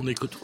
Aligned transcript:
On 0.00 0.06
écoute. 0.06 0.38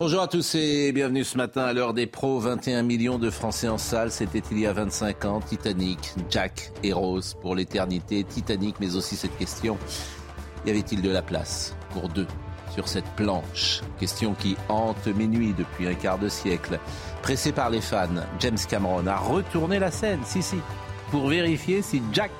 Bonjour 0.00 0.20
à 0.20 0.26
tous 0.26 0.56
et 0.56 0.90
bienvenue 0.90 1.22
ce 1.22 1.36
matin 1.36 1.62
à 1.62 1.72
l'heure 1.72 1.94
des 1.94 2.08
pros. 2.08 2.40
21 2.40 2.82
millions 2.82 3.20
de 3.20 3.30
Français 3.30 3.68
en 3.68 3.78
salle, 3.78 4.10
c'était 4.10 4.42
il 4.50 4.58
y 4.58 4.66
a 4.66 4.72
25 4.72 5.24
ans. 5.26 5.40
Titanic, 5.40 6.12
Jack 6.28 6.72
et 6.82 6.92
Rose 6.92 7.36
pour 7.40 7.54
l'éternité. 7.54 8.24
Titanic, 8.24 8.80
mais 8.80 8.96
aussi 8.96 9.14
cette 9.14 9.38
question. 9.38 9.78
Y 10.66 10.70
avait-il 10.70 11.02
de 11.02 11.10
la 11.10 11.22
place 11.22 11.76
pour 11.90 12.08
deux 12.08 12.26
sur 12.72 12.88
cette 12.88 13.08
planche? 13.14 13.80
Question 14.00 14.34
qui 14.34 14.56
hante 14.68 15.06
mes 15.06 15.28
nuits 15.28 15.54
depuis 15.56 15.86
un 15.86 15.94
quart 15.94 16.18
de 16.18 16.28
siècle. 16.28 16.80
Pressé 17.22 17.52
par 17.52 17.70
les 17.70 17.82
fans, 17.82 18.08
James 18.40 18.58
Cameron 18.68 19.06
a 19.06 19.18
retourné 19.18 19.78
la 19.78 19.92
scène, 19.92 20.22
si 20.24 20.42
si, 20.42 20.58
pour 21.12 21.28
vérifier 21.28 21.80
si 21.80 22.02
Jack 22.12 22.32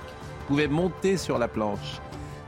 pouvait 0.49 0.67
monter 0.67 1.17
sur 1.17 1.39
la 1.39 1.47
planche. 1.47 2.01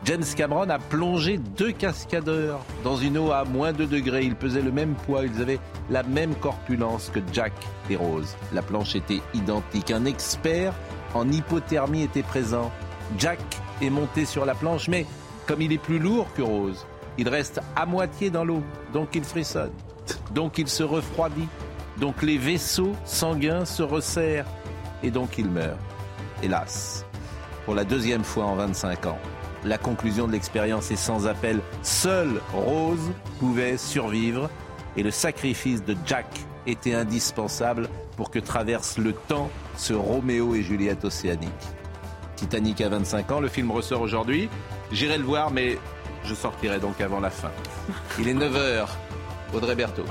James 0.04 0.24
Cameron 0.36 0.70
a 0.70 0.78
plongé 0.78 1.38
deux 1.38 1.72
cascadeurs 1.72 2.60
dans 2.84 2.96
une 2.96 3.18
eau 3.18 3.32
à 3.32 3.44
moins 3.44 3.72
de 3.72 3.84
degrés. 3.84 4.24
Ils 4.24 4.36
pesaient 4.36 4.62
le 4.62 4.70
même 4.72 4.94
poids, 4.94 5.24
ils 5.24 5.42
avaient 5.42 5.58
la 5.90 6.02
même 6.02 6.34
corpulence 6.36 7.10
que 7.12 7.20
Jack 7.32 7.52
et 7.90 7.96
Rose. 7.96 8.36
La 8.52 8.62
planche 8.62 8.94
était 8.94 9.20
identique. 9.34 9.90
Un 9.90 10.04
expert 10.04 10.72
en 11.14 11.28
hypothermie 11.30 12.02
était 12.02 12.22
présent. 12.22 12.70
Jack 13.18 13.40
est 13.82 13.90
monté 13.90 14.24
sur 14.24 14.44
la 14.44 14.54
planche, 14.54 14.88
mais 14.88 15.06
comme 15.46 15.62
il 15.62 15.72
est 15.72 15.78
plus 15.78 15.98
lourd 15.98 16.26
que 16.34 16.42
Rose, 16.42 16.86
il 17.16 17.28
reste 17.28 17.60
à 17.74 17.86
moitié 17.86 18.30
dans 18.30 18.44
l'eau, 18.44 18.62
donc 18.92 19.14
il 19.14 19.24
frissonne, 19.24 19.72
donc 20.32 20.58
il 20.58 20.68
se 20.68 20.82
refroidit, 20.82 21.48
donc 21.98 22.22
les 22.22 22.38
vaisseaux 22.38 22.92
sanguins 23.04 23.64
se 23.64 23.82
resserrent, 23.82 24.46
et 25.02 25.10
donc 25.10 25.38
il 25.38 25.48
meurt. 25.50 25.78
Hélas, 26.42 27.04
pour 27.64 27.74
la 27.74 27.84
deuxième 27.84 28.24
fois 28.24 28.44
en 28.44 28.56
25 28.56 29.06
ans, 29.06 29.18
la 29.64 29.78
conclusion 29.78 30.26
de 30.26 30.32
l'expérience 30.32 30.90
est 30.90 30.96
sans 30.96 31.26
appel. 31.26 31.60
Seule 31.82 32.40
Rose 32.52 33.12
pouvait 33.38 33.76
survivre, 33.76 34.50
et 34.96 35.02
le 35.02 35.10
sacrifice 35.10 35.84
de 35.84 35.96
Jack 36.06 36.26
était 36.66 36.94
indispensable 36.94 37.88
pour 38.16 38.30
que 38.30 38.38
traverse 38.38 38.98
le 38.98 39.12
temps 39.12 39.50
ce 39.76 39.94
Roméo 39.94 40.54
et 40.54 40.62
Juliette 40.62 41.04
océanique. 41.04 41.50
Titanic 42.36 42.80
à 42.80 42.88
25 42.88 43.32
ans, 43.32 43.40
le 43.40 43.48
film 43.48 43.70
ressort 43.70 44.00
aujourd'hui. 44.00 44.48
J'irai 44.92 45.18
le 45.18 45.24
voir, 45.24 45.50
mais 45.50 45.78
je 46.24 46.34
sortirai 46.34 46.78
donc 46.78 47.00
avant 47.00 47.20
la 47.20 47.30
fin. 47.30 47.50
Il 48.18 48.28
est 48.28 48.34
9h. 48.34 48.86
Audrey 49.54 49.74
Berthaud. 49.74 50.04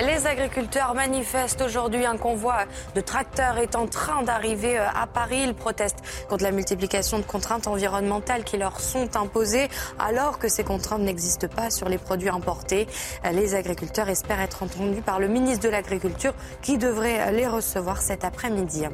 Les 0.00 0.28
agriculteurs 0.28 0.94
manifestent 0.94 1.60
aujourd'hui. 1.60 2.06
Un 2.06 2.16
convoi 2.16 2.66
de 2.94 3.00
tracteurs 3.00 3.58
est 3.58 3.74
en 3.74 3.86
train 3.86 4.22
d'arriver 4.22 4.78
euh, 4.78 4.86
à 4.94 5.08
Paris. 5.08 5.42
Ils 5.42 5.54
protestent 5.54 6.02
contre 6.28 6.44
la 6.44 6.52
multiplication 6.52 7.18
de 7.18 7.24
contraintes 7.24 7.66
environnementales 7.66 8.44
qui 8.44 8.58
leur 8.58 8.78
sont 8.78 9.16
imposées 9.16 9.68
alors 9.98 10.38
que 10.38 10.48
ces 10.48 10.62
contraintes 10.62 11.02
n'existent 11.02 11.48
pas 11.48 11.70
sur 11.70 11.88
les 11.88 11.98
produits 11.98 12.28
importés. 12.28 12.86
Les 13.32 13.56
agriculteurs 13.56 14.08
espèrent 14.08 14.40
être 14.40 14.62
entendus 14.62 15.02
par 15.02 15.18
le 15.18 15.26
ministre 15.26 15.64
de 15.64 15.68
l'Agriculture 15.68 16.34
qui 16.62 16.78
devrait 16.78 17.32
les 17.32 17.48
recevoir 17.48 18.00
cet 18.00 18.24
après-midi. 18.24 18.86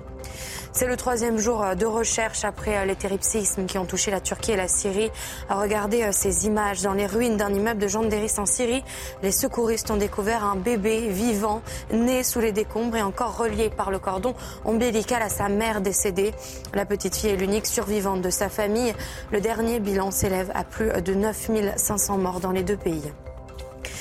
C'est 0.76 0.88
le 0.88 0.96
troisième 0.96 1.38
jour 1.38 1.64
de 1.78 1.86
recherche 1.86 2.44
après 2.44 2.84
les 2.84 2.96
terribles 2.96 3.22
qui 3.68 3.78
ont 3.78 3.84
touché 3.84 4.10
la 4.10 4.20
Turquie 4.20 4.50
et 4.50 4.56
la 4.56 4.66
Syrie. 4.66 5.12
Regardez 5.48 6.10
ces 6.10 6.46
images 6.46 6.82
dans 6.82 6.94
les 6.94 7.06
ruines 7.06 7.36
d'un 7.36 7.54
immeuble 7.54 7.80
de 7.80 7.86
Janderis 7.86 8.34
en 8.38 8.44
Syrie. 8.44 8.82
Les 9.22 9.30
secouristes 9.30 9.92
ont 9.92 9.96
découvert 9.96 10.42
un 10.42 10.56
bébé 10.56 11.06
vivant, 11.10 11.62
né 11.92 12.24
sous 12.24 12.40
les 12.40 12.50
décombres 12.50 12.96
et 12.96 13.02
encore 13.02 13.38
relié 13.38 13.70
par 13.70 13.92
le 13.92 14.00
cordon 14.00 14.34
ombilical 14.64 15.22
à 15.22 15.28
sa 15.28 15.48
mère 15.48 15.80
décédée. 15.80 16.34
La 16.74 16.84
petite 16.84 17.14
fille 17.14 17.30
est 17.30 17.36
l'unique 17.36 17.66
survivante 17.66 18.20
de 18.20 18.30
sa 18.30 18.48
famille. 18.48 18.94
Le 19.30 19.40
dernier 19.40 19.78
bilan 19.78 20.10
s'élève 20.10 20.50
à 20.56 20.64
plus 20.64 20.90
de 20.90 21.14
9500 21.14 22.18
morts 22.18 22.40
dans 22.40 22.50
les 22.50 22.64
deux 22.64 22.76
pays. 22.76 23.12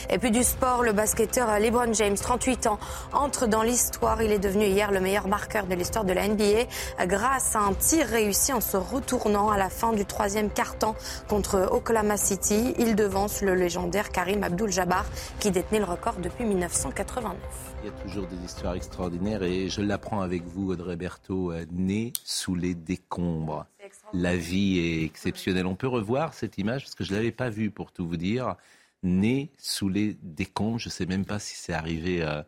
Et 0.09 0.18
puis 0.18 0.31
du 0.31 0.44
sport, 0.44 0.84
le 0.84 0.91
basketteur 0.91 1.50
LeBron 1.59 1.94
James, 1.94 2.16
38 2.16 2.68
ans, 2.68 2.80
entre 3.14 3.47
dans 3.47 3.64
l'histoire. 3.64 4.22
Il 4.22 4.31
est 4.31 4.40
devenu 4.40 4.66
hier 4.66 4.91
le 4.91 5.00
meilleur 5.00 5.28
marqueur 5.28 5.66
de 5.66 5.75
l'histoire 5.75 6.06
de 6.06 6.14
la 6.14 6.28
NBA 6.28 7.06
grâce 7.06 7.56
à 7.56 7.59
un 7.59 7.74
tir 7.74 8.06
réussi 8.06 8.53
en 8.53 8.62
se 8.62 8.78
retournant 8.78 9.50
à 9.50 9.58
la 9.58 9.69
fin 9.69 9.94
du 9.94 10.06
troisième 10.06 10.50
quart-temps 10.50 10.96
contre 11.30 11.69
Oklahoma 11.72 12.18
City. 12.18 12.74
Il 12.78 12.96
devance 12.96 13.41
le 13.41 13.56
légendaire 13.56 14.12
Karim 14.12 14.44
Abdul-Jabbar 14.44 15.06
qui 15.40 15.52
détenait 15.52 15.80
le 15.80 15.86
record 15.86 16.16
depuis 16.22 16.46
1989. 16.46 17.35
Il 17.84 17.88
y 17.88 17.90
a 17.90 18.02
toujours 18.02 18.28
des 18.28 18.46
histoires 18.46 18.75
extraordinaires 18.75 19.44
et 19.44 19.70
je 19.70 19.81
l'apprends 19.81 20.22
avec 20.22 20.44
vous, 20.46 20.72
Audrey 20.72 20.96
Berthaud, 20.96 21.53
né 21.72 22.14
sous 22.24 22.56
les 22.56 22.75
décombres. 22.75 23.66
La 24.14 24.35
vie 24.35 24.80
est 24.80 25.03
exceptionnelle. 25.03 25.66
On 25.66 25.75
peut 25.75 25.88
revoir 25.88 26.34
cette 26.34 26.58
image 26.58 26.84
parce 26.84 26.96
que 26.96 27.03
je 27.03 27.12
ne 27.12 27.18
l'avais 27.18 27.31
pas 27.31 27.50
vue 27.50 27.72
pour 27.72 27.91
tout 27.91 28.08
vous 28.08 28.18
dire 28.18 28.56
né 29.03 29.52
sous 29.58 29.90
les 29.90 30.16
décombres. 30.22 30.80
Je 30.80 30.88
ne 30.88 30.91
sais 30.91 31.06
même 31.06 31.25
pas 31.25 31.40
si 31.40 31.56
c'est 31.56 31.74
arrivé 31.74 32.24
euh, 32.24 32.41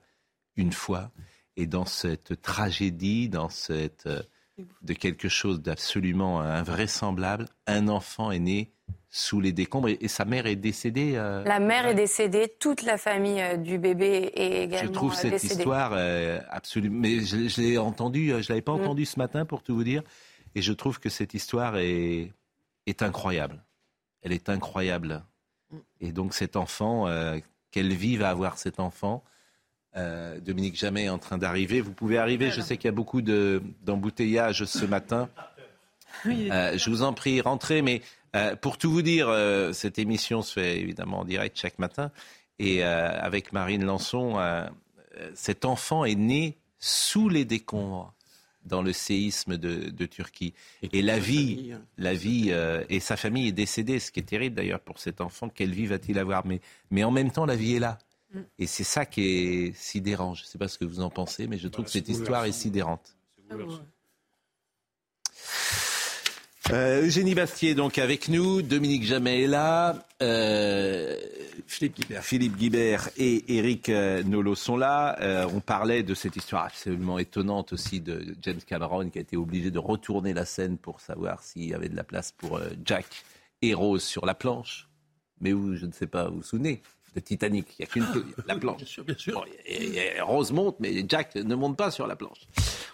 une 0.55 0.71
fois. 0.71 1.11
Et 1.57 1.67
dans 1.67 1.85
cette 1.85 2.41
tragédie, 2.41 3.29
dans 3.29 3.49
cette 3.49 4.07
euh, 4.07 4.21
de 4.81 4.93
quelque 4.93 5.27
chose 5.27 5.61
d'absolument 5.61 6.39
invraisemblable, 6.39 7.47
un 7.67 7.89
enfant 7.89 8.31
est 8.31 8.39
né 8.39 8.71
sous 9.09 9.41
les 9.41 9.51
décombres 9.51 9.89
et, 9.89 10.07
sa 10.07 10.23
mère 10.23 10.45
est 10.45 10.55
décédée. 10.55 11.13
Euh, 11.15 11.43
la 11.43 11.59
mère 11.59 11.87
est 11.87 11.95
décédée, 11.95 12.53
toute 12.59 12.81
la 12.83 12.97
famille 12.97 13.41
du 13.59 13.77
bébé 13.77 14.31
est 14.33 14.63
également 14.63 14.87
Je 14.87 14.93
trouve 14.93 15.15
cette 15.15 15.43
histoire 15.43 15.93
absolument. 16.49 16.99
Mais 16.99 17.19
je, 17.21 17.61
l'ai 17.61 17.77
entendu, 17.77 18.29
je 18.41 18.49
l'avais 18.49 18.61
pas 18.61 18.73
mm. 18.73 18.81
entendu 18.81 19.05
ce 19.05 19.19
matin 19.19 19.45
pour 19.45 19.61
tout 19.61 19.75
vous 19.75 19.83
dire, 19.83 20.03
et 20.53 20.61
je 20.61 20.71
trouve 20.71 20.99
que 20.99 21.09
cette 21.09 21.33
histoire 21.33 21.77
est, 21.77 22.31
est 22.85 23.01
incroyable. 23.01 23.63
Elle 24.21 24.31
est 24.31 24.49
incroyable. 24.49 25.23
Et 26.01 26.11
donc 26.11 26.33
cet 26.33 26.55
enfant, 26.55 27.07
euh, 27.07 27.39
quelle 27.71 27.93
vie 27.93 28.17
va 28.17 28.29
avoir 28.29 28.57
cet 28.57 28.79
enfant? 28.79 29.23
Euh, 29.97 30.39
Dominique 30.39 30.77
Jamais 30.77 31.05
est 31.05 31.09
en 31.09 31.17
train 31.17 31.37
d'arriver. 31.37 31.81
Vous 31.81 31.93
pouvez 31.93 32.17
arriver, 32.17 32.51
je 32.51 32.61
sais 32.61 32.77
qu'il 32.77 32.85
y 32.85 32.89
a 32.89 32.95
beaucoup 32.95 33.21
d'embouteillages 33.21 34.65
ce 34.65 34.85
matin. 34.85 35.29
Euh, 36.25 36.77
je 36.77 36.89
vous 36.89 37.01
en 37.03 37.13
prie, 37.13 37.41
rentrez. 37.41 37.81
Mais 37.81 38.01
pour 38.61 38.77
tout 38.77 38.91
vous 38.91 39.01
dire, 39.01 39.33
cette 39.73 39.99
émission 39.99 40.41
se 40.41 40.53
fait 40.53 40.79
évidemment 40.79 41.19
en 41.19 41.25
direct 41.25 41.57
chaque 41.57 41.79
matin. 41.79 42.11
Et 42.59 42.83
avec 42.83 43.53
Marine 43.53 43.85
Lançon, 43.85 44.37
cet 45.33 45.65
enfant 45.65 46.03
est 46.03 46.15
né 46.15 46.57
sous 46.79 47.29
les 47.29 47.45
décombres 47.45 48.14
dans 48.65 48.81
le 48.81 48.93
séisme 48.93 49.57
de, 49.57 50.05
Turquie. 50.05 50.53
Et, 50.81 51.01
la 51.01 51.19
vie, 51.19 51.71
hein. 51.73 51.81
la 51.97 52.13
vie, 52.13 52.47
euh, 52.49 52.83
et 52.89 52.99
sa 52.99 53.17
famille 53.17 53.47
est 53.47 53.53
décédée, 53.53 53.99
ce 53.99 54.11
qui 54.11 54.19
est 54.19 54.23
terrible 54.23 54.55
d'ailleurs 54.55 54.79
pour 54.79 54.99
cet 54.99 55.21
enfant. 55.21 55.49
Quelle 55.49 55.71
vie 55.71 55.85
va-t-il 55.85 56.17
avoir? 56.19 56.45
Mais, 56.45 56.61
mais 56.91 57.03
en 57.03 57.11
même 57.11 57.31
temps, 57.31 57.45
la 57.45 57.55
vie 57.55 57.75
est 57.75 57.79
là. 57.79 57.97
Mm. 58.33 58.39
Et 58.59 58.67
c'est 58.67 58.83
ça 58.83 59.05
qui 59.05 59.21
est 59.21 59.75
sidérant. 59.75 60.33
Je 60.33 60.43
ne 60.43 60.47
sais 60.47 60.57
pas 60.57 60.67
ce 60.67 60.77
que 60.77 60.85
vous 60.85 61.01
en 61.01 61.09
pensez, 61.09 61.47
mais 61.47 61.57
je 61.57 61.67
trouve 61.67 61.85
bah, 61.85 61.87
que 61.87 61.91
cette 61.91 62.09
histoire 62.09 62.45
est 62.45 62.51
sidérante. 62.51 63.15
Euh, 66.71 67.05
Eugénie 67.05 67.35
Bastier 67.35 67.75
donc 67.75 67.99
avec 67.99 68.27
nous, 68.27 68.63
Dominique 68.63 69.03
Jamais 69.03 69.43
est 69.43 69.47
là, 69.47 70.03
euh, 70.23 71.15
Philippe, 71.67 72.57
Guibert. 72.57 73.09
et 73.17 73.57
Eric 73.57 73.89
euh, 73.89 74.23
Nolot 74.23 74.55
sont 74.55 74.75
là. 74.75 75.15
On 75.53 75.59
parlait 75.59 76.01
de 76.01 76.15
cette 76.15 76.35
histoire 76.35 76.65
absolument 76.65 77.19
étonnante 77.19 77.73
aussi 77.73 78.01
de 78.01 78.35
James 78.41 78.61
Cameron 78.65 79.09
qui 79.09 79.19
a 79.19 79.21
été 79.21 79.37
obligé 79.37 79.69
de 79.69 79.77
retourner 79.77 80.33
la 80.33 80.45
scène 80.45 80.77
pour 80.77 81.01
savoir 81.01 81.43
s'il 81.43 81.65
y 81.65 81.73
avait 81.75 81.89
de 81.89 81.95
la 81.95 82.03
place 82.03 82.31
pour 82.31 82.59
Jack 82.83 83.05
et 83.61 83.75
Rose 83.75 84.03
sur 84.03 84.25
la 84.25 84.33
planche. 84.33 84.87
Mais 85.41 85.51
vous, 85.51 85.75
je 85.75 85.85
ne 85.85 85.91
sais 85.91 86.07
pas, 86.07 86.29
vous 86.29 86.37
vous 86.37 86.43
souvenez? 86.43 86.81
De 87.15 87.19
Titanic. 87.19 87.67
Il 87.79 87.81
n'y 87.81 87.85
a 87.85 87.87
qu'une 87.87 88.05
la 88.47 88.55
planche. 88.55 88.77
Bien 88.77 88.85
sûr, 88.85 89.03
bien 89.03 89.15
sûr. 89.17 89.45
et, 89.65 90.21
Rose 90.21 90.51
monte, 90.51 90.75
mais 90.79 91.05
Jack 91.07 91.35
ne 91.35 91.55
monte 91.55 91.77
pas 91.77 91.91
sur 91.91 92.07
la 92.07 92.15
planche. 92.15 92.47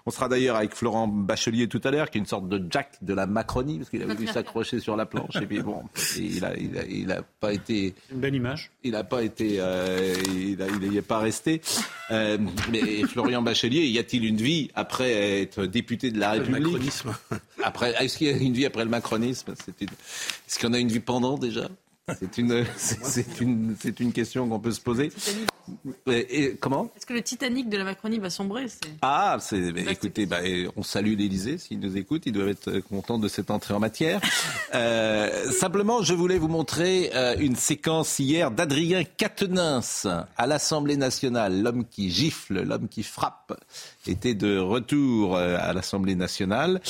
On 0.06 0.12
sera 0.12 0.30
d'ailleurs 0.30 0.56
avec 0.56 0.74
Florent 0.74 1.08
Bachelier 1.08 1.68
tout 1.68 1.82
à 1.84 1.92
l'heure, 1.92 2.10
qui 2.10 2.18
est 2.18 2.22
une 2.22 2.28
sorte 2.28 2.48
de 2.48 2.64
Jack 2.70 2.98
de 3.02 3.14
la 3.14 3.28
Macronie, 3.28 3.78
parce 3.78 3.90
qu'il 3.90 4.02
a 4.02 4.06
voulu 4.06 4.28
s'accrocher 4.34 4.80
sur 4.80 4.96
la 4.96 5.06
planche. 5.06 5.36
Et 5.36 5.46
puis 5.46 5.62
bon, 5.62 5.84
il 6.18 6.44
a, 6.46 6.56
il 6.58 7.12
a, 7.12 7.22
pas 7.22 7.54
été. 7.54 7.94
Une 8.12 8.20
belle 8.20 8.36
image. 8.36 8.72
Il 8.84 8.92
n'a 8.92 9.04
pas 9.04 9.24
été. 9.24 9.58
Euh, 9.60 10.16
il 10.28 10.58
n'y 10.90 10.98
est 10.98 11.02
pas 11.02 11.20
resté. 11.20 11.62
Euh, 12.12 12.38
mais 12.72 13.04
Florian 13.04 13.42
Bachelier, 13.42 13.86
y 13.86 14.00
a-t-il 14.00 14.26
une 14.26 14.38
vie 14.38 14.70
après 14.76 15.42
être 15.42 15.66
député 15.66 16.12
de 16.12 16.20
la 16.20 16.32
République 16.32 16.82
après, 17.64 17.94
est-ce 18.04 18.18
qu'il 18.18 18.28
y 18.28 18.34
a 18.34 18.38
une 18.38 18.54
vie 18.54 18.66
après 18.66 18.84
le 18.84 18.90
macronisme? 18.90 19.52
Est-ce 19.52 20.60
qu'on 20.60 20.74
a 20.74 20.80
une 20.80 20.88
vie 20.88 21.00
pendant 21.00 21.38
déjà? 21.38 21.70
C'est 22.20 22.38
une, 22.38 22.66
c'est 22.78 23.42
une, 23.42 23.76
c'est 23.80 24.00
une 24.00 24.12
question 24.12 24.48
qu'on 24.48 24.60
peut 24.60 24.72
se 24.72 24.82
poser. 24.82 25.12
Et, 26.08 26.56
comment? 26.60 26.92
Est-ce 26.96 27.06
que 27.06 27.14
le 27.14 27.22
Titanic 27.22 27.70
de 27.70 27.78
la 27.78 27.84
Macronie 27.84 28.20
va 28.20 28.30
sombrer? 28.30 28.66
Ah, 29.02 29.38
c'est, 29.40 29.70
écoutez, 29.90 30.26
bah, 30.26 30.40
on 30.76 30.84
salue 30.84 31.16
l'Élysée 31.18 31.58
s'ils 31.58 31.80
nous 31.80 31.98
écoutent. 31.98 32.26
Ils 32.26 32.32
doivent 32.32 32.50
être 32.50 32.80
contents 32.80 33.18
de 33.18 33.28
cette 33.28 33.52
entrée 33.52 33.74
en 33.74 33.80
matière. 33.80 34.20
Euh, 34.74 35.52
simplement, 35.52 36.02
je 36.02 36.14
voulais 36.14 36.38
vous 36.38 36.48
montrer 36.48 37.12
euh, 37.14 37.36
une 37.40 37.56
séquence 37.56 38.20
hier 38.20 38.52
d'Adrien 38.52 39.04
Quatennens 39.04 40.08
à 40.38 40.48
l'Assemblée 40.48 40.98
nationale. 40.98 41.62
L'homme 41.62 41.86
qui 41.86 42.10
gifle, 42.10 42.64
l'homme 42.64 42.88
qui 42.88 43.04
frappe, 43.04 43.54
était 44.08 44.36
de 44.36 44.58
retour 44.58 45.36
euh, 45.36 45.58
à 45.60 45.74
l'Assemblée 45.74 46.16
nationale. 46.16 46.82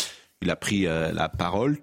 Il 0.42 0.50
a 0.50 0.56
pris 0.56 0.84
la 0.84 1.30
parole, 1.30 1.78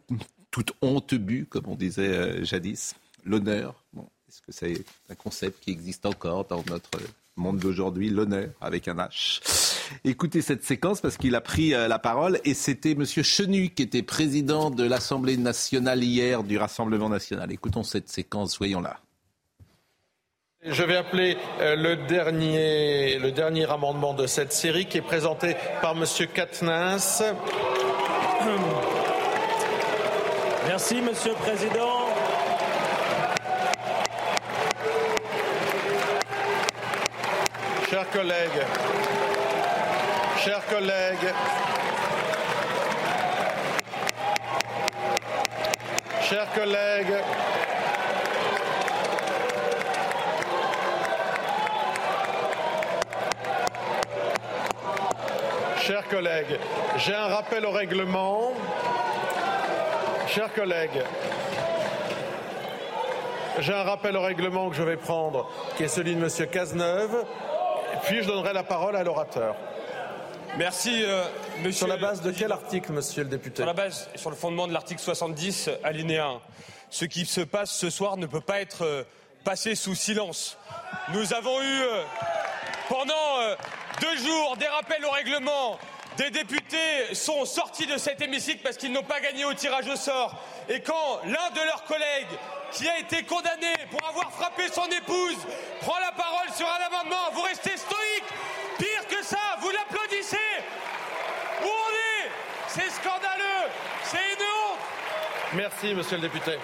toute 0.50 0.73
honte 0.82 1.14
bue, 1.14 1.46
comme 1.46 1.67
on 1.69 1.76
disait 1.76 2.44
jadis 2.44 2.96
l'honneur. 3.25 3.85
Est-ce 4.29 4.43
que 4.43 4.53
c'est 4.53 4.85
un 5.11 5.15
concept 5.15 5.65
qui 5.65 5.70
existe 5.70 6.05
encore 6.05 6.44
dans 6.44 6.62
notre 6.69 6.99
monde 7.37 7.59
d'aujourd'hui, 7.59 8.11
l'honneur 8.11 8.50
avec 8.61 8.88
un 8.88 8.97
H? 8.97 9.41
Écoutez 10.05 10.43
cette 10.43 10.65
séquence 10.65 11.00
parce 11.00 11.17
qu'il 11.17 11.35
a 11.35 11.41
pris 11.41 11.73
euh, 11.73 11.88
la 11.88 11.99
parole 11.99 12.41
et 12.44 12.55
c'était 12.55 12.93
M. 12.93 13.05
Chenu 13.06 13.70
qui 13.70 13.82
était 13.82 14.03
président 14.03 14.70
de 14.70 14.85
l'Assemblée 14.85 15.37
nationale 15.37 16.03
hier 16.05 16.43
du 16.43 16.59
Rassemblement 16.59 17.09
national. 17.09 17.50
Écoutons 17.53 17.82
cette 17.82 18.09
séquence, 18.09 18.53
soyons 18.53 18.81
là. 18.81 19.00
Je 20.62 20.82
vais 20.82 20.97
appeler 20.97 21.37
euh, 21.61 21.76
le, 21.76 21.97
dernier, 22.06 23.19
le 23.19 23.31
dernier 23.31 23.71
amendement 23.71 24.12
de 24.12 24.26
cette 24.26 24.53
série 24.53 24.87
qui 24.87 24.99
est 24.99 25.03
présenté 25.03 25.56
par 25.81 25.97
M. 25.97 26.05
Katnins. 26.35 26.99
Merci, 30.67 31.00
Monsieur 31.00 31.31
le 31.31 31.37
Président. 31.37 32.07
Chers 38.10 38.22
collègues, 38.22 38.64
chers 40.38 40.66
collègues, 40.66 41.34
chers 46.22 46.52
collègues, 46.55 47.14
chers 55.82 56.08
collègues, 56.08 56.58
j'ai 56.96 57.14
un 57.14 57.26
rappel 57.26 57.66
au 57.66 57.72
règlement. 57.72 58.52
Chers 60.28 60.52
collègues, 60.54 61.02
j'ai 63.58 63.75
un 63.75 63.82
rappel 63.82 64.16
au 64.16 64.22
règlement 64.22 64.70
que 64.70 64.76
je 64.76 64.82
vais 64.82 64.96
prendre, 64.96 65.50
qui 65.76 65.82
est 65.82 65.88
celui 65.88 66.14
de 66.14 66.22
M. 66.22 66.49
Cazeneuve. 66.50 67.26
Puis 68.05 68.23
je 68.23 68.29
donnerai 68.29 68.53
la 68.53 68.62
parole 68.62 68.97
à 68.97 69.03
l'orateur. 69.03 69.56
Merci, 70.56 71.05
euh, 71.05 71.25
monsieur. 71.59 71.73
Sur 71.73 71.87
la 71.89 71.97
base 71.97 72.23
de 72.23 72.31
quel 72.31 72.53
article, 72.53 72.93
monsieur 72.93 73.23
le 73.23 73.29
député 73.29 73.56
Sur 73.56 73.67
la 73.67 73.73
base, 73.73 74.09
sur 74.15 74.31
le 74.31 74.37
fondement 74.37 74.67
de 74.67 74.73
l'article 74.73 75.00
70, 75.00 75.71
alinéa 75.85 76.27
1. 76.27 76.41
Ce 76.91 77.05
qui 77.05 77.27
se 77.27 77.41
passe 77.41 77.71
ce 77.71 77.91
soir 77.91 78.17
ne 78.17 78.27
peut 78.27 78.41
pas 78.41 78.61
être 78.61 78.85
euh, 78.85 79.03
passé 79.45 79.75
sous 79.75 79.95
silence. 79.95 80.59
Nous 81.12 81.35
avons 81.35 81.61
eu 81.61 81.81
euh, 81.83 82.03
pendant 82.89 83.55
deux 84.00 84.17
jours 84.17 84.56
des 84.56 84.67
rappels 84.67 85.05
au 85.05 85.11
règlement. 85.11 85.79
Des 86.17 86.31
députés 86.31 87.15
sont 87.15 87.45
sortis 87.45 87.87
de 87.87 87.97
cet 87.97 88.21
hémicycle 88.21 88.61
parce 88.62 88.77
qu'ils 88.77 88.93
n'ont 88.93 89.05
pas 89.05 89.21
gagné 89.21 89.45
au 89.45 89.55
tirage 89.55 89.87
au 89.87 89.97
sort. 89.97 90.43
Et 90.69 90.81
quand 90.81 91.21
l'un 91.25 91.50
de 91.50 91.65
leurs 91.65 91.85
collègues 91.85 92.39
qui 92.73 92.88
a 92.88 92.99
été 92.99 93.23
condamné 93.23 93.73
pour 93.91 94.06
avoir 94.09 94.31
frappé 94.32 94.69
son 94.69 94.87
épouse 94.87 95.38
prend 95.81 95.99
la 96.00 96.12
parole 96.12 96.49
sur 96.55 96.67
un 96.67 96.87
amendement, 96.87 97.31
vous 97.32 97.43
restez 97.43 97.76
stoïque. 97.76 98.25
Pire 98.79 99.06
que 99.09 99.25
ça, 99.25 99.38
vous 99.61 99.70
l'applaudissez. 99.70 100.37
Où 101.62 101.67
on 101.67 101.93
est? 101.93 102.31
C'est 102.69 102.91
scandaleux. 102.91 103.70
C'est 104.05 104.17
une 104.17 104.43
honte. 104.43 104.79
Merci, 105.55 105.94
monsieur 105.94 106.17
le 106.17 106.23
député. 106.23 106.59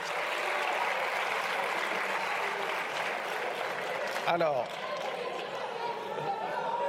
Alors, 4.26 4.66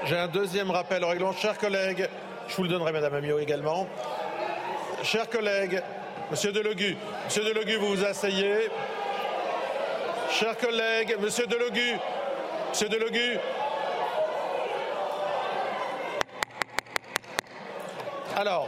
j'ai 0.03 0.17
un 0.17 0.27
deuxième 0.27 0.71
rappel 0.71 1.03
au 1.03 1.07
règlement. 1.07 1.33
Chers 1.33 1.57
collègues, 1.57 2.07
je 2.47 2.55
vous 2.55 2.63
le 2.63 2.69
donnerai, 2.69 2.91
Madame 2.91 3.15
Amiot, 3.15 3.39
également. 3.39 3.87
Chers 5.03 5.29
collègues, 5.29 5.81
Monsieur 6.31 6.51
Delogu, 6.51 6.95
Monsieur 7.25 7.43
Delogu, 7.43 7.75
vous 7.75 7.95
vous 7.95 8.05
asseyez. 8.05 8.69
Chers 10.37 10.57
collègues, 10.57 11.15
Monsieur 11.21 11.47
Delogu, 11.47 11.95
Monsieur 12.69 12.89
Delogu. 12.89 13.39
Alors, 18.35 18.67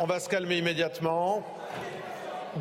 on 0.00 0.06
va 0.06 0.18
se 0.18 0.28
calmer 0.28 0.58
immédiatement. 0.58 1.44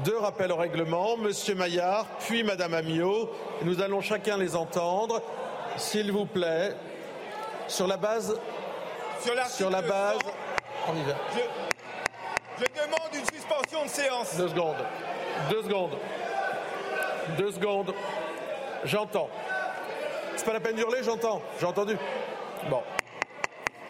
Deux 0.03 0.19
rappels 0.19 0.51
au 0.51 0.57
règlement, 0.57 1.18
Monsieur 1.18 1.56
Maillard, 1.56 2.06
puis 2.19 2.44
Madame 2.44 2.75
Amiot. 2.75 3.31
Nous 3.63 3.81
allons 3.81 4.01
chacun 4.01 4.38
les 4.38 4.56
entendre. 4.56 5.24
S'il 5.77 6.12
vous 6.12 6.27
plaît, 6.27 6.75
sur 7.68 7.88
la 7.88 7.97
base. 7.97 8.39
Sur, 9.21 9.71
la 9.71 9.81
base. 9.81 10.19
On 10.88 10.95
y 10.95 11.01
va. 11.01 11.15
Je, 11.33 12.63
je 12.63 12.83
demande 12.83 13.09
une 13.12 13.25
suspension 13.25 13.86
de 13.86 13.89
séance. 13.89 14.38
Deux 14.38 14.50
secondes. 14.50 14.86
Deux 15.50 15.63
secondes. 15.63 15.97
Deux 17.39 17.51
secondes. 17.51 17.92
J'entends. 18.85 19.29
C'est 20.35 20.45
pas 20.45 20.53
la 20.53 20.59
peine 20.59 20.75
d'hurler, 20.75 21.03
j'entends. 21.03 21.41
J'ai 21.59 21.65
entendu. 21.65 21.97
Bon. 22.69 22.81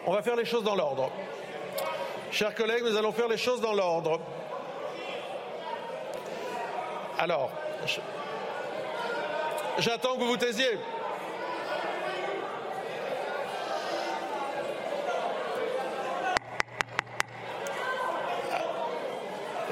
On 0.06 0.12
va 0.12 0.22
faire 0.22 0.36
les 0.36 0.44
choses 0.44 0.64
dans 0.64 0.74
l'ordre. 0.74 1.10
Chers 2.30 2.54
collègues, 2.54 2.82
nous 2.82 2.96
allons 2.96 3.12
faire 3.12 3.28
les 3.28 3.36
choses 3.36 3.60
dans 3.60 3.72
l'ordre. 3.72 4.20
Alors, 7.18 7.50
j'attends 9.78 10.14
que 10.14 10.20
vous 10.20 10.28
vous 10.28 10.36
taisiez. 10.36 10.78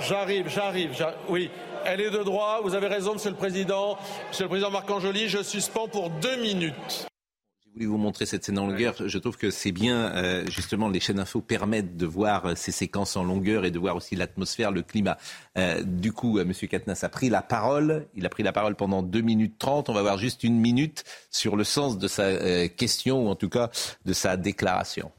J'arrive, 0.00 0.48
j'arrive. 0.48 1.06
Oui, 1.28 1.50
elle 1.84 2.00
est 2.00 2.10
de 2.10 2.22
droit. 2.22 2.60
Vous 2.62 2.75
avez 2.75 2.86
raison, 2.86 3.14
Monsieur 3.14 3.31
le 3.31 3.36
Président. 3.36 3.98
Monsieur 4.29 4.44
le 4.44 4.48
Président 4.48 4.70
Marc-Anjoli, 4.70 5.29
je 5.29 5.43
suspends 5.43 5.88
pour 5.88 6.10
deux 6.10 6.36
minutes. 6.36 7.06
J'ai 7.64 7.70
voulu 7.72 7.86
vous 7.86 7.98
montrer 7.98 8.26
cette 8.26 8.44
scène 8.44 8.58
en 8.58 8.67
longueur. 8.67 8.94
Je 8.98 9.19
trouve 9.19 9.36
que 9.36 9.50
c'est 9.50 9.72
bien, 9.72 10.14
euh, 10.14 10.46
justement, 10.46 10.88
les 10.88 11.00
chaînes 11.00 11.19
info 11.19 11.41
permettent 11.41 11.96
de 11.96 12.06
voir 12.06 12.46
euh, 12.46 12.55
ces 12.55 12.72
séquences 12.72 13.17
en 13.17 13.24
longueur 13.24 13.64
et 13.64 13.70
de 13.70 13.79
voir 13.79 13.96
aussi 13.96 14.17
l'atmosphère, 14.17 14.70
le 14.70 14.82
climat. 14.82 15.19
Euh, 15.58 15.82
du 15.82 16.12
coup, 16.12 16.38
M. 16.38 16.53
Katnas 16.53 17.00
a 17.03 17.08
pris 17.08 17.31
la 17.31 17.43
parole. 17.43 18.06
Il 18.14 18.24
a 18.26 18.29
pris 18.29 18.43
la 18.43 18.53
parole 18.53 18.76
pendant 18.76 19.03
deux 19.03 19.22
minutes 19.22 19.58
trente. 19.58 19.88
On 19.88 19.94
va 19.94 20.03
voir 20.03 20.19
juste 20.19 20.44
une 20.44 20.58
minute 20.58 21.05
sur 21.31 21.56
le 21.56 21.64
sens 21.64 21.98
de 21.98 22.08
sa 22.08 22.69
question 22.69 23.26
ou 23.26 23.29
en 23.29 23.34
tout 23.34 23.48
cas 23.48 23.70
de 24.05 24.12
sa 24.12 24.36
déclaration. 24.36 25.10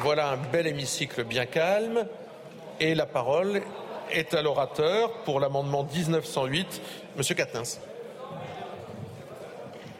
Voilà 0.00 0.32
un 0.32 0.36
bel 0.36 0.66
hémicycle 0.66 1.24
bien 1.24 1.46
calme. 1.46 2.06
Et 2.78 2.94
la 2.94 3.06
parole 3.06 3.62
est 4.10 4.34
à 4.34 4.42
l'orateur 4.42 5.12
pour 5.24 5.40
l'amendement 5.40 5.84
1908, 5.84 6.80
Monsieur 7.16 7.34
Quatennens. 7.34 7.80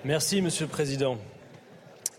Merci, 0.04 0.42
Monsieur 0.42 0.66
le 0.66 0.70
Président. 0.70 1.18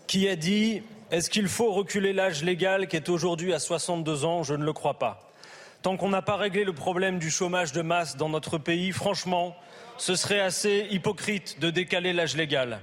Qui 0.06 0.28
a 0.28 0.36
dit 0.36 0.82
est-ce 1.10 1.30
qu'il 1.30 1.48
faut 1.48 1.72
reculer 1.72 2.12
l'âge 2.12 2.44
légal 2.44 2.86
qui 2.86 2.96
est 2.96 3.08
aujourd'hui 3.08 3.54
à 3.54 3.58
62 3.58 4.26
ans? 4.26 4.42
Je 4.42 4.52
ne 4.52 4.62
le 4.62 4.72
crois 4.74 4.98
pas. 4.98 5.32
Tant 5.80 5.96
qu'on 5.96 6.10
n'a 6.10 6.20
pas 6.20 6.36
réglé 6.36 6.64
le 6.64 6.74
problème 6.74 7.18
du 7.18 7.30
chômage 7.30 7.72
de 7.72 7.80
masse 7.80 8.16
dans 8.16 8.28
notre 8.28 8.58
pays, 8.58 8.92
franchement, 8.92 9.56
ce 9.96 10.16
serait 10.16 10.40
assez 10.40 10.86
hypocrite 10.90 11.60
de 11.60 11.70
décaler 11.70 12.12
l'âge 12.12 12.36
légal. 12.36 12.80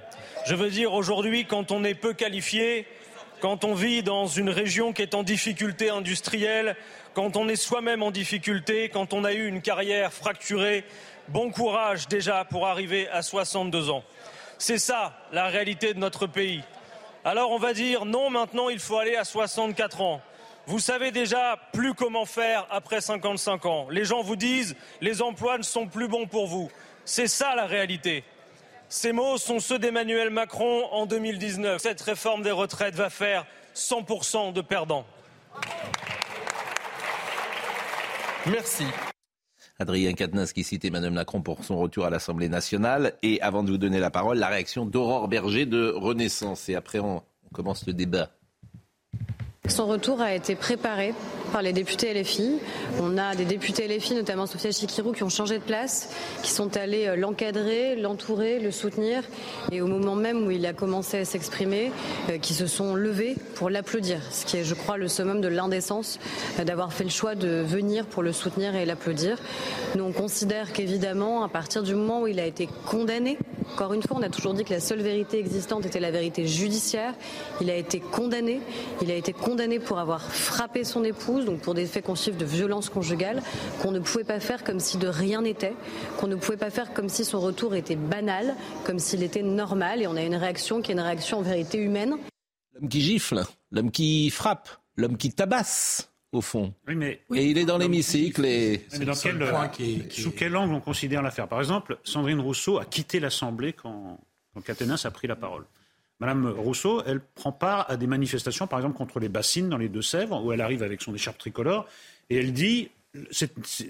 Je 0.48 0.56
veux 0.56 0.72
dire, 0.72 0.94
aujourd'hui, 0.94 1.46
quand 1.46 1.72
on 1.72 1.84
est 1.84 1.94
peu 1.94 2.14
qualifié, 2.14 2.88
quand 3.42 3.64
on 3.64 3.76
vit 3.76 4.02
dans 4.02 4.26
une 4.26 4.50
région 4.50 4.92
qui 4.92 5.04
est 5.04 5.14
en 5.14 5.22
difficulté 5.22 5.92
industrielle, 5.92 6.76
quand 7.16 7.38
on 7.38 7.48
est 7.48 7.56
soi-même 7.56 8.04
en 8.04 8.12
difficulté, 8.12 8.90
quand 8.90 9.14
on 9.14 9.24
a 9.24 9.32
eu 9.32 9.48
une 9.48 9.62
carrière 9.62 10.12
fracturée, 10.12 10.84
bon 11.30 11.50
courage 11.50 12.10
déjà 12.10 12.44
pour 12.44 12.68
arriver 12.68 13.08
à 13.08 13.22
62 13.22 13.90
ans. 13.90 14.04
C'est 14.58 14.78
ça 14.78 15.14
la 15.32 15.48
réalité 15.48 15.94
de 15.94 16.00
notre 16.00 16.28
pays. 16.28 16.62
Alors 17.24 17.52
on 17.52 17.58
va 17.58 17.74
dire 17.74 18.06
non, 18.06 18.30
maintenant 18.30 18.68
il 18.68 18.80
faut 18.80 18.98
aller 18.98 19.16
à 19.16 19.24
64 19.24 20.02
ans. 20.02 20.22
Vous 20.68 20.80
savez 20.80 21.12
déjà 21.12 21.58
plus 21.72 21.94
comment 21.94 22.26
faire 22.26 22.68
après 22.70 23.00
55 23.00 23.66
ans. 23.66 23.88
Les 23.90 24.04
gens 24.04 24.22
vous 24.22 24.36
disent 24.36 24.76
les 25.00 25.22
emplois 25.22 25.58
ne 25.58 25.64
sont 25.64 25.88
plus 25.88 26.10
bons 26.10 26.28
pour 26.28 26.48
vous. 26.48 26.70
C'est 27.06 27.28
ça 27.28 27.56
la 27.56 27.66
réalité. 27.66 28.26
Ces 28.90 29.14
mots 29.14 29.38
sont 29.38 29.60
ceux 29.60 29.80
d'Emmanuel 29.80 30.32
Macron 30.32 30.86
en 30.92 31.06
2019. 31.06 31.82
Cette 31.82 32.02
réforme 32.02 32.44
des 32.44 32.52
retraites 32.52 32.96
va 32.96 33.10
faire 33.10 33.46
100% 33.74 34.52
de 34.52 34.62
perdants. 34.62 35.06
Merci. 38.52 38.86
Adrien 39.80 40.14
Quatennens 40.14 40.54
qui 40.54 40.64
cite 40.64 40.86
Emmanuel 40.86 41.12
Macron 41.12 41.42
pour 41.42 41.64
son 41.64 41.78
retour 41.78 42.06
à 42.06 42.10
l'Assemblée 42.10 42.48
nationale. 42.48 43.14
Et 43.24 43.42
avant 43.42 43.64
de 43.64 43.72
vous 43.72 43.78
donner 43.78 44.00
la 44.00 44.12
parole, 44.12 44.38
la 44.38 44.48
réaction 44.48 44.86
d'Aurore 44.86 45.28
Berger 45.28 45.66
de 45.66 45.90
Renaissance. 45.90 46.70
Et 46.70 46.76
après, 46.76 47.00
on 47.00 47.24
commence 47.54 47.88
le 47.88 47.94
débat. 47.94 48.30
Son 49.68 49.88
retour 49.88 50.22
a 50.22 50.36
été 50.36 50.56
préparé 50.56 51.14
par 51.52 51.62
les 51.62 51.74
députés 51.74 52.14
LFI. 52.14 52.60
On 53.02 53.18
a 53.18 53.36
des 53.36 53.46
députés 53.46 53.88
LFI, 53.88 54.14
notamment 54.14 54.46
Sophia 54.46 54.72
Chikirou, 54.72 55.12
qui 55.12 55.24
ont 55.24 55.30
changé 55.30 55.58
de 55.58 55.64
place, 55.64 56.10
qui 56.44 56.52
sont 56.52 56.78
allés 56.78 57.08
euh, 57.08 57.16
l'encadrer, 57.16 57.96
l'entourer, 57.96 58.60
le 58.60 58.72
soutenir, 58.72 59.24
et 59.72 59.82
au 59.82 59.88
moment 59.88 60.16
même 60.16 60.46
où 60.46 60.52
il 60.52 60.66
a 60.66 60.74
commencé 60.74 61.18
à 61.18 61.26
s'exprimer, 61.26 61.92
euh, 62.30 62.38
qui 62.38 62.54
se 62.54 62.68
sont 62.68 62.94
levés 62.94 63.36
pour 63.56 63.70
l'applaudir, 63.70 64.20
ce 64.32 64.46
qui 64.46 64.58
est, 64.58 64.64
je 64.64 64.76
crois, 64.76 64.98
le 64.98 65.08
summum 65.08 65.42
de 65.42 65.48
l'indécence 65.48 66.20
euh, 66.60 66.64
d'avoir 66.64 66.94
fait 66.94 67.04
le 67.04 67.10
choix 67.10 67.36
de 67.36 67.64
venir 67.66 68.06
pour 68.06 68.22
le 68.22 68.34
soutenir 68.34 68.76
et 68.76 68.86
l'applaudir. 68.86 69.38
Nous, 69.96 70.04
on 70.04 70.12
considère 70.12 70.74
qu'évidemment, 70.74 71.44
à 71.44 71.50
partir 71.50 71.84
du 71.84 71.96
moment 71.96 72.22
où 72.22 72.28
il 72.28 72.40
a 72.40 72.46
été 72.46 72.70
condamné, 72.86 73.38
encore 73.74 73.94
une 73.94 74.02
fois, 74.02 74.18
on 74.18 74.22
a 74.22 74.30
toujours 74.30 74.54
dit 74.54 74.64
que 74.64 74.74
la 74.74 74.80
seule 74.80 75.02
vérité 75.02 75.38
existante 75.40 75.86
était 75.86 76.00
la 76.00 76.12
vérité 76.12 76.48
judiciaire. 76.48 77.14
Il 77.60 77.70
a 77.70 77.76
été 77.76 78.00
condamné. 78.00 78.62
Il 79.02 79.12
a 79.12 79.16
été 79.16 79.34
condamné 79.34 79.80
pour 79.80 80.00
avoir 80.00 80.22
frappé 80.22 80.84
son 80.84 81.04
épouse, 81.04 81.46
donc 81.46 81.60
pour 81.60 81.74
des 81.74 81.86
faits 81.86 82.06
qu'on 82.06 82.16
chiffre 82.16 82.38
de 82.38 82.46
violence 82.46 82.90
conjugale, 82.90 83.42
qu'on 83.82 83.92
ne 83.92 84.00
pouvait 84.00 84.24
pas 84.24 84.40
faire 84.40 84.64
comme 84.64 84.80
si 84.80 84.98
de 84.98 85.08
rien 85.08 85.42
n'était, 85.42 85.74
qu'on 86.18 86.28
ne 86.28 86.36
pouvait 86.36 86.58
pas 86.58 86.70
faire 86.70 86.94
comme 86.94 87.10
si 87.10 87.26
son 87.26 87.40
retour 87.40 87.76
était 87.76 87.98
banal, 87.98 88.56
comme 88.86 89.00
s'il 89.00 89.24
était 89.24 89.44
normal. 89.44 90.02
Et 90.02 90.08
on 90.08 90.16
a 90.16 90.22
une 90.22 90.36
réaction 90.36 90.82
qui 90.82 90.92
est 90.92 90.96
une 90.96 91.02
réaction 91.02 91.40
en 91.40 91.42
vérité 91.42 91.78
humaine. 91.78 92.16
L'homme 92.74 92.90
qui 92.90 93.02
gifle, 93.02 93.44
l'homme 93.72 93.92
qui 93.92 94.30
frappe, 94.30 94.70
l'homme 94.96 95.18
qui 95.18 95.32
tabasse 95.32 96.15
au 96.36 96.42
fond. 96.42 96.74
Oui, 96.88 96.96
mais, 96.96 97.22
et 97.34 97.46
il 97.46 97.58
est 97.58 97.66
dans 97.66 97.78
l'hémicycle. 97.78 98.46
Et... 98.46 98.86
Mais 99.00 99.06
dans 99.06 99.14
quel, 99.14 100.12
sous 100.12 100.32
quel 100.32 100.56
angle 100.56 100.74
on 100.74 100.82
considère 100.82 101.22
l'affaire? 101.22 101.48
Par 101.48 101.60
exemple, 101.60 101.98
Sandrine 102.04 102.40
Rousseau 102.40 102.78
a 102.80 102.86
quitté 102.86 103.20
l'Assemblée 103.20 103.74
quand, 103.74 104.20
quand 104.54 104.62
Caténins 104.62 104.98
a 105.04 105.12
pris 105.12 105.28
la 105.28 105.36
parole. 105.36 105.66
Madame 106.20 106.48
Rousseau, 106.48 107.04
elle 107.06 107.20
prend 107.20 107.52
part 107.52 107.90
à 107.90 107.98
des 107.98 108.08
manifestations, 108.08 108.68
par 108.68 108.80
exemple 108.80 108.98
contre 108.98 109.20
les 109.20 109.28
bassines 109.28 109.70
dans 109.70 109.78
les 109.78 109.90
Deux-Sèvres, 109.90 110.44
où 110.44 110.52
elle 110.54 110.62
arrive 110.62 110.82
avec 110.82 111.02
son 111.02 111.14
écharpe 111.14 111.38
tricolore, 111.38 111.88
et 112.30 112.38
elle 112.38 112.54
dit 112.54 112.90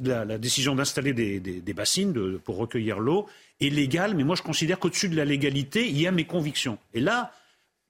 la, 0.01 0.25
la, 0.25 0.37
décision 0.37 0.75
d'installer 0.75 1.13
des, 1.13 1.39
des, 1.39 1.61
des, 1.61 1.73
bassines 1.73 2.13
de, 2.13 2.39
pour 2.43 2.57
recueillir 2.57 2.99
l'eau 2.99 3.27
est 3.59 3.69
légale, 3.69 4.15
mais 4.15 4.23
moi 4.23 4.35
je 4.35 4.41
considère 4.41 4.79
qu'au-dessus 4.79 5.09
de 5.09 5.15
la 5.15 5.25
légalité, 5.25 5.87
il 5.87 5.99
y 5.99 6.07
a 6.07 6.11
mes 6.11 6.25
convictions. 6.25 6.77
Et 6.93 6.99
là, 6.99 7.31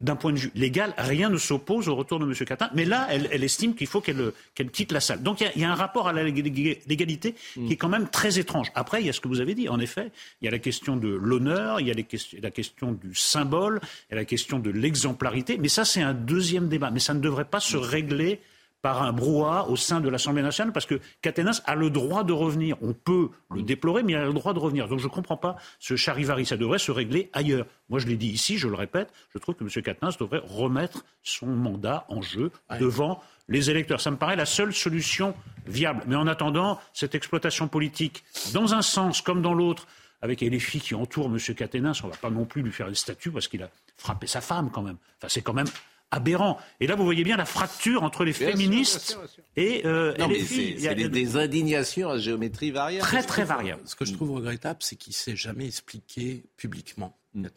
d'un 0.02 0.16
point 0.16 0.34
de 0.34 0.38
vue 0.38 0.52
légal, 0.56 0.94
rien 0.98 1.30
ne 1.30 1.38
s'oppose 1.38 1.88
au 1.88 1.96
retour 1.96 2.20
de 2.20 2.26
M. 2.26 2.34
Catin. 2.46 2.70
Mais 2.74 2.84
là, 2.84 3.08
elle, 3.10 3.44
estime 3.44 3.76
qu'il 3.76 3.88
faut 3.88 4.02
qu'elle 4.02 4.34
qu 4.54 4.66
quitte 4.66 4.92
la 4.92 5.00
salle. 5.00 5.24
Donc 5.24 5.42
il 5.42 5.62
y, 5.62 5.64
a 5.64 5.72
un 5.72 5.76
rapport 5.76 6.08
à 6.08 6.14
la 6.14 6.24
légalité 6.24 7.36
qui 7.54 7.72
est 7.72 7.78
quand 7.78 7.90
même 7.90 8.10
très 8.10 8.38
étrange. 8.38 8.72
Après, 8.76 9.02
il 9.02 9.08
y 9.08 9.10
a 9.10 9.14
ce 9.14 9.22
que 9.22 9.30
vous 9.30 9.40
avez 9.40 9.56
dit. 9.56 9.70
En 9.70 9.80
effet, 9.80 10.12
il 10.42 10.46
y 10.46 10.48
a 10.50 10.52
la 10.52 10.60
question 10.60 10.98
de 10.98 11.08
l'honneur, 11.08 11.80
il 11.80 11.88
y 11.88 11.92
a 11.92 11.94
la 12.42 12.52
question 12.52 12.92
du 12.92 13.16
symbole, 13.16 13.80
il 14.10 14.14
y 14.14 14.18
a 14.18 14.18
la 14.18 14.26
question 14.26 14.60
de 14.60 14.70
l'exemplarité. 14.70 15.58
Mais 15.58 15.70
ça, 15.70 15.86
c'est 15.86 16.02
un 16.02 16.14
deuxième 16.14 16.68
débat. 16.68 16.92
Mais 16.92 17.00
ça 17.00 17.14
ne 17.14 17.22
devrait 17.22 17.46
pas 17.46 17.62
se 17.62 17.78
régler 17.78 18.42
par 18.86 19.02
un 19.02 19.14
brouhaha 19.14 19.66
au 19.68 19.76
sein 19.76 20.00
de 20.00 20.10
l'Assemblée 20.10 20.44
nationale, 20.44 20.72
parce 20.72 20.86
que 20.86 21.00
Caténas 21.24 21.64
a 21.66 21.74
le 21.74 21.90
droit 21.90 22.24
de 22.24 22.34
revenir. 22.34 22.78
On 22.84 22.94
peut 22.94 23.30
le 23.50 23.64
déplorer, 23.64 24.04
mais 24.04 24.14
il 24.14 24.16
a 24.16 24.26
le 24.26 24.32
droit 24.32 24.54
de 24.54 24.60
revenir. 24.60 24.88
Donc 24.88 25.00
je 25.00 25.06
ne 25.06 25.10
comprends 25.10 25.38
pas 25.38 25.56
ce 25.80 25.96
charivari. 25.96 26.46
Ça 26.46 26.56
devrait 26.56 26.78
se 26.78 26.92
régler 26.92 27.32
ailleurs. 27.34 27.66
Moi, 27.90 27.98
je 27.98 28.06
l'ai 28.06 28.16
dit 28.16 28.28
ici, 28.28 28.60
je 28.60 28.68
le 28.68 28.76
répète, 28.76 29.12
je 29.34 29.40
trouve 29.40 29.56
que 29.56 29.64
M. 29.64 29.82
Caténas 29.82 30.18
devrait 30.20 30.44
remettre 30.46 31.04
son 31.24 31.48
mandat 31.48 32.06
en 32.10 32.22
jeu 32.22 32.52
devant 32.80 33.24
les 33.48 33.72
électeurs. 33.72 34.00
Ça 34.00 34.12
me 34.12 34.18
paraît 34.18 34.36
la 34.36 34.46
seule 34.46 34.72
solution 34.72 35.34
viable. 35.66 36.04
Mais 36.06 36.16
en 36.16 36.28
attendant, 36.28 36.80
cette 36.94 37.16
exploitation 37.16 37.68
politique, 37.68 38.24
dans 38.54 38.76
un 38.76 38.84
sens 38.84 39.20
comme 39.20 39.42
dans 39.42 39.56
l'autre, 39.56 39.88
avec 40.22 40.42
les 40.42 40.60
filles 40.60 40.82
qui 40.82 40.94
entourent 40.94 41.26
M. 41.34 41.40
Caténas, 41.56 42.02
on 42.04 42.08
ne 42.08 42.12
va 42.12 42.20
pas 42.20 42.30
non 42.30 42.46
plus 42.46 42.62
lui 42.62 42.72
faire 42.72 42.90
des 42.90 42.94
statuts 42.94 43.32
parce 43.32 43.48
qu'il 43.48 43.64
a 43.64 43.70
frappé 43.98 44.28
sa 44.28 44.42
femme 44.42 44.70
quand 44.72 44.84
même. 44.84 44.98
Enfin, 45.18 45.28
c'est 45.28 45.42
quand 45.42 45.54
même 45.54 45.66
aberrant. 46.12 46.58
Et 46.80 46.88
là, 46.88 46.96
vous 46.96 47.06
voyez 47.06 47.24
bien 47.24 47.38
la 47.38 47.46
fracture 47.46 48.04
entre 48.04 48.24
les 48.24 48.32
bien 48.34 48.50
féministes 48.52 49.00
sûr, 49.02 49.20
bien 49.20 49.28
sûr, 49.28 49.44
bien 49.56 49.64
sûr. 49.64 49.80
et, 49.82 49.86
euh, 49.86 50.14
non, 50.18 50.30
et 50.30 50.34
les 50.34 50.40
filles. 50.40 50.78
C'est 50.80 50.96
des, 50.96 51.10
des, 51.10 51.38
indignations 51.38 52.10
à 52.10 52.18
géométrie 52.18 52.72
variable. 52.72 53.06
Très, 53.06 53.24
très 53.24 53.44
variable. 53.44 53.82
Ce 53.86 53.96
que 53.96 54.06
je 54.06 54.14
trouve 54.14 54.32
regrettable, 54.32 54.80
c'est 54.82 54.96
qu'il 54.96 55.12
ne 55.12 55.16
s'est 55.16 55.36
jamais 55.36 55.66
expliqué 55.66 56.44
publiquement. 56.58 57.18
Bah 57.38 57.50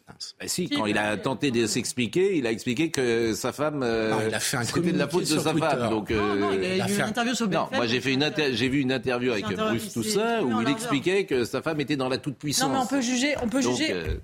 si, 0.47 0.67
quand 0.69 0.87
il 0.87 0.97
a 0.97 1.15
tenté 1.15 1.51
de 1.51 1.65
s'expliquer, 1.65 2.37
il 2.37 2.45
a 2.45 2.51
expliqué 2.51 2.91
que 2.91 3.33
sa 3.33 3.53
femme, 3.53 3.81
euh, 3.81 4.09
non, 4.11 4.17
il 4.27 4.33
a 4.35 4.39
fait 4.41 4.57
un 4.57 4.63
c'était 4.63 4.91
de 4.91 4.97
la 4.97 5.07
faute 5.07 5.21
de 5.21 5.39
sa 5.39 5.51
Twitter. 5.51 5.67
femme. 5.69 5.89
Donc, 5.89 6.11
euh, 6.11 6.17
non, 6.17 6.35
non, 6.35 6.51
il 6.51 6.65
a, 6.65 6.75
il 6.75 6.81
a 6.81 6.89
eu 6.89 6.95
une 6.95 7.01
interview 7.01 7.33
sur 7.33 7.47
non, 7.47 7.69
moi 7.71 7.87
j'ai 7.87 8.01
fait 8.01 8.11
une 8.11 8.23
inter... 8.23 8.53
j'ai 8.55 8.67
vu 8.67 8.81
une 8.81 8.91
interview 8.91 9.31
avec 9.31 9.45
Bruce 9.45 9.93
Toussaint 9.93 10.41
où 10.41 10.61
il 10.61 10.67
expliquait 10.67 11.25
que 11.25 11.45
sa 11.45 11.61
femme 11.61 11.79
était 11.79 11.95
dans 11.95 12.09
la 12.09 12.17
toute 12.17 12.35
puissance. 12.37 12.67
Non, 12.67 12.73
mais 12.73 12.79
on 12.81 12.87
peut 12.87 12.99
juger, 13.01 13.35
on 13.41 13.47
peut 13.47 13.61
donc, 13.61 13.77
juger. 13.77 13.93
euh, 13.93 14.15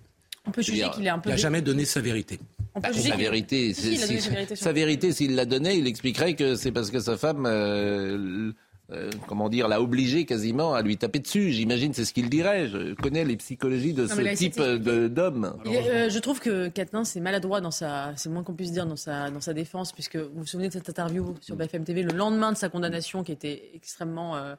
On 0.48 0.52
peut 0.52 0.62
juger 0.62 0.86
qu'il 0.94 1.06
est 1.06 1.10
un 1.10 1.20
peu. 1.20 1.30
Il 1.30 1.34
n'a 1.34 1.38
jamais 1.38 1.62
donné 1.62 1.86
sa 1.86 2.02
vérité. 2.02 2.40
On 2.76 2.82
peut 2.82 2.88
Bah, 2.90 2.94
juger 2.94 3.10
sa 3.10 3.16
vérité, 3.16 3.74
Si, 3.74 3.98
si- 3.98 4.20
sa 4.22 4.56
sa 4.56 5.12
s'il 5.12 5.36
la 5.36 5.46
donnait, 5.46 5.78
il 5.78 5.88
expliquerait 5.88 6.36
que 6.36 6.56
c'est 6.56 6.72
parce 6.72 6.92
que 6.92 7.00
sa 7.00 7.18
femme, 7.18 7.46
euh, 7.46 8.52
euh, 8.92 9.10
comment 9.28 9.50
dire, 9.50 9.68
l'a 9.68 9.82
obligé 9.82 10.26
quasiment 10.26 10.76
à 10.76 10.82
lui 10.84 10.98
taper 10.98 11.20
dessus. 11.20 11.52
J'imagine, 11.52 11.94
c'est 11.94 12.06
ce 12.06 12.14
qu'il 12.14 12.30
dirait. 12.30 12.68
Je 12.68 12.94
connais 12.94 13.24
les 13.26 13.38
psychologies 13.38 13.94
de 13.94 14.04
Non, 14.04 14.16
ce 14.16 14.22
là, 14.22 14.36
type 14.36 14.60
de- 14.62 15.08
d'homme. 15.08 15.56
Euh, 15.66 16.10
je 16.10 16.20
trouve 16.20 16.40
que 16.40 16.68
Quatennens 16.68 17.06
c'est 17.10 17.20
maladroit 17.22 17.62
dans 17.62 17.72
sa, 17.72 18.14
c'est 18.16 18.30
le 18.30 18.34
moins 18.36 18.44
qu'on 18.44 18.54
puisse 18.54 18.72
dire 18.72 18.86
dans 18.86 18.96
sa, 18.98 19.32
dans 19.32 19.42
sa 19.42 19.54
défense, 19.54 19.92
puisque 19.92 20.18
vous 20.18 20.30
vous 20.42 20.46
souvenez 20.46 20.68
de 20.68 20.74
cette 20.74 20.88
interview 20.90 21.34
sur 21.42 21.56
BFM 21.56 21.84
TV 21.84 22.04
le 22.04 22.14
lendemain 22.14 22.52
de 22.52 22.58
sa 22.58 22.70
condamnation, 22.70 23.24
qui 23.24 23.32
était 23.32 23.72
extrêmement, 23.74 24.36
euh, 24.36 24.54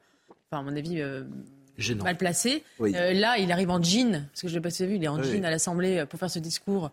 enfin 0.51 0.61
à 0.61 0.63
mon 0.69 0.77
avis, 0.77 1.01
euh, 1.01 1.23
Gênant. 1.79 2.05
mal 2.05 2.17
placé. 2.17 2.63
Oui. 2.79 2.93
Euh, 2.97 3.13
là, 3.13 3.39
il 3.39 3.53
arrive 3.53 3.71
en 3.71 3.83
jean, 3.83 4.27
parce 4.33 4.43
que 4.43 4.49
je 4.49 4.55
l'ai 4.55 4.61
pas 4.61 4.69
vu, 4.69 4.97
il 4.97 5.05
est 5.05 5.09
en 5.09 5.19
Oui. 5.21 5.31
jean 5.31 5.45
à 5.45 5.51
l'Assemblée 5.51 5.99
euh, 5.99 6.07
pour 6.07 6.19
faire 6.19 6.31
ce 6.31 6.39
discours. 6.39 6.91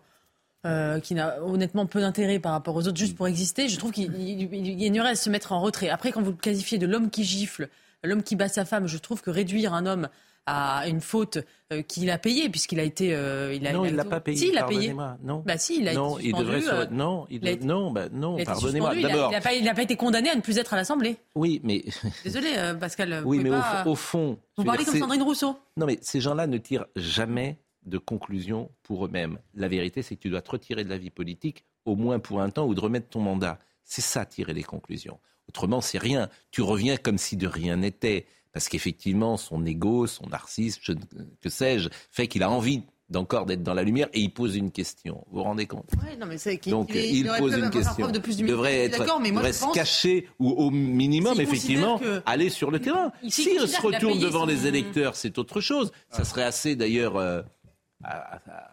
euh, 0.66 0.98
qui 0.98 1.12
n'a 1.14 1.42
honnêtement 1.42 1.84
peu 1.84 2.00
d'intérêt 2.00 2.38
par 2.38 2.52
rapport 2.52 2.74
aux 2.74 2.88
autres, 2.88 2.96
juste 2.96 3.14
pour 3.14 3.28
exister. 3.28 3.68
Je 3.68 3.76
trouve 3.76 3.92
qu'il 3.92 4.14
il- 4.18 4.50
il 4.54 4.76
gagnerait 4.78 5.10
à 5.10 5.14
se 5.14 5.28
mettre 5.28 5.52
en 5.52 5.60
retrait. 5.60 5.90
Après, 5.90 6.10
quand 6.10 6.22
vous 6.22 6.30
le 6.30 6.36
qualifiez 6.38 6.78
de 6.78 6.86
l'homme 6.86 7.10
qui 7.10 7.22
gifle, 7.22 7.68
l'homme 8.02 8.22
qui 8.22 8.34
bat 8.34 8.48
sa 8.48 8.64
femme, 8.64 8.86
je 8.86 8.96
trouve 8.96 9.20
que 9.20 9.28
réduire 9.28 9.74
un 9.74 9.84
homme 9.84 10.08
à 10.46 10.86
une 10.88 11.00
faute 11.00 11.38
euh, 11.72 11.80
qu'il 11.82 12.10
a 12.10 12.18
payée, 12.18 12.48
puisqu'il 12.50 12.78
a 12.78 12.82
été... 12.82 13.14
euh, 13.14 13.54
il 13.54 13.66
a, 13.66 13.72
non, 13.72 13.84
il 13.86 13.94
l'a 13.94 14.02
été- 14.02 14.10
pas 14.10 14.20
payé. 14.20 14.36
Si, 14.36 14.48
il 14.48 14.54
l'a 14.54 14.64
payé. 14.64 14.92
Non. 15.22 15.42
Bah 15.46 15.56
si, 15.56 15.78
il 15.80 15.88
a 15.88 15.94
non, 15.94 16.18
été 16.18 16.28
il 16.28 16.34
devrait 16.34 16.68
euh, 16.68 16.86
non, 16.90 17.26
il 17.30 17.48
a 17.48 17.56
non, 17.56 17.90
bah, 17.90 18.08
non, 18.12 18.36
pardonnez-moi. 18.44 18.94
D'abord, 19.00 19.32
Il 19.54 19.64
n'a 19.64 19.74
pas, 19.74 19.82
été 19.82 19.96
condamné 19.96 20.28
à 20.30 20.34
ne 20.36 20.40
plus 20.42 20.58
être 20.58 20.74
à 20.74 20.76
l'Assemblée. 20.76 21.16
oui, 21.34 21.60
mais 21.64 21.82
Désolé, 22.24 22.48
Pascal. 22.78 23.22
vous 23.22 23.30
oui, 23.30 23.38
mais 23.38 23.50
au, 23.50 23.52
pas- 23.54 23.84
fo- 23.84 23.88
au 23.90 23.94
fond, 23.94 24.38
Vous 24.58 24.64
parlez 24.64 24.84
comme 24.84 24.98
Sandrine 24.98 25.22
Rousseau. 25.22 25.56
Non, 25.76 25.86
mais 25.86 25.98
ces 26.02 26.20
gens-là 26.20 26.46
ne 26.46 26.58
tirent 26.58 26.86
jamais 26.96 27.58
de 27.86 27.98
conclusion 27.98 28.70
pour 28.82 29.06
eux-mêmes. 29.06 29.38
La 29.54 29.68
vérité, 29.68 30.02
c'est 30.02 30.16
que 30.16 30.20
tu 30.20 30.30
dois 30.30 30.42
te 30.42 30.50
retirer 30.50 30.84
de 30.84 30.90
la 30.90 30.98
vie 30.98 31.10
politique, 31.10 31.64
au 31.86 31.96
moins 31.96 32.18
pour 32.18 32.40
un 32.40 32.50
temps, 32.50 32.66
ou 32.66 32.74
de 32.74 32.80
remettre 32.80 33.08
ton 33.08 33.20
mandat. 33.20 33.58
C'est 33.84 34.00
ça, 34.02 34.24
tirer 34.24 34.52
les 34.54 34.62
conclusions. 34.62 35.18
Autrement, 35.48 35.82
c'est 35.82 35.98
rien. 35.98 36.30
Tu 36.50 36.62
reviens 36.62 36.96
comme 36.96 37.18
si 37.18 37.36
de 37.36 37.46
rien 37.46 37.76
n'était. 37.76 38.26
Parce 38.54 38.68
qu'effectivement, 38.70 39.36
son 39.36 39.66
ego, 39.66 40.06
son 40.06 40.26
narcissisme, 40.28 40.80
je 40.82 40.92
ne- 40.92 40.98
que 41.42 41.48
sais-je, 41.50 41.88
fait 42.10 42.28
qu'il 42.28 42.42
a 42.42 42.48
envie 42.50 42.84
d'encore 43.10 43.44
d'être 43.46 43.62
dans 43.62 43.74
la 43.74 43.82
lumière 43.82 44.08
et 44.14 44.20
il 44.20 44.32
pose 44.32 44.56
une 44.56 44.70
question. 44.70 45.24
Vous 45.30 45.38
vous 45.38 45.42
rendez 45.42 45.66
compte? 45.66 45.90
Ouais, 46.02 46.16
non, 46.16 46.24
mais 46.26 46.38
c'est 46.38 46.56
qu'il- 46.58 46.70
Donc 46.72 46.88
il, 46.94 47.26
pose 47.38 47.52
une 47.58 47.68
question. 47.68 48.08
de 48.10 48.18
plus 48.18 48.38
il 48.38 48.46
devrait 48.46 48.84
être, 48.84 48.98
mais 49.20 49.30
moi, 49.32 49.42
devrait 49.42 49.52
je 49.52 49.58
se 49.58 49.64
pense- 49.64 49.74
cacher 49.74 50.28
ou 50.38 50.50
au 50.52 50.70
minimum, 50.70 51.38
effectivement, 51.38 51.98
que- 51.98 52.22
aller 52.24 52.48
sur 52.48 52.70
le 52.70 52.78
terrain. 52.78 53.12
il- 53.22 53.30
Si 53.30 53.42
s'il 53.42 53.60
il 53.60 53.68
se 53.68 53.80
retourne 53.82 54.18
devant 54.20 54.40
son- 54.40 54.46
les 54.46 54.66
électeurs, 54.66 55.16
c'est 55.16 55.36
autre 55.38 55.60
chose. 55.60 55.92
Ça 56.10 56.24
serait 56.24 56.44
assez, 56.44 56.76
d'ailleurs, 56.76 57.16
euh, 57.16 57.42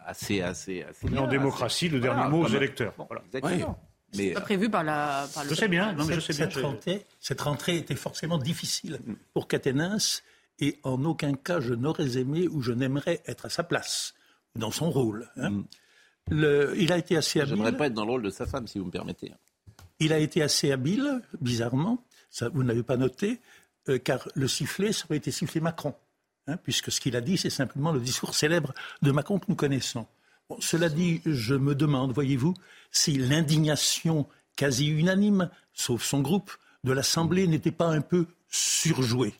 assez, 0.06 0.40
assez, 0.40 0.82
assez. 0.82 1.06
En 1.08 1.10
bien, 1.10 1.26
démocratie, 1.26 1.88
le 1.88 1.98
Voilà, 1.98 2.14
dernier 2.14 2.30
mot 2.30 2.44
aux 2.44 2.48
électeurs. 2.48 2.94
Bon, 2.96 3.06
Voilà. 3.08 3.22
exactement. 3.32 3.78
Mais 4.16 4.28
C'est 4.28 4.34
pas 4.34 4.40
prévu 4.42 4.68
par, 4.70 4.84
la, 4.84 5.26
par 5.34 5.44
le. 5.44 5.50
Je 5.50 5.54
sais 5.54 5.68
bien, 5.68 5.92
non, 5.94 6.04
mais 6.04 6.14
je 6.14 6.20
sais 6.20 6.32
cette, 6.32 6.36
bien. 6.36 6.50
cette 6.50 6.58
je- 6.60 6.66
rentrée, 6.66 7.06
cette 7.20 7.40
rentrée 7.40 7.76
était 7.76 7.94
forcément 7.96 8.38
difficile 8.38 8.98
pour 9.32 9.48
Caténins 9.48 9.96
et 10.58 10.78
en 10.82 11.02
aucun 11.04 11.32
cas 11.34 11.60
je 11.60 11.72
n'aurais 11.74 12.18
aimé 12.18 12.46
ou 12.48 12.60
je 12.62 12.72
n'aimerais 12.72 13.22
être 13.26 13.46
à 13.46 13.48
sa 13.50 13.62
place, 13.64 14.14
dans 14.54 14.70
son 14.70 14.90
rôle. 14.90 15.30
hein. 15.36 15.62
Le- 16.30 16.74
il 16.78 16.92
a 16.92 16.98
été 16.98 17.16
assez 17.16 17.40
habile. 17.40 17.54
j'aimerais 17.56 17.76
pas 17.76 17.86
être 17.86 17.94
dans 17.94 18.04
le 18.04 18.10
rôle 18.12 18.22
de 18.22 18.30
sa 18.30 18.46
femme, 18.46 18.66
si 18.68 18.78
vous 18.78 18.84
me 18.84 18.90
permettez. 18.90 19.32
Il 19.98 20.12
a 20.12 20.18
été 20.18 20.42
assez 20.42 20.70
habile, 20.72 21.20
bizarrement, 21.40 22.04
ça 22.30 22.48
vous 22.48 22.62
n'avez 22.62 22.82
pas 22.82 22.96
noté, 22.96 23.40
euh, 23.88 23.98
car 23.98 24.28
le 24.34 24.46
sifflet, 24.46 24.92
ça 24.92 25.04
aurait 25.08 25.16
été 25.16 25.30
sifflé 25.32 25.60
Macron, 25.60 25.94
hein, 26.46 26.56
puisque 26.58 26.92
ce 26.92 27.00
qu'il 27.00 27.16
a 27.16 27.20
dit, 27.20 27.36
c'est 27.38 27.50
simplement 27.50 27.90
le 27.92 27.98
discours 28.00 28.34
célèbre 28.34 28.72
de 29.02 29.10
Macron 29.10 29.38
que 29.38 29.46
nous 29.48 29.56
connaissons. 29.56 30.06
Cela 30.58 30.88
dit, 30.88 31.22
je 31.24 31.54
me 31.54 31.74
demande, 31.74 32.12
voyez-vous, 32.12 32.54
si 32.90 33.16
l'indignation 33.16 34.28
quasi 34.56 34.88
unanime, 34.88 35.50
sauf 35.72 36.02
son 36.02 36.20
groupe, 36.20 36.52
de 36.84 36.92
l'Assemblée 36.92 37.46
n'était 37.46 37.72
pas 37.72 37.88
un 37.88 38.00
peu 38.00 38.26
surjouée. 38.48 39.34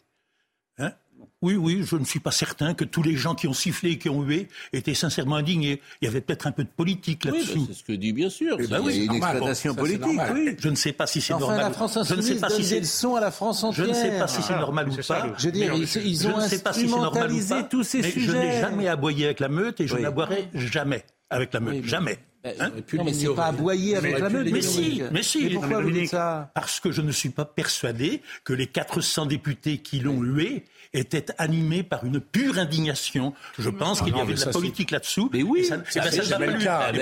Oui, 1.42 1.56
oui, 1.56 1.82
je 1.84 1.96
ne 1.96 2.04
suis 2.04 2.20
pas 2.20 2.30
certain 2.30 2.72
que 2.74 2.84
tous 2.84 3.02
les 3.02 3.16
gens 3.16 3.34
qui 3.34 3.48
ont 3.48 3.52
sifflé 3.52 3.90
et 3.92 3.98
qui 3.98 4.08
ont 4.08 4.22
hué 4.22 4.48
étaient 4.72 4.94
sincèrement 4.94 5.36
indignés. 5.36 5.80
Il 6.00 6.04
y 6.04 6.08
avait 6.08 6.20
peut-être 6.20 6.46
un 6.46 6.52
peu 6.52 6.62
de 6.62 6.68
politique 6.68 7.24
là-dessous. 7.24 7.52
Oui, 7.60 7.64
c'est 7.68 7.74
ce 7.78 7.82
que 7.82 7.92
dit 7.92 8.12
bien 8.12 8.30
sûr. 8.30 8.56
C'est 8.60 8.78
oui, 8.78 8.96
une 8.98 9.06
normal. 9.06 9.30
exploitation 9.30 9.74
Bon, 9.74 9.80
politique. 9.82 10.20
Oui. 10.32 10.56
Je 10.58 10.68
ne 10.68 10.74
sais 10.76 10.92
pas 10.92 11.06
si 11.06 11.20
c'est 11.20 11.32
Enfin, 11.32 11.40
normal. 11.46 11.60
la 11.60 11.70
France 11.72 11.98
je 12.04 12.14
ne 12.14 12.20
sais 12.22 12.36
pas 12.36 12.48
si 12.50 12.64
c'est 12.64 13.06
à 13.16 13.20
la 13.20 13.30
France 13.32 13.60
Je 13.60 13.66
entière. 13.66 13.86
ne 13.88 13.92
sais 13.92 14.18
pas 14.18 14.28
si 14.28 14.42
c'est 14.42 14.54
Ah, 14.54 14.60
normal 14.60 14.88
ou 14.88 14.96
pas. 15.06 15.26
le- 15.26 15.32
Je 15.38 15.46
veux 15.46 15.52
dire, 15.52 15.72
Mais 15.74 15.80
ils- 15.80 15.86
je- 15.86 15.98
ils 15.98 16.20
je 16.20 16.28
ont 16.28 16.36
ne 16.38 16.42
sais 16.46 16.58
pas 16.60 16.72
si 16.72 16.80
c'est 16.82 16.86
normal 16.86 17.02
ou 17.02 17.06
instrumentalisé 17.08 17.54
pas, 17.56 17.62
tous 17.64 17.82
ces 17.82 18.02
mais 18.02 18.10
Je 18.16 18.32
n'ai 18.32 18.60
jamais 18.60 18.88
aboyé 18.88 19.24
avec 19.26 19.40
la 19.40 19.48
meute 19.48 19.80
et 19.80 19.86
je 19.88 19.94
Oui. 19.96 20.02
n'aboierai 20.02 20.48
jamais 20.54 21.04
avec 21.30 21.52
la 21.54 21.60
meute. 21.60 21.74
Oui, 21.82 21.88
jamais. 21.88 22.18
Hein 22.44 22.70
Non, 22.94 23.04
mais 23.04 23.12
c'est 23.12 23.32
pas 23.34 23.46
aboyer 23.46 23.96
avec 23.96 24.14
Mais- 24.14 24.20
la 24.20 24.28
meute. 24.28 24.50
Mais 24.50 24.62
si, 24.62 25.00
mais 25.12 25.22
si. 25.22 25.44
Mais 25.44 25.50
pourquoi 25.50 25.80
vous 25.80 25.90
dites 25.90 26.08
ça 26.10 26.50
Parce 26.54 26.80
que 26.80 26.90
je 26.90 27.00
ne 27.00 27.12
suis 27.12 27.28
pas 27.30 27.44
persuadé 27.44 28.20
que 28.44 28.52
les 28.52 28.66
400 28.66 29.26
députés 29.26 29.78
qui 29.78 30.00
l'ont 30.00 30.20
hué 30.22 30.64
étaient 30.94 31.26
animés 31.38 31.82
par 31.84 32.04
une 32.04 32.20
pure 32.20 32.58
indignation. 32.58 33.32
Je 33.58 33.70
pense 33.70 34.02
qu'il 34.02 34.14
y 34.16 34.20
avait 34.20 34.34
de 34.34 34.40
la 34.44 34.50
politique 34.52 34.90
là-dessous. 34.90 35.30
Mais 35.32 35.42
oui, 35.42 35.66
ben, 35.70 35.82
c'est 35.88 36.02
j'ai 36.12 36.36
le 36.38 36.46
pas 36.46 36.52
cas. 36.58 36.90
Eh 36.92 36.98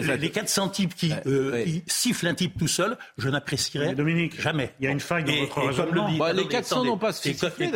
ben, 0.00 0.20
Les 0.20 0.30
400 0.30 0.68
types 0.70 0.94
qui, 0.94 1.12
euh, 1.26 1.62
qui 1.64 1.82
sifflent 1.86 2.28
un 2.28 2.34
type 2.34 2.56
tout 2.58 2.68
seul, 2.68 2.96
je 3.18 3.28
n'apprécierais 3.28 3.94
jamais. 4.38 4.74
il 4.80 4.84
y 4.84 4.88
a 4.88 4.92
une 4.92 5.00
faille 5.00 5.24
dans 5.24 5.32
votre 5.34 5.44
et 5.44 5.48
comme 5.60 5.66
raisonnement. 5.68 6.06
le 6.06 6.12
dit- 6.12 6.18
Bah, 6.18 6.32
les 6.32 6.38
attendez, 6.40 6.48
400 6.54 6.76
attendez. 6.76 6.88
n'ont 6.90 6.98
pas 6.98 7.12
sifflé, 7.12 7.70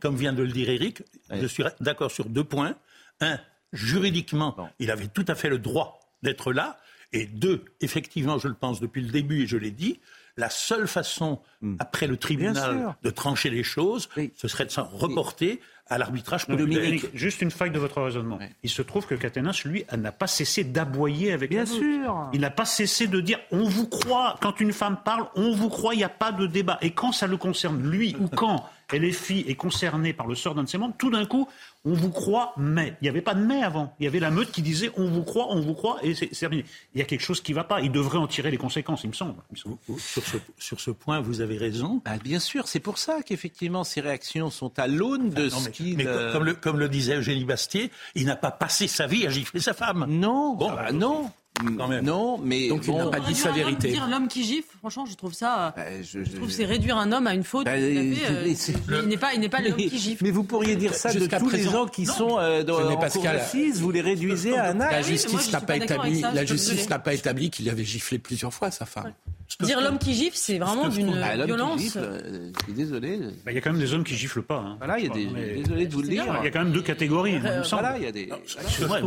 comme 0.00 0.16
vient 0.16 0.32
de 0.32 0.42
le 0.42 0.52
dire 0.52 0.68
Eric, 0.68 1.02
je 1.32 1.46
suis 1.46 1.64
d'accord 1.80 2.10
sur 2.10 2.26
deux 2.26 2.44
points. 2.44 2.74
Un, 3.20 3.38
juridiquement, 3.72 4.56
il 4.78 4.90
avait 4.90 5.08
tout 5.08 5.24
à 5.28 5.34
fait 5.34 5.48
le 5.48 5.58
droit 5.58 5.99
d'être 6.22 6.52
là. 6.52 6.78
Et 7.12 7.26
deux, 7.26 7.64
effectivement, 7.80 8.38
je 8.38 8.48
le 8.48 8.54
pense 8.54 8.80
depuis 8.80 9.02
le 9.02 9.10
début 9.10 9.42
et 9.42 9.46
je 9.46 9.56
l'ai 9.56 9.72
dit, 9.72 9.98
la 10.36 10.48
seule 10.48 10.86
façon, 10.86 11.40
après 11.78 12.06
le 12.06 12.16
tribunal, 12.16 12.94
de 13.02 13.10
trancher 13.10 13.50
les 13.50 13.62
choses, 13.62 14.08
ce 14.36 14.48
serait 14.48 14.64
de 14.64 14.70
s'en 14.70 14.84
reporter 14.84 15.60
à 15.88 15.98
l'arbitrage. 15.98 16.46
Dominique, 16.46 17.06
juste 17.14 17.42
une 17.42 17.50
faille 17.50 17.72
de 17.72 17.78
votre 17.78 18.00
raisonnement. 18.00 18.38
Il 18.62 18.70
se 18.70 18.80
trouve 18.80 19.06
que 19.06 19.16
Caténas, 19.16 19.62
lui, 19.64 19.84
n'a 19.96 20.12
pas 20.12 20.28
cessé 20.28 20.64
d'aboyer 20.64 21.32
avec 21.32 21.50
Bien 21.50 21.66
sûr. 21.66 22.30
Il 22.32 22.40
n'a 22.40 22.50
pas 22.50 22.64
cessé 22.64 23.08
de 23.08 23.20
dire 23.20 23.38
on 23.50 23.64
vous 23.64 23.88
croit. 23.88 24.38
Quand 24.40 24.60
une 24.60 24.72
femme 24.72 24.98
parle, 25.04 25.26
on 25.34 25.52
vous 25.52 25.68
croit, 25.68 25.94
il 25.94 25.98
n'y 25.98 26.04
a 26.04 26.08
pas 26.08 26.30
de 26.30 26.46
débat. 26.46 26.78
Et 26.80 26.92
quand 26.92 27.12
ça 27.12 27.26
le 27.26 27.36
concerne, 27.36 27.82
lui, 27.82 28.16
ou 28.20 28.28
quand 28.28 28.64
LFI 28.92 29.44
est 29.48 29.54
concerné 29.54 30.12
par 30.12 30.26
le 30.26 30.34
sort 30.34 30.54
d'un 30.54 30.64
de 30.64 30.68
ses 30.68 30.78
membres, 30.78 30.94
tout 30.98 31.10
d'un 31.10 31.26
coup, 31.26 31.48
on 31.84 31.92
vous 31.94 32.10
croit, 32.10 32.52
mais. 32.56 32.96
Il 33.00 33.04
n'y 33.04 33.08
avait 33.08 33.22
pas 33.22 33.34
de 33.34 33.40
mais 33.44 33.62
avant. 33.62 33.94
Il 34.00 34.04
y 34.04 34.06
avait 34.06 34.20
la 34.20 34.30
meute 34.30 34.50
qui 34.50 34.60
disait 34.62 34.90
on 34.96 35.08
vous 35.08 35.22
croit, 35.22 35.46
on 35.50 35.60
vous 35.60 35.74
croit, 35.74 35.98
et 36.02 36.14
c'est 36.14 36.26
terminé. 36.28 36.64
Il 36.94 36.98
y 36.98 37.02
a 37.02 37.04
quelque 37.06 37.22
chose 37.22 37.40
qui 37.40 37.52
ne 37.52 37.56
va 37.56 37.64
pas. 37.64 37.80
Il 37.80 37.90
devrait 37.90 38.18
en 38.18 38.26
tirer 38.26 38.50
les 38.50 38.58
conséquences, 38.58 39.02
il 39.04 39.08
me 39.08 39.14
semble. 39.14 39.36
Il 39.50 39.54
me 39.54 39.56
semble. 39.58 39.76
Sur 39.98 40.22
ce, 40.26 40.36
sur 40.58 40.80
ce 40.80 40.90
point, 40.90 41.20
vous 41.20 41.40
avez 41.40 41.56
raison. 41.56 42.02
Bah, 42.04 42.18
bien 42.22 42.38
sûr, 42.38 42.68
c'est 42.68 42.80
pour 42.80 42.98
ça 42.98 43.22
qu'effectivement 43.22 43.84
ces 43.84 44.00
réactions 44.00 44.50
sont 44.50 44.78
à 44.78 44.86
l'aune 44.86 45.30
de 45.30 45.44
Non, 45.44 45.50
ce 45.50 45.64
mais, 45.66 45.70
qu'il. 45.70 45.96
mais 45.96 46.06
euh, 46.06 46.32
comme, 46.32 46.44
le, 46.44 46.54
comme 46.54 46.78
le 46.78 46.88
disait 46.88 47.16
Eugénie 47.16 47.44
Bastier, 47.44 47.90
il 48.14 48.26
n'a 48.26 48.36
pas 48.36 48.50
passé 48.50 48.86
sa 48.88 49.06
vie 49.06 49.26
à 49.26 49.30
gifler 49.30 49.60
sa 49.60 49.72
femme. 49.72 50.06
Non, 50.08 50.54
Bon, 50.54 50.70
bah, 50.72 50.92
non, 50.92 51.30
quand 51.76 51.88
même. 51.88 52.04
non, 52.04 52.38
mais 52.42 52.68
Donc, 52.68 52.86
il 52.86 52.94
n'a 52.94 53.06
pas 53.06 53.20
dit 53.20 53.34
sa 53.34 53.48
Réduire 53.52 53.66
un 53.66 53.68
homme, 53.70 53.76
vérité. 53.78 53.88
Dire 53.92 54.08
l'homme 54.08 54.28
qui 54.28 54.44
gifle, 54.44 54.68
franchement, 54.78 55.04
je 55.06 55.14
trouve 55.14 55.34
ça. 55.34 55.74
bah, 55.76 55.82
je- 56.02 56.20
trouve 56.36 56.50
c'est 56.50 56.64
réduire 56.64 56.96
un 56.96 57.12
homme 57.12 57.26
à 57.26 57.34
une 57.34 57.44
faute. 57.44 57.66
Bah, 57.66 57.72
fait, 57.72 58.14
euh, 58.30 58.54
il 59.02 59.08
n'est 59.08 59.16
pas, 59.18 59.34
il 59.34 59.40
n'est 59.40 59.48
pas 59.48 59.60
l'homme 59.60 59.74
mais, 59.76 59.86
qui 59.86 59.98
gifle. 59.98 60.24
mais 60.24 60.30
vous 60.30 60.44
pourriez 60.44 60.76
dire 60.76 60.94
ça 60.94 61.12
de 61.12 61.18
Jusqu'à 61.18 61.38
tous 61.38 61.50
les 61.50 61.58
présent. 61.58 61.72
gens 61.72 61.86
qui 61.86 62.06
sont 62.06 62.38
euh, 62.38 62.62
dans, 62.62 62.96
Pascal. 62.96 63.36
d'assises, 63.36 63.80
vous 63.80 63.90
les 63.90 64.00
réduisez 64.00 64.56
à 64.56 64.70
un 64.70 64.74
La 64.74 64.86
acte. 64.88 65.08
justice 65.08 65.52
n'a 65.52 65.60
pas 65.60 65.66
pas 65.78 65.84
établi, 65.84 66.20
ça, 66.20 66.32
la 66.32 66.44
justice 66.44 66.88
n'a 66.88 66.98
pas 66.98 67.12
établi 67.14 67.50
qu'il 67.50 67.68
avait 67.68 67.84
giflé 67.84 68.18
plusieurs 68.18 68.54
fois 68.54 68.70
sa 68.70 68.86
femme. 68.86 69.12
Dire 69.60 69.80
l'homme 69.80 69.98
qui 69.98 70.14
gifle, 70.14 70.36
c'est 70.36 70.58
vraiment 70.58 70.88
d'une 70.88 71.12
Ah, 71.22 71.36
qui 71.36 71.44
violence. 71.44 71.80
gifle, 71.80 71.98
euh, 71.98 72.50
je 72.60 72.64
suis 72.64 72.72
désolé. 72.72 73.18
Bah, 73.44 73.50
Il 73.50 73.54
y 73.54 73.58
a 73.58 73.60
quand 73.60 73.72
même 73.72 73.80
des 73.80 73.92
hommes 73.92 74.04
qui 74.04 74.14
giflent 74.14 74.42
pas. 74.42 74.58
hein. 74.58 74.76
Voilà, 74.78 74.98
il 74.98 75.06
y 75.06 75.10
a 75.10 75.12
des. 75.12 75.26
Mais- 75.26 75.54
Désolé 75.62 75.86
de 75.86 75.92
vous 75.92 76.02
le 76.02 76.08
dire. 76.08 76.24
Il 76.40 76.44
y 76.44 76.46
a 76.46 76.50
quand 76.50 76.60
même 76.62 76.72
deux 76.72 76.82
catégories, 76.82 77.32
il 77.34 77.42
me 77.42 77.62
semble. 77.62 77.82
Voilà, 77.82 77.98
il 77.98 78.04
y 78.04 78.06
a 78.06 78.12
des. 78.12 78.26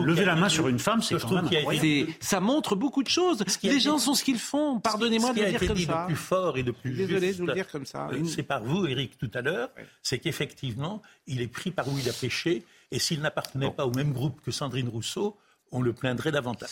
Lever 0.04 0.26
la 0.26 0.36
main 0.36 0.50
sur 0.50 0.68
une 0.68 0.80
femme, 0.80 1.02
c'est 1.02 1.16
Je 1.16 1.22
quand 1.22 1.28
trouve 1.28 1.38
même 1.38 1.46
qu'il 1.46 1.54
y 1.54 1.58
a 1.58 1.60
incroyable. 1.62 1.88
C'est- 2.20 2.26
ça 2.28 2.40
montre 2.40 2.76
beaucoup 2.76 3.02
de 3.04 3.10
choses. 3.10 3.44
Les 3.64 3.70
été- 3.70 3.80
gens 3.80 3.98
sont 3.98 4.14
ce 4.14 4.24
qu'ils 4.24 4.38
font. 4.38 4.80
Pardonnez-moi 4.80 5.32
de 5.34 5.40
le 5.40 5.46
a 5.46 5.50
dire 5.50 5.56
été 5.58 5.68
comme 5.68 5.78
dit 5.78 5.86
ça. 5.86 6.02
de 6.04 6.08
plus 6.08 6.16
fort 6.16 6.58
et 6.58 6.64
de 6.64 6.72
plus 6.72 6.92
Désolé 6.92 7.28
juste, 7.28 7.40
de 7.40 7.44
vous 7.44 7.48
le 7.48 7.54
dire 7.54 7.68
comme 7.72 7.86
ça. 7.86 8.10
euh, 8.12 8.24
C'est 8.26 8.44
par 8.44 8.64
vous, 8.64 8.86
Eric, 8.86 9.18
tout 9.18 9.32
à 9.34 9.42
l'heure. 9.42 9.70
C'est 10.04 10.20
qu'effectivement, 10.20 11.02
il 11.26 11.42
est 11.42 11.48
pris 11.48 11.72
par 11.72 11.88
où 11.88 11.98
il 11.98 12.08
a 12.10 12.14
péché. 12.14 12.64
Et 12.92 13.00
s'il 13.00 13.22
n'appartenait 13.22 13.72
pas 13.72 13.88
au 13.88 13.92
même 13.92 14.12
groupe 14.14 14.40
que 14.46 14.52
Sandrine 14.52 14.88
Rousseau, 14.90 15.36
on 15.74 15.82
le 15.82 15.92
plaindrait 15.92 16.32
davantage. 16.32 16.70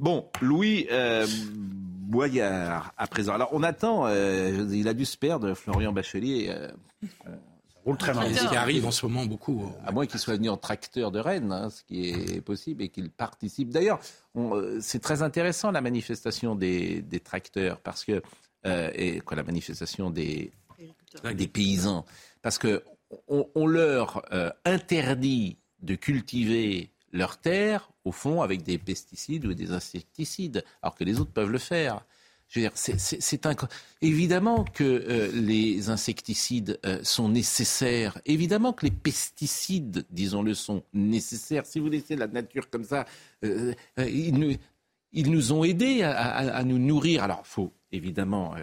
Bon, 0.00 0.28
Louis 0.40 0.88
euh, 0.90 1.26
Boyard, 1.54 2.92
à 2.96 3.06
présent. 3.06 3.34
Alors, 3.34 3.50
on 3.52 3.62
attend, 3.62 4.06
euh, 4.06 4.66
il 4.72 4.88
a 4.88 4.94
dû 4.94 5.04
se 5.04 5.16
perdre, 5.16 5.54
Florian 5.54 5.92
Bachelier, 5.92 6.46
euh, 6.48 6.68
roule 7.84 7.98
très 7.98 8.14
mal. 8.14 8.34
Ce 8.34 8.48
qui 8.48 8.56
arrive 8.56 8.86
en 8.86 8.90
ce 8.90 9.06
moment 9.06 9.26
beaucoup. 9.26 9.70
à 9.84 9.92
moins 9.92 10.06
qu'il 10.06 10.18
soit 10.18 10.34
venu 10.36 10.48
en 10.48 10.56
tracteur 10.56 11.10
de 11.10 11.18
Rennes, 11.18 11.52
hein, 11.52 11.70
ce 11.70 11.82
qui 11.82 12.08
est 12.08 12.40
possible, 12.40 12.82
et 12.82 12.88
qu'il 12.88 13.10
participe. 13.10 13.70
D'ailleurs, 13.70 14.00
euh, 14.36 14.78
c'est 14.80 15.00
très 15.00 15.22
intéressant 15.22 15.70
la 15.70 15.80
manifestation 15.80 16.54
des, 16.54 17.02
des 17.02 17.20
tracteurs, 17.20 17.80
parce 17.80 18.04
que, 18.04 18.22
euh, 18.66 18.90
et 18.94 19.20
quoi, 19.20 19.36
la 19.36 19.42
manifestation 19.44 20.10
des, 20.10 20.52
des 21.34 21.48
paysans, 21.48 22.04
parce 22.42 22.58
que 22.58 22.82
on, 23.28 23.48
on 23.54 23.66
leur 23.66 24.22
euh, 24.32 24.50
interdit 24.64 25.58
de 25.82 25.94
cultiver 25.94 26.90
leurs 27.12 27.38
terres, 27.38 27.90
au 28.04 28.12
fond, 28.12 28.42
avec 28.42 28.62
des 28.62 28.78
pesticides 28.78 29.46
ou 29.46 29.54
des 29.54 29.72
insecticides, 29.72 30.64
alors 30.82 30.94
que 30.94 31.04
les 31.04 31.20
autres 31.20 31.32
peuvent 31.32 31.50
le 31.50 31.58
faire. 31.58 32.04
C'est-. 32.48 33.40
Évidemment 34.00 34.64
que 34.64 34.84
euh, 34.84 35.30
les 35.32 35.90
insecticides 35.90 36.78
euh, 36.86 37.00
sont 37.02 37.28
nécessaires. 37.28 38.18
Évidemment 38.24 38.72
que 38.72 38.86
les 38.86 38.90
pesticides, 38.90 40.06
disons-le, 40.10 40.54
sont 40.54 40.82
nécessaires. 40.94 41.66
Si 41.66 41.78
vous 41.78 41.90
laissez 41.90 42.16
la 42.16 42.26
nature 42.26 42.70
comme 42.70 42.84
ça, 42.84 43.04
euh, 43.44 43.74
ils, 43.98 44.38
nous, 45.12 45.52
ont 45.52 45.64
aidés 45.64 46.02
à, 46.02 46.62
nous 46.64 46.78
nourrir. 46.78 47.22
Alors, 47.22 47.42
il 47.44 47.48
faut 47.48 47.72
évidemment 47.92 48.54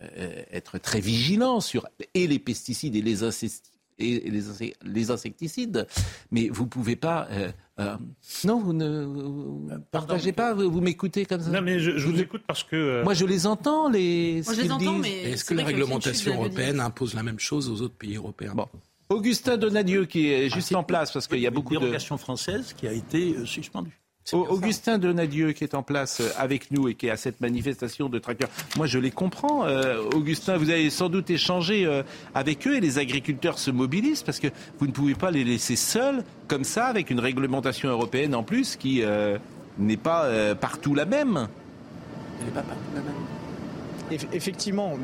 être 0.00 0.78
très 0.78 1.00
vigilant 1.00 1.60
sur 1.60 1.88
et 2.14 2.26
les 2.26 2.38
pesticides 2.38 2.96
et 2.96 3.02
les 3.02 3.22
insecticides. 3.22 3.77
Et 4.00 4.30
les, 4.30 4.48
insec- 4.48 4.74
les 4.84 5.10
insecticides, 5.10 5.86
mais 6.30 6.48
vous 6.50 6.66
pouvez 6.66 6.94
pas. 6.94 7.26
euh, 7.32 7.50
euh, 7.80 7.96
non, 8.44 8.60
vous 8.60 8.72
ne 8.72 9.04
vous 9.04 9.68
partagez 9.90 10.30
pas. 10.32 10.54
Vous, 10.54 10.70
vous 10.70 10.80
m'écoutez 10.80 11.26
comme 11.26 11.40
ça? 11.40 11.50
Non, 11.50 11.60
mais 11.62 11.80
je, 11.80 11.98
je 11.98 12.06
vous 12.06 12.20
écoute 12.20 12.42
parce 12.46 12.62
que. 12.62 12.76
euh, 12.76 13.02
Moi, 13.04 13.14
je 13.14 13.26
les 13.26 13.46
entends, 13.46 13.88
les. 13.88 14.42
Moi, 14.44 14.54
ce 14.54 14.60
je 14.60 14.64
les 14.66 14.70
entends, 14.72 14.92
disent. 14.92 15.02
mais. 15.02 15.22
Est-ce 15.32 15.44
que 15.44 15.54
la 15.54 15.62
une 15.62 15.66
réglementation 15.66 16.34
européenne 16.34 16.78
impose 16.78 17.14
la 17.14 17.24
même 17.24 17.40
chose 17.40 17.68
aux 17.68 17.82
autres 17.82 17.96
pays 17.96 18.16
européens? 18.16 18.52
Bon. 18.54 18.66
Augustin 19.08 19.56
Donadieu, 19.56 20.04
qui 20.04 20.28
est 20.30 20.48
juste 20.48 20.74
en 20.74 20.84
place, 20.84 21.10
parce 21.12 21.26
qu'il 21.26 21.40
y 21.40 21.46
a 21.46 21.50
beaucoup 21.50 21.74
Une 21.74 21.80
de. 21.80 21.84
dérogation 21.86 22.18
française 22.18 22.74
qui 22.76 22.86
a 22.86 22.92
été 22.92 23.34
euh, 23.36 23.46
suspendue. 23.46 23.98
Au- 24.32 24.46
Augustin 24.46 24.98
Donadieu 24.98 25.52
qui 25.52 25.64
est 25.64 25.74
en 25.74 25.82
place 25.82 26.20
euh, 26.20 26.28
avec 26.38 26.70
nous 26.70 26.88
et 26.88 26.94
qui 26.94 27.06
est 27.06 27.10
à 27.10 27.16
cette 27.16 27.40
manifestation 27.40 28.08
de 28.08 28.18
tracteurs. 28.18 28.48
Moi, 28.76 28.86
je 28.86 28.98
les 28.98 29.10
comprends. 29.10 29.64
Euh, 29.66 30.02
Augustin, 30.14 30.56
vous 30.56 30.70
avez 30.70 30.90
sans 30.90 31.08
doute 31.08 31.30
échangé 31.30 31.86
euh, 31.86 32.02
avec 32.34 32.66
eux 32.66 32.76
et 32.76 32.80
les 32.80 32.98
agriculteurs 32.98 33.58
se 33.58 33.70
mobilisent 33.70 34.22
parce 34.22 34.38
que 34.40 34.48
vous 34.78 34.86
ne 34.86 34.92
pouvez 34.92 35.14
pas 35.14 35.30
les 35.30 35.44
laisser 35.44 35.76
seuls 35.76 36.24
comme 36.46 36.64
ça 36.64 36.86
avec 36.86 37.10
une 37.10 37.20
réglementation 37.20 37.88
européenne 37.88 38.34
en 38.34 38.42
plus 38.42 38.76
qui 38.76 39.02
euh, 39.02 39.38
n'est 39.78 39.96
pas 39.96 40.24
euh, 40.24 40.54
partout 40.54 40.94
la 40.94 41.04
même. 41.04 41.48
Elle 42.40 42.46
n'est 42.46 42.52
pas 42.52 42.62
partout 42.62 42.80
la 42.94 43.00
même. 43.02 43.12
Eff- 44.10 44.26
Effectivement, 44.32 44.96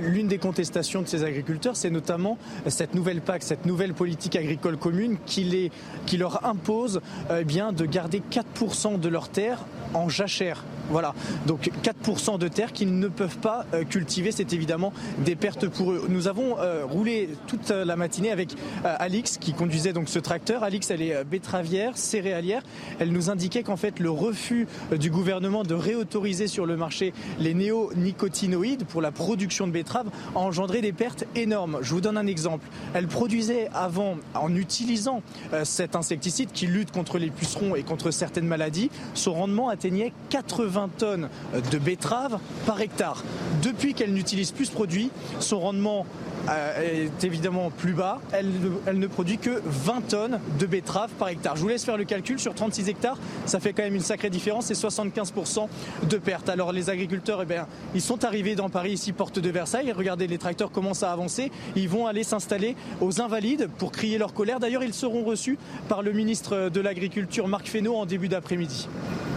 l'une 0.00 0.28
des 0.28 0.38
contestations 0.38 1.02
de 1.02 1.06
ces 1.08 1.24
agriculteurs, 1.24 1.76
c'est 1.76 1.90
notamment 1.90 2.38
cette 2.68 2.94
nouvelle 2.94 3.20
PAC, 3.20 3.42
cette 3.42 3.66
nouvelle 3.66 3.94
politique 3.94 4.36
agricole 4.36 4.76
commune 4.76 5.16
qui, 5.26 5.44
les, 5.44 5.70
qui 6.06 6.16
leur 6.16 6.44
impose 6.46 7.00
eh 7.36 7.44
bien, 7.44 7.72
de 7.72 7.84
garder 7.84 8.22
4% 8.30 8.98
de 9.00 9.08
leurs 9.08 9.28
terres 9.28 9.64
en 9.94 10.08
jachère. 10.08 10.64
Voilà, 10.90 11.14
donc 11.46 11.70
4% 11.82 12.38
de 12.38 12.46
terres 12.46 12.72
qu'ils 12.72 12.98
ne 12.98 13.08
peuvent 13.08 13.38
pas 13.38 13.66
euh, 13.74 13.84
cultiver, 13.84 14.30
c'est 14.30 14.52
évidemment 14.52 14.92
des 15.18 15.34
pertes 15.34 15.66
pour 15.68 15.92
eux. 15.92 16.06
Nous 16.08 16.28
avons 16.28 16.58
euh, 16.58 16.84
roulé 16.84 17.30
toute 17.48 17.72
euh, 17.72 17.84
la 17.84 17.96
matinée 17.96 18.30
avec 18.30 18.54
Alix 18.84 19.36
qui 19.38 19.52
conduisait 19.52 19.92
donc 19.92 20.08
ce 20.08 20.18
tracteur. 20.18 20.62
Alix, 20.62 20.90
elle 20.90 21.02
est 21.02 21.24
betteravière, 21.24 21.96
céréalière. 21.96 22.62
Elle 23.00 23.10
nous 23.10 23.30
indiquait 23.30 23.62
qu'en 23.62 23.76
fait 23.76 23.98
le 23.98 24.10
refus 24.10 24.68
du 24.96 25.10
gouvernement 25.10 25.64
de 25.64 25.74
réautoriser 25.74 26.46
sur 26.46 26.66
le 26.66 26.76
marché 26.76 27.12
les 27.40 27.54
néonicotinoïdes 27.54 28.84
pour 28.84 29.02
la 29.02 29.10
production 29.10 29.66
de 29.66 29.72
betteraves 29.72 30.10
a 30.34 30.38
engendré 30.38 30.80
des 30.82 30.92
pertes 30.92 31.24
énormes. 31.34 31.78
Je 31.82 31.92
vous 31.92 32.00
donne 32.00 32.16
un 32.16 32.26
exemple. 32.26 32.66
Elle 32.94 33.08
produisait 33.08 33.68
avant, 33.74 34.16
en 34.34 34.54
utilisant 34.54 35.22
cet 35.64 35.96
insecticide 35.96 36.50
qui 36.52 36.66
lutte 36.66 36.92
contre 36.92 37.18
les 37.18 37.30
pucerons 37.30 37.74
et 37.74 37.82
contre 37.82 38.10
certaines 38.10 38.46
maladies, 38.46 38.90
son 39.14 39.34
rendement 39.34 39.68
atteignait 39.68 40.12
80 40.30 40.75
tonnes 40.98 41.28
de 41.70 41.78
betteraves 41.78 42.38
par 42.66 42.80
hectare. 42.80 43.24
Depuis 43.62 43.94
qu'elle 43.94 44.12
n'utilise 44.12 44.52
plus 44.52 44.66
ce 44.66 44.72
produit, 44.72 45.10
son 45.40 45.60
rendement 45.60 46.06
est 46.48 47.24
évidemment 47.24 47.70
plus 47.70 47.92
bas. 47.92 48.20
Elle, 48.32 48.50
elle 48.86 48.98
ne 48.98 49.06
produit 49.06 49.38
que 49.38 49.60
20 49.64 50.08
tonnes 50.08 50.40
de 50.58 50.66
betteraves 50.66 51.10
par 51.18 51.28
hectare. 51.28 51.56
Je 51.56 51.62
vous 51.62 51.68
laisse 51.68 51.84
faire 51.84 51.96
le 51.96 52.04
calcul 52.04 52.38
sur 52.38 52.54
36 52.54 52.88
hectares, 52.88 53.18
ça 53.46 53.60
fait 53.60 53.72
quand 53.72 53.82
même 53.82 53.94
une 53.94 54.00
sacrée 54.00 54.30
différence, 54.30 54.66
c'est 54.66 54.74
75% 54.74 55.68
de 56.08 56.16
pertes. 56.18 56.48
Alors 56.48 56.72
les 56.72 56.90
agriculteurs, 56.90 57.42
eh 57.42 57.46
bien, 57.46 57.66
ils 57.94 58.00
sont 58.00 58.24
arrivés 58.24 58.54
dans 58.54 58.68
Paris, 58.68 58.92
ici, 58.92 59.12
porte 59.12 59.38
de 59.38 59.50
Versailles. 59.50 59.92
Regardez, 59.92 60.26
les 60.26 60.38
tracteurs 60.38 60.70
commencent 60.70 61.02
à 61.02 61.12
avancer. 61.12 61.50
Ils 61.74 61.88
vont 61.88 62.06
aller 62.06 62.22
s'installer 62.24 62.76
aux 63.00 63.20
Invalides 63.20 63.68
pour 63.78 63.92
crier 63.92 64.18
leur 64.18 64.34
colère. 64.34 64.60
D'ailleurs, 64.60 64.82
ils 64.82 64.94
seront 64.94 65.24
reçus 65.24 65.58
par 65.88 66.02
le 66.02 66.12
ministre 66.12 66.70
de 66.70 66.80
l'Agriculture, 66.80 67.48
Marc 67.48 67.68
Fesneau, 67.68 67.96
en 67.96 68.06
début 68.06 68.28
d'après-midi. 68.28 68.88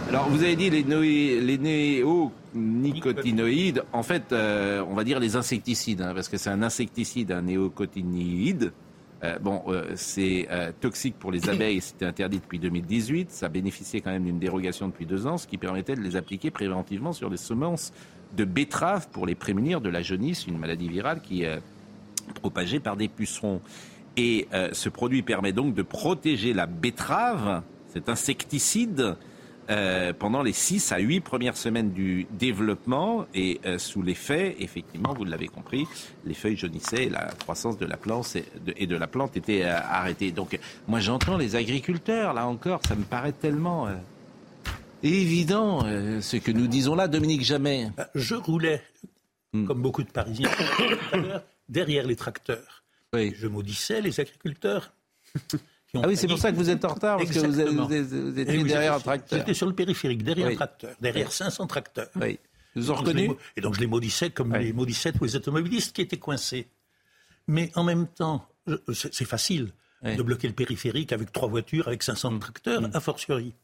Alors, 0.08 0.28
vous 0.28 0.42
avez 0.42 0.56
dit 0.56 0.70
les, 0.70 0.82
les 1.40 2.02
néonicotinoïdes. 2.54 3.84
En 3.92 4.02
fait, 4.02 4.32
euh, 4.32 4.84
on 4.88 4.94
va 4.94 5.04
dire 5.04 5.20
les 5.20 5.36
insecticides, 5.36 6.02
hein, 6.02 6.12
parce 6.14 6.28
que 6.28 6.36
c'est 6.36 6.50
un 6.50 6.62
insecticide, 6.62 7.32
un 7.32 7.42
néocotinoïde. 7.42 8.72
Euh, 9.22 9.38
bon, 9.38 9.62
euh, 9.68 9.92
c'est 9.96 10.48
toxique 10.80 11.16
pour 11.18 11.30
les 11.30 11.48
abeilles, 11.50 11.80
c'était 11.80 12.06
interdit 12.06 12.38
depuis 12.38 12.58
2018. 12.58 13.30
Ça 13.30 13.48
bénéficiait 13.48 14.00
quand 14.00 14.10
même 14.10 14.24
d'une 14.24 14.38
dérogation 14.38 14.88
depuis 14.88 15.06
deux 15.06 15.26
ans, 15.26 15.36
ce 15.38 15.46
qui 15.46 15.58
permettait 15.58 15.94
de 15.94 16.00
les 16.00 16.16
appliquer 16.16 16.50
préventivement 16.50 17.12
sur 17.12 17.28
les 17.28 17.36
semences 17.36 17.92
de 18.36 18.44
betteraves 18.44 19.08
pour 19.10 19.26
les 19.26 19.34
prémunir 19.34 19.80
de 19.80 19.88
la 19.90 20.02
jaunisse, 20.02 20.46
une 20.46 20.58
maladie 20.58 20.88
virale 20.88 21.20
qui 21.20 21.42
est 21.42 21.60
propagée 22.34 22.80
par 22.80 22.96
des 22.96 23.08
pucerons. 23.08 23.60
Et 24.16 24.48
ce 24.72 24.88
produit 24.88 25.22
permet 25.22 25.52
donc 25.52 25.74
de 25.74 25.82
protéger 25.82 26.52
la 26.52 26.66
betterave, 26.66 27.62
cet 27.92 28.08
insecticide, 28.08 29.16
euh, 29.70 30.12
pendant 30.12 30.42
les 30.42 30.52
6 30.52 30.90
à 30.90 30.98
8 30.98 31.20
premières 31.20 31.56
semaines 31.56 31.92
du 31.92 32.26
développement 32.32 33.26
et 33.34 33.60
euh, 33.64 33.78
sous 33.78 34.02
l'effet, 34.02 34.56
effectivement, 34.58 35.14
vous 35.14 35.24
l'avez 35.24 35.46
compris, 35.46 35.86
les 36.24 36.34
feuilles 36.34 36.56
jaunissaient 36.56 37.04
et 37.04 37.08
la 37.08 37.26
croissance 37.26 37.78
de 37.78 37.86
la 37.86 37.96
plante 37.96 38.36
et 38.76 38.86
de, 38.86 38.96
la 38.96 39.06
plante 39.06 39.36
était 39.36 39.62
euh, 39.64 39.76
arrêtée. 39.76 40.32
Donc 40.32 40.58
moi 40.88 40.98
j'entends 40.98 41.36
les 41.36 41.54
agriculteurs, 41.54 42.34
là 42.34 42.46
encore, 42.46 42.80
ça 42.84 42.96
me 42.96 43.04
paraît 43.04 43.32
tellement 43.32 43.88
évident 45.02 45.82
ce 46.20 46.36
que 46.36 46.50
nous 46.50 46.66
disons 46.66 46.96
là, 46.96 47.06
Dominique 47.06 47.44
Jamais. 47.44 47.90
Je 48.16 48.34
roulais, 48.34 48.82
hmm. 49.52 49.66
comme 49.66 49.82
beaucoup 49.82 50.02
de 50.02 50.10
Parisiens, 50.10 50.50
derrière 51.68 52.06
les 52.06 52.16
tracteurs. 52.16 52.82
Oui. 53.12 53.34
Je 53.36 53.46
maudissais 53.46 54.00
les 54.00 54.18
agriculteurs 54.18 54.92
ah 55.94 56.02
oui, 56.06 56.16
c'est 56.16 56.28
pour 56.28 56.38
ça 56.38 56.52
que 56.52 56.56
vous 56.56 56.70
êtes 56.70 56.84
en 56.84 56.94
retard, 56.94 57.18
parce 57.18 57.30
que 57.30 57.38
vous, 57.38 58.38
étiez 58.38 58.64
derrière 58.64 58.94
un 58.94 59.00
tracteur. 59.00 59.38
J'étais 59.38 59.54
sur 59.54 59.66
le 59.66 59.74
périphérique, 59.74 60.22
derrière 60.22 60.48
un 60.48 60.54
tracteur, 60.54 60.94
derrière 61.00 61.32
500 61.32 61.66
tracteurs. 61.66 62.08
Oui. 62.16 62.38
Vous 62.76 62.90
en 62.90 62.94
reconnu 62.94 63.30
Et 63.56 63.60
donc 63.60 63.74
je 63.74 63.80
les 63.80 63.86
maudissais 63.86 64.30
comme 64.30 64.54
les 64.54 64.72
maudissais 64.72 65.12
tous 65.12 65.24
les 65.24 65.36
automobilistes 65.36 65.94
qui 65.94 66.02
étaient 66.02 66.18
coincés. 66.18 66.68
Mais 67.48 67.72
en 67.74 67.82
même 67.82 68.06
temps, 68.06 68.46
c'est 68.92 69.24
facile 69.24 69.72
de 70.04 70.22
bloquer 70.22 70.48
le 70.48 70.54
périphérique 70.54 71.12
avec 71.12 71.32
trois 71.32 71.48
voitures, 71.48 71.88
avec 71.88 72.02
500 72.02 72.38
tracteurs, 72.38 72.82
mm. 72.82 72.90
a 72.94 73.00
fortiori. 73.00 73.54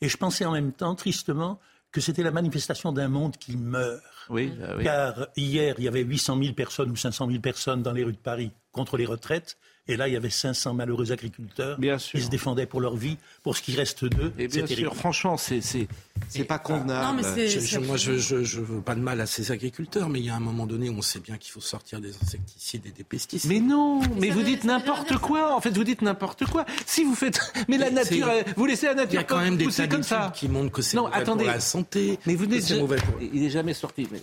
Et 0.00 0.08
je 0.08 0.16
pensais 0.16 0.44
en 0.44 0.52
même 0.52 0.72
temps, 0.72 0.94
tristement, 0.94 1.60
que 1.90 2.00
c'était 2.00 2.22
la 2.22 2.30
manifestation 2.30 2.92
d'un 2.92 3.08
monde 3.08 3.36
qui 3.36 3.56
meurt. 3.56 4.02
Oui, 4.28 4.52
bah 4.58 4.74
oui. 4.76 4.84
Car 4.84 5.28
hier, 5.36 5.74
il 5.78 5.84
y 5.84 5.88
avait 5.88 6.02
800 6.02 6.38
000 6.42 6.54
personnes 6.54 6.90
ou 6.90 6.96
500 6.96 7.28
000 7.28 7.40
personnes 7.40 7.82
dans 7.82 7.92
les 7.92 8.04
rues 8.04 8.12
de 8.12 8.18
Paris 8.18 8.50
contre 8.72 8.96
les 8.96 9.06
retraites. 9.06 9.58
Et 9.90 9.96
là, 9.96 10.06
il 10.06 10.12
y 10.12 10.16
avait 10.16 10.28
500 10.28 10.74
malheureux 10.74 11.12
agriculteurs 11.12 11.78
qui 11.98 12.20
se 12.20 12.28
défendaient 12.28 12.66
pour 12.66 12.82
leur 12.82 12.94
vie, 12.94 13.16
pour 13.42 13.56
ce 13.56 13.62
qui 13.62 13.74
reste 13.74 14.04
d'eux. 14.04 14.34
Et 14.38 14.46
bien 14.46 14.66
sûr, 14.66 14.94
franchement, 14.94 15.38
c'est 15.38 15.62
c'est 16.28 16.44
pas 16.44 16.58
convenable. 16.58 17.22
moi, 17.86 17.96
je, 17.96 18.18
je, 18.18 18.60
veux 18.60 18.80
pas 18.80 18.94
de 18.94 19.00
mal 19.00 19.20
à 19.20 19.26
ces 19.26 19.50
agriculteurs, 19.52 20.08
mais 20.08 20.18
il 20.18 20.26
y 20.26 20.30
a 20.30 20.34
un 20.34 20.40
moment 20.40 20.66
donné 20.66 20.90
où 20.90 20.94
on 20.98 21.02
sait 21.02 21.20
bien 21.20 21.36
qu'il 21.36 21.52
faut 21.52 21.60
sortir 21.60 22.00
des 22.00 22.14
insecticides 22.22 22.84
et 22.86 22.90
des 22.90 23.04
pesticides. 23.04 23.50
Mais 23.50 23.60
non, 23.60 24.00
mais, 24.18 24.30
vous 24.30 24.42
dites 24.42 24.64
n'importe 24.64 25.16
quoi. 25.18 25.54
En 25.56 25.60
fait, 25.60 25.70
vous 25.70 25.84
dites 25.84 26.02
n'importe 26.02 26.44
quoi. 26.46 26.64
Si 26.86 27.04
vous 27.04 27.14
faites, 27.14 27.40
mais 27.68 27.78
la 27.78 27.90
nature, 27.90 28.28
vous 28.56 28.66
laissez 28.66 28.86
la 28.86 28.94
nature. 28.94 29.12
Il 29.12 29.16
y 29.16 29.18
a 29.18 29.24
quand 29.24 29.40
même 29.40 29.56
des 29.56 29.68
comme 29.88 30.02
ça 30.02 30.32
qui 30.34 30.48
montrent 30.48 30.72
que 30.72 30.82
c'est 30.82 30.96
mauvais 30.96 31.14
attendez. 31.14 31.44
pour 31.44 31.52
la 31.52 31.60
santé. 31.60 32.18
Mais 32.26 32.34
vous 32.34 32.46
n'êtes 32.46 32.70
mauvais 32.78 32.98
Il 33.32 33.42
n'est 33.42 33.50
jamais 33.50 33.74
sorti. 33.74 34.08
Mais... 34.10 34.20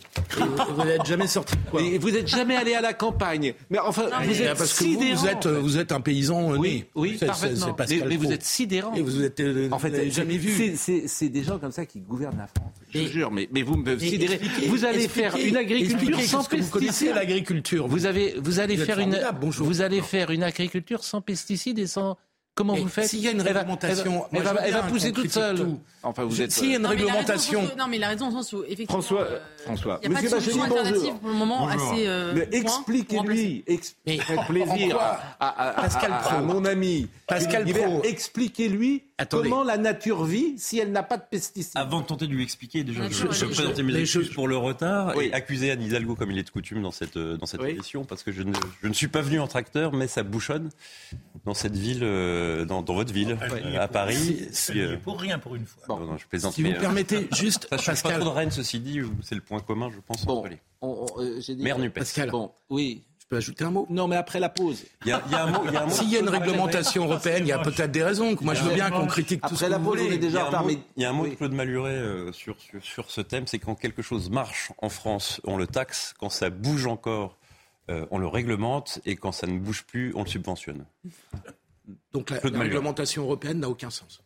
vous 0.75 0.83
n'êtes 0.83 1.05
jamais 1.05 1.27
sorti 1.27 1.55
de 1.55 1.69
quoi 1.69 1.81
Vous 1.99 2.11
n'êtes 2.11 2.27
jamais 2.27 2.55
allé 2.55 2.75
à 2.75 2.81
la 2.81 2.93
campagne. 2.93 3.53
Mais 3.69 3.79
enfin, 3.79 4.09
vous 4.23 4.34
êtes 4.41 4.57
parce 4.57 4.79
que 4.79 4.85
vous, 4.85 5.27
êtes, 5.27 5.47
vous 5.47 5.77
êtes 5.77 5.91
un 5.91 6.01
paysan 6.01 6.55
oui, 6.57 6.85
Oui, 6.95 7.17
parfaitement. 7.17 7.75
Mais, 8.07 8.17
vous 8.17 8.31
êtes 8.31 8.43
sidérant. 8.43 8.93
Et 8.93 9.01
vous 9.01 9.23
êtes 9.23 9.39
euh, 9.39 9.69
en 9.71 9.79
fait 9.79 10.09
jamais 10.11 10.37
vu. 10.37 10.75
C'est 10.77 11.29
des 11.29 11.43
gens 11.43 11.59
comme 11.59 11.71
ça 11.71 11.85
qui 11.85 11.99
gouvernent 11.99 12.37
la 12.37 12.47
France. 12.47 12.73
Je 12.93 13.05
jure, 13.05 13.31
mais, 13.31 13.49
mais 13.51 13.61
vous 13.61 13.75
me 13.75 13.97
sidérez. 13.97 14.39
Vous 14.67 14.85
allez 14.85 15.07
faire 15.07 15.35
une 15.35 15.57
agriculture 15.57 16.21
sans 16.21 16.43
pesticides. 16.43 16.63
Vous 16.63 16.79
connaissez 16.79 17.13
l'agriculture. 17.13 17.87
Vous 17.87 18.05
avez, 18.05 18.35
vous 18.41 18.59
allez 18.59 18.77
faire 18.77 18.99
une, 18.99 19.19
vous 19.41 19.81
allez 19.81 20.01
faire 20.01 20.31
une 20.31 20.43
agriculture 20.43 21.03
sans 21.03 21.21
pesticides 21.21 21.79
et 21.79 21.87
sans 21.87 22.17
Comment 22.55 22.73
vous 22.73 22.87
faites 22.87 23.09
S'il 23.09 23.19
y 23.19 23.27
a 23.27 23.31
une 23.31 23.41
réglementation, 23.41 24.25
elle 24.31 24.41
va, 24.41 24.55
elle 24.63 24.73
va, 24.73 24.83
pousser 24.83 25.11
toute 25.11 25.29
seule. 25.29 25.77
Enfin, 26.03 26.23
vous 26.23 26.41
êtes. 26.41 26.53
S'il 26.53 26.71
y 26.71 26.73
a 26.75 26.77
une 26.77 26.85
réglementation. 26.85 27.63
non, 27.77 27.87
mais 27.89 27.97
il 27.97 28.03
a 28.03 28.07
raison 28.07 28.31
sens 28.31 28.53
où 28.53 28.63
effectivement. 28.63 29.01
François, 29.01 29.23
euh, 29.23 29.39
François. 29.65 29.99
Il 30.03 30.09
n'y 30.09 30.15
a 30.15 30.19
pas 30.19 30.25
de 30.25 30.29
solution 30.29 30.63
alternative 30.63 31.15
pour 31.19 31.29
le 31.29 31.35
moment 31.35 31.67
assez. 31.67 32.07
Euh, 32.07 32.33
mais 32.33 32.47
expliquez-lui, 32.57 33.65
faites 33.67 34.47
plaisir 34.47 34.97
à, 35.39 35.73
Pascal 35.75 36.13
Pro, 36.21 36.41
mon 36.41 36.63
ami. 36.63 37.09
Pascal 37.27 37.65
Pro, 37.65 38.03
expliquez-lui 38.03 39.03
comment 39.29 39.63
la 39.63 39.77
nature 39.77 40.23
vit 40.23 40.53
si 40.57 40.79
elle 40.79 40.91
n'a 40.91 41.03
pas 41.03 41.17
de 41.17 41.23
pesticides. 41.29 41.73
Avant 41.75 42.01
de 42.01 42.05
tenter 42.05 42.27
de 42.27 42.33
lui 42.33 42.43
expliquer, 42.43 42.83
déjà, 42.83 43.09
je, 43.09 43.31
je 43.31 43.45
présenter 43.45 43.83
mes 43.83 43.95
excuses 43.97 44.29
pour 44.29 44.47
le 44.47 44.57
retard 44.57 45.19
et 45.19 45.33
accuser 45.33 45.71
Anne 45.71 45.81
Hidalgo 45.81 46.15
comme 46.15 46.31
il 46.31 46.37
est 46.37 46.43
de 46.43 46.49
coutume 46.49 46.81
dans 46.81 46.91
cette 46.91 47.17
euh, 47.17 47.37
dans 47.37 47.45
cette 47.45 47.63
émission 47.63 48.05
parce 48.05 48.23
que 48.23 48.31
je 48.31 48.43
ne, 48.43 48.53
je 48.81 48.87
ne 48.87 48.93
suis 48.93 49.07
pas 49.07 49.21
venu 49.21 49.39
en 49.39 49.47
tracteur, 49.47 49.93
mais 49.93 50.07
ça 50.07 50.23
bouchonne 50.23 50.69
dans 51.45 51.53
cette 51.53 51.75
ville 51.75 51.99
euh, 52.45 52.65
dans, 52.65 52.81
votre 52.83 53.13
ville, 53.13 53.37
euh, 53.41 53.79
à 53.79 53.87
Paris. 53.87 54.47
Euh, 54.75 54.97
pour 55.03 55.19
rien 55.19 55.39
pour 55.39 55.55
une 55.55 55.65
fois. 55.65 55.99
je 56.17 56.25
plaisante. 56.25 56.53
Si 56.53 56.63
vous 56.63 56.73
permettez, 56.73 57.27
juste. 57.35 57.67
Ça 57.69 57.77
change 57.77 58.03
pas 58.03 58.11
trop 58.11 58.23
de 58.25 58.29
Rennes, 58.29 58.51
ceci 58.51 58.79
dit, 58.79 59.01
c'est 59.21 59.35
le 59.35 59.41
point 59.41 59.59
commun, 59.59 59.89
je 59.93 59.99
pense, 60.05 60.25
bon, 60.25 60.43
entre 60.81 61.23
les. 61.47 61.55
Mère 61.55 61.77
Pascal. 61.91 62.29
Bon, 62.29 62.51
oui. 62.69 63.03
Je 63.19 63.29
peux 63.29 63.37
ajouter 63.37 63.63
un 63.63 63.71
mot? 63.71 63.87
Non, 63.89 64.07
mais 64.07 64.17
après 64.17 64.39
la 64.39 64.49
pause. 64.49 64.83
Il 65.03 65.09
y 65.09 65.11
a, 65.11 65.23
un 65.31 65.51
mot. 65.51 65.89
S'il 65.89 66.11
y 66.11 66.15
a 66.15 66.19
une 66.19 66.29
réglementation 66.29 67.05
européenne, 67.05 67.41
il 67.41 67.47
y 67.47 67.51
a 67.51 67.57
peut-être 67.57 67.91
des 67.91 68.03
raisons. 68.03 68.35
Moi, 68.39 68.53
je 68.53 68.63
veux 68.63 68.75
bien 68.75 68.91
qu'on 68.91 69.07
critique 69.07 69.41
tout 69.41 69.55
ce 69.55 69.65
que 69.65 69.69
la 69.71 69.79
pause, 69.79 69.99
on 69.99 70.11
est 70.11 70.19
déjà 70.19 70.47
en 70.47 70.69
Il 70.69 70.79
y 70.97 71.05
a 71.05 71.09
un 71.09 71.13
mot 71.13 71.27
de 71.27 71.33
Claude 71.33 71.53
Maluret 71.53 72.31
sur, 72.33 72.55
sur, 72.59 72.83
sur 72.83 73.09
ce 73.09 73.21
thème, 73.21 73.47
c'est 73.47 73.57
quand 73.57 73.73
quelque 73.73 74.03
chose 74.03 74.29
marche 74.29 74.71
en 74.77 74.89
France, 74.89 75.41
on 75.43 75.57
le 75.57 75.65
taxe. 75.65 76.13
Quand 76.19 76.29
ça 76.29 76.51
bouge 76.51 76.85
encore, 76.85 77.37
on 77.89 78.19
le 78.19 78.27
réglemente. 78.27 78.99
Et 79.05 79.15
quand 79.15 79.31
ça 79.31 79.47
ne 79.47 79.57
bouge 79.57 79.85
plus, 79.85 80.13
on 80.15 80.21
le 80.21 80.29
subventionne. 80.29 80.85
Donc 82.11 82.29
la, 82.29 82.39
réglementation 82.39 83.23
européenne 83.23 83.59
n'a 83.59 83.69
aucun 83.69 83.89
sens. 83.89 84.24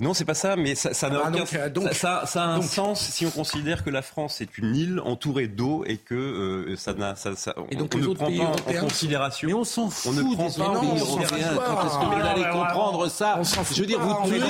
Non, 0.00 0.14
c'est 0.14 0.24
pas 0.24 0.32
ça, 0.32 0.56
mais 0.56 0.74
ça, 0.74 0.94
ça 0.94 1.10
n'a 1.10 1.20
ah, 1.26 1.92
ça, 1.92 2.24
ça, 2.24 2.44
a 2.44 2.46
un 2.46 2.62
sens 2.62 3.00
si 3.00 3.26
on 3.26 3.30
considère 3.30 3.84
que 3.84 3.90
la 3.90 4.00
France 4.00 4.40
est 4.40 4.56
une 4.56 4.74
île 4.74 5.00
entourée 5.04 5.46
d'eau 5.46 5.84
et 5.86 5.98
que 5.98 6.14
euh, 6.14 6.76
ça 6.76 6.94
n'a, 6.94 7.16
ça, 7.16 7.36
ça, 7.36 7.54
et 7.70 7.76
donc 7.76 7.92
on, 7.94 7.98
ne 7.98 8.14
prend 8.14 8.30
pas 8.30 8.78
en 8.78 8.80
considération. 8.80 9.48
Mais 9.48 9.52
on 9.54 9.64
s'en 9.64 9.90
fout. 9.90 10.10
On 10.10 10.14
ne 10.14 10.34
prend 10.34 10.50
pas 10.50 10.68
en 10.70 10.80
considération. 10.80 11.60
Quand 11.66 11.86
est-ce 11.86 11.98
que 11.98 12.04
vous 12.04 12.26
allez 12.26 12.44
comprendre 12.44 13.08
ça 13.08 13.42
Je 13.72 13.80
veux 13.80 13.86
dire, 13.86 14.00
vous 14.00 14.26
tuez 14.26 14.40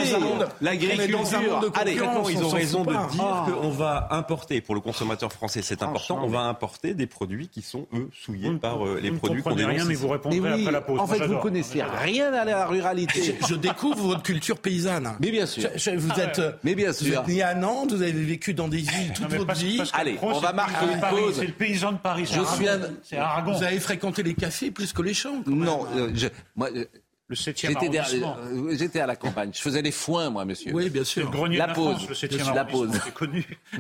l'agriculture. 0.61 1.73
Allez, 1.75 1.99
ils 2.31 2.45
ont 2.45 2.49
raison 2.51 2.85
de 2.85 3.11
dire 3.11 3.45
qu'on 3.47 3.71
va 3.71 4.07
importer 4.13 4.61
pour 4.61 4.77
le 4.77 4.81
consommateur 4.81 5.33
français, 5.33 5.63
c'est 5.63 5.83
important. 5.83 6.21
On 6.23 6.29
va 6.29 6.43
importer 6.43 6.95
des 6.95 7.07
produits 7.07 7.49
qui 7.49 7.63
sont 7.63 7.89
eux 7.93 8.09
souillés 8.13 8.53
par 8.53 8.87
euh, 8.87 9.01
les 9.03 9.11
produits 9.11 9.43
qu'on 9.43 9.57
dénonce. 9.57 9.75
rien, 9.75 9.85
mais 9.85 9.95
vous 9.95 10.09
répondrez 10.09 10.39
après 10.49 10.71
la 10.71 10.81
pause. 10.81 11.01
En 11.01 11.09
fait, 11.09 11.27
vous 11.27 11.39
connaissez 11.39 11.83
rien 11.83 12.33
à 12.35 12.45
la 12.45 12.67
ruralité. 12.67 13.37
Je 13.49 13.57
découvre 13.57 14.07
votre 14.07 14.23
culture 14.23 14.59
paysanne. 14.59 15.11
Mais 15.19 15.40
bien 15.45 15.73
sûr. 15.77 15.97
vous 15.97 16.11
ah 16.17 16.21
êtes, 16.21 16.41
mais 16.63 16.75
bien 16.75 16.93
sûr. 16.93 17.07
Vous 17.07 17.15
êtes 17.15 17.29
né 17.29 17.43
à 17.43 17.55
Nantes, 17.55 17.93
vous 17.93 18.03
avez 18.03 18.13
vécu 18.13 18.55
dans 18.55 18.69
des 18.69 18.79
villes 18.79 19.13
toute 19.15 19.33
votre 19.33 19.55
vie. 19.55 19.83
Allez, 19.93 20.19
on 20.23 20.39
va 20.39 20.53
marquer 20.53 20.87
une 20.93 21.01
pause. 21.01 21.37
C'est 21.37 21.47
le 21.47 21.53
paysan 21.53 21.93
de 21.93 21.99
Paris. 21.99 22.27
Je 22.27 22.41
suis 22.55 22.67
C'est 23.03 23.17
Aragon. 23.17 23.53
Vous 23.53 23.63
avez 23.63 23.81
fréquenté 23.81 24.23
les 24.23 24.35
cafés 24.35 24.71
plus 24.71 24.93
que 24.93 25.03
les 25.03 25.15
champs. 25.15 25.43
Non, 25.47 25.87
euh, 25.97 26.11
moi. 26.57 26.69
Euh, 26.75 26.85
le 27.29 27.37
7e 27.37 27.77
euh, 27.77 28.77
J'étais 28.77 28.99
à 28.99 29.07
la 29.07 29.15
campagne. 29.15 29.53
Je 29.55 29.61
faisais 29.61 29.83
les 29.83 29.93
foins, 29.93 30.31
moi, 30.31 30.45
monsieur. 30.45 30.75
Oui, 30.75 30.91
bien 30.91 31.05
sûr. 31.05 31.31
la, 31.51 31.69
pause. 31.69 32.09
la 32.53 32.65
pause. 32.65 32.91
C'est 33.05 33.15
connu. 33.15 33.47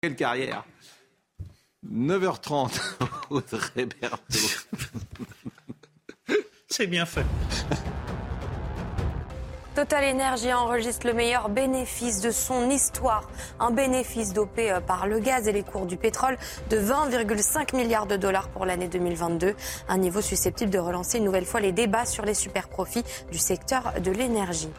Quelle 0.00 0.14
carrière 0.14 0.64
9h30, 1.92 2.80
Audrey 3.30 3.86
Berthaud. 3.86 4.76
C'est 6.68 6.86
bien 6.86 7.06
fait. 7.06 7.24
Total 9.76 10.04
Energy 10.04 10.54
enregistre 10.54 11.06
le 11.06 11.12
meilleur 11.12 11.50
bénéfice 11.50 12.22
de 12.22 12.30
son 12.30 12.70
histoire. 12.70 13.28
Un 13.60 13.70
bénéfice 13.70 14.32
dopé 14.32 14.72
euh, 14.72 14.80
par 14.80 15.06
le 15.06 15.18
gaz 15.18 15.48
et 15.48 15.52
les 15.52 15.62
cours 15.62 15.84
du 15.84 15.98
pétrole 15.98 16.38
de 16.70 16.78
20,5 16.78 17.76
milliards 17.76 18.06
de 18.06 18.16
dollars 18.16 18.48
pour 18.48 18.64
l'année 18.64 18.88
2022. 18.88 19.54
Un 19.90 19.98
niveau 19.98 20.22
susceptible 20.22 20.70
de 20.70 20.78
relancer 20.78 21.18
une 21.18 21.24
nouvelle 21.24 21.44
fois 21.44 21.60
les 21.60 21.72
débats 21.72 22.06
sur 22.06 22.24
les 22.24 22.32
super 22.32 22.68
profits 22.68 23.04
du 23.30 23.36
secteur 23.36 23.92
de 24.02 24.10
l'énergie. 24.10 24.70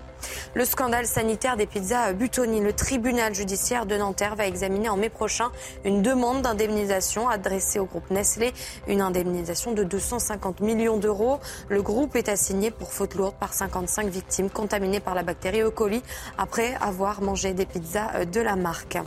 Le 0.55 0.65
scandale 0.65 1.05
sanitaire 1.05 1.57
des 1.57 1.65
pizzas 1.65 2.13
Butoni. 2.13 2.61
Le 2.61 2.73
tribunal 2.73 3.33
judiciaire 3.35 3.85
de 3.85 3.95
Nanterre 3.97 4.35
va 4.35 4.47
examiner 4.47 4.89
en 4.89 4.97
mai 4.97 5.09
prochain 5.09 5.51
une 5.85 6.01
demande 6.01 6.41
d'indemnisation 6.41 7.29
adressée 7.29 7.79
au 7.79 7.85
groupe 7.85 8.09
Nestlé. 8.11 8.53
Une 8.87 9.01
indemnisation 9.01 9.73
de 9.73 9.83
250 9.83 10.61
millions 10.61 10.97
d'euros. 10.97 11.39
Le 11.69 11.81
groupe 11.81 12.15
est 12.15 12.29
assigné 12.29 12.71
pour 12.71 12.91
faute 12.93 13.15
lourde 13.15 13.35
par 13.39 13.53
55 13.53 14.07
victimes 14.07 14.49
contaminées 14.49 14.99
par 14.99 15.15
la 15.15 15.23
bactérie 15.23 15.61
E. 15.61 15.69
coli 15.69 16.01
après 16.37 16.75
avoir 16.81 17.21
mangé 17.21 17.53
des 17.53 17.65
pizzas 17.65 18.25
de 18.25 18.41
la 18.41 18.55
marque. 18.55 18.97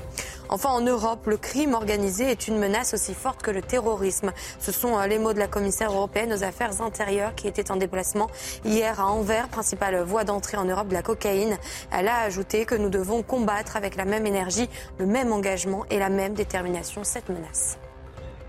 Enfin, 0.52 0.70
en 0.70 0.80
Europe, 0.80 1.28
le 1.28 1.36
crime 1.36 1.74
organisé 1.74 2.28
est 2.28 2.48
une 2.48 2.58
menace 2.58 2.92
aussi 2.92 3.14
forte 3.14 3.40
que 3.40 3.52
le 3.52 3.62
terrorisme. 3.62 4.32
Ce 4.58 4.72
sont 4.72 4.98
euh, 4.98 5.06
les 5.06 5.20
mots 5.20 5.32
de 5.32 5.38
la 5.38 5.46
commissaire 5.46 5.92
européenne 5.92 6.32
aux 6.32 6.42
affaires 6.42 6.82
intérieures 6.82 7.36
qui 7.36 7.46
était 7.46 7.70
en 7.70 7.76
déplacement 7.76 8.28
hier 8.64 9.00
à 9.00 9.06
Anvers, 9.06 9.48
principale 9.48 10.02
voie 10.02 10.24
d'entrée 10.24 10.56
en 10.56 10.64
Europe 10.64 10.88
de 10.88 10.94
la 10.94 10.99
cocaïne. 11.02 11.58
Elle 11.90 12.08
a 12.08 12.20
ajouté 12.20 12.64
que 12.64 12.74
nous 12.74 12.90
devons 12.90 13.22
combattre 13.22 13.76
avec 13.76 13.96
la 13.96 14.04
même 14.04 14.26
énergie, 14.26 14.68
le 14.98 15.06
même 15.06 15.32
engagement 15.32 15.84
et 15.90 15.98
la 15.98 16.10
même 16.10 16.34
détermination 16.34 17.04
cette 17.04 17.28
menace. 17.28 17.78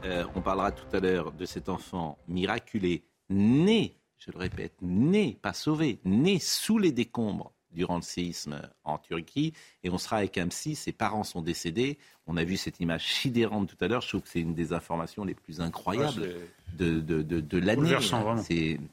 Euh, 0.04 0.24
on 0.36 0.42
parlera 0.42 0.72
tout 0.72 0.96
à 0.96 1.00
l'heure 1.00 1.32
de 1.32 1.46
cet 1.46 1.70
enfant 1.70 2.18
miraculé, 2.28 3.04
né, 3.30 3.98
je 4.18 4.32
le 4.32 4.40
répète, 4.40 4.74
né, 4.82 5.38
pas 5.42 5.54
sauvé, 5.54 6.00
né 6.06 6.40
sous 6.40 6.80
les 6.80 6.92
décombres 6.92 7.54
durant 7.74 7.96
le 7.96 8.02
séisme 8.02 8.62
en 8.84 8.98
Turquie. 8.98 9.54
Et 9.84 9.90
on 9.90 9.98
sera 9.98 10.18
avec 10.18 10.38
un 10.38 10.48
psy, 10.48 10.76
ses 10.76 10.92
parents 10.92 11.24
sont 11.24 11.42
décédés. 11.42 11.98
On 12.28 12.38
a 12.38 12.44
vu 12.44 12.58
cette 12.58 12.80
image 12.80 13.14
sidérante 13.14 13.68
tout 13.68 13.84
à 13.84 13.88
l'heure. 13.88 14.02
Je 14.02 14.10
trouve 14.10 14.22
que 14.22 14.30
c'est 14.30 14.40
une 14.40 14.54
des 14.54 14.74
informations 14.74 15.24
les 15.24 15.34
plus 15.34 15.62
incroyables 15.62 16.30
de, 16.78 17.00
de, 17.00 17.22
de, 17.22 17.58
l'année. 17.58 17.96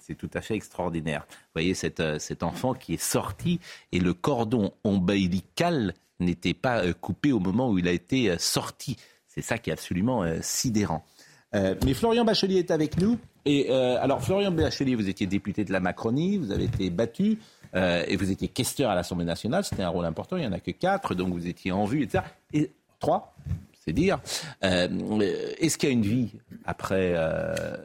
C'est 0.01 0.15
tout 0.15 0.31
à 0.35 0.41
fait 0.41 0.55
extraordinaire. 0.55 1.27
Vous 1.29 1.55
voyez 1.55 1.75
cet, 1.75 2.01
euh, 2.01 2.19
cet 2.19 2.43
enfant 2.43 2.75
qui 2.75 2.95
est 2.95 3.03
sorti 3.03 3.61
et 3.93 4.01
le 4.01 4.15
cordon 4.15 4.73
ombilical 4.85 5.95
n'était 6.21 6.55
pas 6.55 6.85
euh, 6.85 6.93
coupé 6.93 7.33
au 7.33 7.39
moment 7.39 7.71
où 7.71 7.79
il 7.79 7.87
a 7.87 7.93
été 7.93 8.31
euh, 8.31 8.39
sorti. 8.39 8.97
C'est 9.27 9.43
ça 9.43 9.59
qui 9.59 9.71
est 9.71 9.73
absolument 9.73 10.25
sidérant. 10.41 11.05
mais 11.53 11.95
Florian 11.95 12.25
Bachelier 12.25 12.57
est 12.57 12.73
avec 12.73 12.99
nous. 12.99 13.19
Et 13.45 13.71
alors, 13.71 14.21
Florian 14.21 14.51
Bachelier, 14.51 14.97
vous 14.97 15.09
étiez 15.09 15.29
député 15.29 15.65
de 15.65 15.73
la 15.73 15.79
Macronie, 15.79 16.39
vous 16.39 16.51
avez 16.51 16.65
été 16.65 16.91
battu. 16.91 17.39
Euh, 17.75 18.05
et 18.07 18.17
vous 18.17 18.31
étiez 18.31 18.49
questeur 18.49 18.91
à 18.91 18.95
l'Assemblée 18.95 19.25
nationale, 19.25 19.65
c'était 19.65 19.83
un 19.83 19.89
rôle 19.89 20.07
important, 20.07 20.37
il 20.37 20.41
n'y 20.41 20.47
en 20.47 20.53
a 20.53 20.61
que 20.61 20.71
quatre, 20.71 21.15
donc 21.15 21.33
vous 21.33 21.47
étiez 21.47 21.73
en 21.73 21.85
vue, 21.85 22.03
etc. 22.03 22.25
Et 22.53 22.71
trois, 22.99 23.35
c'est 23.85 23.93
dire. 23.93 24.21
Euh, 24.65 24.89
est-ce 25.59 25.79
qu'il 25.79 25.89
y 25.89 25.93
a 25.93 25.95
une 25.95 26.03
vie 26.03 26.33
après 26.65 27.13
euh, 27.15 27.77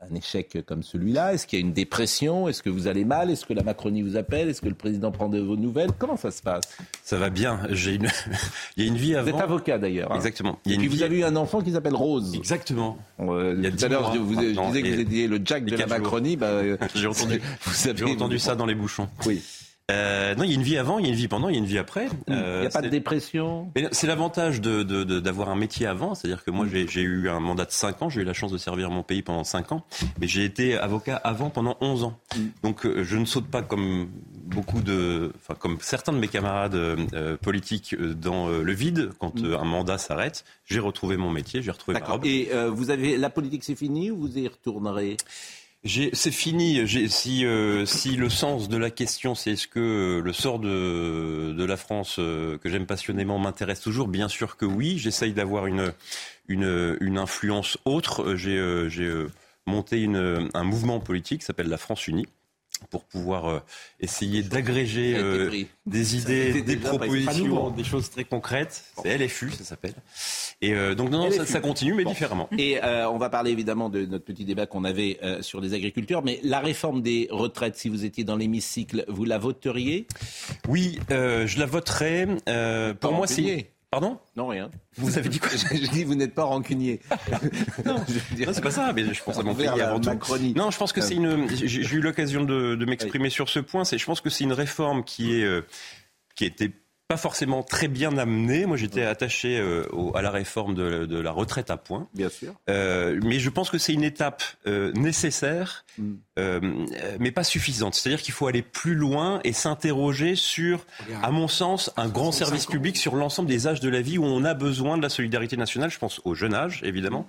un 0.00 0.14
échec 0.14 0.58
comme 0.66 0.82
celui-là? 0.82 1.34
Est-ce 1.34 1.46
qu'il 1.46 1.58
y 1.58 1.62
a 1.62 1.64
une 1.64 1.72
dépression? 1.72 2.48
Est-ce 2.48 2.62
que 2.62 2.68
vous 2.68 2.86
allez 2.86 3.04
mal? 3.04 3.30
Est-ce 3.30 3.46
que 3.46 3.54
la 3.54 3.62
Macronie 3.62 4.02
vous 4.02 4.16
appelle? 4.16 4.48
Est-ce 4.48 4.60
que 4.60 4.68
le 4.68 4.74
président 4.74 5.10
prend 5.10 5.28
de 5.28 5.40
vos 5.40 5.56
nouvelles? 5.56 5.90
Comment 5.98 6.16
ça 6.16 6.30
se 6.30 6.42
passe? 6.42 6.76
Ça 7.02 7.16
va 7.16 7.30
bien. 7.30 7.60
J'ai 7.70 7.94
une... 7.94 8.08
Il 8.76 8.84
y 8.84 8.86
a 8.86 8.90
une 8.90 8.96
vie 8.96 9.14
avant. 9.14 9.30
Vous 9.30 9.36
êtes 9.36 9.42
avocat 9.42 9.78
d'ailleurs. 9.78 10.12
Hein. 10.12 10.16
Exactement. 10.16 10.58
Il 10.64 10.72
y 10.72 10.74
a 10.74 10.76
Et 10.76 10.78
puis 10.78 10.88
vous 10.88 11.02
avez 11.02 11.18
eu 11.18 11.24
un 11.24 11.36
enfant 11.36 11.62
qui 11.62 11.72
s'appelle 11.72 11.94
Rose. 11.94 12.34
Exactement. 12.34 12.98
Euh, 13.20 13.54
il 13.56 13.64
y 13.64 13.66
a 13.66 13.70
tout 13.70 13.84
à 13.84 13.88
l'heure, 13.88 14.12
je, 14.12 14.18
vous, 14.18 14.36
disais 14.36 14.82
que 14.82 14.94
vous 14.94 15.00
étiez 15.00 15.28
le 15.28 15.40
Jack 15.42 15.64
de 15.64 15.76
la 15.76 15.86
Macronie. 15.86 16.36
Bah, 16.36 16.62
J'ai 16.94 17.06
entendu, 17.06 17.40
vous 17.64 17.88
avez 17.88 18.04
entendu 18.04 18.38
ça 18.38 18.54
dans 18.54 18.66
les 18.66 18.74
bouchons. 18.74 19.08
Oui. 19.24 19.42
Euh, 19.92 20.34
non, 20.34 20.42
il 20.42 20.50
y 20.50 20.52
a 20.52 20.56
une 20.56 20.64
vie 20.64 20.78
avant, 20.78 20.98
il 20.98 21.04
y 21.04 21.08
a 21.08 21.10
une 21.10 21.16
vie 21.16 21.28
pendant, 21.28 21.48
il 21.48 21.52
y 21.52 21.56
a 21.56 21.60
une 21.60 21.66
vie 21.66 21.78
après. 21.78 22.08
il 22.26 22.34
n'y 22.34 22.40
a 22.40 22.42
euh, 22.42 22.70
pas 22.70 22.82
de 22.82 22.88
dépression. 22.88 23.70
C'est 23.92 24.08
l'avantage 24.08 24.60
d'avoir 24.60 24.84
de, 24.84 25.04
de, 25.04 25.50
un 25.50 25.54
métier 25.54 25.86
avant. 25.86 26.16
C'est-à-dire 26.16 26.42
que 26.42 26.50
moi, 26.50 26.66
j'ai 26.68 27.02
eu 27.02 27.28
un 27.28 27.38
mandat 27.38 27.66
de 27.66 27.70
5 27.70 28.02
ans. 28.02 28.08
J'ai 28.08 28.22
eu 28.22 28.24
la 28.24 28.32
chance 28.32 28.50
de 28.50 28.58
servir 28.58 28.90
mon 28.90 29.04
pays 29.04 29.22
pendant 29.22 29.44
5 29.44 29.70
ans. 29.70 29.86
Mais 30.20 30.26
j'ai 30.26 30.44
été 30.44 30.76
avocat 30.76 31.16
avant 31.16 31.50
pendant 31.50 31.76
11 31.80 32.02
ans. 32.02 32.18
Mm. 32.34 32.40
Donc, 32.64 32.84
euh, 32.84 33.04
je 33.04 33.16
ne 33.16 33.24
saute 33.24 33.46
pas 33.46 33.62
comme 33.62 34.08
beaucoup 34.32 34.80
de, 34.80 35.32
enfin, 35.36 35.54
comme 35.54 35.78
certains 35.80 36.12
de 36.12 36.18
mes 36.18 36.28
camarades 36.28 36.74
euh, 36.74 37.36
politiques 37.36 37.94
dans 37.96 38.48
le 38.48 38.72
vide 38.72 39.10
quand 39.20 39.40
mm. 39.40 39.54
un 39.54 39.64
mandat 39.64 39.98
s'arrête. 39.98 40.44
J'ai 40.64 40.80
retrouvé 40.80 41.16
mon 41.16 41.30
métier, 41.30 41.62
j'ai 41.62 41.70
retrouvé 41.70 42.00
ma 42.00 42.04
robe. 42.04 42.26
Et 42.26 42.50
vous 42.72 42.90
avez 42.90 43.16
la 43.16 43.30
politique, 43.30 43.62
c'est 43.62 43.76
fini 43.76 44.10
ou 44.10 44.16
vous 44.16 44.36
y 44.36 44.48
retournerez? 44.48 45.16
C'est 45.86 46.30
fini. 46.30 46.86
Si, 47.08 47.44
euh, 47.44 47.86
si 47.86 48.16
le 48.16 48.28
sens 48.30 48.68
de 48.68 48.76
la 48.76 48.90
question, 48.90 49.34
c'est 49.34 49.52
est-ce 49.52 49.66
que 49.66 49.80
euh, 49.80 50.20
le 50.20 50.32
sort 50.32 50.58
de, 50.58 51.64
la 51.64 51.76
France, 51.76 52.16
euh, 52.18 52.58
que 52.58 52.68
j'aime 52.68 52.86
passionnément, 52.86 53.38
m'intéresse 53.38 53.80
toujours 53.80 54.08
Bien 54.08 54.28
sûr 54.28 54.56
que 54.56 54.64
oui. 54.64 54.98
J'essaye 54.98 55.32
d'avoir 55.32 55.66
une, 55.66 55.92
influence 57.18 57.78
autre. 57.84 58.34
J'ai 58.36 58.58
monté 59.66 60.02
une, 60.02 60.48
un 60.54 60.64
mouvement 60.64 61.00
politique 61.00 61.40
qui 61.40 61.46
s'appelle 61.46 61.68
la 61.68 61.78
France 61.78 62.06
Unie 62.06 62.26
pour 62.90 63.04
pouvoir 63.04 63.46
euh, 63.46 63.60
essayer 64.00 64.42
d'agréger 64.42 65.16
euh, 65.16 65.50
des 65.86 66.16
idées, 66.16 66.62
des 66.62 66.76
propositions, 66.76 67.70
des 67.70 67.84
choses 67.84 68.10
très 68.10 68.24
concrètes. 68.24 68.84
C'est 69.02 69.16
LFU, 69.16 69.50
ça 69.50 69.64
s'appelle. 69.64 69.94
Et 70.60 70.74
euh, 70.74 70.94
donc 70.94 71.10
non, 71.10 71.30
ça, 71.30 71.60
continue, 71.60 71.94
mais 71.94 72.04
différemment. 72.04 72.48
Et 72.58 72.78
on 72.82 73.18
va 73.18 73.30
parler 73.30 73.50
évidemment 73.50 73.88
de 73.88 74.04
notre 74.06 74.24
petit 74.24 74.44
débat 74.44 74.66
qu'on 74.66 74.84
avait 74.84 75.18
sur 75.40 75.60
les 75.60 75.74
agriculteurs, 75.74 76.22
mais 76.22 76.40
la 76.42 76.60
réforme 76.60 77.02
des 77.02 77.28
retraites, 77.30 77.76
si 77.76 77.88
vous 77.88 78.04
étiez 78.04 78.24
dans 78.24 78.36
l'hémicycle, 78.36 79.04
vous 79.08 79.24
la 79.24 79.38
voteriez? 79.38 80.06
Oui, 80.68 80.98
je 81.10 81.58
la 81.58 81.66
voterai. 81.66 82.26
pour 83.00 83.12
moi, 83.12 83.26
c'est 83.26 83.70
Pardon? 83.90 84.18
Non, 84.34 84.48
rien. 84.48 84.70
Vous 84.96 85.16
avez 85.16 85.28
dit 85.28 85.38
quoi? 85.38 85.48
Je 85.72 85.90
dis, 85.90 86.04
vous 86.04 86.16
n'êtes 86.16 86.34
pas 86.34 86.44
rancunier. 86.44 87.00
non, 87.84 87.96
c'est 88.06 88.60
pas 88.62 88.70
ça, 88.70 88.92
mais 88.92 89.14
je 89.14 89.22
pense 89.22 89.38
à 89.38 89.42
mon 89.42 89.54
pays 89.54 89.68
avant 89.68 90.00
tout. 90.00 90.10
Non, 90.56 90.70
je 90.70 90.78
pense 90.78 90.92
que 90.92 91.00
c'est 91.00 91.14
une. 91.14 91.48
J'ai 91.48 91.96
eu 91.96 92.00
l'occasion 92.00 92.44
de, 92.44 92.74
de 92.74 92.84
m'exprimer 92.84 93.30
sur 93.30 93.48
ce 93.48 93.60
point. 93.60 93.84
C'est, 93.84 93.98
je 93.98 94.04
pense 94.04 94.20
que 94.20 94.30
c'est 94.30 94.44
une 94.44 94.52
réforme 94.52 95.04
qui 95.04 95.40
est 95.40 95.44
euh, 95.44 95.62
qui 96.34 96.44
été 96.44 96.72
pas 97.08 97.16
forcément 97.16 97.62
très 97.62 97.86
bien 97.86 98.18
amené. 98.18 98.66
Moi, 98.66 98.76
j'étais 98.76 99.02
attaché 99.02 99.58
euh, 99.58 99.84
à 100.14 100.22
la 100.22 100.30
réforme 100.30 100.74
de, 100.74 101.18
la 101.18 101.30
retraite 101.30 101.70
à 101.70 101.76
points. 101.76 102.08
Bien 102.14 102.28
sûr. 102.28 102.54
Euh, 102.68 103.20
mais 103.22 103.38
je 103.38 103.48
pense 103.48 103.70
que 103.70 103.78
c'est 103.78 103.92
une 103.92 104.02
étape 104.02 104.42
euh, 104.66 104.92
nécessaire, 104.92 105.84
mm. 105.98 106.14
mais 107.20 107.30
pas 107.30 107.44
suffisante. 107.44 107.94
C'est-à-dire 107.94 108.22
qu'il 108.22 108.34
faut 108.34 108.48
aller 108.48 108.62
plus 108.62 108.94
loin 108.94 109.40
et 109.44 109.52
s'interroger 109.52 110.34
sur, 110.34 110.84
à 111.22 111.30
mon 111.30 111.46
sens, 111.46 111.92
un 111.96 112.08
grand 112.08 112.32
service 112.32 112.66
public 112.66 112.96
sur 112.96 113.14
l'ensemble 113.14 113.48
des 113.48 113.68
âges 113.68 113.80
de 113.80 113.88
la 113.88 114.00
vie 114.00 114.18
où 114.18 114.24
on 114.24 114.44
a 114.44 114.54
besoin 114.54 114.96
de 114.96 115.02
la 115.02 115.08
solidarité 115.08 115.56
nationale. 115.56 115.90
Je 115.90 115.98
pense 115.98 116.20
au 116.24 116.34
jeune 116.34 116.54
âge, 116.54 116.80
évidemment, 116.82 117.26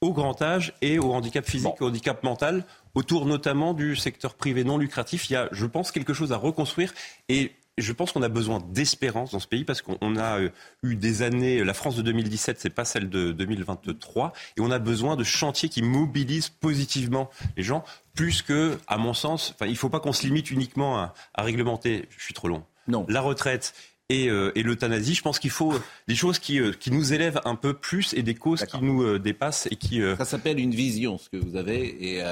au 0.00 0.12
grand 0.12 0.40
âge 0.42 0.72
et 0.80 0.98
au 0.98 1.12
handicap 1.12 1.44
physique, 1.44 1.80
au 1.80 1.88
handicap 1.88 2.22
mental, 2.22 2.64
autour 2.94 3.26
notamment 3.26 3.74
du 3.74 3.96
secteur 3.96 4.34
privé 4.34 4.64
non 4.64 4.78
lucratif. 4.78 5.28
Il 5.28 5.34
y 5.34 5.36
a, 5.36 5.48
je 5.52 5.66
pense, 5.66 5.92
quelque 5.92 6.14
chose 6.14 6.32
à 6.32 6.36
reconstruire 6.36 6.94
et 7.28 7.52
je 7.80 7.92
pense 7.92 8.12
qu'on 8.12 8.22
a 8.22 8.28
besoin 8.28 8.60
d'espérance 8.70 9.32
dans 9.32 9.38
ce 9.38 9.46
pays 9.46 9.64
parce 9.64 9.82
qu'on 9.82 10.16
a 10.16 10.40
euh, 10.40 10.50
eu 10.82 10.96
des 10.96 11.22
années. 11.22 11.64
La 11.64 11.74
France 11.74 11.96
de 11.96 12.02
2017, 12.02 12.58
c'est 12.60 12.70
pas 12.70 12.84
celle 12.84 13.08
de 13.08 13.32
2023, 13.32 14.32
et 14.56 14.60
on 14.60 14.70
a 14.70 14.78
besoin 14.78 15.16
de 15.16 15.24
chantiers 15.24 15.68
qui 15.68 15.82
mobilisent 15.82 16.48
positivement 16.48 17.30
les 17.56 17.62
gens, 17.62 17.84
plus 18.14 18.42
que, 18.42 18.78
à 18.86 18.98
mon 18.98 19.14
sens, 19.14 19.52
enfin, 19.54 19.66
il 19.66 19.76
faut 19.76 19.88
pas 19.88 20.00
qu'on 20.00 20.12
se 20.12 20.24
limite 20.26 20.50
uniquement 20.50 20.98
à, 20.98 21.14
réglementer. 21.36 22.08
Je 22.16 22.24
suis 22.24 22.34
trop 22.34 22.48
long. 22.48 22.64
Non. 22.88 23.06
La 23.08 23.20
retraite 23.20 23.74
et, 24.08 24.28
euh, 24.28 24.50
et 24.54 24.62
l'euthanasie. 24.62 25.14
Je 25.14 25.22
pense 25.22 25.38
qu'il 25.38 25.50
faut 25.50 25.74
des 26.08 26.14
choses 26.14 26.38
qui, 26.38 26.58
euh, 26.58 26.72
qui 26.72 26.90
nous 26.90 27.12
élèvent 27.12 27.40
un 27.44 27.54
peu 27.54 27.74
plus 27.74 28.14
et 28.14 28.22
des 28.22 28.34
causes 28.34 28.64
qui 28.64 28.82
nous 28.82 29.18
dépassent 29.18 29.68
et 29.70 29.76
qui. 29.76 30.00
Ça 30.16 30.24
s'appelle 30.24 30.58
une 30.58 30.74
vision, 30.74 31.18
ce 31.18 31.28
que 31.28 31.36
vous 31.36 31.56
avez, 31.56 32.14
et 32.14 32.22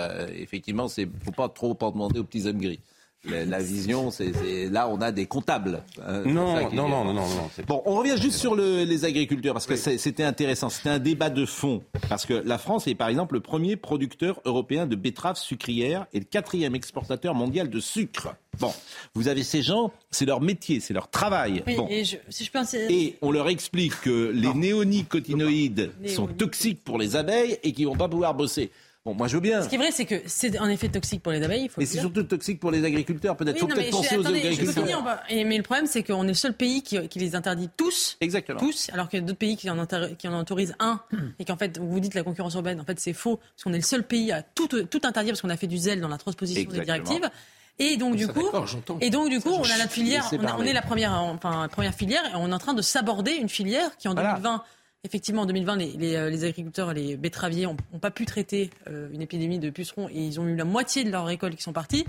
effectivement, 0.41 0.89
c'est 0.89 1.09
faut 1.25 1.33
pas 1.33 1.49
trop 1.49 1.77
en 1.81 1.91
demander 1.91 2.19
aux 2.19 2.25
petits 2.25 2.47
hommes 2.47 2.61
gris 2.61 2.81
la, 3.29 3.59
vision, 3.59 4.11
c'est 4.11 4.33
là 4.71 4.89
on 4.89 5.01
a 5.01 5.13
des 5.13 5.27
comptables. 5.27 5.83
Hein, 6.07 6.23
non, 6.25 6.71
non, 6.73 6.89
non, 6.89 7.05
non, 7.05 7.15
non, 7.15 7.25
Bon, 7.67 7.83
on 7.87 7.97
revient 7.97 8.17
juste 8.21 8.39
sur 8.39 8.55
les 8.57 9.05
agriculteurs 9.05 9.55
parce 9.55 9.67
que 9.67 9.77
c'était 9.77 10.25
intéressant. 10.25 10.69
C'était 10.69 10.91
un 10.91 10.99
débat 10.99 11.31
de 11.31 11.47
fond 11.47 11.83
parce 12.09 12.27
que 12.27 12.35
la 12.35 12.59
France 12.59 12.87
est 12.87 12.95
par 12.95 13.09
exemple 13.09 13.35
le 13.35 13.41
premier 13.41 13.77
producteur 13.77 14.41
européen 14.45 14.87
de 14.87 14.97
betteraves 14.97 15.39
sucrières 15.39 16.07
et 16.13 16.19
le 16.19 16.25
quatrième 16.25 16.75
exportateur 16.75 17.35
mondial 17.35 17.71
de 17.71 17.81
sucre. 17.81 18.35
Bon, 18.59 18.73
vous 19.15 19.29
avez 19.29 19.43
ces 19.43 19.61
gens, 19.61 19.93
c'est 20.11 20.25
leur 20.25 20.41
métier, 20.41 20.81
c'est 20.81 20.95
leur 20.95 21.11
travail. 21.11 21.63
bon. 21.77 21.87
et, 21.91 22.05
je, 22.05 22.17
si 22.31 22.45
je 22.45 22.51
peux 22.51 22.59
et 22.89 23.17
on 23.21 23.31
leur 23.31 23.49
explique 23.49 24.01
que 24.01 24.31
les 24.35 24.53
néonicotinoïdes 24.55 25.93
sont 26.07 26.27
toxiques 26.27 26.83
pour 26.83 26.99
les 26.99 27.17
abeilles 27.17 27.59
et 27.63 27.73
qu'ils 27.73 27.87
vont 27.87 27.97
pas 27.97 28.09
pouvoir 28.09 28.35
bosser. 28.35 28.71
Bon, 29.07 29.15
moi 29.15 29.29
je 29.29 29.37
veux 29.37 29.41
bien. 29.41 29.63
Ce 29.63 29.69
qui 29.69 29.77
est 29.77 29.79
vrai, 29.79 29.93
c'est 29.93 30.05
que 30.05 30.17
c'est 30.27 30.59
en 30.59 30.69
effet 30.69 30.89
toxique 30.89 31.23
pour 31.23 31.31
les 31.31 31.41
abeilles. 31.41 31.71
mais 31.79 31.87
c'est 31.87 32.01
surtout 32.01 32.25
toxique 32.25 32.59
pour 32.59 32.73
les 32.73 32.85
agriculteurs. 32.85 33.37
Peut-être 33.37 33.57
faut 33.57 33.69
peut-être 33.69 33.93
penser 33.93 34.17
aux 34.17 34.27
agriculteurs. 34.27 34.85
mais 35.31 35.57
le 35.57 35.63
problème, 35.63 35.87
c'est 35.87 36.03
qu'on 36.03 36.25
est 36.25 36.29
le 36.29 36.35
seul 36.35 36.55
pays 36.55 36.83
qui, 36.83 37.19
les 37.19 37.37
interdit 37.37 37.71
tous. 37.77 38.17
Exactement. 38.21 38.59
Tous, 38.59 38.91
alors 38.93 39.09
qu'il 39.09 39.21
y 39.21 39.23
a 39.23 39.25
d'autres 39.25 39.39
pays 39.39 39.57
qui 39.57 39.71
en, 39.71 39.87
qui 40.19 40.27
en 40.27 40.41
autorisent 40.41 40.75
un. 40.81 41.01
et 41.39 41.45
qu'en 41.45 41.57
fait, 41.57 41.79
vous 41.79 42.01
dites 42.01 42.15
la 42.15 42.25
concurrence 42.25 42.55
urbaine. 42.55 42.81
En 42.81 42.85
fait, 42.85 42.99
c'est 42.99 43.13
faux. 43.13 43.37
Parce 43.37 43.63
qu'on 43.63 43.73
est 43.73 43.77
le 43.77 43.83
seul 43.83 44.03
pays 44.03 44.33
à 44.33 44.43
tout, 44.43 44.67
tout 44.67 45.01
interdire 45.05 45.35
parce 45.35 45.41
qu'on 45.41 45.51
a 45.51 45.57
fait 45.57 45.69
du 45.69 45.79
zèle 45.79 46.01
dans 46.01 46.09
la 46.09 46.19
transposition 46.19 46.69
des 46.69 46.81
directives. 46.81 47.31
Et 47.79 47.97
donc, 47.99 48.17
du 48.17 48.27
coup, 48.27 48.49
et 49.01 49.11
donc, 49.11 49.29
du 49.29 49.39
coup, 49.41 49.51
on 49.51 49.63
a 49.63 49.77
la 49.77 49.87
filière, 49.87 50.29
on, 50.33 50.65
est 50.65 50.73
la 50.73 50.83
première, 50.83 51.13
enfin, 51.13 51.69
première 51.71 51.95
filière 51.95 52.23
et 52.33 52.35
on 52.35 52.51
est 52.51 52.55
en 52.55 52.59
train 52.59 52.75
de 52.75 52.83
s'aborder 52.83 53.33
une 53.33 53.51
filière 53.51 53.97
qui 53.99 54.09
en 54.09 54.15
2020 54.15 54.65
Effectivement, 55.07 55.43
en 55.43 55.47
2020, 55.47 55.77
les, 55.77 56.17
euh, 56.17 56.31
les, 56.31 56.43
agriculteurs, 56.43 56.93
les 56.93 57.17
betteraviers 57.17 57.67
n'ont 57.67 57.99
pas 58.01 58.11
pu 58.11 58.27
traiter 58.27 58.71
euh, 58.89 59.09
une 59.13 59.23
épidémie 59.23 59.61
de 59.61 59.71
pucerons 59.71 60.09
et 60.09 60.19
ils 60.19 60.41
ont 60.41 60.49
eu 60.49 60.57
la 60.57 60.65
moitié 60.65 61.05
de 61.05 61.13
leurs 61.13 61.27
récoltes 61.27 61.55
qui 61.55 61.63
sont 61.63 61.73
parties. 61.73 62.05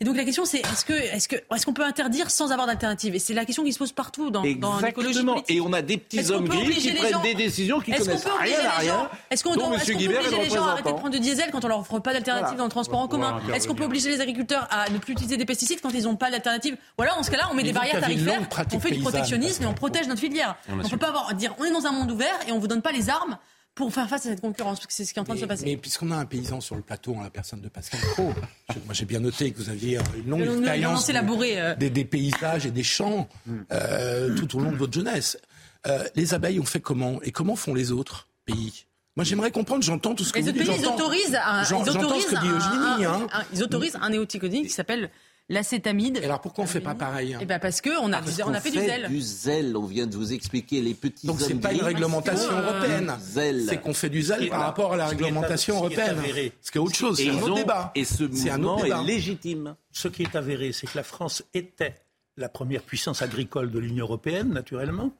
Et 0.00 0.04
donc 0.04 0.16
la 0.16 0.24
question 0.24 0.44
c'est 0.44 0.58
est-ce 0.58 0.84
que 0.84 0.92
est-ce 0.92 1.28
que 1.28 1.36
est-ce 1.36 1.64
qu'on 1.66 1.72
peut 1.72 1.84
interdire 1.84 2.30
sans 2.30 2.50
avoir 2.50 2.66
d'alternative? 2.66 3.14
Et 3.14 3.18
c'est 3.18 3.34
la 3.34 3.44
question 3.44 3.64
qui 3.64 3.72
se 3.72 3.78
pose 3.78 3.92
partout 3.92 4.30
dans, 4.30 4.42
dans 4.42 4.80
l'écologie 4.80 5.24
politique. 5.24 5.44
Et 5.50 5.60
on 5.60 5.72
a 5.72 5.82
des 5.82 5.98
petits 5.98 6.30
hommes 6.30 6.48
gris 6.48 6.74
qui 6.74 6.92
prennent 6.92 7.22
des 7.22 7.34
décisions 7.34 7.80
qui 7.80 7.92
connaissent 7.92 8.26
rien 8.40 8.58
à 8.66 8.78
rien. 8.78 9.10
Est-ce 9.30 9.44
qu'on 9.44 9.54
peut 9.54 9.62
obliger 9.62 9.94
les 9.94 10.50
gens 10.50 10.66
à 10.66 10.72
arrêter 10.72 10.90
de 10.90 10.96
prendre 10.96 11.10
du 11.10 11.20
diesel 11.20 11.50
quand 11.52 11.64
on 11.64 11.68
leur 11.68 11.80
offre 11.80 11.98
pas 12.00 12.12
d'alternative 12.12 12.56
dans 12.56 12.64
le 12.64 12.70
transport 12.70 12.98
en 13.00 13.08
commun 13.08 13.40
Est-ce 13.54 13.68
qu'on 13.68 13.74
peut 13.74 13.84
obliger 13.84 14.10
les 14.10 14.20
agriculteurs 14.20 14.66
à 14.70 14.90
ne 14.90 14.98
plus 14.98 15.12
utiliser 15.12 15.36
des 15.36 15.44
pesticides 15.44 15.80
quand 15.80 15.90
ils 15.90 16.04
n'ont 16.04 16.16
pas 16.16 16.30
d'alternative 16.30 16.76
Voilà, 16.96 17.16
en 17.18 17.22
ce 17.22 17.30
cas-là, 17.30 17.48
on 17.50 17.54
met 17.54 17.62
des 17.62 17.72
barrières 17.72 18.00
tarifaires, 18.00 18.42
on 18.72 18.80
fait 18.80 18.90
du 18.90 19.00
protectionnisme 19.00 19.62
et 19.62 19.66
on 19.66 19.74
protège 19.74 20.08
notre 20.08 20.20
filière. 20.20 20.56
On 20.68 20.88
peut 20.88 20.96
pas 20.96 21.08
avoir 21.08 21.34
dire 21.34 21.54
on 21.58 21.64
est 21.64 21.70
dans 21.72 21.86
un 21.86 21.92
monde 21.92 22.10
ouvert 22.10 22.34
et 22.48 22.52
on 22.52 22.58
vous 22.58 22.68
donne 22.68 22.82
pas 22.82 22.92
les 22.92 23.08
armes 23.10 23.38
pour 23.74 23.92
faire 23.92 24.08
face 24.08 24.26
à 24.26 24.30
cette 24.30 24.40
concurrence, 24.40 24.78
parce 24.78 24.86
que 24.86 24.92
c'est 24.92 25.04
ce 25.04 25.12
qui 25.12 25.18
est 25.18 25.22
en 25.22 25.24
train 25.24 25.34
mais, 25.34 25.40
de 25.40 25.44
se 25.44 25.48
passer. 25.48 25.64
Mais 25.64 25.76
puisqu'on 25.76 26.10
a 26.10 26.16
un 26.16 26.26
paysan 26.26 26.60
sur 26.60 26.76
le 26.76 26.82
plateau, 26.82 27.14
en 27.14 27.22
la 27.22 27.30
personne 27.30 27.60
de 27.60 27.68
Pascal 27.68 28.00
Pro, 28.12 28.32
moi 28.84 28.94
j'ai 28.94 29.04
bien 29.04 29.20
noté 29.20 29.50
que 29.50 29.58
vous 29.58 29.70
aviez 29.70 29.98
une 30.16 30.30
longue 30.30 30.42
expérience 30.42 31.10
euh. 31.10 31.74
des, 31.76 31.90
des, 31.90 32.04
paysages 32.04 32.66
et 32.66 32.70
des 32.70 32.82
champs 32.82 33.28
euh, 33.72 34.34
tout 34.36 34.56
au 34.56 34.60
long 34.60 34.72
de 34.72 34.76
votre 34.76 34.92
jeunesse. 34.92 35.38
Euh, 35.86 36.04
les 36.14 36.34
abeilles 36.34 36.60
ont 36.60 36.64
fait 36.64 36.80
comment? 36.80 37.20
Et 37.22 37.32
comment 37.32 37.56
font 37.56 37.74
les 37.74 37.92
autres 37.92 38.28
pays? 38.46 38.86
Moi, 39.16 39.24
j'aimerais 39.24 39.52
comprendre, 39.52 39.84
j'entends 39.84 40.14
tout 40.14 40.24
ce 40.24 40.32
que 40.32 40.38
les 40.38 40.44
vous 40.44 40.52
dites. 40.52 40.66
Ils 40.66 40.86
autorisent 40.86 41.36
un, 41.36 41.62
ils 41.62 41.90
autorisent 41.90 42.24
ce 42.24 42.30
que 42.30 42.40
dit 42.40 42.48
Eugénie, 42.48 43.04
un, 43.04 43.26
un, 43.32 43.44
ils 43.52 43.62
autorisent 43.62 43.96
un 44.00 44.10
néonicotinoïde 44.10 44.66
qui 44.66 44.72
s'appelle 44.72 45.10
l'acétamide. 45.48 46.18
Et 46.18 46.24
alors 46.24 46.40
pourquoi 46.40 46.64
on 46.64 46.66
ne 46.66 46.72
fait 46.72 46.80
pas 46.80 46.94
pareil 46.94 47.36
Eh 47.40 47.44
ben 47.44 47.58
parce 47.58 47.80
que 47.80 47.90
on 48.00 48.12
a, 48.12 48.20
Parce 48.22 48.40
on 48.44 48.52
a 48.52 48.54
qu'on 48.54 48.60
fait, 48.60 48.70
du 48.70 48.78
zèle. 48.78 49.08
Du 49.08 49.20
zèle, 49.20 49.76
on 49.76 49.84
vient 49.84 50.06
de 50.06 50.16
vous 50.16 50.32
expliquer 50.32 50.80
les 50.80 50.94
petits. 50.94 51.26
Donc 51.26 51.40
c'est 51.40 51.54
pas 51.54 51.72
une 51.72 51.82
réglementation 51.82 52.50
européenne. 52.52 53.12
C'est 53.20 53.80
qu'on 53.80 53.94
fait 53.94 54.10
du 54.10 54.22
zèle 54.22 54.48
par 54.48 54.60
rapport 54.60 54.92
à 54.92 54.96
la 54.96 55.06
réglementation 55.06 55.76
européenne. 55.76 56.18
Ce 56.62 56.70
qui 56.70 56.78
est 56.78 56.80
autre 56.80 56.96
chose. 56.96 57.16
C'est 57.18 57.30
un 57.30 57.42
autre 57.42 57.54
débat. 57.54 57.92
Et 57.94 58.04
ce 58.04 58.24
mouvement 58.24 58.84
est 58.84 59.04
légitime. 59.04 59.76
Ce 59.92 60.08
qui 60.08 60.22
est 60.22 60.34
avéré, 60.34 60.72
c'est 60.72 60.86
que 60.86 60.96
la 60.96 61.04
France 61.04 61.42
était 61.54 61.94
la 62.36 62.48
première 62.48 62.82
puissance 62.82 63.22
agricole 63.22 63.70
de 63.70 63.78
l'Union 63.78 64.06
européenne, 64.06 64.52
naturellement, 64.52 65.12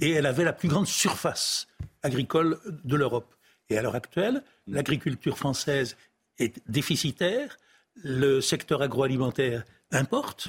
et 0.00 0.10
elle 0.12 0.26
avait 0.26 0.44
la 0.44 0.52
plus 0.52 0.68
grande 0.68 0.86
surface 0.86 1.66
agricole 2.04 2.58
de 2.84 2.94
l'Europe. 2.94 3.34
Et 3.70 3.78
à 3.78 3.82
l'heure 3.82 3.96
actuelle, 3.96 4.42
l'agriculture 4.68 5.36
française 5.36 5.96
est 6.38 6.60
déficitaire, 6.68 7.58
le 7.96 8.40
secteur 8.40 8.82
agroalimentaire 8.82 9.64
importe, 9.92 10.48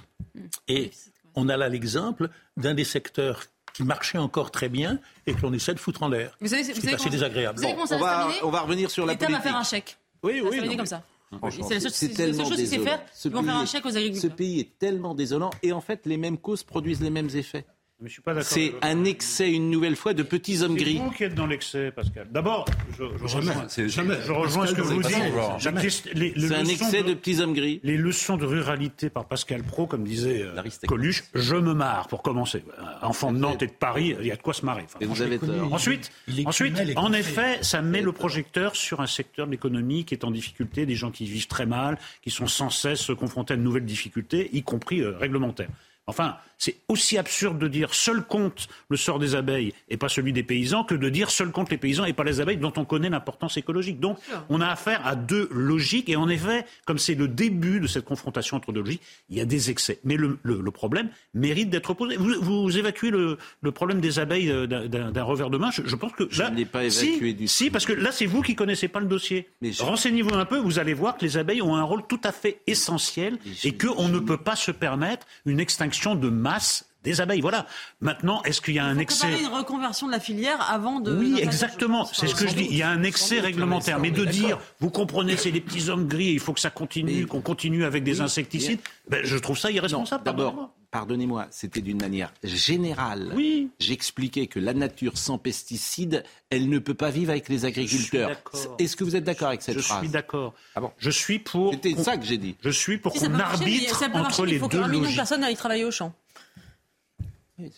et 0.67 0.91
on 1.35 1.49
a 1.49 1.57
là 1.57 1.69
l'exemple 1.69 2.29
d'un 2.57 2.73
des 2.73 2.83
secteurs 2.83 3.43
qui 3.73 3.83
marchait 3.83 4.17
encore 4.17 4.51
très 4.51 4.67
bien 4.69 4.99
et 5.25 5.33
que 5.33 5.41
l'on 5.41 5.53
essaie 5.53 5.73
de 5.73 5.79
foutre 5.79 6.03
en 6.03 6.09
l'air. 6.09 6.35
Vous 6.41 6.47
savez, 6.47 6.63
c'est 6.63 6.93
assez 6.93 7.09
désagréable. 7.09 7.57
vous 7.57 7.63
savez 7.63 7.73
comment 7.73 7.85
ça 7.85 7.95
on 7.95 7.99
va 7.99 8.29
on 8.43 8.49
va 8.49 8.61
revenir 8.61 8.91
sur 8.91 9.05
la 9.05 9.13
L'État 9.13 9.25
va 9.27 9.31
politique. 9.33 9.49
faire 9.51 9.59
un 9.59 9.63
chèque. 9.63 9.97
Oui, 10.23 10.41
oui. 10.43 10.59
non, 10.67 10.75
comme 10.77 10.85
ça. 10.85 11.03
C'est 11.31 11.39
la 11.39 11.51
seule- 11.51 11.81
chose 11.81 11.97
qu'il 11.97 12.09
sait 12.15 12.25
désolant. 12.27 12.83
faire. 12.83 13.01
Ce 13.13 13.27
Ils 13.29 13.33
vont 13.33 13.43
faire 13.43 13.55
un 13.55 13.65
chèque 13.65 13.85
aux 13.85 13.91
Ce 13.91 13.97
agriculteurs. 13.97 14.35
pays 14.35 14.59
est 14.59 14.77
tellement 14.77 15.15
désolant 15.15 15.49
et 15.63 15.71
en 15.71 15.79
fait, 15.79 16.05
les 16.05 16.17
mêmes 16.17 16.37
causes 16.37 16.63
produisent 16.63 16.99
les 17.01 17.09
mêmes 17.09 17.29
effets. 17.33 17.65
Mais 18.01 18.07
je 18.09 18.13
suis 18.13 18.21
pas 18.23 18.33
d'accord. 18.33 18.49
C'est 18.49 18.73
un 18.81 19.03
excès, 19.03 19.51
une 19.51 19.69
nouvelle 19.69 19.95
fois, 19.95 20.15
de 20.15 20.23
petits 20.23 20.63
hommes 20.63 20.75
C'est 20.75 20.83
gris. 20.83 20.97
vous 20.97 21.11
qui 21.11 21.23
êtes 21.23 21.35
dans 21.35 21.45
l'excès, 21.45 21.91
Pascal. 21.91 22.27
D'abord, 22.31 22.65
je, 22.97 23.03
je 23.21 23.27
Jamais. 23.27 23.51
rejoins, 23.51 23.65
C'est 23.69 23.89
jamais. 23.89 24.15
je 24.25 24.31
rejoins 24.31 24.65
ce 24.65 24.73
que 24.73 24.81
vous 24.81 25.01
dites. 25.03 25.11
C'est 25.59 25.69
un 25.69 26.61
leçons 26.63 26.65
excès 26.71 27.03
de 27.03 27.13
petits 27.13 27.39
hommes 27.41 27.53
gris. 27.53 27.79
Les 27.83 27.97
leçons 27.97 28.37
de 28.37 28.45
ruralité 28.45 29.09
par 29.11 29.25
Pascal 29.27 29.61
Pro, 29.63 29.85
comme 29.85 30.03
disait 30.03 30.41
euh, 30.43 30.61
Coluche, 30.87 31.25
je 31.35 31.55
me 31.55 31.73
marre 31.73 32.07
pour 32.07 32.23
commencer. 32.23 32.63
Un 33.03 33.07
Enfant 33.07 33.31
de 33.31 33.37
Nantes 33.37 33.61
et 33.61 33.67
de 33.67 33.71
Paris, 33.71 34.15
il 34.19 34.25
y 34.25 34.31
a 34.31 34.35
de 34.35 34.41
quoi 34.41 34.53
se 34.53 34.65
marrer. 34.65 34.83
Enfin, 34.85 34.97
Et 35.01 35.05
vous 35.05 35.13
franchement. 35.15 35.35
avez 35.49 35.59
tort. 35.59 35.73
Ensuite, 35.73 36.11
ensuite 36.45 36.81
en 36.95 37.13
effet, 37.13 37.59
ça 37.61 37.81
met 37.83 38.01
le 38.01 38.11
projecteur 38.11 38.75
sur 38.75 39.01
un 39.01 39.07
secteur 39.07 39.45
de 39.45 39.51
l'économie 39.51 40.05
qui 40.05 40.15
est 40.15 40.23
en 40.23 40.31
difficulté, 40.31 40.85
des 40.87 40.95
gens 40.95 41.11
qui 41.11 41.25
vivent 41.25 41.47
très 41.47 41.65
mal, 41.67 41.99
qui 42.23 42.31
sont 42.31 42.47
sans 42.47 42.69
cesse 42.71 43.11
confrontés 43.17 43.53
à 43.53 43.57
de 43.57 43.61
nouvelles 43.61 43.85
difficultés, 43.85 44.49
y 44.53 44.63
compris 44.63 45.01
euh, 45.01 45.15
réglementaires. 45.17 45.69
Enfin, 46.11 46.35
c'est 46.57 46.75
aussi 46.89 47.17
absurde 47.17 47.57
de 47.57 47.67
dire 47.67 47.93
seul 47.95 48.21
compte 48.23 48.67
le 48.89 48.97
sort 48.97 49.17
des 49.17 49.33
abeilles 49.33 49.73
et 49.89 49.95
pas 49.97 50.09
celui 50.09 50.33
des 50.33 50.43
paysans 50.43 50.83
que 50.83 50.93
de 50.93 51.09
dire 51.09 51.31
seul 51.31 51.49
compte 51.51 51.71
les 51.71 51.77
paysans 51.77 52.03
et 52.05 52.11
pas 52.13 52.23
les 52.25 52.39
abeilles 52.41 52.57
dont 52.57 52.73
on 52.75 52.83
connaît 52.85 53.09
l'importance 53.09 53.55
écologique. 53.57 53.99
Donc, 53.99 54.19
on 54.49 54.59
a 54.61 54.67
affaire 54.67 55.07
à 55.07 55.15
deux 55.15 55.47
logiques 55.51 56.09
et 56.09 56.15
en 56.17 56.27
effet, 56.29 56.65
comme 56.85 56.99
c'est 56.99 57.15
le 57.15 57.27
début 57.27 57.79
de 57.79 57.87
cette 57.87 58.03
confrontation 58.05 58.57
entre 58.57 58.71
deux 58.73 58.81
logiques, 58.81 59.01
il 59.29 59.37
y 59.37 59.41
a 59.41 59.45
des 59.45 59.71
excès. 59.71 59.99
Mais 60.03 60.17
le, 60.17 60.37
le- 60.43 60.61
le 60.61 60.71
problème 60.71 61.09
mérite 61.33 61.69
d'être 61.69 61.93
posé. 61.95 62.17
Vous, 62.17 62.33
vous 62.41 62.77
évacuez 62.77 63.09
le, 63.09 63.37
le 63.61 63.71
problème 63.71 64.01
des 64.01 64.19
abeilles 64.19 64.51
euh, 64.51 64.67
d'un- 64.67 65.23
revers 65.23 65.49
de 65.49 65.57
main. 65.57 65.71
Je, 65.71 65.81
je 65.85 65.95
pense 65.95 66.11
que 66.11 66.27
Je 66.29 66.41
là, 66.43 66.49
ne 66.51 66.57
l'ai 66.57 66.65
pas 66.65 66.87
si, 66.89 67.07
évacué 67.07 67.33
du 67.33 67.47
si, 67.47 67.69
parce 67.71 67.85
que 67.85 67.93
là, 67.93 68.11
c'est 68.11 68.25
vous 68.25 68.41
qui 68.41 68.55
connaissez 68.55 68.87
pas 68.89 68.99
le 68.99 69.07
dossier. 69.07 69.47
Mais 69.61 69.71
je- 69.71 69.81
Renseignez-vous 69.81 70.35
un 70.35 70.45
peu, 70.45 70.57
vous 70.59 70.77
allez 70.77 70.93
voir 70.93 71.17
que 71.17 71.23
les 71.25 71.37
abeilles 71.37 71.61
ont 71.61 71.75
un 71.75 71.83
rôle 71.83 72.03
tout 72.07 72.21
à 72.23 72.31
fait 72.31 72.59
essentiel 72.67 73.37
je- 73.45 73.67
et 73.67 73.77
qu'on 73.77 74.09
ne 74.09 74.19
peut 74.19 74.37
pas 74.37 74.55
se 74.55 74.71
permettre 74.71 75.25
une 75.45 75.59
extinction 75.59 76.00
de 76.09 76.29
masse 76.29 76.85
des 77.03 77.21
abeilles. 77.21 77.41
Voilà. 77.41 77.65
Maintenant, 77.99 78.41
est-ce 78.43 78.61
qu'il 78.61 78.75
y 78.75 78.79
a 78.79 78.85
un 78.85 78.91
Il 78.91 78.95
faut 78.95 79.01
excès 79.01 79.27
préparer 79.27 79.43
une 79.43 79.53
reconversion 79.57 80.07
de 80.07 80.11
la 80.11 80.19
filière 80.19 80.69
avant 80.71 80.99
de. 80.99 81.15
oui, 81.15 81.39
exactement. 81.41 82.05
je. 82.11 82.19
C'est 82.19 82.27
ce 82.27 82.35
que 82.35 82.47
je 82.47 82.55
dis. 82.55 82.67
Il 82.69 82.77
y 82.77 82.83
a 82.83 82.89
un 82.89 83.03
excès 83.03 83.39
réglementaire. 83.39 83.99
Mais 83.99 84.11
de 84.11 84.25
dire, 84.25 84.59
vous 84.79 84.89
comprenez, 84.89 85.37
c'est 85.37 85.51
des 85.51 85.61
petits 85.61 85.89
hommes 85.89 86.07
gris, 86.07 86.31
il 86.33 86.39
faut 86.39 86.53
que 86.53 86.59
ça 86.59 86.69
continue, 86.69 87.25
qu'on 87.27 87.41
continue 87.41 87.85
avec 87.85 88.03
des 88.03 88.21
insecticides, 88.21 88.79
ben, 89.09 89.21
je 89.23 89.37
trouve 89.37 89.57
ça 89.57 89.71
irresponsable. 89.71 90.23
D'abord, 90.23 90.69
pardonnez-moi. 90.91 91.47
c'était 91.51 91.81
d'une 91.81 91.99
manière 92.01 92.33
générale. 92.43 93.31
Oui. 93.35 93.69
J'expliquais 93.79 94.47
que 94.47 94.59
la 94.59 94.73
nature 94.73 95.17
sans 95.17 95.37
pesticides, 95.37 96.23
elle 96.49 96.69
ne 96.69 96.79
peut 96.79 96.93
pas 96.93 97.09
vivre 97.09 97.31
avec 97.31 97.49
les 97.49 97.65
agriculteurs. 97.65 98.29
d'accord. 98.29 98.75
Est-ce 98.79 98.95
que 98.95 99.03
vous 99.03 99.15
êtes 99.15 99.23
d'accord 99.23 99.49
avec 99.49 99.61
cette 99.61 99.75
Je 99.77 99.81
phrase? 99.83 99.99
suis 99.99 100.09
d'accord. 100.09 100.53
Ah 100.75 100.81
bon 100.81 100.91
Je 100.97 101.09
suis 101.09 101.39
pour. 101.39 101.73
C'était 101.73 101.95
ça 102.01 102.17
que 102.17 102.25
j'ai 102.25 102.37
dit. 102.37 102.55
Je 102.61 102.69
suis 102.69 102.97
pour 102.97 103.13
Si 103.13 103.19
qu'on 103.19 103.33
arbitre 103.39 103.99
marcher, 104.09 104.17
entre 104.19 104.41
mais 104.43 104.47
les 104.49 104.53
il 104.55 104.59
faut 104.59 104.67
deux 104.67 104.79
qu'un 104.79 104.87
million 104.87 104.99
de 104.99 105.03
logiques. 105.05 105.17
personnes 105.17 105.43
aillent 105.43 105.55
travailler 105.55 105.85
au 105.85 105.91
champ. 105.91 106.13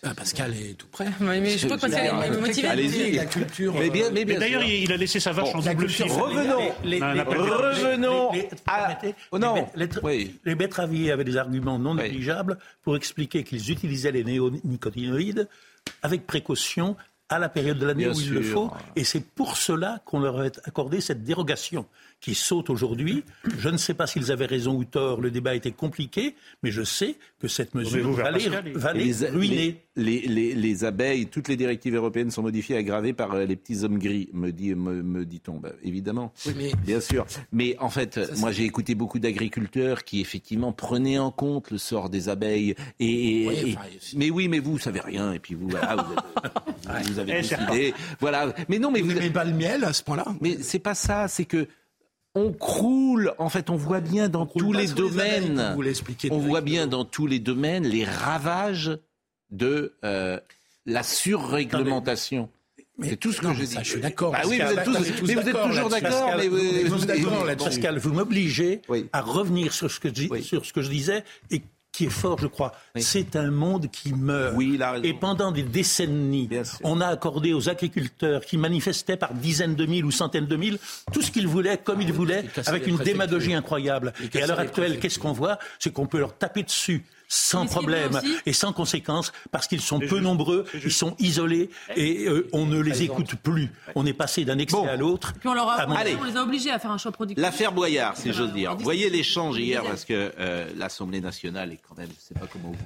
Ah, 0.03 0.13
Pascal 0.15 0.53
est 0.55 0.73
tout 0.77 0.87
prêt. 0.87 1.07
Mais, 1.19 1.39
mais 1.41 1.57
je 1.57 1.65
crois 1.65 1.77
que 1.77 1.81
Pascal 1.81 2.05
est 2.05 2.09
Allez-y. 2.09 2.39
motivé. 2.41 2.67
Allez-y. 2.67 3.11
La 3.15 3.25
culture. 3.25 3.73
Mais 3.73 3.89
bien, 3.89 4.05
mais 4.09 4.19
Mais 4.19 4.25
bien 4.25 4.39
d'ailleurs, 4.39 4.63
il 4.63 4.91
a 4.91 4.97
laissé 4.97 5.19
sa 5.19 5.31
vache 5.31 5.51
Bon, 5.53 5.59
en 5.59 5.61
double 5.61 5.89
fil. 5.89 6.11
revenons. 6.11 6.71
Les- 6.83 6.99
les-. 6.99 7.21
Revenons 7.21 8.31
les- 8.33 8.47
à- 8.67 8.79
permettez, 8.87 9.15
Oh 9.31 9.39
non. 9.39 9.67
Oui. 10.03 10.39
les 10.45 10.55
betteraviers 10.55 11.11
avaient 11.11 11.23
des 11.23 11.37
arguments 11.37 11.79
non 11.79 11.91
Oui. 11.95 12.03
négligeables 12.03 12.57
pour 12.83 12.95
expliquer 12.95 13.43
qu'ils 13.43 13.71
utilisaient 13.71 14.11
les 14.11 14.23
néonicotinoïdes 14.23 15.47
avec 16.01 16.25
précaution 16.25 16.95
à 17.29 17.39
la 17.39 17.49
période 17.49 17.79
de 17.79 17.85
l'année 17.85 18.07
où 18.07 18.13
il 18.19 18.31
le 18.33 18.41
faut. 18.43 18.71
Et 18.95 19.03
c'est 19.03 19.25
pour 19.25 19.57
cela 19.57 20.01
qu'on 20.05 20.19
leur 20.19 20.39
a 20.41 20.45
accordé 20.65 21.01
cette 21.01 21.23
dérogation 21.23 21.85
qui 22.23 22.35
saute 22.35 22.69
aujourd'hui. 22.69 23.25
Je 23.59 23.67
ne 23.67 23.75
sais 23.75 23.93
pas 23.93 24.07
s'ils 24.07 24.31
avaient 24.31 24.45
raison 24.45 24.75
ou 24.77 24.85
tort, 24.85 25.19
le 25.19 25.29
débat 25.29 25.55
était 25.55 25.71
compliqué, 25.73 26.35
mais 26.63 26.71
je 26.71 26.81
sais 26.83 27.15
que 27.39 27.49
cette 27.49 27.75
mesure 27.75 28.13
va 28.13 28.31
les, 28.31 28.47
va 28.75 28.93
les 28.93 29.03
les, 29.11 29.27
ruiner. 29.29 29.81
les, 29.97 30.21
les- 30.21 30.55
les 30.55 30.83
abeilles, 30.85 31.27
toutes 31.27 31.49
les 31.49 31.57
directives 31.57 31.95
européennes 31.95 32.31
sont 32.31 32.41
modifiées, 32.41 32.77
aggravées 32.77 33.11
par 33.11 33.33
euh, 33.33 33.43
les 33.45 33.57
petits 33.57 33.83
hommes 33.83 33.99
gris, 33.99 34.29
me, 34.31 34.51
dit, 34.51 34.73
me, 34.73 35.03
me 35.03 35.25
dit-on. 35.25 35.57
Bah, 35.59 35.73
évidemment, 35.83 36.31
Oui, 36.45 36.53
mais- 36.57 36.71
bien 36.85 37.01
sûr. 37.01 37.25
Mais 37.51 37.75
en 37.79 37.89
fait, 37.89 38.17
moi 38.37 38.53
j'ai 38.53 38.63
écouté 38.63 38.95
beaucoup 38.95 39.19
d'agriculteurs 39.19 40.05
qui 40.05 40.21
effectivement 40.21 40.71
prenaient 40.71 41.19
en 41.19 41.29
compte 41.31 41.71
le 41.71 41.77
sort 41.77 42.09
des 42.09 42.29
abeilles. 42.29 42.73
Et, 43.01 43.41
et- 43.43 43.47
Oui, 43.49 43.55
et- 43.71 43.75
enfin, 43.77 43.87
aussi. 43.97 44.17
mais 44.17 44.29
oui, 44.29 44.47
mais 44.47 44.59
vous 44.59 44.79
savez 44.79 45.01
rien. 45.01 45.33
Et 45.33 45.39
puis 45.39 45.55
vous, 45.55 45.67
voilà, 45.67 45.97
vous, 45.97 46.13
êtes- 46.13 47.07
vous 47.11 47.19
avez 47.19 47.33
Eh, 47.33 47.41
décidé. 47.41 47.93
Voilà. 48.21 48.53
Mais 48.69 48.79
non, 48.79 48.91
mais 48.91 49.01
Vous 49.01 49.07
vous, 49.09 49.13
n'aimez 49.13 49.29
pas 49.29 49.43
le 49.43 49.51
miel 49.53 49.83
à 49.83 49.91
ce 49.91 50.01
point-là? 50.03 50.25
Mais 50.39 50.57
c'est 50.61 50.79
pas 50.79 50.95
ça. 50.95 51.27
C'est 51.27 51.43
que 51.45 51.67
on 52.35 52.51
croule. 52.51 53.33
En 53.37 53.49
fait, 53.49 53.69
on 53.69 53.75
voit 53.75 54.01
bien 54.01 54.29
dans 54.29 54.45
tous 54.45 54.73
les 54.73 54.87
les 54.87 54.93
domaines. 54.93 55.71
vous 55.75 55.81
l'expliquez 55.81 56.29
on 56.31 56.39
voit 56.39 56.61
bien 56.61 56.87
dans 56.87 57.05
tous 57.05 57.27
les 57.27 57.39
domaines 57.39 57.85
les 57.87 58.05
ravages 58.05 58.97
de 59.51 59.93
euh, 60.03 60.39
la 60.85 61.03
surréglementation. 61.03 62.49
C'est 63.01 63.17
tout 63.19 63.31
ce 63.31 63.41
que 63.41 63.47
Non, 63.47 63.53
je 63.53 63.63
dis. 63.63 63.75
je 63.79 63.83
suis 63.89 63.99
d'accord. 64.01 64.31
Bah 64.31 64.41
oui, 64.47 64.59
vous 64.63 64.71
êtes 64.71 64.83
tous, 64.83 64.97
mais 65.27 65.33
vous 65.35 65.49
êtes 65.49 65.61
toujours 65.63 65.89
d'accord. 65.89 66.33
Mais 66.37 66.47
vous- 66.47 66.57
vous- 66.57 67.05
d'accord 67.05 67.39
vous- 67.39 67.45
là-dessus. 67.45 67.69
Pascal, 67.69 67.97
vous 67.97 68.13
m'obligez 68.13 68.81
Oui. 68.87 69.07
à 69.13 69.21
revenir 69.21 69.73
sur 69.73 69.89
ce, 69.89 69.99
que 69.99 70.09
je, 70.13 70.27
Oui. 70.29 70.43
sur 70.43 70.63
ce 70.65 70.73
que 70.73 70.81
je 70.83 70.89
disais 70.89 71.23
et 71.49 71.63
qui 71.93 72.05
est 72.05 72.09
fort, 72.09 72.39
je 72.39 72.47
crois. 72.47 72.73
Oui. 72.95 73.01
C'est 73.01 73.35
un 73.35 73.51
monde 73.51 73.89
qui 73.89 74.13
meurt. 74.13 74.55
Oui. 74.57 74.79
Et 75.03 75.13
pendant 75.13 75.51
des 75.51 75.63
décennies, 75.63 76.49
on 76.83 76.99
a 76.99 77.07
accordé 77.07 77.53
aux 77.53 77.69
agriculteurs 77.69 78.41
qui 78.41 78.57
manifestaient 78.57 79.15
par 79.15 79.33
dizaines 79.33 79.75
de 79.75 79.85
mille 79.85 80.03
ou 80.03 80.11
centaines 80.11 80.47
de 80.47 80.55
mille 80.55 80.79
tout 81.13 81.21
ce 81.21 81.31
qu'ils 81.31 81.47
voulaient, 81.47 81.77
comme 81.77 82.01
ils 82.01 82.11
voulaient, 82.11 82.43
cassaient 82.43 82.69
avec 82.69 82.87
une 82.87 82.97
démagogie 82.97 83.53
incroyable. 83.53 84.11
Et 84.33 84.41
à 84.41 84.47
l'heure 84.47 84.59
actuelle, 84.59 84.99
qu'est-ce 84.99 85.19
qu'on 85.19 85.33
voit? 85.33 85.59
C'est 85.79 85.93
qu'on 85.93 86.07
peut 86.07 86.19
leur 86.19 86.35
taper 86.35 86.63
dessus 86.63 87.05
sans 87.33 87.65
problème 87.65 88.21
et 88.45 88.53
sans 88.53 88.73
conséquences 88.73 89.31
parce 89.51 89.67
qu'ils 89.67 89.81
sont 89.81 89.99
peu 89.99 90.07
juste. 90.07 90.21
nombreux, 90.21 90.65
ils 90.73 90.91
sont 90.91 91.15
isolés 91.19 91.69
et 91.95 92.27
euh, 92.27 92.47
on 92.53 92.65
ne 92.65 92.79
les 92.79 93.03
écoute 93.03 93.35
plus. 93.35 93.71
On 93.95 94.05
est 94.05 94.13
passé 94.13 94.45
d'un 94.45 94.57
excès 94.59 94.77
Bon. 94.77 94.87
à 94.87 94.95
l'autre. 94.95 95.33
Puis 95.39 95.49
on, 95.49 95.53
leur 95.53 95.69
a. 95.69 95.75
Allez. 95.97 96.15
on 96.19 96.23
les 96.23 96.37
a 96.37 96.43
obligés 96.43 96.71
à 96.71 96.79
faire 96.79 96.91
un 96.91 96.97
choix 96.97 97.11
productif. 97.11 97.41
L'affaire 97.41 97.71
Boyard, 97.71 98.17
si 98.17 98.33
j'ose 98.33 98.53
dire. 98.53 98.75
Vous 98.75 98.83
voyez 98.83 99.09
l'échange 99.09 99.57
hier, 99.57 99.83
parce 99.83 100.05
que 100.05 100.31
euh, 100.39 100.69
l'Assemblée 100.77 101.21
nationale 101.21 101.71
est 101.71 101.79
quand 101.87 101.97
même, 101.97 102.07
je 102.07 102.13
ne 102.13 102.19
sais 102.19 102.33
pas 102.33 102.47
comment 102.51 102.71
vous 102.71 102.77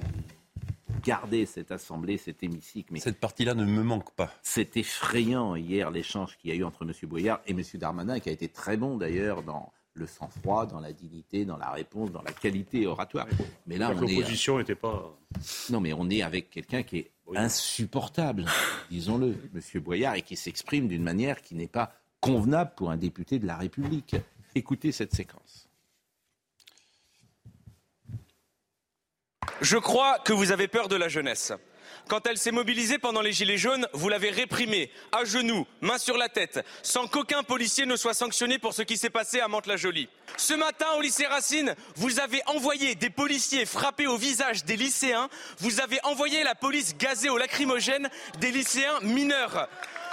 gardez 1.04 1.46
cette 1.46 1.70
assemblée, 1.72 2.18
cet 2.18 2.42
hémicycle, 2.42 2.92
mais 2.92 3.00
Cette 3.00 3.20
partie-là 3.20 3.54
ne 3.54 3.64
me 3.64 3.82
manque 3.82 4.10
pas. 4.14 4.32
C'est 4.42 4.76
effrayant 4.76 5.54
hier 5.56 5.90
l'échange 5.90 6.36
qu'il 6.36 6.50
y 6.50 6.52
a 6.52 6.56
eu 6.56 6.64
entre 6.64 6.82
M. 6.84 6.92
Boyard 7.08 7.40
et 7.46 7.52
M. 7.52 7.62
Darmanin, 7.74 8.20
qui 8.20 8.28
a 8.28 8.32
été 8.32 8.48
très 8.48 8.76
bon 8.76 8.96
d'ailleurs 8.96 9.42
dans 9.42 9.72
le 9.94 10.06
sang-froid, 10.06 10.66
dans 10.66 10.80
la 10.80 10.92
dignité, 10.92 11.44
dans 11.44 11.56
la 11.56 11.70
réponse, 11.70 12.12
dans 12.12 12.22
la 12.22 12.32
qualité 12.32 12.86
oratoire. 12.86 13.26
Mais 13.66 13.76
là, 13.76 13.90
on 13.90 14.06
est. 14.06 14.14
L'opposition 14.14 14.58
n'était 14.58 14.74
pas. 14.74 15.18
Non, 15.70 15.80
mais 15.80 15.92
on 15.92 16.08
est 16.10 16.22
avec 16.22 16.50
quelqu'un 16.50 16.82
qui 16.82 16.98
est 16.98 17.10
insupportable, 17.34 18.46
disons-le, 18.90 19.36
Monsieur 19.52 19.80
Boyard, 19.80 20.14
et 20.14 20.22
qui 20.22 20.36
s'exprime 20.36 20.88
d'une 20.88 21.02
manière 21.02 21.42
qui 21.42 21.54
n'est 21.54 21.66
pas 21.66 21.92
convenable 22.20 22.72
pour 22.76 22.90
un 22.90 22.96
député 22.96 23.38
de 23.38 23.46
la 23.46 23.56
République. 23.56 24.16
Écoutez 24.54 24.92
cette 24.92 25.14
séquence. 25.14 25.68
Je 29.60 29.76
crois 29.76 30.18
que 30.20 30.32
vous 30.32 30.52
avez 30.52 30.68
peur 30.68 30.88
de 30.88 30.96
la 30.96 31.08
jeunesse. 31.08 31.52
Quand 32.08 32.26
elle 32.26 32.38
s'est 32.38 32.52
mobilisée 32.52 32.96
pendant 32.96 33.20
les 33.20 33.32
Gilets 33.32 33.58
jaunes, 33.58 33.86
vous 33.92 34.08
l'avez 34.08 34.30
réprimée, 34.30 34.90
à 35.12 35.26
genoux, 35.26 35.66
main 35.82 35.98
sur 35.98 36.16
la 36.16 36.30
tête, 36.30 36.64
sans 36.82 37.06
qu'aucun 37.06 37.42
policier 37.42 37.84
ne 37.84 37.96
soit 37.96 38.14
sanctionné 38.14 38.58
pour 38.58 38.72
ce 38.72 38.80
qui 38.80 38.96
s'est 38.96 39.10
passé 39.10 39.40
à 39.40 39.48
Mantes-la-Jolie. 39.48 40.08
Ce 40.38 40.54
matin, 40.54 40.86
au 40.96 41.02
lycée 41.02 41.26
Racine, 41.26 41.74
vous 41.96 42.18
avez 42.18 42.40
envoyé 42.46 42.94
des 42.94 43.10
policiers 43.10 43.66
frapper 43.66 44.06
au 44.06 44.16
visage 44.16 44.64
des 44.64 44.76
lycéens, 44.76 45.28
vous 45.58 45.80
avez 45.80 45.98
envoyé 46.02 46.44
la 46.44 46.54
police 46.54 46.96
gazée 46.96 47.28
au 47.28 47.36
lacrymogène 47.36 48.08
des 48.40 48.52
lycéens 48.52 49.00
mineurs. 49.02 49.68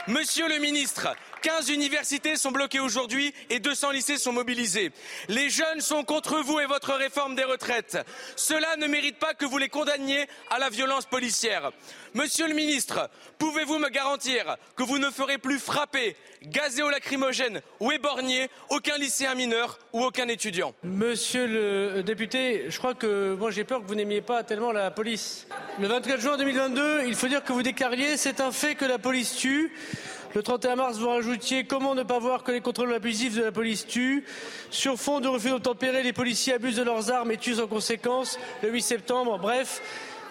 Monsieur 0.07 0.49
le 0.49 0.59
ministre, 0.59 1.07
15 1.41 1.69
universités 1.69 2.35
sont 2.35 2.51
bloquées 2.51 2.79
aujourd'hui 2.79 3.33
et 3.49 3.59
200 3.59 3.91
lycées 3.91 4.17
sont 4.17 4.31
mobilisés. 4.31 4.91
Les 5.29 5.49
jeunes 5.49 5.81
sont 5.81 6.03
contre 6.03 6.39
vous 6.39 6.59
et 6.59 6.65
votre 6.65 6.93
réforme 6.93 7.35
des 7.35 7.43
retraites. 7.43 7.97
Cela 8.35 8.75
ne 8.77 8.87
mérite 8.87 9.17
pas 9.17 9.33
que 9.33 9.45
vous 9.45 9.57
les 9.57 9.69
condamniez 9.69 10.27
à 10.49 10.59
la 10.59 10.69
violence 10.69 11.05
policière. 11.05 11.71
Monsieur 12.13 12.47
le 12.47 12.53
ministre, 12.53 13.09
pouvez-vous 13.39 13.77
me 13.77 13.89
garantir 13.89 14.57
que 14.75 14.83
vous 14.83 14.97
ne 14.97 15.09
ferez 15.09 15.37
plus 15.37 15.59
frapper, 15.59 16.15
gazer 16.43 16.81
au 16.81 16.89
lacrymogène 16.89 17.61
ou 17.79 17.91
éborgner 17.91 18.49
aucun 18.69 18.97
lycéen 18.97 19.35
mineur 19.35 19.79
ou 19.91 20.03
aucun 20.03 20.27
étudiant? 20.27 20.73
Monsieur 20.83 21.45
le 21.45 22.03
député, 22.03 22.65
je 22.69 22.77
crois 22.77 22.93
que 22.93 23.35
moi 23.37 23.51
j'ai 23.51 23.65
peur 23.65 23.81
que 23.81 23.87
vous 23.87 23.95
n'aimiez 23.95 24.21
pas 24.21 24.43
tellement 24.43 24.71
la 24.71 24.91
police. 24.91 25.47
Le 25.79 25.87
24 25.87 26.21
juin 26.21 26.37
2022, 26.37 27.03
il 27.05 27.15
faut 27.15 27.27
dire 27.27 27.43
que 27.43 27.51
vous 27.51 27.63
déclariez 27.63 28.17
c'est 28.17 28.39
un 28.39 28.51
fait 28.51 28.75
que 28.75 28.85
la 28.85 28.97
police 28.97 29.35
tue. 29.35 29.73
Le 30.35 30.43
31 30.43 30.75
mars, 30.75 30.97
vous 30.97 31.07
rajoutiez 31.07 31.63
comment 31.63 31.95
ne 31.95 32.03
pas 32.03 32.19
voir 32.19 32.43
que 32.43 32.51
les 32.51 32.59
contrôles 32.59 32.93
abusifs 32.93 33.37
de 33.37 33.43
la 33.43 33.53
police 33.53 33.87
tuent? 33.87 34.25
Sur 34.69 34.97
fond 34.97 35.21
de 35.21 35.29
refus 35.29 35.47
d'obtempérer, 35.47 36.03
les 36.03 36.11
policiers 36.11 36.55
abusent 36.55 36.75
de 36.75 36.83
leurs 36.83 37.09
armes 37.09 37.31
et 37.31 37.37
tuent 37.37 37.61
en 37.61 37.67
conséquence. 37.67 38.37
Le 38.61 38.69
8 38.69 38.81
septembre, 38.81 39.39
bref, 39.39 39.81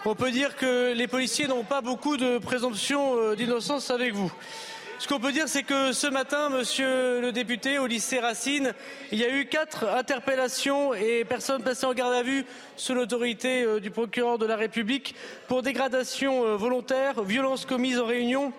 on 0.05 0.15
peut 0.15 0.31
dire 0.31 0.57
que 0.57 0.93
les 0.93 1.09
policiers 1.09 1.47
n'ont 1.47 1.65
pas 1.65 1.81
beaucoup 1.81 2.19
de 2.19 2.37
présomption 2.37 3.17
euh, 3.17 3.35
d'innocence 3.35 3.91
avec 3.91 4.13
vous. 4.13 4.31
Ce 4.99 5.09
qu'on 5.09 5.19
peut 5.19 5.33
dire, 5.33 5.49
c'est 5.49 5.63
que 5.63 5.93
ce 5.93 6.07
matin, 6.07 6.51
monsieur 6.51 7.23
le 7.23 7.33
député, 7.33 7.79
au 7.79 7.87
lycée 7.87 8.21
Racine, 8.21 8.75
il 9.11 9.19
y 9.19 9.25
a 9.25 9.35
eu 9.35 9.47
quatre 9.47 9.89
interpellations 9.89 10.93
et 10.93 11.25
personnes 11.25 11.63
placées 11.63 11.87
en 11.87 11.95
garde 11.95 12.13
à 12.13 12.23
vue 12.23 12.45
sous 12.77 12.93
l'autorité 12.93 13.63
euh, 13.63 13.81
du 13.81 13.91
procureur 13.91 14.37
de 14.37 14.45
la 14.45 14.57
République 14.57 15.15
pour 15.49 15.63
dégradation 15.63 16.45
euh, 16.45 16.57
volontaire, 16.57 17.23
violence 17.23 17.65
commise 17.65 17.99
en 17.99 18.05
réunion 18.05 18.53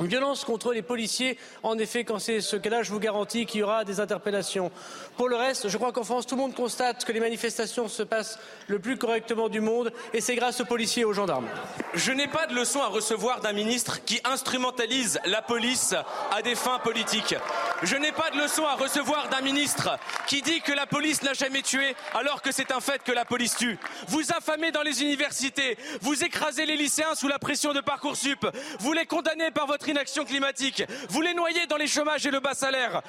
Violence 0.00 0.44
contre 0.44 0.72
les 0.72 0.82
policiers, 0.82 1.38
en 1.62 1.78
effet, 1.78 2.02
quand 2.02 2.18
c'est 2.18 2.40
ce 2.40 2.56
cas-là, 2.56 2.82
je 2.82 2.90
vous 2.90 2.98
garantis 2.98 3.46
qu'il 3.46 3.60
y 3.60 3.62
aura 3.62 3.84
des 3.84 4.00
interpellations. 4.00 4.72
Pour 5.16 5.28
le 5.28 5.36
reste, 5.36 5.68
je 5.68 5.76
crois 5.76 5.92
qu'en 5.92 6.02
France, 6.02 6.26
tout 6.26 6.34
le 6.34 6.42
monde 6.42 6.54
constate 6.54 7.04
que 7.04 7.12
les 7.12 7.20
manifestations 7.20 7.86
se 7.86 8.02
passent 8.02 8.40
le 8.66 8.80
plus 8.80 8.98
correctement 8.98 9.48
du 9.48 9.60
monde, 9.60 9.92
et 10.12 10.20
c'est 10.20 10.34
grâce 10.34 10.60
aux 10.60 10.64
policiers 10.64 11.02
et 11.02 11.04
aux 11.04 11.12
gendarmes. 11.12 11.46
Je 11.94 12.10
n'ai 12.10 12.26
pas 12.26 12.46
de 12.48 12.54
leçon 12.54 12.82
à 12.82 12.88
recevoir 12.88 13.40
d'un 13.40 13.52
ministre 13.52 14.04
qui 14.04 14.20
instrumentalise 14.24 15.20
la 15.26 15.42
police 15.42 15.94
à 16.32 16.42
des 16.42 16.56
fins 16.56 16.80
politiques. 16.80 17.36
Je 17.84 17.96
n'ai 17.96 18.12
pas 18.12 18.30
de 18.30 18.38
leçon 18.38 18.64
à 18.66 18.74
recevoir 18.74 19.28
d'un 19.28 19.42
ministre 19.42 19.96
qui 20.26 20.42
dit 20.42 20.60
que 20.60 20.72
la 20.72 20.86
police 20.86 21.22
n'a 21.22 21.34
jamais 21.34 21.62
tué 21.62 21.94
alors 22.14 22.42
que 22.42 22.50
c'est 22.50 22.72
un 22.72 22.80
fait 22.80 23.02
que 23.04 23.12
la 23.12 23.24
police 23.24 23.56
tue. 23.56 23.78
Vous 24.08 24.32
affamez 24.32 24.72
dans 24.72 24.82
les 24.82 25.02
universités, 25.02 25.78
vous 26.00 26.24
écrasez 26.24 26.66
les 26.66 26.76
lycéens 26.76 27.14
sous 27.14 27.28
la 27.28 27.38
pression 27.38 27.72
de 27.72 27.80
Parcoursup, 27.80 28.44
vous 28.80 28.92
les 28.92 29.06
condamnez 29.06 29.52
par 29.52 29.68
votre 29.68 29.83
inaction 29.88 30.24
climatique, 30.24 30.84
vous 31.08 31.20
les 31.20 31.34
noyez 31.34 31.66
dans 31.66 31.76
les 31.76 31.86
chômages 31.86 32.26
et 32.26 32.30
le 32.30 32.40
bas 32.40 32.54
salaire. 32.54 33.02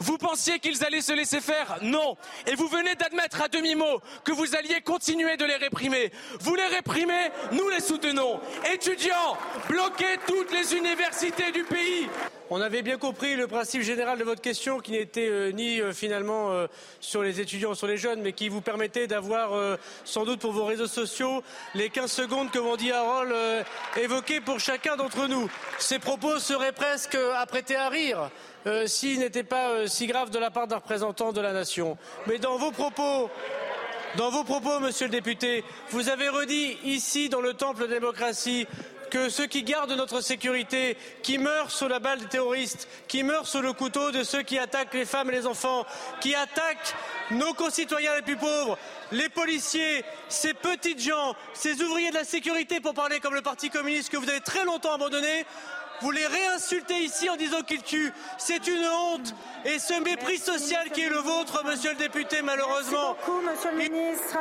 Vous 0.00 0.18
pensiez 0.18 0.58
qu'ils 0.58 0.84
allaient 0.84 1.00
se 1.00 1.12
laisser 1.12 1.40
faire 1.40 1.78
Non. 1.82 2.16
Et 2.46 2.54
vous 2.54 2.68
venez 2.68 2.94
d'admettre 2.94 3.42
à 3.42 3.48
demi-mot 3.48 4.00
que 4.24 4.32
vous 4.32 4.56
alliez 4.56 4.80
continuer 4.80 5.36
de 5.36 5.44
les 5.44 5.56
réprimer. 5.56 6.10
Vous 6.40 6.54
les 6.54 6.66
réprimez, 6.66 7.30
nous 7.52 7.68
les 7.68 7.80
soutenons. 7.80 8.40
Étudiants, 8.72 9.36
bloquez 9.68 10.18
toutes 10.26 10.52
les 10.52 10.74
universités 10.74 11.52
du 11.52 11.64
pays. 11.64 12.08
On 12.52 12.60
avait 12.60 12.82
bien 12.82 12.98
compris 12.98 13.36
le 13.36 13.46
principe 13.46 13.82
général 13.82 14.18
de 14.18 14.24
votre 14.24 14.40
question 14.40 14.80
qui 14.80 14.90
n'était 14.90 15.28
euh, 15.28 15.52
ni 15.52 15.80
euh, 15.80 15.92
finalement 15.92 16.50
euh, 16.50 16.66
sur 16.98 17.22
les 17.22 17.40
étudiants, 17.40 17.74
sur 17.74 17.86
les 17.86 17.96
jeunes, 17.96 18.22
mais 18.22 18.32
qui 18.32 18.48
vous 18.48 18.60
permettait 18.60 19.06
d'avoir 19.06 19.78
sans 20.04 20.24
doute 20.24 20.40
pour 20.40 20.50
vos 20.50 20.64
réseaux 20.64 20.88
sociaux 20.88 21.44
les 21.76 21.90
15 21.90 22.10
secondes 22.10 22.50
que 22.50 22.76
dit 22.76 22.90
Harold 22.90 23.32
évoquées 23.96 24.40
pour 24.40 24.58
chacun 24.58 24.96
d'entre 24.96 25.28
nous. 25.28 25.48
Ces 25.78 26.00
propos 26.00 26.40
seraient 26.40 26.72
presque 26.72 27.16
apprêtés 27.36 27.76
à 27.76 27.88
rire. 27.88 28.30
s'ils 28.86 29.20
n'étaient 29.20 29.44
pas 29.44 29.86
si 29.86 30.06
graves 30.06 30.30
de 30.30 30.38
la 30.38 30.50
part 30.50 30.66
d'un 30.66 30.76
représentant 30.76 31.32
de 31.32 31.40
la 31.40 31.52
nation. 31.52 31.96
Mais 32.26 32.38
dans 32.38 32.56
vos 32.56 32.72
propos, 32.72 33.30
dans 34.16 34.30
vos 34.30 34.44
propos, 34.44 34.80
monsieur 34.80 35.06
le 35.06 35.12
député, 35.12 35.64
vous 35.90 36.08
avez 36.08 36.28
redit 36.28 36.78
ici, 36.84 37.28
dans 37.28 37.40
le 37.40 37.54
temple 37.54 37.82
de 37.82 37.86
la 37.86 38.00
démocratie, 38.00 38.66
que 39.10 39.28
ceux 39.28 39.46
qui 39.46 39.62
gardent 39.62 39.92
notre 39.92 40.20
sécurité, 40.20 40.96
qui 41.22 41.38
meurent 41.38 41.70
sous 41.70 41.88
la 41.88 41.98
balle 41.98 42.20
des 42.20 42.26
terroristes, 42.26 42.88
qui 43.08 43.22
meurent 43.22 43.46
sous 43.46 43.60
le 43.60 43.72
couteau 43.72 44.10
de 44.10 44.22
ceux 44.22 44.42
qui 44.42 44.58
attaquent 44.58 44.94
les 44.94 45.04
femmes 45.04 45.30
et 45.30 45.34
les 45.34 45.46
enfants, 45.46 45.84
qui 46.20 46.34
attaquent 46.34 46.94
nos 47.30 47.52
concitoyens 47.52 48.14
les 48.14 48.22
plus 48.22 48.36
pauvres, 48.36 48.78
les 49.12 49.28
policiers, 49.28 50.04
ces 50.28 50.54
petites 50.54 51.00
gens, 51.00 51.34
ces 51.52 51.82
ouvriers 51.82 52.10
de 52.10 52.14
la 52.14 52.24
sécurité, 52.24 52.80
pour 52.80 52.94
parler 52.94 53.20
comme 53.20 53.34
le 53.34 53.42
Parti 53.42 53.68
communiste 53.68 54.10
que 54.10 54.16
vous 54.16 54.30
avez 54.30 54.40
très 54.40 54.64
longtemps 54.64 54.94
abandonné, 54.94 55.44
vous 56.00 56.10
les 56.10 56.26
réinsultez 56.26 56.98
ici 57.00 57.28
en 57.28 57.36
disant 57.36 57.62
qu'ils 57.62 57.82
tuent. 57.82 58.12
C'est 58.38 58.66
une 58.66 58.86
honte. 58.86 59.34
Et 59.66 59.78
ce 59.78 60.00
mépris 60.00 60.38
social 60.38 60.90
qui 60.90 61.02
est 61.02 61.10
le 61.10 61.18
vôtre, 61.18 61.62
monsieur 61.64 61.90
le 61.90 61.96
député, 61.96 62.40
malheureusement. 62.42 63.16
Merci 63.16 63.30
beaucoup, 63.30 63.40
monsieur 63.42 63.70
le 63.72 63.76
ministre. 63.76 64.38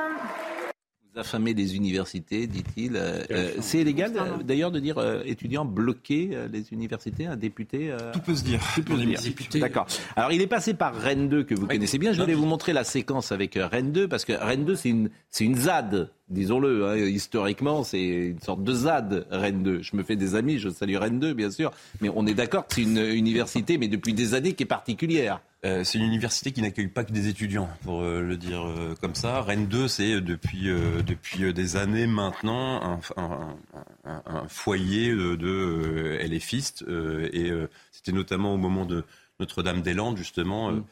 Vous 1.13 1.19
affamez 1.19 1.55
les 1.55 1.75
universités, 1.75 2.45
dit-il. 2.45 2.95
Euh, 2.95 3.23
euh, 3.31 3.51
c'est 3.61 3.79
illégal 3.79 4.11
euh, 4.15 4.43
d'ailleurs 4.43 4.69
de 4.69 4.79
dire 4.79 4.97
étudiants 5.25 5.65
bloquer 5.65 6.37
les 6.51 6.71
universités, 6.71 7.25
un 7.25 7.35
député. 7.35 7.91
Tout 8.13 8.19
peut 8.19 8.35
se 8.35 8.43
dire. 8.43 8.61
Tout 8.75 8.83
peut 8.83 8.95
se 8.95 9.03
dire. 9.03 9.19
D'accord. 9.59 9.87
Alors 10.15 10.31
il 10.31 10.41
est 10.41 10.47
passé 10.47 10.75
par 10.75 10.95
Rennes 10.95 11.27
2 11.27 11.43
que 11.43 11.55
vous 11.55 11.65
connaissez 11.65 11.97
bien. 11.97 12.13
Je 12.13 12.21
voulais 12.21 12.35
vous 12.35 12.45
montrer 12.45 12.73
la 12.73 12.83
séquence 12.83 13.31
avec 13.31 13.55
Rennes 13.55 13.91
2 13.91 14.07
parce 14.07 14.23
que 14.23 14.33
Rennes 14.33 14.65
2 14.65 14.75
c'est 14.75 14.89
une 14.89 15.09
c'est 15.31 15.45
une 15.45 15.55
ZAD 15.55 16.11
disons-le, 16.29 16.85
hein, 16.85 16.95
historiquement, 16.95 17.83
c'est 17.83 18.03
une 18.03 18.39
sorte 18.39 18.63
de 18.63 18.71
ZAD, 18.71 19.25
Rennes 19.31 19.63
2. 19.63 19.81
Je 19.81 19.95
me 19.95 20.03
fais 20.03 20.15
des 20.15 20.35
amis, 20.35 20.59
je 20.59 20.69
salue 20.69 20.95
Rennes 20.95 21.19
2, 21.19 21.33
bien 21.33 21.49
sûr, 21.49 21.71
mais 22.01 22.09
on 22.15 22.27
est 22.27 22.35
d'accord 22.35 22.67
que 22.67 22.75
c'est 22.75 22.83
une 22.83 22.99
université, 22.99 23.79
mais 23.79 23.87
depuis 23.87 24.13
des 24.13 24.35
années, 24.35 24.53
qui 24.53 24.63
est 24.63 24.67
particulière. 24.67 25.41
Euh, 25.65 25.83
c'est 25.83 25.97
une 25.97 26.05
université 26.05 26.53
qui 26.53 26.61
n'accueille 26.61 26.87
pas 26.87 27.03
que 27.03 27.11
des 27.11 27.27
étudiants, 27.27 27.69
pour 27.83 28.01
euh, 28.01 28.21
le 28.21 28.37
dire 28.37 28.65
euh, 28.65 28.95
comme 29.01 29.13
ça. 29.13 29.41
Rennes 29.41 29.67
2, 29.67 29.89
c'est 29.89 30.21
depuis, 30.21 30.69
depuis 31.05 31.53
des 31.53 31.75
années 31.75 32.07
maintenant 32.07 33.01
un, 33.17 34.47
foyer 34.47 35.11
de, 35.11 35.35
de 35.35 36.17
LFistes, 36.23 36.85
et 37.33 37.51
c'était 37.91 38.13
notamment 38.13 38.53
au 38.53 38.57
moment 38.57 38.85
de 38.85 39.03
Notre-Dame-des-Landes, 39.39 40.17
justement. 40.17 40.71
Mm. 40.71 40.83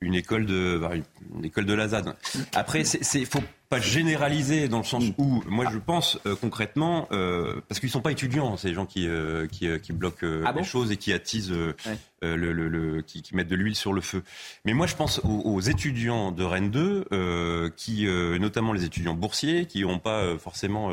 une 0.00 0.14
école 0.14 0.46
de 0.46 0.78
bah, 0.80 0.92
une, 1.34 1.44
école 1.44 1.66
de 1.66 1.74
la 1.74 1.88
ZAD. 1.88 2.14
Après, 2.54 2.82
il 2.82 3.26
faut 3.26 3.42
pas 3.68 3.80
généraliser 3.80 4.68
dans 4.68 4.78
le 4.78 4.84
sens 4.84 5.04
où, 5.18 5.42
moi 5.48 5.66
je 5.72 5.78
pense 5.78 6.18
euh, 6.26 6.36
concrètement, 6.36 7.08
euh, 7.10 7.60
parce 7.68 7.80
qu'ils 7.80 7.90
sont 7.90 8.00
pas 8.00 8.12
étudiants, 8.12 8.56
ces 8.56 8.74
gens 8.74 8.86
qui, 8.86 9.08
euh, 9.08 9.46
qui, 9.48 9.68
qui, 9.80 9.92
bloquent 9.92 10.26
ah 10.44 10.52
les 10.52 10.62
choses 10.62 10.92
et 10.92 10.96
qui 10.96 11.12
attisent, 11.12 11.52
le, 11.52 11.74
le, 12.22 12.52
le, 12.52 13.02
qui, 13.02 13.22
qui, 13.22 13.34
mettent 13.34 13.48
de 13.48 13.56
l'huile 13.56 13.74
sur 13.74 13.92
le 13.92 14.00
feu. 14.00 14.22
Mais 14.64 14.72
moi 14.72 14.86
je 14.86 14.94
pense 14.94 15.20
aux, 15.24 15.60
étudiants 15.60 16.32
de 16.32 16.44
Rennes 16.44 16.70
2, 16.70 17.72
qui, 17.76 18.06
notamment 18.06 18.72
les 18.72 18.84
étudiants 18.84 19.14
boursiers, 19.14 19.66
qui 19.66 19.82
n'ont 19.82 19.98
pas 19.98 20.38
forcément 20.38 20.90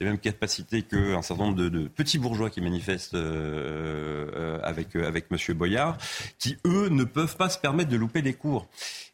les 0.00 0.06
mêmes 0.06 0.18
capacités 0.18 0.82
qu'un 0.82 1.22
certain 1.22 1.44
nombre 1.44 1.56
de, 1.56 1.68
de, 1.68 1.88
petits 1.88 2.18
bourgeois 2.18 2.50
qui 2.50 2.60
manifestent 2.60 3.16
avec, 4.62 4.96
avec 4.96 5.30
Monsieur 5.30 5.54
Boyard, 5.54 5.98
qui 6.38 6.56
eux 6.66 6.88
ne 6.88 7.04
peuvent 7.04 7.36
pas 7.36 7.48
se 7.48 7.58
permettre 7.58 7.90
de 7.90 7.96
louper 7.96 8.22
des 8.22 8.34
cours. 8.34 8.66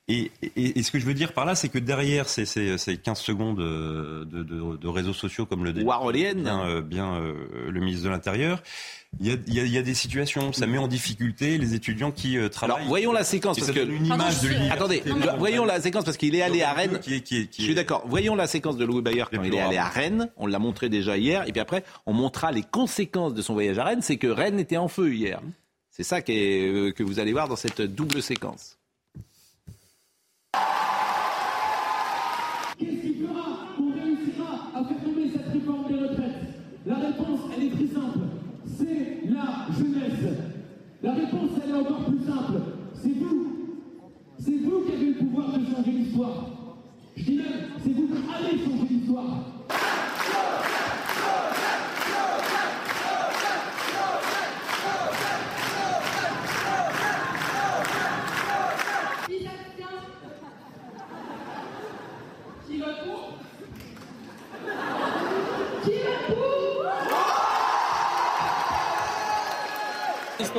Et, 0.09 0.82
ce 0.82 0.90
que 0.90 0.98
je 0.98 1.07
veux 1.07 1.14
dire 1.14 1.32
par 1.32 1.44
là, 1.44 1.55
c'est 1.55 1.68
que 1.68 1.78
derrière 1.78 2.28
ces, 2.28 2.44
15 2.44 3.18
secondes 3.18 3.59
de, 3.59 4.88
réseaux 4.88 5.12
sociaux 5.12 5.46
comme 5.46 5.64
le 5.64 5.72
bien, 5.72 6.64
euh, 6.64 6.82
bien 6.82 7.14
euh, 7.14 7.34
le 7.70 7.80
ministre 7.80 8.05
de 8.05 8.11
l'Intérieur, 8.11 8.62
il 9.18 9.26
y, 9.26 9.78
a, 9.78 9.82
des 9.82 9.94
situations, 9.94 10.53
ça 10.53 10.66
met 10.66 10.78
en 10.78 10.86
difficulté 10.86 11.59
les 11.59 11.74
étudiants 11.74 12.12
qui 12.12 12.38
euh, 12.38 12.48
travaillent. 12.48 12.76
Alors 12.76 12.88
voyons 12.88 13.12
la 13.12 13.24
séquence 13.24 13.59
parce 13.59 13.72
que 13.72 13.80
une 13.80 14.07
image 14.07 14.40
de 14.40 14.72
Attendez, 14.72 15.03
voyons 15.38 15.64
la 15.64 15.80
séquence 15.80 16.05
parce 16.05 16.16
qu'il 16.16 16.34
est 16.34 16.42
allé 16.42 16.62
à 16.62 16.72
Rennes. 16.72 17.01
je 17.05 17.46
suis 17.51 17.74
d'accord. 17.74 18.05
Voyons 18.07 18.34
la 18.34 18.46
séquence 18.46 18.76
de 18.76 18.84
Louis 18.84 19.03
Bayer 19.03 19.24
quand 19.32 19.42
il 19.42 19.55
est 19.55 19.61
allé 19.61 19.78
à 19.78 19.88
Rennes. 19.88 20.30
On 20.36 20.46
l'a 20.46 20.59
montré 20.59 20.88
déjà 20.88 21.16
hier 21.16 21.44
et 21.48 21.53
puis 21.53 21.61
après 21.61 21.84
on 22.07 22.12
montrera 22.12 22.53
les 22.53 22.62
conséquences 22.62 23.34
de 23.34 23.42
son 23.42 23.55
voyage 23.55 23.78
à 23.78 23.84
Rennes. 23.84 24.03
C'est 24.03 24.16
que 24.16 24.28
Rennes 24.28 24.61
était 24.61 24.76
en 24.76 24.88
feu 24.88 25.12
hier. 25.12 25.40
C'est 25.90 26.05
ça 26.05 26.22
que 26.22 27.03
vous 27.03 27.20
allez 27.20 27.32
voir 27.32 27.48
dans 27.48 27.57
cette 27.57 27.82
double 27.82 28.22
séquence. 28.22 28.79
Qu'est-ce 32.80 33.03
qu'il 33.03 33.26
fera 33.26 33.44
On 33.78 33.92
réussira 33.92 34.70
à 34.74 34.84
faire 34.84 35.05
tomber 35.05 35.28
cette 35.30 35.48
réforme 35.53 35.86
des 35.86 35.98
retraites? 35.98 36.40
La 36.86 36.94
réponse, 36.94 37.40
elle 37.55 37.64
est 37.64 37.70
très 37.70 37.86
simple. 37.86 38.20
C'est 38.66 39.20
la 39.28 39.66
jeunesse. 39.76 40.38
La 41.03 41.12
réponse, 41.12 41.51
elle 41.62 41.70
est 41.70 41.78
encore 41.78 42.05
plus 42.07 42.24
simple. 42.24 42.61
C'est 42.94 43.12
vous. 43.18 43.46
C'est 44.38 44.57
vous 44.57 44.80
qui 44.80 44.92
avez 44.92 45.07
le 45.09 45.14
pouvoir 45.14 45.48
de 45.53 45.64
changer 45.66 45.90
l'histoire. 45.90 46.46
Je 47.16 47.22
dis 47.22 47.36
même, 47.36 47.46
c'est 47.84 47.92
vous 47.92 48.07
qui 48.07 48.22
allez 48.34 48.59
changer 48.64 48.86
l'histoire. 48.88 49.44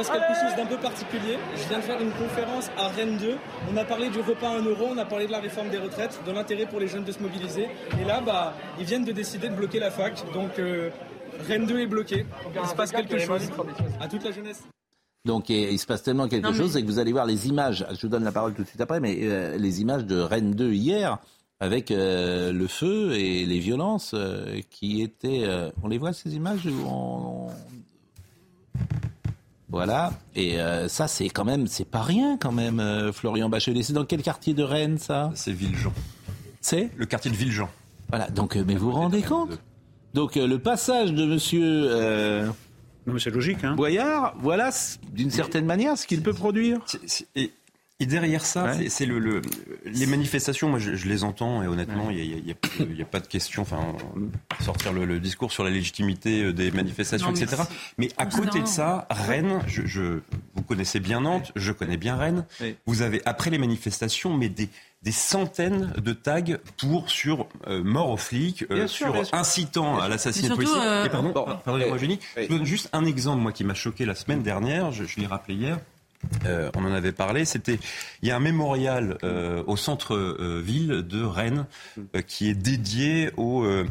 Passe 0.09 0.19
quelque 0.19 0.39
chose 0.47 0.55
d'un 0.57 0.65
peu 0.65 0.77
particulier. 0.77 1.37
Je 1.55 1.67
viens 1.69 1.77
de 1.79 1.83
faire 1.83 2.01
une 2.01 2.11
conférence 2.11 2.69
à 2.77 2.87
Rennes 2.89 3.17
2. 3.17 3.35
On 3.73 3.77
a 3.77 3.83
parlé 3.85 4.09
du 4.09 4.19
repas 4.19 4.49
à 4.49 4.57
1 4.59 4.63
euro, 4.65 4.87
on 4.93 4.97
a 4.97 5.05
parlé 5.05 5.27
de 5.27 5.31
la 5.31 5.39
réforme 5.39 5.69
des 5.69 5.77
retraites, 5.77 6.19
de 6.25 6.31
l'intérêt 6.31 6.65
pour 6.65 6.79
les 6.79 6.87
jeunes 6.87 7.03
de 7.03 7.11
se 7.11 7.19
mobiliser. 7.19 7.67
Et 8.01 8.05
là, 8.05 8.21
bah, 8.25 8.53
ils 8.79 8.85
viennent 8.85 9.05
de 9.05 9.11
décider 9.11 9.49
de 9.49 9.55
bloquer 9.55 9.79
la 9.79 9.91
fac. 9.91 10.21
Donc 10.33 10.57
euh, 10.59 10.89
Rennes 11.47 11.65
2 11.65 11.79
est 11.79 11.87
bloqué. 11.87 12.25
Il 12.61 12.67
se 12.69 12.75
passe 12.75 12.91
quelque 12.91 13.19
chose. 13.19 13.49
À 13.99 14.07
toute 14.07 14.23
la 14.23 14.31
jeunesse. 14.31 14.63
Donc 15.25 15.49
et 15.51 15.71
il 15.71 15.77
se 15.77 15.85
passe 15.85 16.01
tellement 16.01 16.27
quelque 16.27 16.45
Non, 16.45 16.51
mais- 16.51 16.57
chose, 16.57 16.71
c'est 16.73 16.81
que 16.81 16.87
vous 16.87 16.97
allez 16.99 17.11
voir 17.11 17.25
les 17.27 17.47
images. 17.47 17.85
Je 17.91 18.01
vous 18.01 18.07
donne 18.07 18.23
la 18.23 18.31
parole 18.31 18.53
tout 18.55 18.63
de 18.63 18.67
suite 18.67 18.81
après, 18.81 18.99
mais 18.99 19.17
euh, 19.21 19.55
les 19.57 19.81
images 19.81 20.05
de 20.05 20.19
Rennes 20.19 20.53
2 20.55 20.71
hier 20.73 21.19
avec 21.59 21.91
euh, 21.91 22.51
le 22.51 22.65
feu 22.65 23.13
et 23.13 23.45
les 23.45 23.59
violences 23.59 24.13
euh, 24.15 24.59
qui 24.71 25.03
étaient. 25.03 25.43
euh, 25.43 25.69
on 25.83 25.89
les 25.89 25.99
voit 25.99 26.11
ces 26.11 26.33
images 26.35 26.67
on- 26.87 27.49
Voilà. 29.71 30.11
Et 30.35 30.59
euh, 30.59 30.87
ça, 30.87 31.07
c'est 31.07 31.29
quand 31.29 31.45
même, 31.45 31.65
c'est 31.67 31.85
pas 31.85 32.01
rien 32.01 32.37
quand 32.37 32.51
même, 32.51 32.79
euh, 32.79 33.11
Florian 33.13 33.49
Bachelet. 33.49 33.83
C'est 33.83 33.93
dans 33.93 34.05
quel 34.05 34.21
quartier 34.21 34.53
de 34.53 34.63
Rennes 34.63 34.97
ça? 34.97 35.31
C'est 35.33 35.53
Villejean. 35.53 35.93
C'est? 36.59 36.91
Le 36.97 37.05
quartier 37.05 37.31
de 37.31 37.35
Villejean. 37.37 37.69
Voilà. 38.09 38.29
Donc, 38.29 38.55
euh, 38.57 38.63
mais 38.67 38.75
vous 38.75 38.87
vous 38.91 38.97
rendez 38.97 39.21
compte? 39.21 39.57
Donc 40.13 40.35
euh, 40.35 40.45
le 40.45 40.59
passage 40.59 41.13
de 41.13 41.25
Monsieur. 41.25 41.63
euh, 41.63 42.45
Non, 43.07 43.13
mais 43.13 43.19
c'est 43.21 43.29
logique. 43.29 43.63
Hein. 43.63 43.75
Boyard, 43.75 44.35
voilà 44.39 44.71
d'une 45.13 45.31
certaine 45.31 45.65
manière 45.65 45.97
ce 45.97 46.05
qu'il 46.05 46.21
peut 46.21 46.33
produire. 46.33 46.79
Et, 47.35 47.51
et 48.01 48.05
derrière 48.05 48.45
ça, 48.45 48.73
c'est- 48.73 48.89
c'est 48.89 49.05
le, 49.05 49.19
le- 49.19 49.41
les 49.85 50.05
manifestations. 50.05 50.69
Moi, 50.69 50.79
je, 50.79 50.95
je 50.95 51.07
les 51.07 51.23
entends 51.23 51.63
et 51.63 51.67
honnêtement, 51.67 52.09
il 52.09 52.15
n'y 52.17 52.21
a, 52.21 52.25
il 52.37 52.47
y 52.47 52.51
a- 52.51 52.55
il 52.79 52.97
y 52.97 53.01
a 53.01 53.05
pas 53.05 53.19
de 53.19 53.27
question. 53.27 53.61
Enfin, 53.61 53.95
sortir 54.59 54.91
le, 54.93 55.05
le 55.05 55.19
discours 55.19 55.51
sur 55.51 55.63
la 55.63 55.69
légitimité 55.69 56.43
euh, 56.43 56.53
des 56.53 56.71
manifestations, 56.71 57.27
Non, 57.27 57.33
mais 57.33 57.43
etc. 57.43 57.63
Mais 57.97 58.09
à 58.17 58.29
c'est 58.29 58.37
côté 58.39 58.59
de 58.59 58.63
dingue. 58.65 58.67
ça, 58.67 59.07
Rennes, 59.09 59.61
je, 59.67 59.85
je- 59.85 60.19
vous 60.55 60.63
connaissez 60.63 60.99
bien 60.99 61.21
Nantes, 61.21 61.51
je 61.55 61.71
connais 61.71 61.97
bien 61.97 62.15
Rennes. 62.17 62.45
Vous 62.85 63.01
avez 63.01 63.21
après 63.25 63.49
les 63.49 63.57
manifestations, 63.57 64.35
mais 64.35 64.49
des 64.49 64.69
des 65.03 65.11
centaines 65.11 65.93
de 65.97 66.13
tags 66.13 66.43
pour 66.77 67.09
sur 67.09 67.47
euh, 67.65 67.83
mort 67.83 68.11
aux 68.11 68.17
flics, 68.17 68.65
euh, 68.69 68.85
sûr, 68.87 69.07
sur 69.25 69.33
incitant 69.35 69.99
à 69.99 70.07
l'assassinat 70.07 70.53
policier. 70.55 70.77
euh, 70.79 71.05
Et 71.05 71.09
pardon, 71.09 71.31
bon, 71.31 71.43
pardonnez-moi, 71.65 71.93
oui. 71.93 71.97
Eugénie, 71.97 72.19
je 72.37 72.41
vous 72.43 72.57
donne 72.59 72.65
juste 72.67 72.87
un 72.93 73.05
exemple, 73.05 73.41
moi, 73.41 73.51
qui 73.51 73.63
m'a 73.63 73.73
choqué 73.73 74.05
la 74.05 74.13
semaine 74.13 74.43
dernière. 74.43 74.91
Je, 74.91 75.03
je 75.05 75.19
l'ai 75.19 75.25
rappelé 75.25 75.55
hier. 75.55 75.79
Euh, 76.45 76.69
on 76.75 76.85
en 76.85 76.93
avait 76.93 77.11
parlé. 77.11 77.45
C'était 77.45 77.79
il 78.21 78.27
y 78.27 78.31
a 78.31 78.35
un 78.35 78.39
mémorial 78.39 79.17
euh, 79.23 79.63
au 79.67 79.77
centre-ville 79.77 81.03
de 81.07 81.23
Rennes 81.23 81.65
euh, 82.15 82.21
qui 82.21 82.49
est 82.49 82.53
dédié 82.55 83.31
aux, 83.37 83.63
euh, 83.63 83.85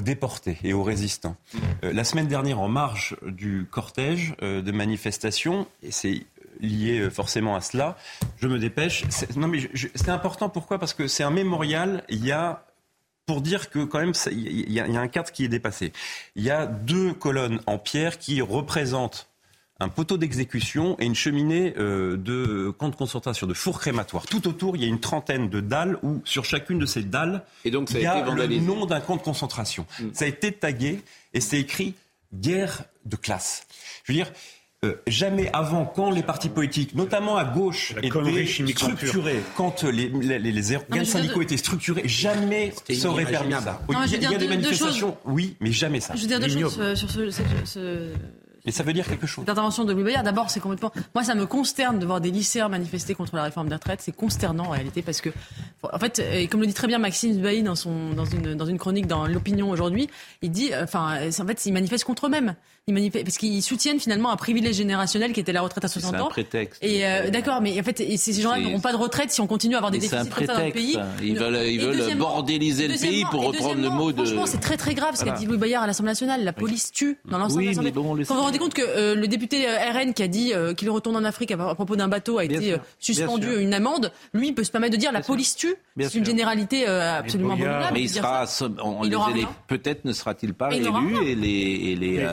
déportés 0.00 0.58
et 0.64 0.72
aux 0.72 0.82
résistants. 0.82 1.36
Euh, 1.84 1.92
la 1.92 2.04
semaine 2.04 2.28
dernière, 2.28 2.60
en 2.60 2.68
marge 2.68 3.16
du 3.22 3.66
cortège 3.70 4.34
euh, 4.42 4.62
de 4.62 4.72
manifestations, 4.72 5.66
et 5.82 5.90
c'est 5.90 6.26
lié 6.60 7.00
euh, 7.00 7.10
forcément 7.10 7.56
à 7.56 7.60
cela, 7.60 7.96
je 8.38 8.48
me 8.48 8.58
dépêche. 8.58 9.04
Non 9.36 9.48
mais 9.48 9.68
c'est 9.94 10.08
important. 10.08 10.48
Pourquoi? 10.48 10.78
Parce 10.78 10.94
que 10.94 11.06
c'est 11.06 11.24
un 11.24 11.30
mémorial. 11.30 12.04
Il 12.08 12.24
y 12.24 12.32
a 12.32 12.64
pour 13.26 13.40
dire 13.40 13.70
que 13.70 13.84
quand 13.84 13.98
même 13.98 14.12
il 14.30 14.72
y 14.72 14.80
a 14.80 15.00
un 15.00 15.08
cadre 15.08 15.32
qui 15.32 15.44
est 15.44 15.48
dépassé. 15.48 15.92
Il 16.36 16.44
y 16.44 16.50
a 16.50 16.66
deux 16.66 17.12
colonnes 17.12 17.60
en 17.66 17.76
pierre 17.76 18.18
qui 18.18 18.40
représentent 18.40 19.28
un 19.78 19.88
poteau 19.88 20.16
d'exécution 20.16 20.96
et 20.98 21.04
une 21.04 21.14
cheminée 21.14 21.74
euh, 21.78 22.16
de 22.16 22.70
camp 22.78 22.88
de 22.88 22.96
concentration, 22.96 23.46
de 23.46 23.52
four 23.54 23.78
crématoire. 23.78 24.26
Tout 24.26 24.48
autour, 24.48 24.76
il 24.76 24.82
y 24.82 24.84
a 24.86 24.88
une 24.88 25.00
trentaine 25.00 25.50
de 25.50 25.60
dalles 25.60 25.98
où 26.02 26.22
sur 26.24 26.44
chacune 26.46 26.78
de 26.78 26.86
ces 26.86 27.02
dalles, 27.02 27.42
Et 27.64 27.70
donc, 27.70 27.88
ça 27.90 27.96
a 27.96 28.00
il 28.00 28.02
y 28.04 28.06
a 28.06 28.24
le 28.46 28.58
nom 28.60 28.86
d'un 28.86 29.00
camp 29.00 29.16
de 29.16 29.22
concentration. 29.22 29.84
Ça 30.14 30.24
a 30.24 30.28
été 30.28 30.50
tagué 30.52 31.00
et 31.34 31.40
c'est 31.40 31.58
écrit 31.60 31.94
guerre 32.34 32.84
de 33.04 33.16
classe. 33.16 33.66
Je 34.04 34.12
veux 34.12 34.16
dire. 34.16 34.32
euh, 34.84 34.94
jamais 35.06 35.48
avant, 35.52 35.84
quand 35.86 36.10
les 36.10 36.22
partis 36.22 36.50
politiques, 36.50 36.94
notamment 36.94 37.36
à 37.38 37.44
gauche, 37.44 37.94
étaient 38.02 38.72
structurés, 38.72 39.42
quand 39.56 39.82
les, 39.84 40.08
les, 40.08 40.38
les- 40.38 40.52
les 40.52 40.52
mais 40.70 40.76
organes 40.76 41.04
syndicaux 41.04 41.42
étaient 41.42 41.56
structurés, 41.56 42.02
jamais 42.06 42.72
ça 42.94 43.08
aurait 43.10 43.24
permis 43.24 43.52
ça. 43.54 43.80
Non, 43.90 44.02
il 44.04 44.22
y 44.22 44.26
a, 44.26 44.30
des 44.30 44.38
deux 44.38 44.48
manifestations, 44.48 45.08
choses. 45.08 45.16
oui, 45.24 45.56
mais 45.60 45.72
jamais 45.72 46.00
ça. 46.00 46.14
Je 46.14 46.22
veux 46.22 46.26
dire 46.28 46.40
deux 46.40 46.48
choses 46.48 46.94
sur 46.94 47.10
ce, 47.10 47.30
cette- 47.30 47.66
ce- 47.66 48.12
Mais 48.66 48.72
ça 48.72 48.82
veut 48.82 48.92
dire 48.92 49.06
quelque 49.06 49.26
chose. 49.26 49.44
cette 49.44 49.50
intervention 49.50 49.84
de 49.84 49.92
Louis 49.92 50.02
Boyard. 50.02 50.24
D'abord, 50.24 50.50
c'est 50.50 50.60
complètement. 50.60 50.92
Moi, 51.14 51.22
ça 51.22 51.34
me 51.34 51.46
consterne 51.46 51.98
de 51.98 52.04
voir 52.04 52.20
des 52.20 52.32
lycéens 52.32 52.68
manifester 52.68 53.14
contre 53.14 53.36
la 53.36 53.44
réforme 53.44 53.68
des 53.68 53.76
retraites. 53.76 54.00
C'est 54.02 54.14
consternant 54.14 54.64
en 54.64 54.70
réalité 54.70 55.02
parce 55.02 55.20
que, 55.20 55.30
en 55.82 55.98
fait, 55.98 56.18
et 56.18 56.48
comme 56.48 56.60
le 56.60 56.66
dit 56.66 56.74
très 56.74 56.88
bien 56.88 56.98
Maxime 56.98 57.40
Bailly 57.40 57.62
dans 57.62 57.76
son 57.76 58.10
dans 58.10 58.24
une 58.24 58.54
dans 58.54 58.66
une 58.66 58.78
chronique 58.78 59.06
dans 59.06 59.26
l'opinion 59.26 59.70
aujourd'hui, 59.70 60.08
il 60.42 60.50
dit, 60.50 60.72
euh, 60.72 60.84
enfin, 60.84 61.18
en 61.26 61.46
fait, 61.46 61.66
ils 61.66 61.72
manifestent 61.72 62.04
contre 62.04 62.26
eux-mêmes. 62.26 62.56
Ils 62.88 62.94
manifestent 62.94 63.24
parce 63.24 63.36
qu'ils 63.38 63.64
soutiennent 63.64 63.98
finalement 63.98 64.30
un 64.30 64.36
privilège 64.36 64.76
générationnel 64.76 65.32
qui 65.32 65.40
était 65.40 65.52
la 65.52 65.60
retraite 65.60 65.84
à 65.84 65.88
60 65.88 66.08
C'est 66.12 66.16
un 66.18 66.20
ans. 66.20 66.28
prétexte. 66.28 66.84
Et 66.84 67.04
euh, 67.04 67.30
d'accord, 67.30 67.60
mais 67.60 67.80
en 67.80 67.82
fait, 67.82 67.98
et 67.98 68.16
ces 68.16 68.40
gens-là 68.40 68.60
n'auront 68.60 68.78
pas 68.78 68.92
de 68.92 68.96
retraite 68.96 69.32
si 69.32 69.40
on 69.40 69.48
continue 69.48 69.74
à 69.74 69.78
avoir 69.78 69.90
des 69.90 69.98
déficits 69.98 70.28
comme 70.30 70.46
ça 70.46 70.54
dans 70.54 70.64
le 70.64 70.70
prétexte. 70.70 70.94
pays. 70.94 71.28
Ils 71.28 71.36
veulent, 71.36 71.66
ils 71.66 71.80
veulent 71.80 72.16
bordéliser 72.16 72.86
le 72.86 72.94
pays 72.96 73.24
pour 73.28 73.44
reprendre 73.44 73.82
le 73.82 73.90
mot 73.90 74.12
de. 74.12 74.24
Franchement, 74.24 74.46
c'est 74.46 74.60
très 74.60 74.76
très 74.76 74.94
grave 74.94 75.16
ce 75.16 75.24
qu'a 75.24 75.32
dit 75.32 75.46
Louis 75.46 75.56
Boyard 75.56 75.82
à 75.82 75.88
l'Assemblée 75.88 76.12
nationale. 76.12 76.44
La 76.44 76.52
police 76.52 76.92
tue 76.92 77.18
dans 77.28 77.38
l'ensemble 77.38 77.58
Oui, 77.58 77.64
de 77.64 77.70
l'Assemblée. 77.70 77.90
bon, 77.90 78.10
on 78.12 78.14
le 78.14 78.24
Quand 78.24 78.34
vous 78.34 78.40
vous 78.40 78.46
rendez 78.46 78.58
compte 78.58 78.74
que 78.74 78.82
euh, 78.82 79.16
le 79.16 79.26
député 79.26 79.68
euh, 79.68 79.90
RN 79.92 80.14
qui 80.14 80.22
a 80.22 80.28
dit 80.28 80.52
euh, 80.54 80.72
qu'il 80.72 80.88
retourne 80.88 81.16
en 81.16 81.24
Afrique 81.24 81.50
à, 81.50 81.54
à 81.68 81.74
propos 81.74 81.96
d'un 81.96 82.06
bateau 82.06 82.38
a 82.38 82.44
été 82.44 82.60
sûr, 82.60 82.74
euh, 82.76 82.78
suspendu 83.00 83.48
une 83.62 83.74
amende, 83.74 84.12
lui 84.32 84.46
il 84.50 84.54
peut 84.54 84.62
se 84.62 84.70
permettre 84.70 84.92
de 84.92 85.00
dire 85.00 85.10
la 85.10 85.22
police 85.22 85.56
tue. 85.56 85.74
C'est 85.98 86.14
une 86.14 86.24
généralité 86.24 86.84
euh, 86.88 87.18
absolument 87.18 87.54
abominable. 87.54 87.94
Mais 87.94 88.02
il 88.02 88.10
sera, 88.10 88.44
peut-être 89.66 90.04
ne 90.04 90.12
sera-t-il 90.12 90.54
pas 90.54 90.68
rien. 90.68 90.92
et 91.26 91.34
les, 91.34 92.24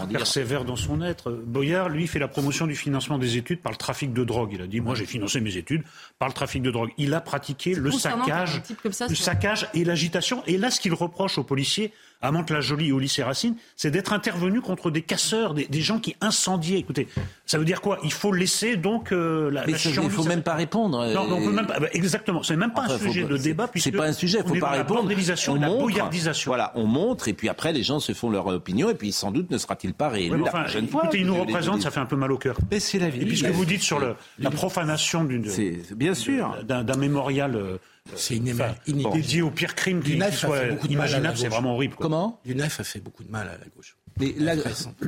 Boyard 0.00 0.08
persévère 0.08 0.64
dans 0.64 0.76
son 0.76 1.02
être. 1.02 1.30
Boyard, 1.30 1.88
lui, 1.88 2.06
fait 2.06 2.18
la 2.18 2.28
promotion 2.28 2.66
du 2.66 2.74
financement 2.74 3.18
des 3.18 3.36
études 3.36 3.60
par 3.60 3.72
le 3.72 3.78
trafic 3.78 4.12
de 4.12 4.24
drogue. 4.24 4.50
Il 4.52 4.62
a 4.62 4.66
dit, 4.66 4.80
moi, 4.80 4.94
j'ai 4.94 5.06
financé 5.06 5.40
mes 5.40 5.56
études 5.56 5.82
par 6.18 6.28
le 6.28 6.34
trafic 6.34 6.62
de 6.62 6.70
drogue. 6.70 6.90
Il 6.98 7.14
a 7.14 7.20
pratiqué 7.20 7.74
le 7.74 7.90
saccage, 7.90 8.62
ça 8.90 9.06
le 9.08 9.14
saccage 9.14 9.68
et 9.74 9.84
l'agitation. 9.84 10.42
Et 10.46 10.58
là, 10.58 10.70
ce 10.70 10.80
qu'il 10.80 10.94
reproche 10.94 11.38
aux 11.38 11.44
policiers, 11.44 11.92
à 12.22 12.30
Mantes-la-Jolie 12.30 12.90
au 12.92 12.98
lycée 12.98 13.22
Racine, 13.22 13.54
c'est 13.76 13.90
d'être 13.90 14.12
intervenu 14.14 14.60
contre 14.62 14.90
des 14.90 15.02
casseurs, 15.02 15.52
des, 15.52 15.66
des 15.66 15.80
gens 15.82 15.98
qui 15.98 16.16
incendiaient. 16.22 16.78
Écoutez, 16.78 17.06
ça 17.44 17.58
veut 17.58 17.64
dire 17.66 17.80
quoi? 17.82 17.98
Il 18.02 18.12
faut 18.12 18.32
laisser 18.32 18.76
donc 18.76 19.12
euh, 19.12 19.50
la, 19.50 19.66
Mais 19.66 19.72
la 19.72 19.78
il 19.78 19.80
chienlit, 19.92 20.08
faut 20.08 20.22
ça- 20.22 20.28
même 20.30 20.42
pas 20.42 20.54
répondre. 20.54 21.06
Non, 21.12 21.26
mais 21.26 21.32
on 21.34 21.40
euh, 21.42 21.44
peut 21.44 21.52
même 21.52 21.66
pas. 21.66 21.78
bah, 21.80 21.88
exactement. 21.92 22.42
C'est 22.42 22.56
même 22.56 22.72
pas 22.72 22.84
Enfin, 22.86 22.94
un 22.94 22.98
sujet 22.98 23.22
pas- 23.22 23.28
de 23.28 23.36
c'est- 23.36 23.42
débat. 23.42 23.64
C'est 23.66 23.70
puisque 23.72 23.96
pas 23.96 24.06
un 24.06 24.12
sujet, 24.12 24.38
on 24.44 24.48
faut 24.48 24.54
pas 24.54 24.70
répondre. 24.70 25.00
bordélisation, 25.00 25.52
On 25.52 25.60
la 25.60 25.66
montre, 25.68 25.80
boyardisation. 25.82 26.50
Voilà, 26.50 26.72
on 26.76 26.86
montre 26.86 27.28
et 27.28 27.34
puis 27.34 27.48
après 27.50 27.72
les 27.72 27.82
gens 27.82 28.00
se 28.00 28.12
font 28.12 28.30
leur 28.30 28.46
opinion 28.46 28.88
et 28.88 28.94
puis 28.94 29.12
sans 29.12 29.30
doute 29.30 29.50
ne 29.50 29.58
sera-t-il 29.58 29.92
pas 29.92 30.08
réélu 30.08 30.30
Ouais, 30.32 30.38
mais 30.38 30.44
la 30.44 30.50
enfin, 30.50 30.62
prochaine 30.62 30.88
fois. 30.88 31.02
écoutez, 31.04 31.18
il 31.20 31.26
nous 31.26 31.34
représente, 31.36 31.82
ça 31.82 31.90
fait 31.90 32.00
un 32.00 32.06
peu 32.06 32.16
mal 32.16 32.32
au 32.32 32.38
cœur. 32.38 32.56
Mais 32.70 32.80
c'est 32.80 32.98
la 32.98 33.10
vie. 33.10 33.20
Et 33.22 33.26
puis 33.26 33.36
ce 33.36 33.44
que 33.44 33.52
vous 33.52 33.64
dites 33.66 33.82
sur 33.82 33.98
le, 33.98 34.14
la 34.38 34.50
profanation 34.50 35.24
d'une, 35.24 35.46
bien 35.94 36.14
sûr, 36.14 36.56
d'un, 36.64 36.82
d'un 36.84 36.96
mémorial 36.96 37.54
euh, 37.56 37.76
C'est 38.16 38.36
une 38.36 38.52
enfin, 38.52 38.74
une- 38.86 39.10
dédié 39.12 39.40
au 39.40 39.50
pire 39.50 39.74
crime 39.74 40.02
qui, 40.02 40.18
qui 40.18 40.32
soit 40.36 40.58
imaginable, 40.90 41.38
c'est 41.38 41.48
vraiment 41.48 41.74
horrible. 41.74 41.94
quoi. 41.94 42.04
Comment? 42.04 42.38
L'UNEF 42.44 42.80
a 42.80 42.84
fait 42.84 43.00
beaucoup 43.00 43.24
de 43.24 43.30
mal 43.30 43.48
à 43.48 43.52
la 43.52 43.64
gauche. 43.74 43.96
Mais 44.20 44.34
la... 44.38 44.54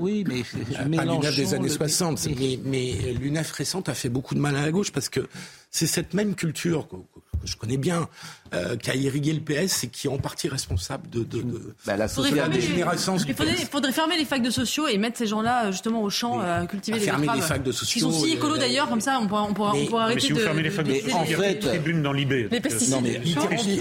oui, 0.01 0.24
mais 0.26 0.42
l'UNEF 1.05 1.36
des 1.36 1.55
années 1.55 1.68
le- 1.68 1.74
60, 1.74 2.26
mais, 2.38 2.59
mais 2.64 3.12
l'UNEF 3.12 3.53
récente 3.53 3.88
a 3.90 3.94
fait 3.94 4.09
beaucoup 4.09 4.34
de 4.34 4.40
mal 4.40 4.57
à 4.57 4.62
la 4.62 4.70
gauche 4.72 4.92
parce 4.92 5.09
que 5.11 5.28
c'est 5.70 5.86
cette 5.86 6.14
même 6.14 6.34
culture 6.34 6.88
que, 7.41 7.47
je 7.47 7.57
connais 7.57 7.76
bien 7.76 8.09
euh, 8.55 8.76
qui 8.76 8.91
a 8.91 8.95
irrigué 8.95 9.32
le 9.32 9.41
PS 9.41 9.84
et 9.84 9.89
qui 9.89 10.07
est 10.07 10.11
en 10.11 10.18
partie 10.18 10.49
responsable 10.49 11.09
de, 11.11 11.20
de, 11.24 11.43
de, 11.43 11.74
Bah, 11.84 11.97
la 11.97 12.07
les- 12.07 12.49
dégénérescence 12.55 13.24
du 13.24 13.32
Il 13.32 13.37
faudrait, 13.37 13.55
PS. 13.55 13.64
faudrait 13.68 13.93
fermer 13.93 14.16
les 14.16 14.24
facs 14.24 14.43
de 14.43 14.51
sociaux 14.51 14.87
et 14.89 14.99
mettre 14.99 15.18
ces 15.18 15.26
gens-là 15.26 15.66
euh, 15.66 15.72
justement 15.72 16.03
au 16.03 16.11
champ 16.11 16.39
à 16.41 16.66
cultiver 16.66 16.97
à 16.97 17.01
des 17.01 17.07
fermer 17.07 17.26
les 17.34 17.41
facs 17.41 17.62
de 17.62 17.72
sociaux, 17.72 18.11
sont 18.11 18.18
si 18.24 18.30
euh, 18.32 18.34
écolos 18.37 18.57
d'ailleurs, 18.59 18.89
comme 18.89 19.01
ça 19.01 19.18
on 19.20 19.26
pourra, 19.26 19.45
on 19.45 19.53
pourra, 19.55 19.72
on 19.72 19.76
Mais- 19.80 19.87
pourra 19.87 20.01
Mais 20.07 20.12
arrêter 20.12 20.26
si 20.26 20.32
vous 20.32 20.39
de. 20.39 20.45
fermez 20.45 20.62
les 20.62 20.70
facs 20.70 20.87
de 20.87 20.95
sociaux, 20.95 21.16
en 21.16 21.24
fait- 21.24 21.55
de 21.62 21.68
tribunes 21.68 22.03
dans 22.03 22.12
l'IB. 22.12 22.49
Les 22.51 22.61
pesticides. 22.61 22.95
Non, 22.95 23.01
mais 23.01 23.18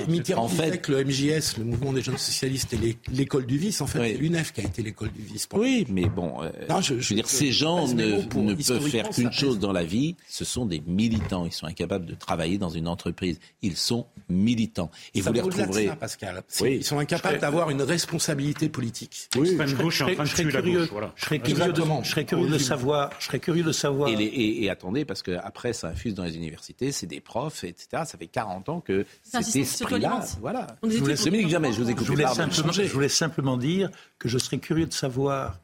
Mitterrand, 0.08 0.43
En 0.45 0.47
fait- 0.47 0.88
le 0.88 1.03
MJS, 1.06 1.58
le 1.58 1.64
mouvement 1.66 1.93
des 1.93 2.01
jeunes 2.01 2.18
socialistes, 2.18 2.74
est 2.74 2.78
l'é- 2.78 2.97
l'école 3.12 3.45
du 3.45 3.58
vice. 3.58 3.82
En 3.82 3.88
fait, 3.88 3.99
c'est 3.99 4.14
l'UNEF 4.18 4.51
qui 4.53 4.62
a 4.62 4.64
été 4.64 4.82
l'école 4.84 5.12
du 5.12 5.22
vice. 5.22 5.47
Oui, 5.53 5.86
mais 5.89 6.06
bon, 6.10 6.41
euh, 6.43 6.49
je- 6.82 6.93
veux 6.95 7.16
dire, 7.16 7.28
ces 7.28 7.51
gens 7.51 7.88
ne, 7.88 8.06
mots 8.18 8.22
pour- 8.30 8.41
ne 8.43 8.53
peuvent 8.53 8.88
faire 8.89 9.10
qu'une 9.10 9.32
chose 9.32 9.60
dans 9.60 9.72
la 9.72 9.84
vie, 9.84 10.16
ce 10.28 10.43
sont 10.45 10.66
des 10.66 10.82
militants. 10.86 11.45
Ils 11.45 11.51
sont 11.51 11.66
incapables 11.68 12.06
de 12.06 12.16
travailler 12.16 12.58
dans 12.58 12.70
une 12.70 12.88
entreprise. 12.88 13.39
Ils 13.62 13.78
sont 13.78 14.08
militants. 14.30 14.89
Et 15.14 15.22
ça 15.22 15.30
vous 15.30 15.36
les 15.36 15.41
retrouverez. 15.41 15.88
ça, 15.88 15.96
Pascal. 15.96 16.43
Oui. 16.62 16.78
Ils 16.78 16.84
sont 16.84 17.00
incapables 17.00 17.39
d'avoir 17.39 17.70
une 17.70 17.82
responsabilité 17.82 18.70
politique. 18.70 19.30
Oui, 19.38 19.58
Je 19.66 19.76
gauche 19.76 20.00
serais 20.00 20.16
curieux. 20.46 20.88
Voilà. 20.91 21.12
je 21.16 21.26
serais 21.26 21.39
curieux 21.39 21.56
de, 21.58 21.62
Exactement. 21.70 22.04
je 22.04 22.10
serais 22.10 22.26
curieux 22.26 22.50
de 22.50 22.58
savoir, 22.58 23.12
je 23.20 23.26
serais 23.26 23.39
curieux 23.39 23.64
de 23.64 23.72
savoir. 23.72 24.10
Et, 24.10 24.16
les- 24.16 24.26
et- 24.26 24.64
et 24.64 24.70
attendez, 24.70 25.06
parce 25.06 25.22
qu'après, 25.24 25.74
ça 25.74 25.89
infuse 25.89 26.14
dans 26.16 26.24
les 26.24 26.36
universités, 26.36 26.91
c'est 26.91 27.08
des 27.08 27.22
profs, 27.22 27.64
etc. 27.64 28.04
Ça 28.06 28.18
fait 28.18 28.28
40 28.28 28.70
ans 28.70 28.82
que 28.82 29.06
cet 29.24 29.56
esprit-là, 29.56 30.24
voilà. 30.41 30.68
On 30.82 30.89
Je 30.89 30.98
vous 30.98 31.06
laisse 31.08 31.24
Jamais, 31.48 31.72
je 31.74 31.82
vous 31.82 31.89
écoute. 31.89 32.06
Je 32.06 32.12
voulais, 32.12 32.24
Pardon. 32.24 32.50
simplement, 32.52 32.72
je 32.74 32.84
voulais 32.93 33.10
simplement 33.10 33.58
dire 33.58 33.89
que 34.20 34.28
je 34.30 34.38
serais 34.38 34.58
curieux 34.58 34.86
de 34.88 34.93
savoir 34.93 35.60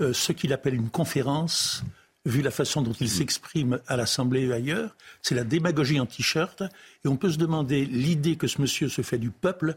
euh, 0.00 0.12
ce 0.12 0.32
qu'il 0.32 0.52
appelle 0.52 0.74
une 0.74 0.88
conférence, 0.90 1.82
vu 2.24 2.42
la 2.42 2.50
façon 2.50 2.82
dont 2.82 2.92
il 2.92 3.08
s'exprime 3.08 3.80
à 3.86 3.96
l'Assemblée 3.96 4.46
et 4.46 4.52
ailleurs. 4.52 4.96
C'est 5.22 5.34
la 5.34 5.44
démagogie 5.44 5.98
en 6.00 6.06
t-shirt. 6.06 6.62
Et 7.04 7.08
on 7.08 7.16
peut 7.16 7.30
se 7.30 7.38
demander 7.38 7.84
l'idée 7.84 8.36
que 8.36 8.46
ce 8.46 8.60
monsieur 8.60 8.88
se 8.88 9.02
fait 9.02 9.18
du 9.18 9.30
peuple, 9.30 9.74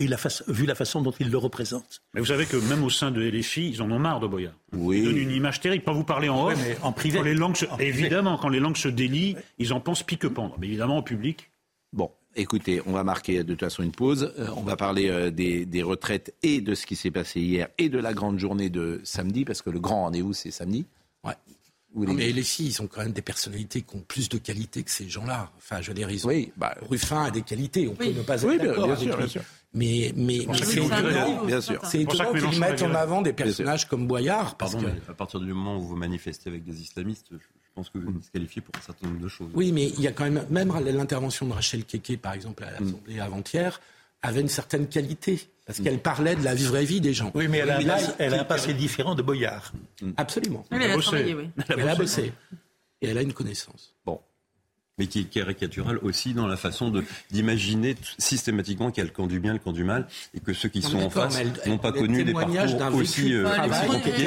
et 0.00 0.08
la 0.08 0.16
vu 0.48 0.66
la 0.66 0.74
façon 0.74 1.00
dont 1.02 1.12
il 1.20 1.30
le 1.30 1.38
représente. 1.38 2.02
Mais 2.14 2.20
vous 2.20 2.26
savez 2.26 2.46
que 2.46 2.56
même 2.56 2.82
au 2.82 2.90
sein 2.90 3.10
de 3.10 3.20
LFI, 3.22 3.68
ils 3.68 3.82
en 3.82 3.90
ont 3.90 3.98
marre 3.98 4.20
de 4.20 4.26
Boyard. 4.26 4.54
Oui. 4.72 4.98
Ils 5.00 5.04
donnent 5.04 5.18
une 5.18 5.30
image 5.30 5.60
terrible. 5.60 5.84
Pas 5.84 5.92
vous 5.92 6.02
parler 6.02 6.28
en 6.28 6.46
off. 6.46 6.54
Oui, 6.56 6.60
mais 6.66 6.76
en 6.82 6.92
privé. 6.92 7.18
Quand 7.18 7.24
les 7.24 7.34
langues 7.34 7.56
se- 7.56 7.66
En 7.66 7.76
privé. 7.76 7.88
Évidemment, 7.90 8.36
quand 8.38 8.48
les 8.48 8.58
langues 8.58 8.76
se 8.76 8.88
délient, 8.88 9.36
ils 9.58 9.72
en 9.72 9.80
pensent 9.80 10.02
pique-pendre. 10.02 10.56
Mais 10.58 10.66
évidemment, 10.66 10.98
au 10.98 11.02
public. 11.02 11.50
Bon, 11.92 12.10
écoutez, 12.34 12.80
on 12.86 12.92
va 12.92 13.04
marquer 13.04 13.44
de 13.44 13.52
toute 13.52 13.60
façon 13.60 13.82
une 13.84 13.92
pause. 13.92 14.32
Euh, 14.38 14.48
on 14.56 14.62
va 14.62 14.76
parler 14.76 15.08
euh, 15.08 15.30
des, 15.30 15.66
des 15.66 15.82
retraites 15.82 16.34
et 16.42 16.60
de 16.62 16.74
ce 16.74 16.84
qui 16.86 16.96
s'est 16.96 17.10
passé 17.12 17.40
hier 17.40 17.68
et 17.78 17.88
de 17.88 17.98
la 17.98 18.12
grande 18.14 18.38
journée 18.38 18.70
de 18.70 19.00
samedi, 19.04 19.44
parce 19.44 19.62
que 19.62 19.70
le 19.70 19.78
grand 19.78 20.02
rendez-vous, 20.04 20.32
c'est 20.32 20.50
samedi. 20.50 20.86
Ouais. 21.22 21.34
Vous 21.94 22.06
Non, 22.06 22.14
mais 22.14 22.32
les 22.32 22.42
filles, 22.42 22.68
ils 22.68 22.82
ont 22.82 22.86
quand 22.86 23.02
même 23.02 23.12
des 23.12 23.22
personnalités 23.22 23.82
qui 23.82 23.96
ont 23.96 24.00
plus 24.00 24.28
de 24.28 24.38
qualité 24.38 24.82
que 24.82 24.90
ces 24.90 25.08
gens-là. 25.08 25.50
Enfin, 25.58 25.80
je 25.82 25.88
veux 25.88 25.94
dire, 25.94 26.10
ils 26.10 26.24
ont... 26.26 26.30
Oui, 26.30 26.52
bah, 26.56 26.74
Ruffin 26.88 27.24
a 27.24 27.30
des 27.30 27.42
qualités, 27.42 27.86
on 27.88 27.94
peut 27.94 28.06
ne 28.06 28.22
pas 28.22 28.36
être 28.36 28.46
Oui, 28.46 28.56
bien- 28.56 28.68
d'accord 28.68 28.84
bien 28.86 28.94
avec 28.94 29.04
sûr, 29.04 29.16
lui. 29.16 29.24
bien 29.24 29.28
sûr. 29.28 29.42
Mais, 29.74 30.12
mais, 30.16 30.44
mais 30.46 30.58
ça 30.58 30.64
c'est 30.66 30.84
étonnant, 30.84 31.02
Mélenchon 31.02 31.46
bien 31.46 31.60
sûr. 31.62 31.80
c'est 31.84 32.02
étonnant 32.02 32.32
qu'ils 32.34 32.60
mettent 32.60 32.82
en 32.82 32.94
avant 32.94 33.22
des 33.22 33.32
personnages 33.32 33.88
comme 33.88 34.06
Boyard. 34.06 34.56
Parce 34.56 34.72
Pardon, 34.72 34.86
que... 34.86 34.92
mais 34.92 35.00
à 35.08 35.14
partir 35.14 35.40
du 35.40 35.52
moment 35.52 35.78
où 35.78 35.82
vous 35.82 35.96
manifestez 35.96 36.50
avec 36.50 36.62
des 36.64 36.82
islamistes, 36.82 37.28
je, 37.30 37.36
pense 37.74 37.88
que 37.88 37.98
vous 37.98 38.08
êtes 38.10 38.18
disqualifié 38.18 38.60
pour 38.60 38.74
un 38.76 38.82
certain 38.82 39.06
nombre 39.08 39.20
de 39.20 39.28
choses. 39.28 39.50
Oui, 39.54 39.72
mais 39.72 39.88
il 39.88 40.00
y 40.00 40.06
a 40.06 40.12
quand 40.12 40.24
même, 40.24 40.44
même 40.50 40.70
l'intervention 40.84 41.46
de 41.46 41.54
Rachel 41.54 41.84
Keke, 41.86 42.20
par 42.20 42.34
exemple, 42.34 42.64
à 42.64 42.70
l'Assemblée 42.72 43.18
avant-hier, 43.18 43.80
avait 44.22 44.40
une 44.40 44.48
certaine 44.48 44.86
qualité. 44.88 45.40
Parce 45.66 45.80
qu'elle 45.80 45.98
parlait 46.00 46.34
de 46.34 46.42
la 46.44 46.54
vraie 46.54 46.84
vie 46.84 47.00
des 47.00 47.14
gens. 47.14 47.30
Oui, 47.34 47.46
mais 47.48 47.58
elle 47.58 47.70
a, 47.70 47.78
un, 47.78 47.82
là, 47.82 47.94
passé- 47.94 48.12
elle 48.18 48.34
a 48.34 48.40
un 48.40 48.44
passé 48.44 48.74
différent 48.74 49.14
de 49.14 49.22
Boyard. 49.22 49.72
Absolument. 50.16 50.64
Oui, 50.72 50.78
elle 50.82 50.90
a 50.90 50.94
bossé. 50.96 51.34
oui. 51.34 51.50
Elle 51.68 51.88
a 51.88 51.94
bossé. 51.94 52.32
Et 53.00 53.08
elle 53.08 53.18
a 53.18 53.22
une 53.22 53.32
connaissance. 53.32 53.94
Bon. 54.04 54.20
Mais 54.98 55.06
qui 55.06 55.20
est 55.20 55.24
caricatural 55.24 55.98
aussi 56.02 56.34
dans 56.34 56.46
la 56.46 56.56
façon 56.56 56.92
d'imaginer 57.30 57.96
systématiquement 58.18 58.90
qu'il 58.90 59.02
y 59.02 59.06
a 59.06 59.08
le 59.08 59.14
camp 59.14 59.26
du 59.26 59.40
bien, 59.40 59.52
le 59.54 59.58
camp 59.58 59.72
du 59.72 59.84
mal, 59.84 60.06
et 60.34 60.40
que 60.40 60.52
ceux 60.52 60.68
qui 60.68 60.80
Non, 60.80 60.88
sont 60.88 60.98
en 61.04 61.10
face 61.10 61.38
n'ont 61.66 61.78
pas 61.78 61.92
connu 61.92 62.24
des 62.24 62.32
parcours 62.32 62.94
aussi 62.96 63.32
euh, 63.32 63.46
Ah, 63.48 63.64
Euh, 63.64 63.98
qui 64.00 64.10
mais 64.10 64.18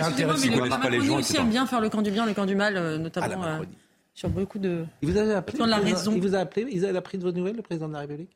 Ils 0.44 0.52
les 0.52 0.58
connaissent 0.58 0.78
pas 0.80 0.90
les 0.90 1.02
gens, 1.06 1.18
aussi 1.20 1.38
aiment 1.38 1.50
bien 1.50 1.66
faire 1.68 1.82
le 1.82 1.90
camp 1.90 2.02
du 2.02 2.10
bien, 2.12 2.26
le 2.26 2.34
camp 2.34 2.46
du 2.48 2.56
mal, 2.56 2.76
euh, 2.78 2.98
notamment 2.98 3.28
euh, 3.28 3.38
Macronie. 3.38 3.78
sur 4.16 4.30
beaucoup 4.30 4.58
de. 4.58 4.86
Il 5.04 5.12
vous 5.12 5.18
a 5.20 5.36
appelé. 5.38 5.58
Il 5.60 6.22
vous 6.22 6.36
a 6.36 6.40
appelé 6.40 6.68
Ils 6.72 6.86
avaient 6.86 6.98
appris 6.98 7.18
de 7.20 7.24
vos 7.24 7.32
nouvelles, 7.32 7.58
le 7.58 7.62
président 7.62 7.88
de 7.88 7.94
la 7.94 8.00
République? 8.00 8.32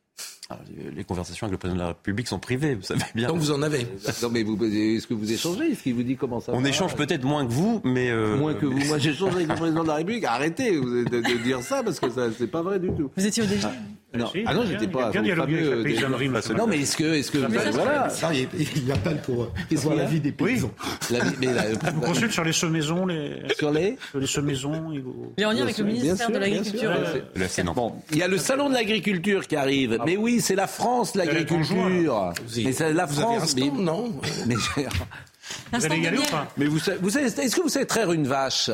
Alors, 0.50 0.64
les- 0.96 1.04
conversations 1.04 1.46
avec 1.46 1.52
le 1.54 1.58
président 1.60 1.76
de 1.78 1.82
la 1.82 1.88
République 1.90 2.28
sont 2.28 2.40
privées, 2.40 2.74
vous 2.76 2.82
savez 2.82 3.02
bien. 3.14 3.28
Donc 3.28 3.38
vous 3.38 3.52
en 3.52 3.62
avez. 3.62 3.86
Non, 4.24 4.30
mais 4.32 4.42
vous, 4.44 4.58
est-ce 4.66 5.06
que 5.06 5.14
vous 5.14 5.32
échangez? 5.32 5.72
Est-ce 5.72 5.84
qu'il 5.84 5.94
vous 5.94 6.02
dit 6.04 6.16
comment 6.16 6.40
ça 6.40 6.54
On 6.56 6.62
va? 6.62 6.70
échange 6.70 6.96
peut-être 6.96 7.24
moins 7.24 7.46
que 7.46 7.52
vous, 7.52 7.82
mais 7.84 8.10
euh, 8.10 8.36
Moins 8.36 8.56
que 8.56 8.66
vous. 8.66 8.80
Moi, 8.88 8.98
j'échange 8.98 9.36
avec 9.36 9.48
le 9.48 9.56
président 9.56 9.84
de 9.84 9.88
la 9.90 9.96
République. 9.96 10.24
Arrêtez 10.24 10.72
de, 10.72 11.04
de- 11.04 11.22
de 11.22 11.44
dire 11.44 11.62
ça 11.62 11.84
parce 11.84 12.00
que 12.00 12.10
ça, 12.10 12.28
c'est 12.38 12.48
pas 12.48 12.62
vrai 12.64 12.80
du 12.80 12.88
tout. 12.94 13.12
Vous 13.16 13.26
étiez 13.26 13.44
au 13.44 13.46
DG 13.46 13.68
Non. 14.12 14.28
Si, 14.32 14.42
ah 14.46 14.56
non, 14.56 14.62
a 14.62 14.66
j'étais 14.66 14.88
bien- 14.88 14.90
pas. 14.90 15.00
il 15.00 15.04
a 15.04 15.12
bien 15.12 15.22
dialogué 15.22 15.54
avec 15.54 15.66
fameux 15.66 15.70
la 15.70 15.84
des- 15.84 15.94
paysannerie, 15.94 16.30
Non, 16.58 16.66
mais 16.68 16.80
est-ce 16.80 16.98
que, 16.98 17.04
est-ce 17.14 17.30
que, 17.32 17.38
Mais 17.38 17.60
ça, 17.60 17.70
voilà. 17.70 18.08
Non, 18.24 18.30
il, 18.32 18.48
il 18.84 18.92
appelle 18.92 19.22
pour, 19.22 19.54
Qu'est-ce 19.70 19.82
pour 19.84 19.92
qu'il 19.92 20.00
y 20.00 20.02
la 20.02 20.08
a 20.08 20.10
vie 20.10 20.20
des 20.20 20.32
paysans. 20.32 20.72
La 21.12 21.20
vie- 21.20 21.36
mais 21.40 21.54
la- 21.54 21.70
vous 21.94 22.02
consulte 22.02 22.32
sur 22.32 22.44
les 22.44 22.52
semaisons, 22.52 23.06
les, 23.06 23.44
sur 23.58 23.70
les. 23.70 23.98
sur 24.10 24.20
les 24.20 24.26
semaisons. 24.26 24.90
ils 24.94 25.02
vous- 25.02 25.32
Il 25.38 25.44
est 25.44 25.46
en 25.46 25.52
lien 25.52 25.62
avec 25.62 25.78
le 25.78 25.84
ministère 25.86 26.18
sûr, 26.18 26.32
de 26.32 26.38
l'Agriculture. 26.40 26.92
euh. 26.92 27.64
Bon, 27.76 27.94
il 28.12 28.18
y 28.18 28.24
a 28.24 28.28
le 28.28 28.38
salon 28.40 28.70
de 28.70 28.74
l'agriculture 28.74 29.46
qui 29.48 29.56
arrive. 29.56 30.00
Mais 30.06 30.18
oui, 30.18 30.42
c'est 30.42 30.56
la 30.56 30.66
France, 30.68 31.14
l'agriculture. 31.14 32.34
Mais 32.66 32.72
c'est 32.74 32.92
la 32.94 33.06
Vous 33.06 33.20
avez 33.20 33.36
un 33.36 33.38
France. 33.38 33.50
stand, 33.52 33.72
mais- 33.78 33.84
non 33.84 34.12
mais, 34.48 34.56
Vous 34.56 35.86
allez 35.86 36.00
y 36.00 36.08
aller 36.08 36.18
ou 36.18 36.24
pas 36.24 36.48
mais 36.58 36.66
vous 36.66 36.80
savez, 36.80 37.26
est-ce 37.28 37.56
que 37.56 37.62
vous 37.62 37.70
savez 37.70 37.86
traire 37.86 38.12
une 38.12 38.26
vache? 38.28 38.72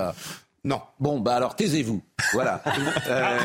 Non. 0.65 0.81
Bon, 0.99 1.19
bah 1.19 1.35
alors 1.35 1.55
taisez-vous. 1.55 2.01
Voilà. 2.33 2.61
Euh, 3.07 3.37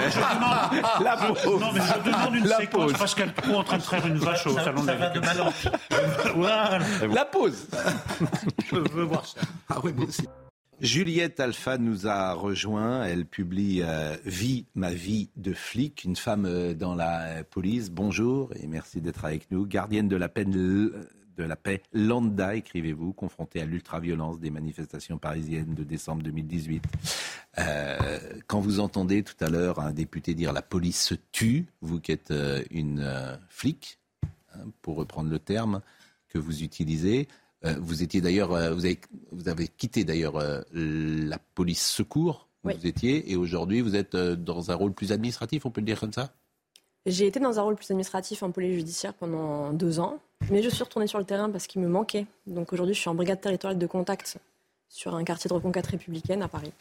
la 1.05 1.17
pause. 1.17 1.61
Non, 1.61 1.71
mais 1.73 1.81
je 1.81 2.11
demande 2.11 2.35
une 2.35 2.47
La 2.47 2.57
séquence 2.57 2.85
pause. 2.93 2.99
Pascal 2.99 3.35
Pro 3.35 3.57
en 3.57 3.63
train 3.65 3.77
de 3.77 3.83
traire 3.83 4.07
une 4.07 4.17
vache 4.17 4.47
au 4.47 4.55
salon 4.55 4.83
de 4.83 4.87
l'agriculture. 4.87 5.73
Voilà. 6.35 6.79
La 7.13 7.25
pause. 7.27 7.69
Je 8.73 8.77
veux 8.77 9.05
voir 9.05 9.27
ça. 9.27 9.41
Ah 9.69 9.79
oui, 9.85 9.93
moi 9.95 10.07
aussi. 10.07 10.27
Juliette 10.81 11.41
Alpha 11.41 11.77
nous 11.77 12.07
a 12.07 12.33
rejoint. 12.33 13.05
Elle 13.05 13.27
publie 13.27 13.83
euh, 13.85 14.17
Vie, 14.25 14.65
ma 14.75 14.91
vie 14.93 15.29
de 15.37 15.53
flic, 15.53 16.05
une 16.05 16.17
femme 16.17 16.47
euh, 16.47 16.73
dans 16.73 16.95
la 16.95 17.45
police. 17.45 17.91
Bonjour 17.91 18.51
et 18.59 18.67
merci 18.67 19.03
d'être 19.03 19.27
avec 19.27 19.51
nous. 19.51 19.67
Gardienne 19.67 20.09
de 20.09 20.17
la, 20.17 20.31
peine, 20.31 20.55
l- 20.55 20.93
de 21.41 21.47
la 21.47 21.57
paix, 21.57 21.83
lambda, 21.93 22.55
écrivez-vous, 22.55 23.13
confrontée 23.13 23.61
à 23.61 23.65
l'ultraviolence 23.65 24.39
des 24.39 24.51
manifestations 24.51 25.19
parisiennes 25.19 25.75
de 25.75 25.85
décembre 25.85 26.23
2018. 26.23 26.85
Euh, 27.59 28.19
quand 28.47 28.61
vous 28.61 28.79
entendez 28.79 29.23
tout 29.23 29.43
à 29.43 29.49
l'heure 29.49 29.81
un 29.81 29.93
député 29.93 30.35
dire 30.35 30.53
la 30.53 30.63
police 30.63 31.03
se 31.03 31.15
tue, 31.33 31.67
vous 31.81 31.99
qui 31.99 32.13
êtes 32.13 32.31
euh, 32.31 32.63
une 32.71 33.01
euh, 33.01 33.37
flic, 33.49 33.99
hein, 34.55 34.67
pour 34.83 34.97
reprendre 34.97 35.31
le 35.31 35.39
terme 35.39 35.81
que 36.29 36.39
vous 36.39 36.63
utilisez, 36.63 37.27
vous 37.79 38.03
étiez 38.03 38.23
d'ailleurs, 38.23 38.51
vous, 38.73 38.87
avez, 38.87 38.99
vous 39.33 39.49
avez 39.51 39.69
quitté 39.69 40.03
d'ailleurs 40.05 40.43
la 40.73 41.39
police 41.55 41.85
secours 41.85 42.49
où 42.65 42.69
Oui. 42.69 42.75
vous 42.79 42.87
étiez, 42.87 43.31
et 43.31 43.37
aujourd'hui 43.37 43.83
vous 43.83 43.97
êtes 43.97 44.17
dans 44.17 44.71
un 44.71 44.75
rôle 44.75 44.95
plus 44.95 45.13
administratif, 45.13 45.67
on 45.67 45.71
peut 45.71 45.83
le 45.83 45.87
dire 45.87 46.01
comme 46.01 46.13
ça? 46.13 46.33
J'ai 47.05 47.27
été 47.27 47.39
dans 47.39 47.59
un 47.59 47.63
rôle 47.63 47.77
plus 47.77 47.91
administratif 47.91 48.43
en 48.43 48.51
police 48.51 48.77
judiciaire 48.77 49.13
pendant 49.13 49.75
deux 49.75 50.01
ans, 50.01 50.21
mais 50.49 50.63
je 50.63 50.69
suis 50.69 50.83
retournée 50.83 51.07
sur 51.07 51.19
le 51.19 51.25
terrain 51.25 51.51
parce 51.51 51.67
qu'il 51.67 51.81
me 51.81 51.89
manquait. 51.89 52.27
Donc 52.47 52.73
aujourd'hui, 52.73 52.95
je 52.95 53.01
suis 53.01 53.11
en 53.11 53.15
brigade 53.15 53.41
territoriale 53.41 53.79
de 53.79 53.87
contact 53.87 54.39
sur 54.89 55.15
un 55.15 55.25
quartier 55.25 55.49
de 55.49 55.55
reconquête 55.55 55.87
républicaine 55.87 56.43
à 56.43 56.49
Paris. 56.49 56.73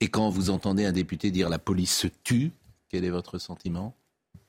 Et 0.00 0.08
quand 0.08 0.28
vous 0.30 0.50
entendez 0.50 0.84
un 0.84 0.92
député 0.92 1.30
dire 1.30 1.48
la 1.48 1.58
police 1.58 1.96
se 1.96 2.08
tue, 2.24 2.50
quel 2.88 3.04
est 3.04 3.10
votre 3.10 3.38
sentiment? 3.38 3.94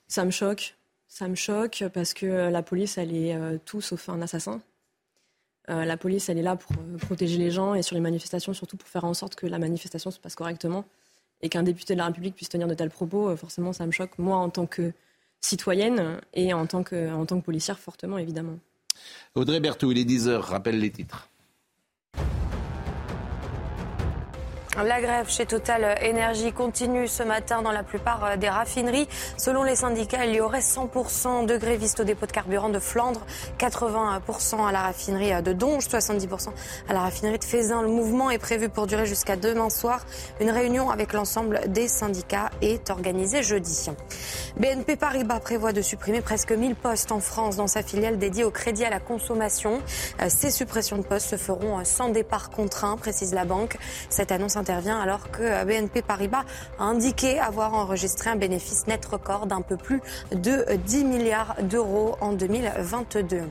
Ça 0.07 0.25
me 0.25 0.31
choque. 0.31 0.75
Ça 1.07 1.27
me 1.27 1.35
choque 1.35 1.83
parce 1.93 2.13
que 2.13 2.25
euh, 2.25 2.49
la 2.49 2.63
police, 2.63 2.97
elle 2.97 3.15
est 3.15 3.35
euh, 3.35 3.57
tout 3.63 3.81
sauf 3.81 4.09
un 4.09 4.21
assassin. 4.21 4.61
Euh, 5.69 5.85
la 5.85 5.95
police, 5.95 6.27
elle 6.27 6.39
est 6.39 6.43
là 6.43 6.55
pour 6.55 6.71
euh, 6.73 6.97
protéger 6.97 7.37
les 7.37 7.51
gens 7.51 7.73
et 7.75 7.83
sur 7.83 7.95
les 7.95 8.01
manifestations, 8.01 8.53
surtout 8.53 8.77
pour 8.77 8.87
faire 8.87 9.05
en 9.05 9.13
sorte 9.13 9.35
que 9.35 9.45
la 9.45 9.59
manifestation 9.59 10.11
se 10.11 10.19
passe 10.19 10.35
correctement. 10.35 10.85
Et 11.41 11.49
qu'un 11.49 11.63
député 11.63 11.93
de 11.93 11.99
la 11.99 12.05
République 12.05 12.35
puisse 12.35 12.49
tenir 12.49 12.67
de 12.67 12.73
tels 12.73 12.89
propos, 12.89 13.35
forcément, 13.35 13.73
ça 13.73 13.85
me 13.85 13.91
choque. 13.91 14.17
Moi, 14.17 14.37
en 14.37 14.49
tant 14.49 14.65
que 14.65 14.93
citoyenne 15.45 16.19
et 16.33 16.53
en 16.53 16.65
tant 16.65 16.83
que, 16.83 17.11
en 17.13 17.25
tant 17.25 17.39
que 17.39 17.45
policière, 17.45 17.79
fortement, 17.79 18.17
évidemment. 18.17 18.59
Audrey 19.35 19.59
Berthoud, 19.59 19.97
il 19.97 19.99
est 19.99 20.09
10h, 20.09 20.37
rappelle 20.37 20.79
les 20.79 20.91
titres. 20.91 21.29
La 24.75 24.99
grève 25.01 25.29
chez 25.29 25.45
Total 25.45 25.99
Énergie 26.01 26.51
continue 26.51 27.07
ce 27.07 27.21
matin 27.21 27.61
dans 27.61 27.71
la 27.71 27.83
plupart 27.83 28.25
euh, 28.25 28.37
des 28.37 28.49
raffineries. 28.49 29.07
Selon 29.37 29.61
les 29.61 29.75
syndicats, 29.75 30.25
il 30.25 30.33
y 30.33 30.41
aurait 30.41 30.61
100% 30.61 31.45
de 31.45 31.57
grévistes 31.57 31.99
au 31.99 32.03
dépôt 32.03 32.25
de 32.25 32.31
carburant 32.31 32.69
de 32.69 32.79
Flandre, 32.79 33.21
80% 33.59 34.67
à 34.67 34.71
la 34.71 34.81
raffinerie 34.81 35.43
de 35.43 35.53
Donge, 35.53 35.85
70% 35.85 36.49
à 36.89 36.93
la 36.93 37.01
raffinerie 37.01 37.37
de 37.37 37.43
Fézin. 37.43 37.83
Le 37.83 37.87
mouvement 37.87 38.31
est 38.31 38.39
prévu 38.39 38.67
pour 38.67 38.87
durer 38.87 39.05
jusqu'à 39.05 39.35
demain 39.35 39.69
soir. 39.69 40.07
Une 40.41 40.49
réunion 40.49 40.89
avec 40.89 41.13
l'ensemble 41.13 41.61
des 41.67 41.87
syndicats 41.87 42.49
est 42.63 42.89
organisée 42.89 43.43
jeudi. 43.43 43.91
BNP 44.57 44.95
Paribas 44.95 45.39
prévoit 45.39 45.71
de 45.71 45.83
supprimer 45.83 46.21
presque 46.21 46.51
1000 46.51 46.75
postes 46.75 47.11
en 47.11 47.19
France 47.19 47.57
dans 47.57 47.67
sa 47.67 47.83
filiale 47.83 48.17
dédiée 48.17 48.43
au 48.43 48.51
crédit 48.51 48.85
à 48.85 48.89
la 48.89 48.99
consommation. 48.99 49.81
Euh, 50.19 50.25
Ces 50.29 50.49
suppressions 50.49 50.97
de 50.97 51.03
postes 51.03 51.29
se 51.29 51.37
feront 51.37 51.79
euh, 51.79 51.83
sans 51.83 52.09
départ 52.09 52.49
contraint, 52.49 52.97
précise 52.97 53.35
la 53.35 53.45
banque. 53.45 53.77
Cette 54.09 54.31
annonce 54.31 54.57
intervient 54.63 55.01
alors 55.01 55.29
que 55.29 55.41
euh, 55.43 55.65
BNP 55.65 56.01
Paribas 56.01 56.45
a 56.79 56.83
indiqué 56.85 57.37
avoir 57.37 57.73
enregistré 57.73 58.29
un 58.29 58.37
bénéfice 58.37 58.87
net 58.87 59.05
record 59.05 59.45
d'un 59.45 59.59
peu 59.59 59.75
plus 59.75 60.01
de 60.31 60.65
10 60.85 61.03
milliards 61.03 61.55
d'euros 61.63 62.15
en 62.21 62.31
2022. 62.31 63.41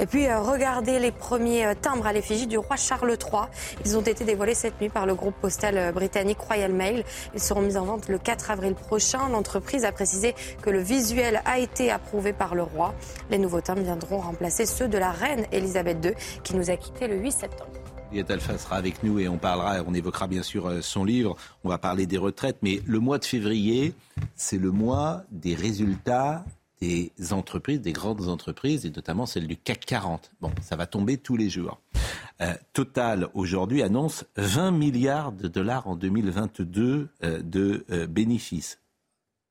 Et 0.00 0.06
puis, 0.06 0.26
euh, 0.26 0.40
regardez 0.40 0.98
les 0.98 1.12
premiers 1.12 1.64
euh, 1.64 1.74
timbres 1.80 2.08
à 2.08 2.12
l'effigie 2.12 2.48
du 2.48 2.58
roi 2.58 2.74
Charles 2.74 3.12
III. 3.12 3.42
Ils 3.84 3.96
ont 3.96 4.00
été 4.00 4.24
dévoilés 4.24 4.54
cette 4.54 4.80
nuit 4.80 4.88
par 4.88 5.06
le 5.06 5.14
groupe 5.14 5.36
postal 5.40 5.92
britannique 5.92 6.40
Royal 6.40 6.72
Mail. 6.72 7.04
Ils 7.34 7.40
seront 7.40 7.60
mis 7.60 7.76
en 7.76 7.84
vente 7.84 8.08
le 8.08 8.18
4 8.18 8.50
avril 8.50 8.74
prochain. 8.74 9.28
L'entreprise 9.28 9.84
a 9.84 9.92
précisé 9.92 10.34
que 10.60 10.70
le 10.70 10.80
visuel 10.80 11.40
a 11.44 11.60
été 11.60 11.92
approuvé 11.92 12.32
par 12.32 12.56
le 12.56 12.64
roi. 12.64 12.94
Les 13.30 13.38
nouveaux 13.38 13.60
timbres 13.60 13.82
viendront 13.82 14.18
remplacer 14.18 14.66
ceux 14.66 14.88
de 14.88 14.98
la 14.98 15.12
reine 15.12 15.46
Elisabeth 15.52 16.04
II 16.04 16.14
qui 16.42 16.56
nous 16.56 16.68
a 16.68 16.76
quittés 16.76 17.06
le 17.06 17.16
8 17.18 17.30
septembre. 17.30 17.71
Liette 18.12 18.30
Alpha 18.30 18.58
sera 18.58 18.76
avec 18.76 19.02
nous 19.02 19.18
et 19.18 19.28
on 19.28 19.38
parlera, 19.38 19.82
on 19.86 19.94
évoquera 19.94 20.26
bien 20.26 20.42
sûr 20.42 20.66
euh, 20.66 20.80
son 20.82 21.04
livre, 21.04 21.36
on 21.64 21.68
va 21.68 21.78
parler 21.78 22.06
des 22.06 22.18
retraites, 22.18 22.58
mais 22.62 22.82
le 22.86 22.98
mois 22.98 23.18
de 23.18 23.24
février, 23.24 23.94
c'est 24.34 24.58
le 24.58 24.70
mois 24.70 25.24
des 25.30 25.54
résultats 25.54 26.44
des 26.82 27.12
entreprises, 27.32 27.80
des 27.80 27.92
grandes 27.92 28.28
entreprises, 28.28 28.84
et 28.84 28.90
notamment 28.90 29.24
celle 29.24 29.46
du 29.46 29.56
CAC 29.56 29.86
40. 29.86 30.32
Bon, 30.40 30.50
ça 30.60 30.74
va 30.74 30.86
tomber 30.86 31.16
tous 31.16 31.36
les 31.36 31.48
jours. 31.48 31.80
Euh, 32.40 32.54
Total, 32.72 33.28
aujourd'hui, 33.34 33.82
annonce 33.82 34.24
20 34.36 34.72
milliards 34.72 35.30
de 35.30 35.46
dollars 35.46 35.86
en 35.86 35.94
2022 35.94 37.08
euh, 37.22 37.40
de 37.42 37.84
euh, 37.92 38.08
bénéfices. 38.08 38.81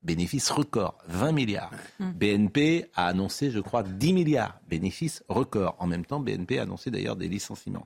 Bénéfices 0.03 0.49
record, 0.49 0.97
20 1.07 1.31
milliards. 1.31 1.71
BNP 1.99 2.85
a 2.95 3.07
annoncé, 3.07 3.51
je 3.51 3.59
crois, 3.59 3.83
10 3.83 4.13
milliards. 4.13 4.59
Bénéfices 4.67 5.23
record. 5.29 5.75
En 5.79 5.85
même 5.85 6.05
temps, 6.05 6.19
BNP 6.19 6.57
a 6.57 6.63
annoncé 6.63 6.89
d'ailleurs 6.89 7.15
des 7.15 7.27
licenciements. 7.27 7.85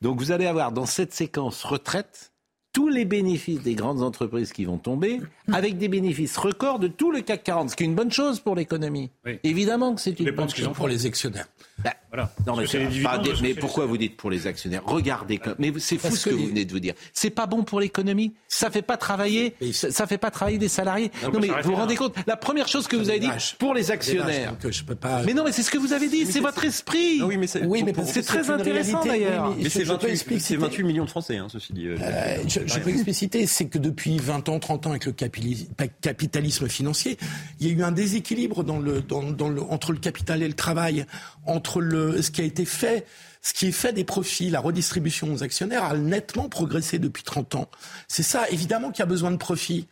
Donc 0.00 0.20
vous 0.20 0.30
allez 0.30 0.46
avoir 0.46 0.70
dans 0.70 0.86
cette 0.86 1.12
séquence 1.12 1.64
retraite 1.64 2.32
tous 2.72 2.88
les 2.88 3.06
bénéfices 3.06 3.62
des 3.62 3.74
grandes 3.74 4.02
entreprises 4.02 4.52
qui 4.52 4.66
vont 4.66 4.76
tomber, 4.76 5.22
avec 5.50 5.78
des 5.78 5.88
bénéfices 5.88 6.36
records 6.36 6.78
de 6.78 6.88
tout 6.88 7.10
le 7.10 7.22
CAC 7.22 7.42
40, 7.42 7.70
ce 7.70 7.76
qui 7.76 7.84
est 7.84 7.86
une 7.86 7.94
bonne 7.94 8.12
chose 8.12 8.38
pour 8.38 8.54
l'économie. 8.54 9.10
Évidemment 9.44 9.94
que 9.94 10.00
c'est 10.02 10.20
une 10.20 10.30
bonne 10.32 10.50
chose 10.50 10.74
pour 10.74 10.86
les 10.86 11.06
actionnaires. 11.06 11.48
Bah, 11.84 11.92
Non, 12.46 12.56
mais, 12.56 13.02
pas 13.02 13.18
des- 13.18 13.54
pourquoi 13.54 13.84
vous 13.84 13.98
dites 13.98 14.16
pour 14.16 14.30
les 14.30 14.46
actionnaires 14.46 14.80
Regardez, 14.86 15.36
comme- 15.36 15.54
mais 15.58 15.70
c'est 15.78 15.98
fou 15.98 16.16
ce 16.16 16.24
que, 16.24 16.30
que 16.30 16.34
vous 16.34 16.46
venez 16.46 16.64
de 16.64 16.72
vous 16.72 16.80
dire. 16.80 16.94
C'est 17.12 17.28
pas 17.28 17.44
bon 17.46 17.64
pour 17.64 17.80
l'économie. 17.80 18.32
Ça 18.48 18.70
fait 18.70 18.80
pas 18.80 18.96
travailler. 18.96 19.54
Ça, 19.72 19.90
ça 19.90 20.06
fait 20.06 20.16
pas 20.16 20.30
travailler 20.30 20.56
des 20.56 20.68
salariés. 20.68 21.10
Non, 21.22 21.32
Non, 21.32 21.40
mais 21.40 21.48
vous 21.48 21.70
vous 21.70 21.74
rendez 21.76 21.94
compte 21.96 22.14
La 22.26 22.36
première 22.38 22.66
chose 22.68 22.88
que 22.88 22.96
vous 22.96 23.10
avez 23.10 23.18
dit 23.20 23.28
pour 23.58 23.74
les 23.74 23.90
actionnaires. 23.90 24.52
vaches, 24.52 24.62
donc, 24.62 24.72
je 24.72 24.84
peux 24.84 24.94
pas- 24.94 25.22
Mais 25.24 25.34
non, 25.34 25.44
mais 25.44 25.52
c'est 25.52 25.62
ce 25.62 25.70
que 25.70 25.76
vous 25.76 25.92
avez 25.92 26.08
dit. 26.08 26.24
C'est 26.24 26.40
votre 26.40 26.64
esprit. 26.64 27.20
oui, 27.22 27.36
mais 27.36 27.46
c'est 27.46 27.62
Oui, 27.66 27.84
très 28.24 28.50
intéressant, 28.50 29.04
d'ailleurs. 29.04 29.54
Mais 29.58 29.68
c'est 29.68 29.80
je- 29.80 29.84
je 29.84 29.90
peux 29.90 29.92
28, 29.98 30.10
expliquer. 30.12 30.40
c'est 30.40 30.56
28 30.56 30.84
millions 30.84 31.04
de 31.04 31.10
Français, 31.10 31.36
hein, 31.36 31.48
ceci 31.50 31.74
dit. 31.74 31.86
euh, 31.88 31.96
Euh, 32.00 32.36
je, 32.48 32.60
je 32.66 32.78
peux 32.80 32.90
expliciter, 32.90 33.46
c'est 33.46 33.66
que 33.66 33.76
depuis 33.78 34.16
20 34.18 34.48
ans, 34.48 34.58
30 34.58 34.86
ans, 34.86 34.90
avec 34.90 35.04
le 35.04 35.12
capitalisme 36.00 36.68
financier, 36.68 37.18
il 37.60 37.66
y 37.66 37.70
a 37.70 37.74
eu 37.74 37.82
un 37.82 37.92
déséquilibre 37.92 38.64
dans 38.64 38.78
le, 38.78 39.02
dans, 39.02 39.22
dans 39.22 39.48
le, 39.50 39.60
entre 39.62 39.92
le 39.92 39.98
capital 39.98 40.42
et 40.42 40.48
le 40.48 40.54
travail, 40.54 41.04
entre 41.44 41.65
le, 41.80 42.22
ce 42.22 42.30
qui 42.30 42.40
a 42.40 42.44
été 42.44 42.64
fait, 42.64 43.06
ce 43.42 43.52
qui 43.54 43.66
est 43.66 43.72
fait 43.72 43.92
des 43.92 44.04
profits, 44.04 44.50
la 44.50 44.60
redistribution 44.60 45.32
aux 45.32 45.42
actionnaires 45.42 45.84
a 45.84 45.96
nettement 45.96 46.48
progressé 46.48 46.98
depuis 46.98 47.22
30 47.22 47.54
ans. 47.56 47.70
C'est 48.08 48.22
ça, 48.22 48.48
évidemment 48.50 48.90
qu'il 48.90 49.00
y 49.00 49.02
a 49.02 49.06
besoin 49.06 49.30
de 49.30 49.36
profits, 49.36 49.86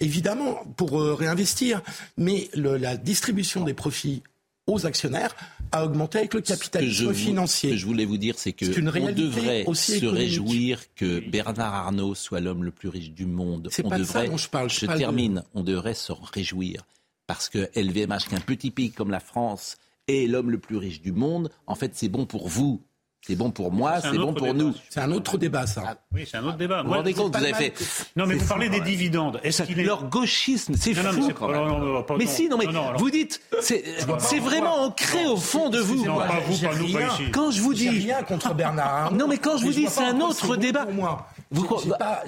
évidemment, 0.00 0.62
pour 0.76 1.00
euh, 1.00 1.14
réinvestir, 1.14 1.82
mais 2.16 2.48
le- 2.54 2.76
la 2.76 2.96
distribution 2.96 3.64
des 3.64 3.74
profits 3.74 4.22
aux 4.66 4.84
actionnaires 4.84 5.34
a 5.72 5.84
augmenté 5.84 6.18
avec 6.18 6.34
le 6.34 6.42
capitalisme 6.42 6.92
je, 6.92 7.04
vous- 7.06 7.14
financier. 7.14 7.70
ce 7.70 7.74
que 7.74 7.80
je 7.80 7.86
voulais 7.86 8.04
vous 8.04 8.18
dire, 8.18 8.34
c'est 8.38 8.52
que 8.52 8.66
on 9.00 9.12
devrait 9.12 9.64
aussi 9.64 9.98
se 9.98 10.04
réjouir 10.06 10.80
que 10.94 11.20
Bernard 11.20 11.74
Arnault 11.74 12.14
soit 12.14 12.40
l'homme 12.40 12.64
le 12.64 12.70
plus 12.70 12.90
riche 12.90 13.10
du 13.10 13.24
monde. 13.24 13.68
C'est 13.72 13.82
pas 13.82 13.98
de 13.98 14.04
ça 14.04 14.12
devrait, 14.20 14.28
dont 14.28 14.36
je 14.36 14.48
parle, 14.50 14.68
je 14.70 14.84
parle 14.84 14.98
de- 14.98 15.02
termine. 15.04 15.42
On 15.54 15.62
devrait 15.62 15.94
se 15.94 16.12
réjouir 16.34 16.84
parce 17.26 17.48
que 17.48 17.70
LVMH, 17.74 18.28
qu'un 18.30 18.40
petit 18.40 18.70
pays 18.70 18.90
comme 18.90 19.10
la 19.10 19.20
France 19.20 19.78
est 20.08 20.26
l'homme 20.26 20.50
le 20.50 20.58
plus 20.58 20.76
riche 20.76 21.00
du 21.00 21.12
monde, 21.12 21.50
en 21.66 21.74
fait, 21.74 21.92
c'est 21.94 22.08
bon 22.08 22.26
pour 22.26 22.48
vous. 22.48 22.82
C'est 23.26 23.34
bon 23.34 23.50
pour 23.50 23.72
moi, 23.72 24.00
C'est 24.00 24.16
bon 24.16 24.32
pour 24.32 24.46
débat. 24.46 24.58
nous. 24.58 24.72
C'est 24.88 25.00
un 25.00 25.10
autre 25.10 25.36
débat, 25.36 25.66
ça. 25.66 25.96
Oui, 26.14 26.24
c'est 26.30 26.36
un 26.38 26.44
autre 26.44 26.56
débat. 26.56 26.82
Vous 26.82 26.88
vous 26.88 26.94
rendez 26.94 27.12
compte, 27.12 27.36
vous 27.36 27.42
avez 27.42 27.52
fait. 27.52 27.74
Non, 28.16 28.26
mais 28.26 28.36
vous 28.36 28.46
parlez 28.46 28.68
des 28.70 28.78
même. 28.78 28.86
dividendes. 28.88 29.40
Est-ce 29.42 29.64
est... 29.64 29.74
Leur 29.74 30.04
gauchisme, 30.08 30.74
c'est 30.76 30.94
Non, 30.94 31.02
non, 31.02 31.08
mais 31.12 31.20
fou 31.20 31.26
c'est- 31.26 31.34
quand 31.34 31.48
même. 31.48 31.56
non, 31.66 31.78
non, 31.78 31.92
non, 31.94 32.02
pas- 32.04 32.16
mais 32.16 32.24
non. 32.24 32.30
si, 32.30 32.48
non, 32.48 32.56
mais 32.56 32.66
Non, 32.66 32.72
non, 32.72 32.88
alors- 32.88 33.00
vous 33.00 33.10
dites, 33.10 33.42
c'est 33.60 34.38
vraiment 34.40 34.84
ancré 34.84 35.26
au 35.26 35.36
fond 35.36 35.68
de 35.68 35.78
vous. 35.80 36.06
Non, 36.06 36.16
pas 36.16 36.40
vous, 36.46 36.58
pas 36.58 36.74
nous, 36.76 36.92
pas 36.92 37.06
ici. 37.08 37.30
Quand 37.32 37.50
je 37.50 37.60
vous 37.60 37.74
J'ai 37.74 37.90
dis, 37.90 37.98
rien 38.06 38.22
contre 38.22 38.54
Bernard 38.54 38.86
Arnault. 38.94 39.18
Non, 39.18 39.26
mais 39.28 39.38
quand 39.38 39.58
je 39.58 39.64
vous 39.64 39.72
dis, 39.72 39.88
c'est 39.88 40.04
un 40.04 40.20
autre 40.20 40.56
débat. 40.56 40.86
Pour 40.86 40.94
moi, 40.94 41.26
Vous 41.50 41.66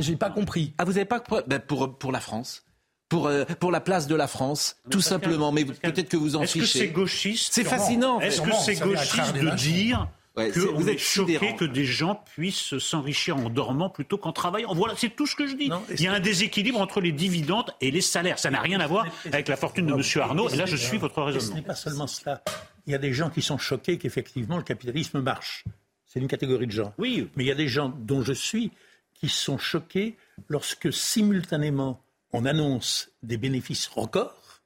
J'ai- 0.01 0.17
pas, 0.17 0.31
compris. 0.31 0.75
Ah, 0.77 0.85
vous 0.85 0.93
n'avez 0.95 1.05
pas 1.05 1.21
pour 1.21 1.99
pour 1.99 2.11
la 2.13 2.21
France, 2.21 2.65
pour 3.11 3.27
euh, 3.27 3.45
pour 3.59 3.71
la 3.71 3.81
place 3.83 4.07
de 4.07 4.15
la 4.15 4.27
France, 4.27 4.77
tout 4.91 5.03
simplement. 5.03 5.53
Mais 5.53 5.67
peut-être 5.67 6.09
que 6.09 6.17
vous 6.17 6.37
en 6.37 6.43
Est-ce 6.43 6.55
que 6.59 6.65
c'est 6.65 6.79
fichez. 6.79 6.89
gauchiste 6.89 7.53
C'est 7.53 7.65
fascinant. 7.65 8.17
en 8.17 8.21
fait. 8.21 8.29
Est-ce 8.29 8.41
que 8.41 8.53
c'est 8.65 8.77
gauchiste 8.77 9.35
de 9.35 9.51
dire 9.57 10.09
Ouais, 10.37 10.53
qu'on 10.53 10.79
vous 10.79 10.89
êtes 10.89 11.01
choqué 11.01 11.33
sidérant. 11.35 11.57
que 11.57 11.65
des 11.65 11.85
gens 11.85 12.23
puissent 12.37 12.79
s'enrichir 12.79 13.37
en 13.37 13.51
dormant 13.51 13.91
plutôt 13.91 14.17
qu'en 14.17 14.33
travaillant? 14.33 14.73
Voilà, 14.75 14.95
c'est 14.97 15.09
tout 15.11 15.27
ce 15.27 15.35
que 15.35 15.45
je 15.49 15.57
dis. 15.57 15.69
Non, 15.69 15.83
Il 15.91 16.01
y 16.01 16.07
a 16.07 16.13
un 16.13 16.21
déséquilibre 16.21 16.81
entre 16.81 17.01
les 17.01 17.11
dividendes 17.11 17.75
et 17.81 17.91
les 17.91 18.01
salaires. 18.01 18.39
Ça 18.39 18.49
n'a 18.49 18.61
rien 18.61 18.79
à 18.79 18.87
voir 18.87 19.07
avec 19.27 19.49
la 19.49 19.57
fortune 19.57 19.87
de 19.87 19.93
M. 19.93 20.03
Arnault. 20.23 20.49
Et 20.49 20.57
là, 20.57 20.67
je 20.67 20.77
suis 20.77 20.99
votre 20.99 21.19
Et 21.19 21.33
ce 21.33 21.35
raisonnement. 21.35 21.57
n'est 21.57 21.63
pas 21.63 21.75
seulement 21.75 22.07
cela? 22.07 22.43
Il 22.87 22.93
y 22.93 22.95
a 22.95 22.99
des 22.99 23.13
gens 23.13 23.29
qui 23.29 23.43
sont 23.43 23.59
choqués 23.59 23.99
qu'effectivement 23.99 24.57
le 24.57 24.63
capitalisme 24.63 25.21
marche. 25.21 25.65
C'est 26.07 26.21
une 26.21 26.29
catégorie 26.29 26.69
de 26.69 26.73
gens. 26.73 26.95
Oui. 26.97 27.29
Mais 27.35 27.43
il 27.43 27.49
y 27.49 27.53
a 27.53 27.57
des 27.57 27.69
gens 27.69 27.89
dont 27.89 28.23
je 28.23 28.33
suis 28.33 28.71
qui 29.15 29.29
sont 29.29 29.59
choqués 29.59 30.17
lorsque 30.49 30.93
simultanément 30.93 32.01
on 32.33 32.45
annonce 32.45 33.11
des 33.23 33.37
bénéfices 33.37 33.87
records 33.89 34.61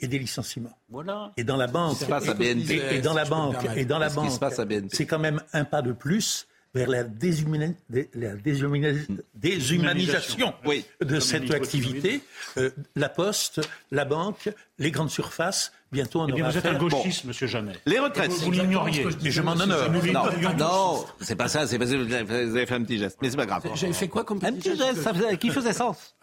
et 0.00 0.08
des 0.08 0.18
licenciements. 0.18 0.76
Voilà. 0.88 1.32
Et 1.36 1.44
dans 1.44 1.56
la 1.56 1.66
banque, 1.68 1.98
et, 2.02 3.00
dans 3.00 3.14
la 3.14 3.24
banque, 3.24 3.56
et 3.76 3.84
dans 3.84 3.98
la 3.98 4.08
banque, 4.10 4.32
c'est 4.92 5.06
quand 5.06 5.18
même 5.18 5.40
un 5.52 5.64
pas 5.64 5.82
de 5.82 5.92
plus 5.92 6.46
vers 6.74 6.88
la, 6.88 7.04
déshumani- 7.04 7.74
dé- 7.90 8.08
la 8.14 8.34
déshumani- 8.34 9.06
déshumanisation 9.34 10.54
Oui. 10.64 10.84
de 11.00 11.20
cette 11.20 11.50
activité. 11.50 12.22
Euh, 12.56 12.70
la 12.96 13.08
poste, 13.08 13.60
la 13.90 14.04
banque, 14.04 14.50
les 14.78 14.90
grandes 14.90 15.10
surfaces. 15.10 15.72
Bientôt, 15.92 16.20
on 16.22 16.28
Eh 16.28 16.32
bien, 16.32 16.42
aura 16.44 16.52
vous 16.52 16.58
êtes 16.58 16.66
un 16.66 16.74
gauchiste, 16.78 17.24
monsieur 17.26 17.46
Janet. 17.46 17.78
Les 17.84 17.98
retraites. 17.98 18.30
Vous, 18.30 18.46
vous 18.46 18.50
l'ignoriez. 18.50 19.06
Mais 19.22 19.30
je 19.30 19.42
m'en 19.42 19.52
honore. 19.52 19.90
Nous 19.92 20.10
Non, 20.12 20.24
non, 20.58 21.04
c'est 21.20 21.36
pas 21.36 21.48
ça, 21.48 21.66
c'est 21.66 21.78
parce 21.78 21.90
que 21.90 21.96
vous 21.96 22.56
avez 22.56 22.66
fait 22.66 22.74
un 22.74 22.82
petit 22.82 22.98
geste. 22.98 23.18
Mais 23.20 23.30
c'est 23.30 23.36
pas 23.36 23.44
grave. 23.46 23.62
J'avais 23.74 23.92
fait 23.92 24.08
quoi 24.08 24.24
comme 24.24 24.38
Un 24.42 24.52
petit 24.54 24.74
geste 24.76 25.02
ça 25.02 25.12
faisait- 25.12 25.36
qui 25.36 25.50
faisait 25.50 25.72
sens. 25.74 26.14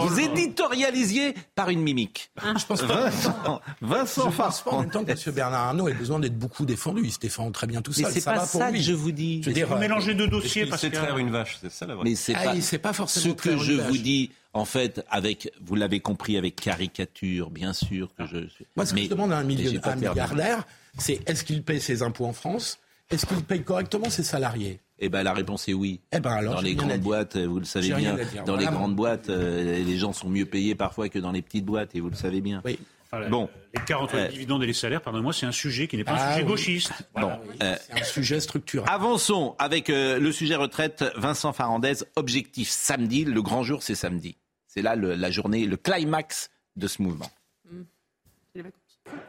Vous 0.00 0.18
éditorialisiez 0.20 1.34
par 1.54 1.70
une 1.70 1.80
mimique. 1.82 2.30
Je 2.58 2.64
pense 2.66 2.82
pas. 2.82 3.08
Vincent, 3.10 3.60
Vincent 3.80 4.30
Je 4.30 4.36
pense 4.36 4.60
pas 4.62 4.70
en 4.72 4.80
même 4.80 4.90
temps 4.90 5.04
que 5.04 5.10
M. 5.12 5.34
Bernard 5.34 5.68
Arnault 5.68 5.88
ait 5.88 5.94
besoin 5.94 6.18
d'être 6.18 6.38
beaucoup 6.38 6.64
défendu. 6.66 7.02
Il 7.04 7.12
se 7.12 7.18
défend 7.18 7.50
très 7.52 7.66
bien 7.66 7.80
tout 7.82 7.92
Mais 7.96 8.04
seul. 8.04 8.12
c'est 8.12 8.20
ça 8.20 8.32
pas 8.32 8.44
ça 8.44 8.70
que 8.72 8.78
je 8.78 8.92
vous 8.92 9.12
dis. 9.12 9.40
Je 9.42 9.48
veux 9.48 9.54
dire, 9.54 9.68
Vous 9.68 9.76
mélangez 9.78 10.14
deux 10.14 10.28
dossiers 10.28 10.66
parce 10.66 10.82
que... 10.82 10.88
traire 10.88 11.16
une 11.18 11.30
vache, 11.30 11.58
c'est 11.60 11.70
ça 11.70 11.86
la 11.86 11.94
vraie. 11.94 12.04
Mais 12.04 12.14
c'est 12.14 12.34
Ah, 12.34 12.44
pas 12.54 12.60
sait 12.60 12.78
pas 12.78 12.92
forcément 12.92 13.36
ce 13.38 13.42
que 13.42 13.56
je 13.58 13.72
vous 13.74 13.98
dis. 13.98 14.30
En 14.54 14.64
fait, 14.66 15.02
avec, 15.10 15.50
vous 15.62 15.74
l'avez 15.74 16.00
compris, 16.00 16.36
avec 16.36 16.56
caricature, 16.56 17.50
bien 17.50 17.72
sûr 17.72 18.14
que 18.14 18.26
je. 18.26 18.38
Moi, 18.76 18.84
ce 18.84 18.92
que 18.94 19.02
je 19.02 19.08
demande 19.08 19.32
à 19.32 19.38
un, 19.38 19.44
million- 19.44 19.80
un 19.84 19.96
milliardaire, 19.96 20.64
c'est 20.98 21.20
est-ce 21.28 21.42
qu'il 21.44 21.62
paye 21.62 21.80
ses 21.80 22.02
impôts 22.02 22.26
en 22.26 22.32
France? 22.34 22.78
Est-ce 23.10 23.24
qu'il 23.26 23.42
paye 23.42 23.62
correctement 23.62 24.10
ses 24.10 24.22
salariés? 24.22 24.80
Eh 24.98 25.08
ben, 25.08 25.22
la 25.22 25.32
réponse 25.32 25.68
est 25.68 25.72
oui. 25.74 26.00
Eh 26.12 26.20
ben 26.20 26.30
alors, 26.32 26.54
dans 26.56 26.60
les 26.60 26.74
grandes 26.74 27.00
boîtes, 27.00 27.36
vous 27.36 27.58
le 27.58 27.64
savez 27.64 27.92
bien, 27.94 28.16
dans 28.46 28.56
les 28.56 28.66
grandes 28.66 28.94
boîtes, 28.94 29.28
euh, 29.30 29.82
les 29.82 29.96
gens 29.98 30.12
sont 30.12 30.28
mieux 30.28 30.46
payés 30.46 30.74
parfois 30.74 31.08
que 31.08 31.18
dans 31.18 31.32
les 31.32 31.42
petites 31.42 31.64
boîtes, 31.64 31.94
et 31.94 32.00
vous 32.00 32.10
le 32.10 32.14
savez 32.16 32.40
bien. 32.40 32.60
Oui. 32.64 32.78
Voilà. 33.10 33.28
Bon. 33.28 33.50
L'écart 33.74 34.00
entre 34.02 34.14
Euh, 34.16 34.26
les 34.26 34.32
dividendes 34.32 34.62
et 34.62 34.66
les 34.66 34.72
salaires, 34.72 35.02
pardonnez-moi, 35.02 35.34
c'est 35.34 35.44
un 35.44 35.52
sujet 35.52 35.86
qui 35.88 35.96
n'est 35.98 36.04
pas 36.04 36.12
un 36.12 36.16
Ah 36.18 36.32
sujet 36.32 36.44
oui. 36.44 36.48
gauchiste. 36.50 36.92
Voilà. 37.14 37.36
Bon, 37.44 37.52
euh, 37.62 37.76
C'est 37.86 38.00
un 38.00 38.04
sujet 38.04 38.40
structurel. 38.40 38.88
Avançons 38.90 39.54
avec 39.58 39.90
euh, 39.90 40.18
le 40.18 40.32
sujet 40.32 40.54
retraite. 40.54 41.04
Vincent 41.16 41.52
Farandez, 41.52 41.94
objectif 42.16 42.70
samedi. 42.70 43.24
Le 43.26 43.42
grand 43.42 43.62
jour, 43.64 43.82
c'est 43.82 43.94
samedi. 43.94 44.36
C'est 44.74 44.80
là 44.80 44.96
le- 44.96 45.14
la 45.14 45.30
journée, 45.30 45.66
le 45.66 45.76
climax 45.76 46.48
de 46.76 46.86
ce 46.86 47.02
mouvement. 47.02 47.28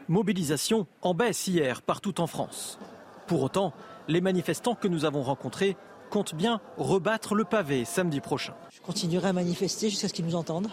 Mobilisation 0.08 0.86
en 1.02 1.12
baisse 1.12 1.46
hier 1.48 1.82
partout 1.82 2.18
en 2.20 2.26
France. 2.26 2.78
Pour 3.26 3.42
autant, 3.42 3.74
les 4.08 4.22
manifestants 4.22 4.74
que 4.74 4.88
nous 4.88 5.04
avons 5.04 5.22
rencontrés 5.22 5.76
comptent 6.08 6.34
bien 6.34 6.62
rebattre 6.78 7.34
le 7.34 7.44
pavé 7.44 7.84
samedi 7.84 8.20
prochain. 8.20 8.54
Je 8.72 8.80
continuerai 8.80 9.28
à 9.28 9.32
manifester 9.34 9.90
jusqu'à 9.90 10.08
ce 10.08 10.14
qu'ils 10.14 10.24
nous 10.24 10.34
entendent. 10.34 10.70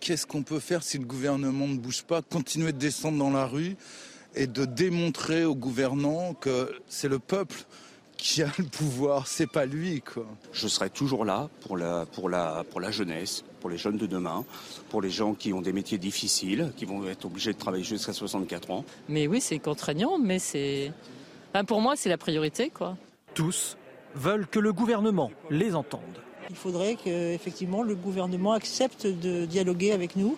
Qu'est-ce 0.00 0.26
qu'on 0.26 0.42
peut 0.42 0.60
faire 0.60 0.82
si 0.82 0.98
le 0.98 1.04
gouvernement 1.04 1.68
ne 1.68 1.76
bouge 1.76 2.02
pas? 2.02 2.22
Continuer 2.22 2.72
de 2.72 2.78
descendre 2.78 3.18
dans 3.18 3.30
la 3.30 3.46
rue 3.46 3.76
et 4.34 4.48
de 4.48 4.64
démontrer 4.64 5.44
aux 5.44 5.54
gouvernants 5.56 6.34
que 6.34 6.72
c'est 6.88 7.08
le 7.08 7.18
peuple 7.20 7.64
qui 8.18 8.42
a 8.42 8.48
le 8.58 8.64
pouvoir, 8.64 9.26
c'est 9.26 9.46
pas 9.46 9.64
lui 9.64 10.02
quoi. 10.02 10.26
Je 10.52 10.68
serai 10.68 10.90
toujours 10.90 11.24
là 11.24 11.48
pour 11.62 11.78
la, 11.78 12.04
pour, 12.04 12.28
la, 12.28 12.64
pour 12.70 12.80
la 12.80 12.90
jeunesse, 12.90 13.44
pour 13.60 13.70
les 13.70 13.78
jeunes 13.78 13.96
de 13.96 14.06
demain, 14.06 14.44
pour 14.90 15.00
les 15.00 15.08
gens 15.10 15.32
qui 15.32 15.52
ont 15.52 15.62
des 15.62 15.72
métiers 15.72 15.96
difficiles, 15.98 16.72
qui 16.76 16.84
vont 16.84 17.06
être 17.06 17.24
obligés 17.24 17.52
de 17.52 17.58
travailler 17.58 17.84
jusqu'à 17.84 18.12
64 18.12 18.70
ans. 18.70 18.84
Mais 19.08 19.26
oui, 19.26 19.40
c'est 19.40 19.58
contraignant, 19.58 20.18
mais 20.18 20.38
c'est. 20.38 20.92
Enfin, 21.54 21.64
pour 21.64 21.80
moi, 21.80 21.94
c'est 21.96 22.10
la 22.10 22.18
priorité, 22.18 22.68
quoi. 22.68 22.96
Tous 23.32 23.78
veulent 24.14 24.46
que 24.46 24.58
le 24.58 24.72
gouvernement 24.72 25.30
les 25.48 25.74
entende. 25.74 26.02
Il 26.50 26.56
faudrait 26.56 26.96
que 26.96 27.34
effectivement 27.34 27.82
le 27.82 27.94
gouvernement 27.94 28.52
accepte 28.52 29.06
de 29.06 29.44
dialoguer 29.44 29.92
avec 29.92 30.16
nous 30.16 30.36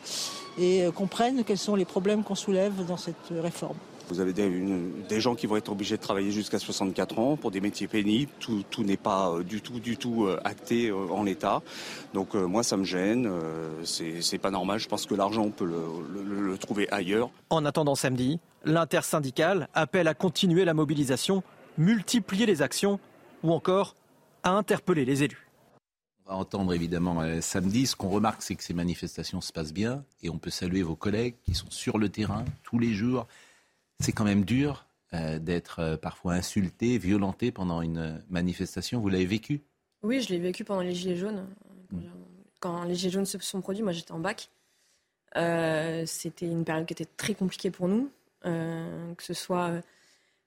et 0.58 0.84
euh, 0.84 0.90
comprenne 0.90 1.44
quels 1.44 1.58
sont 1.58 1.76
les 1.76 1.84
problèmes 1.84 2.24
qu'on 2.24 2.34
soulève 2.34 2.84
dans 2.84 2.96
cette 2.96 3.30
euh, 3.30 3.40
réforme. 3.40 3.76
Vous 4.10 4.20
avez 4.20 4.32
des, 4.32 4.44
une- 4.46 5.02
des 5.08 5.20
gens 5.20 5.34
qui 5.34 5.46
vont 5.46 5.56
être 5.56 5.70
obligés 5.70 5.96
de 5.96 6.02
travailler 6.02 6.32
jusqu'à 6.32 6.58
64 6.58 7.18
ans 7.18 7.36
pour 7.36 7.50
des 7.50 7.60
métiers 7.60 7.86
pénibles. 7.88 8.30
Tout, 8.40 8.64
tout 8.68 8.82
n'est 8.82 8.96
pas 8.96 9.30
euh, 9.30 9.42
du 9.44 9.60
tout, 9.60 9.78
du 9.80 9.96
tout 9.96 10.24
euh, 10.26 10.40
acté 10.44 10.88
euh, 10.88 11.06
en 11.10 11.22
l'état. 11.22 11.62
Donc 12.12 12.34
euh, 12.34 12.46
moi, 12.46 12.62
ça 12.62 12.76
me 12.76 12.84
gêne. 12.84 13.26
euh, 13.26 13.70
c'est 13.84 14.20
c'est 14.22 14.38
pas 14.38 14.50
normal. 14.50 14.78
Je 14.80 14.88
pense 14.88 15.06
que 15.06 15.14
l'argent, 15.14 15.42
on 15.42 15.50
peut 15.50 15.64
le, 15.64 15.80
le- 16.24 16.46
le 16.50 16.58
trouver 16.58 16.90
ailleurs. 16.92 17.30
En 17.50 17.64
attendant 17.64 17.94
samedi, 17.94 18.40
l'intersyndicale 18.64 19.68
appelle 19.74 20.08
à 20.08 20.14
continuer 20.14 20.64
la 20.64 20.74
mobilisation, 20.74 21.42
multiplier 21.78 22.46
les 22.46 22.62
actions 22.62 22.98
ou 23.44 23.52
encore 23.52 23.94
à 24.42 24.50
interpeller 24.50 25.04
les 25.04 25.22
élus. 25.22 25.46
On 26.26 26.32
va 26.32 26.38
entendre 26.38 26.72
évidemment 26.74 27.20
euh, 27.22 27.40
samedi. 27.40 27.86
Ce 27.86 27.94
qu'on 27.96 28.08
remarque, 28.08 28.42
c'est 28.42 28.54
que 28.56 28.62
ces 28.64 28.74
manifestations 28.74 29.40
se 29.40 29.52
passent 29.52 29.72
bien 29.72 30.04
et 30.22 30.30
on 30.30 30.38
peut 30.38 30.50
saluer 30.50 30.82
vos 30.82 30.96
collègues 30.96 31.34
qui 31.44 31.54
sont 31.54 31.70
sur 31.70 31.98
le 31.98 32.08
terrain 32.08 32.44
tous 32.64 32.78
les 32.78 32.92
jours. 32.92 33.26
C'est 34.00 34.12
quand 34.12 34.24
même 34.24 34.44
dur 34.44 34.86
euh, 35.14 35.38
d'être 35.38 35.80
euh, 35.80 35.96
parfois 35.96 36.34
insulté, 36.34 36.98
violenté 36.98 37.52
pendant 37.52 37.82
une 37.82 38.22
manifestation. 38.30 39.00
Vous 39.00 39.08
l'avez 39.08 39.26
vécu? 39.26 39.60
Oui, 40.02 40.20
je 40.20 40.30
l'ai 40.30 40.38
vécu 40.38 40.64
pendant 40.64 40.82
les 40.82 40.94
Gilets 40.94 41.16
jaunes. 41.16 41.46
Quand 42.60 42.84
les 42.84 42.94
Gilets 42.94 43.12
jaunes 43.12 43.26
se 43.26 43.38
sont 43.38 43.60
produits, 43.60 43.82
moi 43.82 43.92
j'étais 43.92 44.12
en 44.12 44.18
bac. 44.18 44.50
C'était 46.06 46.46
une 46.46 46.64
période 46.64 46.86
qui 46.86 46.94
était 46.94 47.08
très 47.16 47.34
compliquée 47.34 47.70
pour 47.70 47.88
nous, 47.88 48.10
que 48.42 49.22
ce 49.22 49.34
soit 49.34 49.82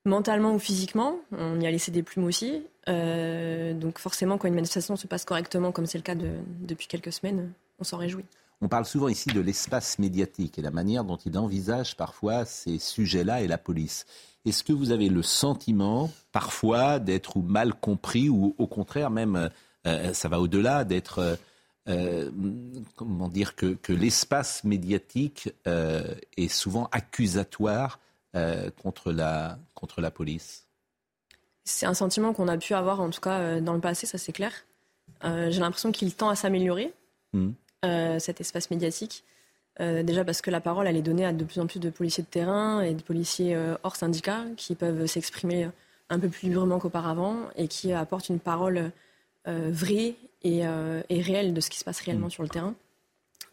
mentalement 0.05 0.53
ou 0.53 0.59
physiquement. 0.59 1.19
On 1.31 1.59
y 1.59 1.67
a 1.67 1.71
laissé 1.71 1.91
des 1.91 2.03
plumes 2.03 2.25
aussi. 2.25 2.63
Euh, 2.89 3.73
donc 3.73 3.99
forcément, 3.99 4.37
quand 4.37 4.47
une 4.47 4.55
manifestation 4.55 4.95
se 4.95 5.07
passe 5.07 5.25
correctement, 5.25 5.71
comme 5.71 5.85
c'est 5.85 5.97
le 5.97 6.03
cas 6.03 6.15
depuis 6.15 6.87
quelques 6.87 7.13
semaines, 7.13 7.51
on 7.79 7.83
s'en 7.83 7.97
réjouit. 7.97 8.25
On 8.63 8.69
parle 8.69 8.85
souvent 8.85 9.09
ici 9.09 9.29
de 9.29 9.41
l'espace 9.41 9.99
médiatique 9.99 10.57
et 10.57 10.61
la 10.61 10.71
manière 10.71 11.03
dont 11.03 11.17
il 11.17 11.37
envisage 11.37 11.97
parfois 11.97 12.45
ces 12.45 12.79
sujets-là 12.79 13.41
et 13.41 13.47
la 13.47 13.57
police. 13.57 14.05
Est-ce 14.45 14.63
que 14.63 14.71
vous 14.71 14.91
avez 14.91 15.09
le 15.09 15.21
sentiment 15.21 16.09
parfois 16.31 16.99
d'être 16.99 17.39
mal 17.39 17.73
compris 17.73 18.29
ou 18.29 18.55
au 18.57 18.67
contraire 18.67 19.09
même, 19.09 19.49
euh, 19.85 20.13
ça 20.13 20.29
va 20.29 20.39
au-delà, 20.39 20.85
d'être... 20.85 21.37
Euh, 21.89 22.31
comment 22.95 23.27
dire 23.27 23.55
que, 23.55 23.73
que 23.73 23.91
l'espace 23.91 24.63
médiatique 24.63 25.53
est 25.65 26.47
souvent 26.47 26.87
accusatoire 26.93 27.99
contre, 28.81 29.11
la, 29.11 29.59
contre 29.73 29.99
la 29.99 30.09
police? 30.09 30.63
C'est 31.65 31.85
un 31.85 31.93
sentiment 31.93 32.33
qu'on 32.33 32.47
a 32.47 32.57
pu 32.57 32.73
avoir, 32.73 32.99
en 32.99 33.09
tout 33.09 33.21
cas 33.21 33.39
euh, 33.39 33.61
dans 33.61 33.73
le 33.73 33.79
passé, 33.79 34.05
ça 34.05 34.17
c'est 34.17 34.33
clair. 34.33 34.51
Euh, 35.23 35.49
j'ai 35.49 35.59
l'impression 35.59 35.91
qu'il 35.91 36.13
tend 36.13 36.29
à 36.29 36.35
s'améliorer, 36.35 36.93
hmm. 37.31 37.51
Euh, 37.83 38.19
cet 38.19 38.41
espace 38.41 38.69
médiatique. 38.71 39.23
déjà 39.79 40.23
parce 40.23 40.41
que 40.41 40.51
la 40.51 40.61
parole, 40.61 40.87
elle 40.87 40.97
est 40.97 41.01
donnée 41.01 41.25
à 41.25 41.33
de 41.33 41.43
plus 41.43 41.59
en 41.59 41.67
plus 41.67 41.79
de 41.79 41.89
policiers 41.89 42.23
de 42.23 42.29
terrain 42.29 42.81
et 42.81 42.93
de 42.93 43.01
policiers 43.01 43.57
hors 43.81 43.95
syndicat 43.95 44.43
qui 44.55 44.75
peuvent 44.75 45.07
s'exprimer 45.07 45.67
un 46.09 46.19
peu 46.19 46.29
plus 46.29 46.49
librement 46.49 46.77
qu'auparavant 46.77 47.37
et 47.55 47.67
qui 47.67 47.91
apportent 47.91 48.29
une 48.29 48.39
parole 48.39 48.91
vraie 49.47 50.13
et, 50.43 50.61
réelle 51.09 51.55
de 51.55 51.59
ce 51.59 51.71
qui 51.71 51.79
se 51.79 51.83
passe 51.83 52.01
réellement 52.01 52.27
hmm. 52.27 52.37
sur 52.37 52.43
le 52.43 52.49
terrain. 52.49 52.75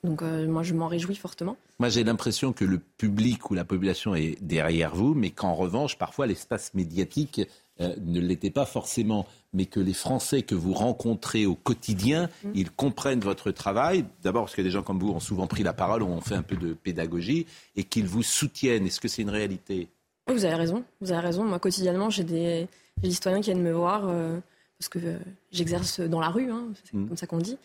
Donc 0.04 0.20
moi, 0.20 0.62
je 0.62 0.74
m'en 0.74 0.88
réjouis 0.88 1.16
fortement. 1.16 1.56
Moi, 1.78 1.88
j'ai 1.88 2.04
l'impression 2.04 2.52
que 2.52 2.66
le 2.66 2.78
public 2.78 3.50
ou 3.50 3.54
la 3.54 3.64
population 3.64 4.14
est 4.14 4.36
derrière 4.42 4.94
vous, 4.94 5.14
mais 5.14 5.30
qu'en 5.30 5.54
revanche, 5.54 5.96
parfois, 5.96 6.26
l'espace 6.26 6.74
médiatique 6.74 7.40
euh, 7.80 7.94
ne 8.04 8.20
l'était 8.20 8.50
pas 8.50 8.66
forcément, 8.66 9.26
mais 9.54 9.64
que 9.64 9.80
les 9.80 9.94
Français 9.94 10.42
que 10.42 10.54
vous 10.54 10.74
rencontrez 10.74 11.46
au 11.46 11.54
quotidien, 11.54 12.28
mm. 12.44 12.50
ils 12.54 12.70
comprennent 12.70 13.20
votre 13.20 13.50
travail. 13.52 14.04
D'abord 14.22 14.44
parce 14.44 14.54
que 14.54 14.60
des 14.60 14.70
gens 14.70 14.82
comme 14.82 14.98
vous 14.98 15.10
ont 15.10 15.20
souvent 15.20 15.46
pris 15.46 15.62
la 15.62 15.72
parole, 15.72 16.02
ont 16.02 16.20
fait 16.20 16.34
un 16.34 16.42
peu 16.42 16.56
de 16.56 16.74
pédagogie, 16.74 17.46
et 17.76 17.84
qu'ils 17.84 18.06
vous 18.06 18.22
soutiennent. 18.22 18.86
Est-ce 18.86 19.00
que 19.00 19.08
c'est 19.08 19.22
une 19.22 19.30
réalité? 19.30 19.88
Vous 20.26 20.44
avez 20.44 20.56
raison. 20.56 20.84
Vous 21.00 21.10
avez 21.10 21.22
raison. 21.22 21.44
Moi, 21.44 21.58
quotidiennement, 21.58 22.10
j'ai 22.10 22.24
des, 22.24 22.68
citoyens 23.02 23.40
qui 23.40 23.50
viennent 23.50 23.62
me 23.62 23.72
voir 23.72 24.02
euh, 24.06 24.38
parce 24.78 24.90
que 24.90 24.98
euh, 24.98 25.18
j'exerce 25.50 26.00
dans 26.00 26.20
la 26.20 26.28
rue, 26.28 26.50
hein, 26.50 26.64
c'est 26.84 26.94
mm. 26.94 27.08
comme 27.08 27.16
ça 27.16 27.26
qu'on 27.26 27.38
dit. 27.38 27.56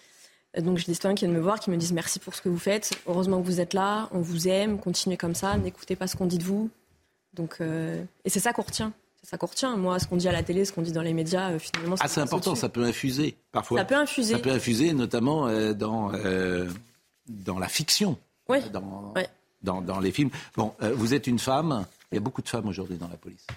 Donc 0.58 0.78
j'ai 0.78 0.86
des 0.86 0.94
citoyens 0.94 1.16
qui 1.16 1.26
viennent 1.26 1.36
me 1.36 1.44
voir, 1.44 1.60
qui 1.60 1.70
me 1.70 1.76
disent 1.76 1.92
merci 1.92 2.20
pour 2.20 2.36
ce 2.36 2.42
que 2.42 2.48
vous 2.48 2.58
faites. 2.58 2.92
Heureusement 3.06 3.42
que 3.42 3.46
vous 3.46 3.60
êtes 3.60 3.74
là, 3.74 4.08
on 4.14 4.22
vous 4.22 4.48
aime, 4.48 4.80
continuez 4.80 5.18
comme 5.18 5.36
ça, 5.36 5.58
n'écoutez 5.58 5.98
pas 5.98 6.08
ce 6.08 6.16
qu'on 6.16 6.26
dit 6.26 6.38
de 6.38 6.46
vous. 6.46 6.70
Donc, 7.34 7.60
et 7.60 8.30
c'est 8.30 8.40
ça 8.40 8.54
qu'on 8.54 8.62
retient 8.62 8.94
ça 9.26 9.38
qu'on 9.38 9.48
retient. 9.48 9.76
Moi, 9.76 10.00
ce 10.00 10.08
qu'on 10.08 10.18
dit 10.18 10.28
à 10.28 10.32
la 10.32 10.44
télé, 10.44 10.66
ce 10.66 10.72
qu'on 10.72 10.82
dit 10.82 10.92
dans 10.92 11.02
les 11.02 11.14
médias, 11.14 11.52
euh, 11.52 11.60
finalement. 11.60 11.96
Ah, 12.00 12.08
c'est 12.08 12.22
important, 12.22 12.56
ça 12.56 12.70
peut 12.70 12.84
infuser 12.84 13.36
parfois. 13.52 13.80
Ça 13.80 13.86
peut 13.86 13.96
infuser. 13.96 14.34
Ça 14.34 14.40
peut 14.40 14.52
infuser, 14.52 14.94
notamment 14.94 15.48
euh, 15.48 15.74
dans, 15.74 16.14
euh, 16.14 16.70
dans 17.28 17.60
la 17.60 17.68
fiction. 17.68 18.18
Oui. 18.48 18.60
Dans, 19.62 19.82
dans, 19.82 20.00
les 20.00 20.12
films. 20.12 20.30
Bon, 20.56 20.74
vous 20.94 21.16
êtes 21.16 21.26
une 21.26 21.40
femme. 21.40 21.86
Il 22.12 22.16
y 22.16 22.18
a 22.20 22.22
beaucoup 22.22 22.44
de 22.44 22.50
femmes 22.50 22.68
aujourd'hui 22.68 22.98
dans 22.98 23.08
la 23.08 23.18
police. 23.18 23.48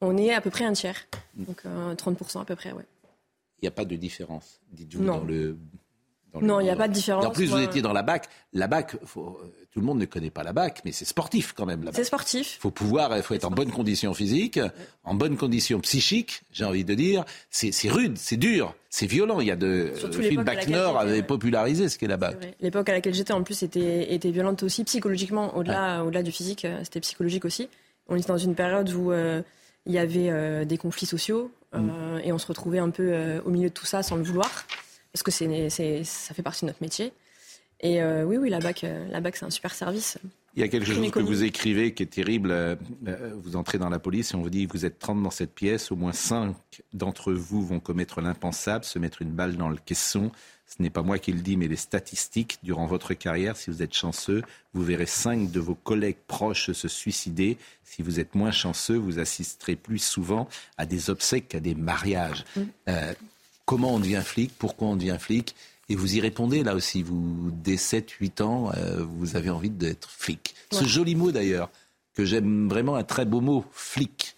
On 0.00 0.16
est 0.16 0.34
à 0.34 0.40
peu 0.40 0.50
près 0.50 0.64
un 0.64 0.72
tiers. 0.72 1.06
Mm. 1.36 1.44
Donc 1.44 1.64
30% 1.64 2.40
à 2.40 2.44
peu 2.44 2.56
près, 2.56 2.72
ouais. 2.72 2.84
Il 3.58 3.66
n'y 3.66 3.68
a 3.68 3.72
pas 3.72 3.84
de 3.84 3.94
différence, 3.94 4.58
dites-vous, 4.72 5.04
dans 5.04 5.22
le 5.22 5.56
non, 6.40 6.60
il 6.60 6.64
n'y 6.64 6.70
a 6.70 6.76
pas 6.76 6.88
de 6.88 6.92
différence. 6.92 7.24
en 7.24 7.30
plus, 7.30 7.50
vous 7.50 7.58
étiez 7.58 7.82
dans 7.82 7.92
la 7.92 8.02
BAC. 8.02 8.28
La 8.54 8.66
BAC, 8.66 8.96
faut, 9.04 9.38
tout 9.70 9.80
le 9.80 9.86
monde 9.86 9.98
ne 9.98 10.04
connaît 10.04 10.30
pas 10.30 10.42
la 10.42 10.52
BAC, 10.52 10.82
mais 10.84 10.92
c'est 10.92 11.04
sportif 11.04 11.52
quand 11.52 11.66
même. 11.66 11.88
C'est 11.92 12.04
sportif. 12.04 12.56
Il 12.56 12.60
faut 12.60 12.70
pouvoir, 12.70 13.16
il 13.16 13.22
faut 13.22 13.34
être 13.34 13.44
en 13.44 13.50
bonne 13.50 13.70
condition 13.70 14.14
physique, 14.14 14.58
en 15.04 15.14
bonne 15.14 15.36
condition 15.36 15.80
psychique, 15.80 16.42
j'ai 16.52 16.64
envie 16.64 16.84
de 16.84 16.94
dire. 16.94 17.24
C'est 17.50 17.88
rude, 17.88 18.16
c'est 18.16 18.36
dur, 18.36 18.74
c'est 18.88 19.06
violent. 19.06 19.40
Il 19.40 19.46
y 19.46 19.50
a 19.50 19.56
de. 19.56 19.92
le 20.02 20.22
film 20.22 20.44
Bac 20.44 20.68
Nord 20.68 20.98
avait 20.98 21.22
popularisé 21.22 21.88
ce 21.88 21.98
qu'est 21.98 22.06
la 22.06 22.16
BAC. 22.16 22.56
L'époque 22.60 22.88
à 22.88 22.92
laquelle 22.92 23.14
j'étais, 23.14 23.32
en 23.32 23.42
plus, 23.42 23.62
était, 23.62 24.14
était 24.14 24.30
violente 24.30 24.62
aussi 24.62 24.84
psychologiquement, 24.84 25.56
au-delà 25.56 26.02
au-delà 26.04 26.22
du 26.22 26.32
physique, 26.32 26.64
euh, 26.64 26.80
c'était 26.82 27.00
psychologique 27.00 27.44
aussi. 27.44 27.68
On 28.08 28.16
était 28.16 28.28
dans 28.28 28.38
une 28.38 28.54
période 28.54 28.90
où 28.92 29.12
euh, 29.12 29.42
il 29.86 29.92
y 29.92 29.98
avait 29.98 30.28
euh, 30.30 30.64
des 30.64 30.78
conflits 30.78 31.06
sociaux 31.06 31.50
mm. 31.72 32.18
et 32.24 32.32
on 32.32 32.38
se 32.38 32.46
retrouvait 32.46 32.78
un 32.78 32.90
peu 32.90 33.40
au 33.44 33.50
milieu 33.50 33.68
de 33.68 33.74
tout 33.74 33.86
ça 33.86 34.02
sans 34.02 34.16
le 34.16 34.22
vouloir 34.22 34.66
parce 35.12 35.22
que 35.22 35.30
c'est, 35.30 36.04
ça 36.04 36.34
fait 36.34 36.42
partie 36.42 36.62
de 36.62 36.68
notre 36.68 36.82
métier. 36.82 37.12
Et 37.80 38.00
euh, 38.00 38.24
oui, 38.24 38.36
oui, 38.36 38.48
la 38.48 38.60
BAC, 38.60 38.84
euh, 38.84 39.08
la 39.10 39.20
BAC 39.20 39.36
c'est 39.36 39.44
un 39.44 39.50
super 39.50 39.74
service. 39.74 40.18
Il 40.54 40.60
y 40.60 40.62
a 40.62 40.68
quelque 40.68 40.86
chose 40.86 41.10
que 41.10 41.18
vous 41.18 41.42
écrivez 41.42 41.94
qui 41.94 42.02
est 42.02 42.06
terrible. 42.06 42.50
Euh, 42.52 42.76
vous 43.42 43.56
entrez 43.56 43.78
dans 43.78 43.88
la 43.88 43.98
police 43.98 44.32
et 44.32 44.36
on 44.36 44.42
vous 44.42 44.50
dit 44.50 44.66
vous 44.66 44.84
êtes 44.84 44.98
30 44.98 45.22
dans 45.22 45.30
cette 45.30 45.54
pièce, 45.54 45.90
au 45.90 45.96
moins 45.96 46.12
5 46.12 46.54
d'entre 46.92 47.32
vous 47.32 47.64
vont 47.66 47.80
commettre 47.80 48.20
l'impensable, 48.20 48.84
se 48.84 48.98
mettre 48.98 49.22
une 49.22 49.32
balle 49.32 49.56
dans 49.56 49.68
le 49.68 49.76
caisson. 49.76 50.30
Ce 50.66 50.80
n'est 50.80 50.90
pas 50.90 51.02
moi 51.02 51.18
qui 51.18 51.32
le 51.32 51.40
dis, 51.40 51.56
mais 51.56 51.68
les 51.68 51.76
statistiques. 51.76 52.58
Durant 52.62 52.86
votre 52.86 53.12
carrière, 53.12 53.56
si 53.56 53.68
vous 53.70 53.82
êtes 53.82 53.92
chanceux, 53.92 54.42
vous 54.72 54.82
verrez 54.82 55.06
5 55.06 55.50
de 55.50 55.60
vos 55.60 55.74
collègues 55.74 56.16
proches 56.26 56.70
se 56.72 56.88
suicider. 56.88 57.58
Si 57.82 58.02
vous 58.02 58.20
êtes 58.20 58.34
moins 58.34 58.52
chanceux, 58.52 58.96
vous 58.96 59.18
assisterez 59.18 59.76
plus 59.76 59.98
souvent 59.98 60.48
à 60.78 60.86
des 60.86 61.10
obsèques 61.10 61.48
qu'à 61.48 61.60
des 61.60 61.74
mariages. 61.74 62.44
Mm 62.56 62.62
comment 63.64 63.94
on 63.94 63.98
devient 63.98 64.22
flic, 64.24 64.52
pourquoi 64.58 64.88
on 64.88 64.96
devient 64.96 65.16
flic? 65.18 65.54
Et 65.88 65.94
vous 65.94 66.16
y 66.16 66.20
répondez 66.20 66.62
là 66.62 66.74
aussi. 66.74 67.02
Vous, 67.02 67.50
dès 67.52 67.74
7-8 67.74 68.42
ans, 68.42 68.72
euh, 68.76 69.04
vous 69.04 69.36
avez 69.36 69.50
envie 69.50 69.70
d'être 69.70 70.08
flic. 70.08 70.54
Ce 70.70 70.84
joli 70.84 71.14
mot 71.14 71.32
d'ailleurs, 71.32 71.70
que 72.14 72.24
j'aime 72.24 72.68
vraiment, 72.68 72.94
un 72.96 73.04
très 73.04 73.24
beau 73.24 73.40
mot, 73.40 73.64
flic. 73.72 74.36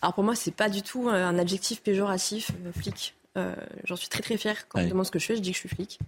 Alors 0.00 0.14
pour 0.14 0.24
moi, 0.24 0.34
c'est 0.34 0.54
pas 0.54 0.68
du 0.68 0.82
tout 0.82 1.08
un 1.08 1.38
adjectif 1.38 1.82
péjoratif, 1.82 2.50
euh, 2.66 2.72
flic. 2.72 3.14
Euh, 3.36 3.54
j'en 3.84 3.96
suis 3.96 4.08
très 4.08 4.22
très 4.22 4.36
fière. 4.36 4.68
Quand 4.68 4.80
on 4.80 4.84
me 4.84 4.90
demande 4.90 5.06
ce 5.06 5.10
que 5.10 5.18
je 5.18 5.26
fais, 5.26 5.36
je 5.36 5.40
dis 5.40 5.50
que 5.50 5.56
je 5.56 5.60
suis 5.60 5.68
flic. 5.68 5.98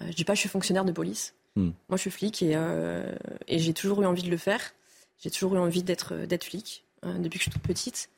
je 0.00 0.12
dis 0.12 0.24
pas 0.24 0.34
que 0.34 0.36
je 0.36 0.40
suis 0.40 0.48
fonctionnaire 0.48 0.84
de 0.84 0.92
police. 0.92 1.34
Hmm. 1.56 1.70
Moi, 1.88 1.96
je 1.96 2.02
suis 2.02 2.10
flic 2.10 2.42
et, 2.42 2.56
et 3.48 3.58
j'ai 3.58 3.72
toujours 3.72 4.02
eu 4.02 4.06
envie 4.06 4.22
de 4.22 4.30
le 4.30 4.36
faire. 4.36 4.60
J'ai 5.18 5.30
toujours 5.30 5.54
eu 5.56 5.58
envie 5.58 5.82
d'être 5.82 6.14
flic 6.42 6.84
depuis 7.02 7.38
que 7.38 7.44
je 7.44 7.50
suis 7.50 7.52
toute 7.52 7.62
petite. 7.62 8.10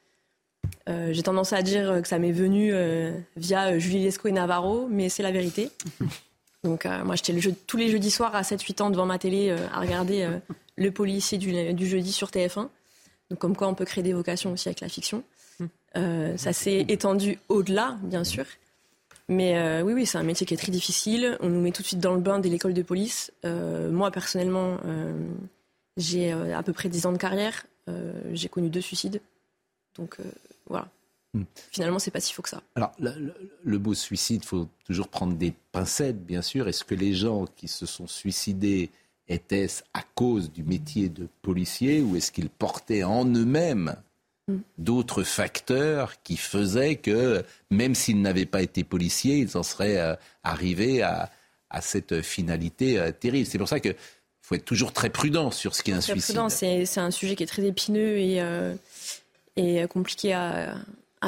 Euh, 0.88 1.12
j'ai 1.12 1.22
tendance 1.22 1.52
à 1.52 1.62
dire 1.62 2.00
que 2.02 2.08
ça 2.08 2.18
m'est 2.18 2.32
venu 2.32 2.70
euh, 2.72 3.12
via 3.36 3.78
Julie 3.78 4.02
Lescaut 4.02 4.28
et 4.28 4.32
Navarro, 4.32 4.88
mais 4.90 5.08
c'est 5.08 5.22
la 5.22 5.30
vérité. 5.30 5.70
Donc 6.64 6.86
euh, 6.86 7.04
moi, 7.04 7.16
j'étais 7.16 7.32
le 7.32 7.40
tous 7.66 7.76
les 7.76 7.88
jeudis 7.88 8.10
soirs 8.10 8.34
à 8.34 8.42
7-8 8.42 8.82
ans 8.82 8.90
devant 8.90 9.06
ma 9.06 9.18
télé 9.18 9.50
à 9.72 9.80
regarder 9.80 10.28
le 10.76 10.90
policier 10.90 11.38
du, 11.38 11.86
jeudi 11.86 12.12
sur 12.12 12.30
TF1. 12.30 12.68
Donc 13.30 13.38
comme 13.38 13.56
quoi 13.56 13.68
on 13.68 13.74
peut 13.74 13.84
créer 13.84 14.04
des 14.04 14.12
vocations 14.12 14.52
aussi 14.52 14.68
avec 14.68 14.80
la 14.80 14.88
fiction. 14.88 15.24
ça 15.94 16.52
s'est 16.52 16.84
étendu 16.88 17.38
au-delà, 17.48 17.98
bien 18.02 18.24
sûr. 18.24 18.44
Mais 19.28 19.82
oui, 19.82 19.92
oui, 19.92 20.06
c'est 20.06 20.18
un 20.18 20.22
métier 20.22 20.46
qui 20.46 20.54
est 20.54 20.58
très 20.58 20.70
difficile. 20.70 21.36
On 21.40 21.48
nous 21.48 21.60
met 21.60 21.72
tout 21.72 21.82
de 21.82 21.86
suite 21.86 22.00
dans 22.00 22.14
le 22.14 22.20
bain 22.20 22.38
dès 22.38 22.48
l'école 22.48 22.74
de 22.74 22.82
police. 22.82 23.32
moi, 23.44 24.12
personnellement, 24.12 24.78
j'ai 25.96 26.30
à 26.30 26.62
peu 26.62 26.72
près 26.72 26.88
10 26.88 27.06
ans 27.06 27.12
de 27.12 27.18
carrière. 27.18 27.66
j'ai 28.32 28.48
connu 28.48 28.70
deux 28.70 28.80
suicides. 28.80 29.20
Donc 29.96 30.18
voilà. 30.68 30.88
Hmm. 31.34 31.44
Finalement, 31.70 31.98
c'est 31.98 32.10
pas 32.10 32.20
si 32.20 32.32
faux 32.32 32.42
que 32.42 32.50
ça. 32.50 32.62
Alors, 32.74 32.92
le, 32.98 33.78
mot 33.78 33.94
suicide, 33.94 34.42
il 34.44 34.46
faut 34.46 34.68
toujours 34.84 35.08
prendre 35.08 35.34
des 35.34 35.54
pincettes, 35.72 36.24
bien 36.24 36.42
sûr. 36.42 36.68
Est-ce 36.68 36.84
que 36.84 36.94
les 36.94 37.14
gens 37.14 37.46
qui 37.56 37.68
se 37.68 37.86
sont 37.86 38.06
suicidés 38.06 38.90
étaient-ce 39.28 39.82
à 39.94 40.02
cause 40.14 40.52
du 40.52 40.62
métier 40.62 41.08
de 41.08 41.28
policier 41.40 42.02
ou 42.02 42.16
est-ce 42.16 42.32
qu'ils 42.32 42.50
portaient 42.50 43.04
en 43.04 43.24
eux-mêmes 43.24 43.96
hmm. 44.48 44.58
d'autres 44.76 45.22
facteurs 45.22 46.20
qui 46.22 46.36
faisaient 46.36 46.96
que, 46.96 47.42
même 47.70 47.94
s'ils 47.94 48.20
n'avaient 48.20 48.44
pas 48.44 48.60
été 48.60 48.84
policiers, 48.84 49.38
ils 49.38 49.56
en 49.56 49.62
seraient 49.62 49.98
euh, 49.98 50.14
arrivés 50.42 51.02
à, 51.02 51.30
cette 51.80 52.20
finalité 52.20 52.98
euh, 52.98 53.12
terrible 53.12 53.46
C'est 53.46 53.56
pour 53.56 53.68
ça 53.68 53.80
qu'il 53.80 53.94
faut 54.42 54.54
être 54.56 54.66
toujours 54.66 54.92
très 54.92 55.08
prudent 55.08 55.50
sur 55.50 55.74
ce 55.74 55.82
qui 55.82 55.90
est 55.90 55.94
un 55.94 56.02
suicide. 56.02 56.36
C'est 56.50 57.00
un 57.00 57.10
sujet 57.10 57.34
qui 57.34 57.44
est 57.44 57.46
très 57.46 57.64
épineux 57.64 58.18
et. 58.18 58.42
Euh, 58.42 58.74
et 59.56 59.86
compliqué 59.86 60.34
à, 60.34 60.74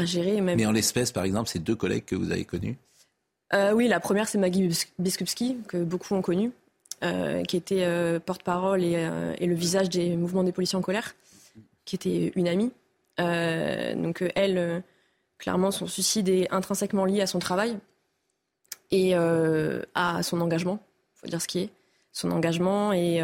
gérer. 0.05 0.41
Même. 0.41 0.57
Mais 0.57 0.67
en 0.67 0.73
l'espèce, 0.73 1.13
par 1.13 1.25
exemple, 1.25 1.49
c'est 1.49 1.59
deux 1.59 1.77
collègues 1.77 2.05
que 2.05 2.17
vous 2.17 2.33
avez 2.33 2.45
connus 2.45 2.77
euh, 3.53 3.73
Oui, 3.73 3.89
la 3.89 4.01
première, 4.01 4.29
c'est 4.29 4.39
Maggie 4.39 4.69
Biskupski, 4.99 5.59
que 5.69 5.83
beaucoup 5.83 6.15
ont 6.15 6.23
connu, 6.23 6.53
euh, 7.03 7.43
qui 7.45 7.57
était 7.57 7.85
euh, 7.85 8.19
porte-parole 8.19 8.83
et, 8.83 9.47
le 9.47 9.55
visage 9.55 9.89
des 9.89 10.17
mouvements 10.17 10.43
des 10.43 10.53
policiers 10.53 10.79
en 10.79 10.83
colère, 10.83 11.15
qui 11.85 11.97
était 11.97 12.33
une 12.35 12.49
amie. 12.49 12.73
donc 13.19 14.25
elle, 14.35 14.83
Clairement, 15.39 15.73
son 15.73 15.87
suicide 15.87 16.29
est 16.29 16.51
intrinsèquement 16.53 17.05
lié 17.05 17.21
à 17.21 17.27
son 17.27 17.39
travail 17.39 17.77
et 18.91 19.15
à 19.15 20.23
son 20.23 20.41
engagement, 20.41 20.79
il 21.17 21.21
faut 21.21 21.27
dire 21.27 21.43
ce 21.43 21.49
qui 21.49 21.59
est, 21.59 21.71
son 22.13 22.31
engagement 22.31 22.93
et, 22.93 23.21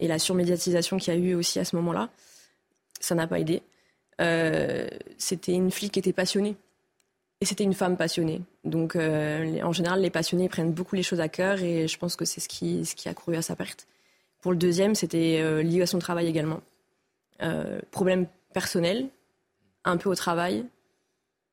et 0.00 0.08
la 0.08 0.18
surmédiatisation 0.18 0.98
qu'il 0.98 1.14
y 1.14 1.16
a 1.16 1.20
eu 1.20 1.34
aussi 1.34 1.58
à 1.58 1.64
ce 1.64 1.74
moment-là. 1.76 2.10
Ça 3.00 3.14
n'a 3.14 3.26
pas 3.26 3.38
aidé. 3.38 3.62
C'était 4.18 5.52
une 5.52 5.70
flic 5.70 5.92
qui 5.92 5.98
était 5.98 6.12
passionnée 6.12 6.56
et 7.40 7.44
c'était 7.44 7.64
une 7.64 7.74
femme 7.74 7.96
passionnée. 7.96 8.42
Donc, 8.64 8.96
euh, 8.96 9.60
en 9.62 9.72
général, 9.72 10.00
les 10.00 10.10
passionnés 10.10 10.48
prennent 10.48 10.72
beaucoup 10.72 10.96
les 10.96 11.02
choses 11.02 11.20
à 11.20 11.28
cœur 11.28 11.60
et 11.62 11.86
je 11.86 11.98
pense 11.98 12.16
que 12.16 12.24
c'est 12.24 12.40
ce 12.40 12.48
qui, 12.48 12.82
a 13.06 13.14
couru 13.14 13.36
à 13.36 13.42
sa 13.42 13.56
perte. 13.56 13.86
Pour 14.40 14.52
le 14.52 14.56
deuxième, 14.56 14.94
c'était 14.94 15.40
euh, 15.42 15.62
lié 15.62 15.82
à 15.82 15.86
son 15.86 15.98
travail 15.98 16.28
également. 16.28 16.60
Euh, 17.42 17.80
problème 17.90 18.26
personnel, 18.54 19.08
un 19.84 19.98
peu 19.98 20.08
au 20.08 20.14
travail, 20.14 20.64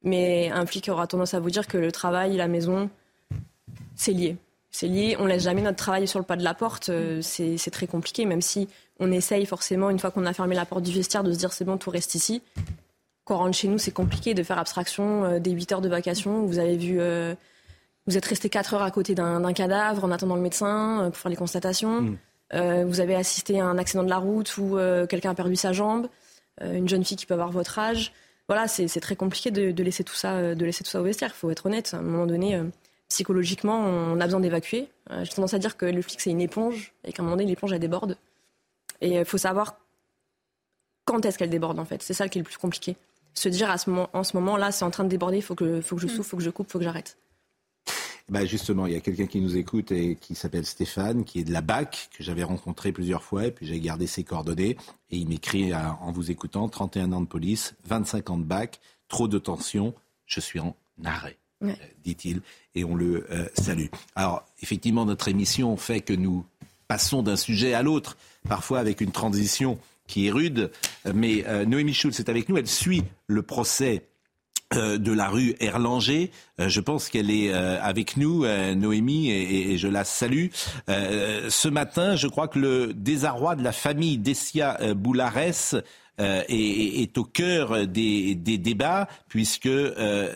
mais 0.03 0.49
un 0.51 0.65
flic 0.65 0.87
aura 0.87 1.07
tendance 1.07 1.33
à 1.33 1.39
vous 1.39 1.49
dire 1.49 1.67
que 1.67 1.77
le 1.77 1.91
travail, 1.91 2.37
la 2.37 2.47
maison, 2.47 2.89
c'est 3.95 4.13
lié. 4.13 4.37
C'est 4.71 4.87
lié, 4.87 5.17
on 5.19 5.25
laisse 5.25 5.43
jamais 5.43 5.61
notre 5.61 5.77
travail 5.77 6.07
sur 6.07 6.19
le 6.19 6.25
pas 6.25 6.37
de 6.37 6.43
la 6.43 6.53
porte, 6.53 6.89
c'est 7.21 7.71
très 7.71 7.85
compliqué, 7.85 8.25
même 8.25 8.41
si 8.41 8.67
on 8.99 9.11
essaye 9.11 9.45
forcément, 9.45 9.89
une 9.89 9.99
fois 9.99 10.11
qu'on 10.11 10.25
a 10.25 10.33
fermé 10.33 10.55
la 10.55 10.65
porte 10.65 10.83
du 10.83 10.91
vestiaire, 10.91 11.23
de 11.23 11.33
se 11.33 11.37
dire 11.37 11.53
c'est 11.53 11.65
bon, 11.65 11.77
tout 11.77 11.89
reste 11.89 12.15
ici 12.15 12.41
quand 13.25 13.35
on 13.35 13.39
rentre 13.39 13.57
chez 13.57 13.67
nous, 13.67 13.77
c'est 13.77 13.91
compliqué 13.91 14.33
de 14.33 14.43
faire 14.43 14.59
abstraction 14.59 15.23
euh, 15.25 15.39
des 15.39 15.51
8 15.51 15.71
heures 15.73 15.81
de 15.81 15.89
vacation. 15.89 16.45
Vous 16.45 16.59
avez 16.59 16.77
vu, 16.77 16.99
euh, 16.99 17.35
vous 18.05 18.17
êtes 18.17 18.25
resté 18.25 18.49
4 18.49 18.73
heures 18.73 18.81
à 18.81 18.91
côté 18.91 19.15
d'un 19.15 19.53
cadavre 19.53 20.03
en 20.03 20.11
attendant 20.11 20.35
le 20.35 20.41
médecin 20.41 21.03
euh, 21.03 21.09
pour 21.09 21.17
faire 21.17 21.29
les 21.29 21.37
constatations. 21.37 22.01
Mm. 22.01 22.17
vous 22.85 22.99
avez 22.99 23.15
assisté 23.15 23.59
à 23.59 23.65
un 23.65 23.77
accident 23.77 24.03
de 24.03 24.09
la 24.09 24.17
route 24.17 24.57
où 24.57 24.77
quelqu'un 25.09 25.31
a 25.31 25.33
perdu 25.33 25.55
sa 25.55 25.73
jambe, 25.73 26.07
une 26.61 26.87
jeune 26.87 27.03
fille 27.03 27.17
qui 27.17 27.25
peut 27.25 27.33
avoir 27.33 27.51
votre 27.51 27.79
âge. 27.79 28.13
Voilà, 28.47 28.67
c'est 28.67 28.99
très 28.99 29.15
compliqué 29.15 29.49
de, 29.49 29.81
laisser 29.81 30.03
tout 30.03 30.13
ça, 30.13 30.53
de 30.53 30.65
laisser 30.65 30.83
tout 30.83 30.91
ça 30.91 31.01
au 31.01 31.03
vestiaire. 31.03 31.31
Il 31.33 31.39
faut 31.39 31.49
être 31.49 31.65
honnête. 31.65 31.95
À 31.95 31.97
un 31.97 32.03
moment 32.03 32.27
donné, 32.27 32.61
psychologiquement, 33.09 33.79
on 33.79 34.19
a 34.19 34.25
besoin 34.25 34.39
d'évacuer. 34.39 34.87
J'ai 35.23 35.33
tendance 35.33 35.55
à 35.55 35.57
dire 35.57 35.77
que 35.77 35.87
le 35.87 36.03
flic, 36.03 36.21
c'est 36.21 36.29
une 36.29 36.41
éponge 36.41 36.93
et 37.05 37.11
qu'à 37.11 37.23
un 37.23 37.25
moment 37.25 37.37
donné, 37.37 37.49
l'éponge, 37.49 37.73
elle 37.73 37.79
déborde. 37.79 38.17
Et 39.03 39.15
il 39.15 39.25
faut 39.25 39.37
savoir 39.37 39.75
quand 41.05 41.23
est-ce 41.25 41.37
qu'elle 41.37 41.51
déborde, 41.51 41.77
en 41.77 41.85
fait. 41.85 42.01
C'est 42.01 42.13
ça 42.13 42.27
qui 42.27 42.39
est 42.39 42.41
le 42.41 42.45
plus 42.45 42.57
compliqué 42.57 42.95
se 43.33 43.49
dire 43.49 43.69
à 43.69 43.77
ce 43.77 43.89
moment, 43.89 44.09
en 44.13 44.23
ce 44.23 44.37
moment-là, 44.37 44.71
c'est 44.71 44.85
en 44.85 44.91
train 44.91 45.03
de 45.03 45.09
déborder, 45.09 45.37
il 45.37 45.43
faut 45.43 45.55
que, 45.55 45.81
faut 45.81 45.95
que 45.95 46.01
je 46.01 46.07
mm. 46.07 46.09
souffle, 46.09 46.21
il 46.21 46.29
faut 46.29 46.37
que 46.37 46.43
je 46.43 46.49
coupe, 46.49 46.67
il 46.69 46.71
faut 46.71 46.79
que 46.79 46.85
j'arrête. 46.85 47.17
Bah 48.29 48.45
justement, 48.45 48.87
il 48.87 48.93
y 48.93 48.95
a 48.95 49.01
quelqu'un 49.01 49.25
qui 49.25 49.41
nous 49.41 49.57
écoute 49.57 49.91
et 49.91 50.15
qui 50.15 50.33
s'appelle 50.33 50.65
Stéphane, 50.65 51.25
qui 51.25 51.39
est 51.39 51.43
de 51.43 51.51
la 51.51 51.61
BAC, 51.61 52.09
que 52.17 52.23
j'avais 52.23 52.43
rencontré 52.43 52.93
plusieurs 52.93 53.21
fois, 53.21 53.47
et 53.47 53.51
puis 53.51 53.65
j'ai 53.65 53.79
gardé 53.81 54.07
ses 54.07 54.23
coordonnées, 54.23 54.77
et 55.09 55.17
il 55.17 55.27
m'écrit 55.27 55.73
en 55.75 56.11
vous 56.13 56.31
écoutant, 56.31 56.69
31 56.69 57.11
ans 57.11 57.21
de 57.21 57.27
police, 57.27 57.75
25 57.85 58.29
ans 58.29 58.37
de 58.37 58.45
BAC, 58.45 58.79
trop 59.09 59.27
de 59.27 59.37
tension, 59.39 59.93
je 60.25 60.39
suis 60.39 60.61
en 60.61 60.73
arrêt, 61.03 61.37
euh, 61.63 61.73
dit-il, 62.05 62.41
et 62.75 62.85
on 62.85 62.95
le 62.95 63.29
euh, 63.29 63.49
salue. 63.55 63.87
Alors, 64.15 64.45
effectivement, 64.61 65.05
notre 65.05 65.27
émission 65.27 65.75
fait 65.75 65.99
que 65.99 66.13
nous 66.13 66.45
passons 66.93 67.23
d'un 67.23 67.35
sujet 67.35 67.73
à 67.73 67.81
l'autre, 67.81 68.17
parfois 68.47 68.77
avec 68.77 69.01
une 69.01 69.11
transition 69.11 69.79
qui 70.05 70.27
est 70.27 70.31
rude. 70.31 70.69
Mais 71.11 71.43
euh, 71.47 71.65
Noémie 71.65 71.95
Schulz 71.95 72.19
est 72.19 72.29
avec 72.29 72.49
nous. 72.49 72.57
Elle 72.57 72.67
suit 72.67 73.01
le 73.25 73.41
procès 73.41 74.05
euh, 74.75 74.99
de 74.99 75.11
la 75.11 75.27
rue 75.27 75.55
Erlanger. 75.59 76.29
Euh, 76.59 76.69
je 76.69 76.79
pense 76.81 77.09
qu'elle 77.09 77.31
est 77.31 77.51
avec 77.51 78.15
nous, 78.15 78.45
Noémie, 78.75 79.31
et, 79.31 79.75
je 79.79 79.87
la 79.87 80.03
salue. 80.03 80.49
ce 80.87 81.67
matin, 81.67 82.15
je 82.15 82.27
crois 82.27 82.47
que 82.47 82.59
le 82.59 82.93
désarroi 82.93 83.55
de 83.55 83.63
la 83.63 83.71
famille 83.71 84.19
d'Essia 84.19 84.93
Boularès 84.93 85.75
est, 86.19 87.17
au 87.17 87.23
cœur 87.23 87.87
des, 87.87 88.35
des 88.35 88.59
débats, 88.59 89.07
puisque 89.29 89.77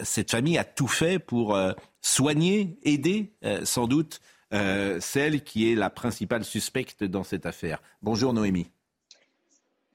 cette 0.02 0.32
famille 0.32 0.58
a 0.58 0.64
tout 0.64 0.88
fait 0.88 1.20
pour 1.20 1.56
soigner, 2.02 2.80
aider, 2.82 3.32
sans 3.64 3.86
doute, 3.86 4.22
celle 4.52 5.44
qui 5.44 5.72
est 5.72 5.76
la 5.76 5.90
principale 5.90 6.44
suspecte 6.44 7.04
dans 7.04 7.24
cette 7.24 7.46
affaire. 7.46 7.82
Bonjour 8.02 8.34
Noémie. 8.34 8.70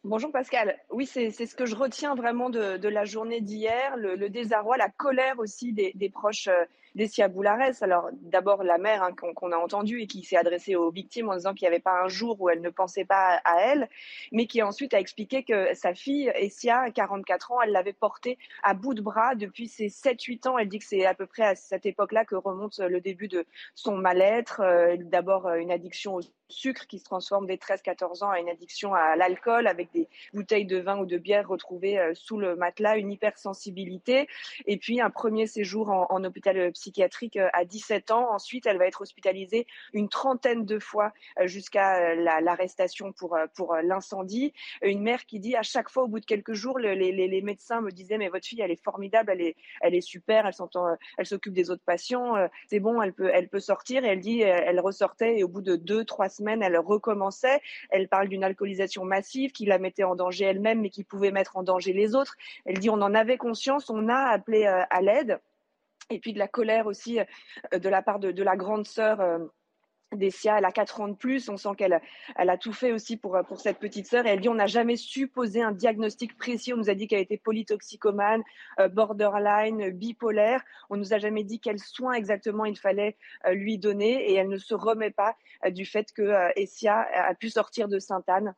Bonjour 0.04 0.32
Pascal. 0.32 0.76
Oui, 0.90 1.06
c'est 1.06 1.30
ce 1.30 1.54
que 1.54 1.64
je 1.64 1.76
retiens 1.76 2.16
vraiment 2.16 2.50
de, 2.50 2.88
la 2.88 3.04
journée 3.04 3.40
d'hier, 3.40 3.96
le, 3.96 4.28
désarroi, 4.28 4.76
la 4.76 4.88
colère 4.88 5.38
aussi 5.38 5.72
des, 5.72 5.92
des 5.94 6.10
proches 6.10 6.48
euh, 6.48 6.64
Dessia 6.94 7.28
Boulares. 7.28 7.82
Alors 7.82 8.10
d'abord 8.12 8.62
la 8.62 8.78
mère 8.78 9.02
hein, 9.02 9.12
qu'on 9.12 9.52
a 9.52 9.56
entendue 9.56 10.02
et 10.02 10.06
qui 10.06 10.24
s'est 10.24 10.36
adressée 10.36 10.76
aux 10.76 10.90
victimes 10.90 11.30
en 11.30 11.36
disant 11.36 11.54
qu'il 11.54 11.66
n'y 11.66 11.74
avait 11.74 11.82
pas 11.82 12.02
un 12.02 12.08
jour 12.08 12.40
où 12.40 12.48
elle 12.48 12.60
ne 12.60 12.70
pensait 12.70 13.04
pas 13.04 13.40
à 13.44 13.60
elle, 13.60 13.88
mais 14.32 14.46
qui 14.46 14.62
ensuite 14.62 14.94
a 14.94 15.00
expliqué 15.00 15.42
que 15.42 15.74
sa 15.74 15.94
fille, 15.94 16.32
Essia, 16.34 16.90
44 16.90 17.52
ans, 17.52 17.60
elle 17.62 17.72
l'avait 17.72 17.92
portée 17.92 18.38
à 18.62 18.74
bout 18.74 18.94
de 18.94 19.02
bras 19.02 19.34
depuis 19.34 19.68
ses 19.68 19.88
7-8 19.88 20.48
ans. 20.48 20.58
Elle 20.58 20.68
dit 20.68 20.78
que 20.78 20.84
c'est 20.84 21.06
à 21.06 21.14
peu 21.14 21.26
près 21.26 21.44
à 21.44 21.54
cette 21.54 21.86
époque-là 21.86 22.24
que 22.24 22.34
remonte 22.34 22.78
le 22.78 23.00
début 23.00 23.28
de 23.28 23.46
son 23.74 23.96
mal-être. 23.96 24.60
Euh, 24.60 24.96
d'abord 24.98 25.46
euh, 25.46 25.56
une 25.56 25.70
addiction 25.70 26.16
au 26.16 26.20
sucre 26.52 26.86
qui 26.86 26.98
se 26.98 27.04
transforme 27.04 27.46
dès 27.46 27.56
13-14 27.56 28.24
ans 28.24 28.30
à 28.30 28.40
une 28.40 28.48
addiction 28.48 28.94
à 28.94 29.16
l'alcool 29.16 29.66
avec 29.66 29.90
des 29.92 30.08
bouteilles 30.32 30.66
de 30.66 30.78
vin 30.78 30.98
ou 30.98 31.06
de 31.06 31.18
bière 31.18 31.48
retrouvées 31.48 31.98
euh, 31.98 32.12
sous 32.14 32.38
le 32.38 32.56
matelas, 32.56 32.96
une 32.96 33.10
hypersensibilité 33.10 34.28
et 34.66 34.76
puis 34.76 35.00
un 35.00 35.10
premier 35.10 35.46
séjour 35.46 35.90
en, 35.90 36.24
hôpital 36.24 36.70
psychiatrique 36.72 37.36
euh, 37.36 37.48
à 37.52 37.64
17 37.64 38.10
ans. 38.10 38.32
Ensuite, 38.32 38.66
elle 38.66 38.78
va 38.78 38.86
être 38.86 39.00
hospitalisée 39.00 39.66
une 39.92 40.08
trentaine 40.08 40.64
de 40.64 40.78
fois 40.78 41.12
euh, 41.38 41.46
jusqu'à 41.46 42.12
euh, 42.12 42.40
l'arrestation 42.40 43.12
pour, 43.12 43.36
pour 43.54 43.76
l'incendie. 43.82 44.52
Une 44.82 45.02
mère 45.02 45.26
qui 45.26 45.40
dit 45.40 45.56
à 45.56 45.62
chaque 45.62 45.88
fois, 45.88 46.04
au 46.04 46.08
bout 46.08 46.20
de 46.20 46.24
quelques 46.24 46.52
jours, 46.52 46.78
les, 46.78 46.94
les, 46.94 47.42
médecins 47.42 47.80
me 47.80 47.90
disaient 47.90 48.18
mais 48.18 48.28
votre 48.28 48.46
fille, 48.46 48.60
elle 48.60 48.70
est 48.70 48.82
formidable, 48.82 49.32
elle 49.32 49.40
est, 49.40 49.56
elle 49.80 49.94
est 49.94 50.00
super, 50.00 50.46
elle 50.46 50.52
elle 51.18 51.26
s'occupe 51.26 51.52
des 51.52 51.70
autres 51.70 51.82
patients, 51.84 52.34
c'est 52.68 52.78
bon, 52.78 53.02
elle 53.02 53.12
peut, 53.12 53.30
elle 53.32 53.48
peut 53.48 53.60
sortir. 53.60 54.04
Et 54.04 54.08
elle 54.08 54.20
dit, 54.20 54.40
elle 54.40 54.78
ressortait 54.80 55.38
et 55.38 55.44
au 55.44 55.48
bout 55.48 55.62
de 55.62 55.76
deux, 55.76 56.04
trois 56.04 56.28
semaines, 56.28 56.41
elle 56.48 56.78
recommençait. 56.78 57.60
Elle 57.90 58.08
parle 58.08 58.28
d'une 58.28 58.44
alcoolisation 58.44 59.04
massive 59.04 59.52
qui 59.52 59.66
la 59.66 59.78
mettait 59.78 60.04
en 60.04 60.16
danger 60.16 60.44
elle-même, 60.44 60.80
mais 60.80 60.90
qui 60.90 61.04
pouvait 61.04 61.30
mettre 61.30 61.56
en 61.56 61.62
danger 61.62 61.92
les 61.92 62.14
autres. 62.14 62.36
Elle 62.64 62.78
dit, 62.78 62.90
on 62.90 63.00
en 63.00 63.14
avait 63.14 63.36
conscience, 63.36 63.90
on 63.90 64.08
a 64.08 64.30
appelé 64.30 64.66
à 64.66 65.00
l'aide 65.00 65.40
et 66.12 66.18
puis 66.18 66.32
de 66.32 66.38
la 66.38 66.48
colère 66.48 66.86
aussi 66.86 67.18
euh, 67.20 67.78
de 67.78 67.88
la 67.88 68.02
part 68.02 68.18
de, 68.18 68.42
la 68.42 68.56
grande 68.56 68.86
sœur. 68.86 69.20
Euh, 70.12 70.16
Dessia, 70.16 70.58
elle 70.58 70.64
a 70.64 70.72
4 70.72 71.00
ans 71.00 71.08
de 71.08 71.14
plus, 71.14 71.48
on 71.48 71.56
sent 71.56 71.70
qu'elle 71.76 72.00
elle 72.36 72.50
a 72.50 72.56
tout 72.56 72.72
fait 72.72 72.92
aussi 72.92 73.16
pour, 73.16 73.38
pour 73.46 73.60
cette 73.60 73.78
petite 73.78 74.06
sœur. 74.06 74.26
Et 74.26 74.30
elle 74.30 74.40
dit 74.40 74.48
on 74.48 74.54
n'a 74.54 74.66
jamais 74.66 74.96
su 74.96 75.28
poser 75.28 75.62
un 75.62 75.72
diagnostic 75.72 76.36
précis. 76.36 76.72
On 76.72 76.76
nous 76.76 76.90
a 76.90 76.94
dit 76.94 77.06
qu'elle 77.06 77.20
était 77.20 77.38
polytoxicomane, 77.38 78.42
euh, 78.80 78.88
borderline, 78.88 79.90
bipolaire. 79.90 80.62
On 80.90 80.96
nous 80.96 81.12
a 81.14 81.18
jamais 81.18 81.44
dit 81.44 81.60
quels 81.60 81.80
soins 81.80 82.14
exactement 82.14 82.64
il 82.64 82.78
fallait 82.78 83.16
lui 83.50 83.78
donner. 83.78 84.30
Et 84.30 84.34
elle 84.34 84.48
ne 84.48 84.58
se 84.58 84.74
remet 84.74 85.10
pas 85.10 85.36
du 85.70 85.84
fait 85.84 86.12
que 86.12 86.50
Essia 86.56 87.06
a 87.14 87.34
pu 87.34 87.50
sortir 87.50 87.88
de 87.88 87.98
Sainte-Anne 87.98 88.54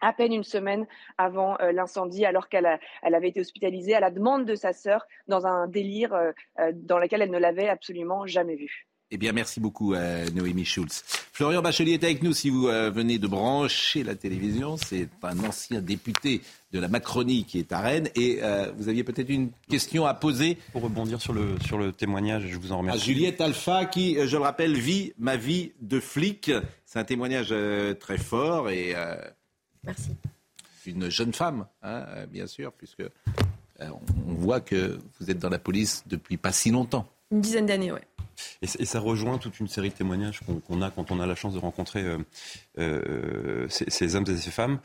à 0.00 0.12
peine 0.12 0.32
une 0.32 0.44
semaine 0.44 0.86
avant 1.18 1.58
euh, 1.60 1.72
l'incendie, 1.72 2.24
alors 2.24 2.48
qu'elle 2.48 2.78
elle 3.02 3.14
avait 3.14 3.28
été 3.28 3.40
hospitalisée 3.40 3.94
à 3.94 4.00
la 4.00 4.10
demande 4.10 4.44
de 4.44 4.54
sa 4.54 4.72
sœur 4.72 5.06
dans 5.28 5.46
un 5.46 5.66
délire 5.66 6.14
euh, 6.14 6.32
euh, 6.60 6.72
dans 6.74 6.98
lequel 6.98 7.22
elle 7.22 7.30
ne 7.30 7.38
l'avait 7.38 7.68
absolument 7.68 8.26
jamais 8.26 8.56
vu. 8.56 8.86
Eh 9.10 9.16
bien, 9.16 9.32
merci 9.32 9.60
beaucoup, 9.60 9.94
Noémie 10.34 10.64
Schulz. 10.64 11.04
Florian 11.32 11.62
Bachelier 11.62 11.92
est 11.92 12.04
avec 12.04 12.22
nous 12.22 12.32
si 12.32 12.50
vous 12.50 12.64
venez 12.64 13.18
de 13.18 13.28
brancher 13.28 14.02
la 14.02 14.16
télévision. 14.16 14.76
C'est 14.76 15.08
un 15.22 15.38
ancien 15.40 15.80
député 15.80 16.40
de 16.72 16.80
la 16.80 16.88
Macronie 16.88 17.44
qui 17.44 17.60
est 17.60 17.70
à 17.70 17.80
Rennes. 17.80 18.08
Et 18.16 18.40
vous 18.76 18.88
aviez 18.88 19.04
peut-être 19.04 19.28
une 19.28 19.50
question 19.68 20.04
à 20.04 20.14
poser 20.14 20.58
Pour 20.72 20.82
rebondir 20.82 21.20
sur 21.20 21.32
le, 21.32 21.54
sur 21.64 21.78
le 21.78 21.92
témoignage, 21.92 22.48
je 22.48 22.56
vous 22.56 22.72
en 22.72 22.78
remercie. 22.78 23.00
À 23.00 23.04
Juliette 23.04 23.40
Alpha, 23.40 23.84
qui, 23.84 24.16
je 24.26 24.36
le 24.36 24.42
rappelle, 24.42 24.74
vit 24.74 25.12
ma 25.18 25.36
vie 25.36 25.70
de 25.80 26.00
flic. 26.00 26.50
C'est 26.84 26.98
un 26.98 27.04
témoignage 27.04 27.54
très 28.00 28.18
fort 28.18 28.68
et 28.68 28.96
Merci. 29.86 30.10
Une 30.86 31.08
jeune 31.08 31.32
femme, 31.32 31.66
hein, 31.82 32.04
euh, 32.08 32.26
bien 32.26 32.46
sûr, 32.46 32.72
puisque 32.72 33.00
euh, 33.00 33.08
on 33.80 34.34
voit 34.34 34.60
que 34.60 34.98
vous 35.18 35.30
êtes 35.30 35.38
dans 35.38 35.48
la 35.48 35.58
police 35.58 36.04
depuis 36.06 36.36
pas 36.36 36.52
si 36.52 36.70
longtemps. 36.70 37.06
Une 37.30 37.40
dizaine 37.40 37.66
d'années, 37.66 37.92
oui. 37.92 38.00
Et, 38.62 38.84
ça 38.84 39.00
rejoint 39.00 39.38
toute 39.38 39.60
une 39.60 39.68
série 39.68 39.90
de 39.90 39.94
témoignages 39.94 40.40
qu'on 40.66 40.82
a 40.82 40.90
quand 40.90 41.10
on 41.10 41.20
a 41.20 41.26
la 41.26 41.34
chance 41.34 41.54
de 41.54 41.58
rencontrer 41.58 42.02
euh, 42.02 42.18
euh, 42.78 43.66
ces, 43.68 44.16
hommes 44.16 44.24
et 44.28 44.36
ces 44.36 44.50
femmes. 44.50 44.78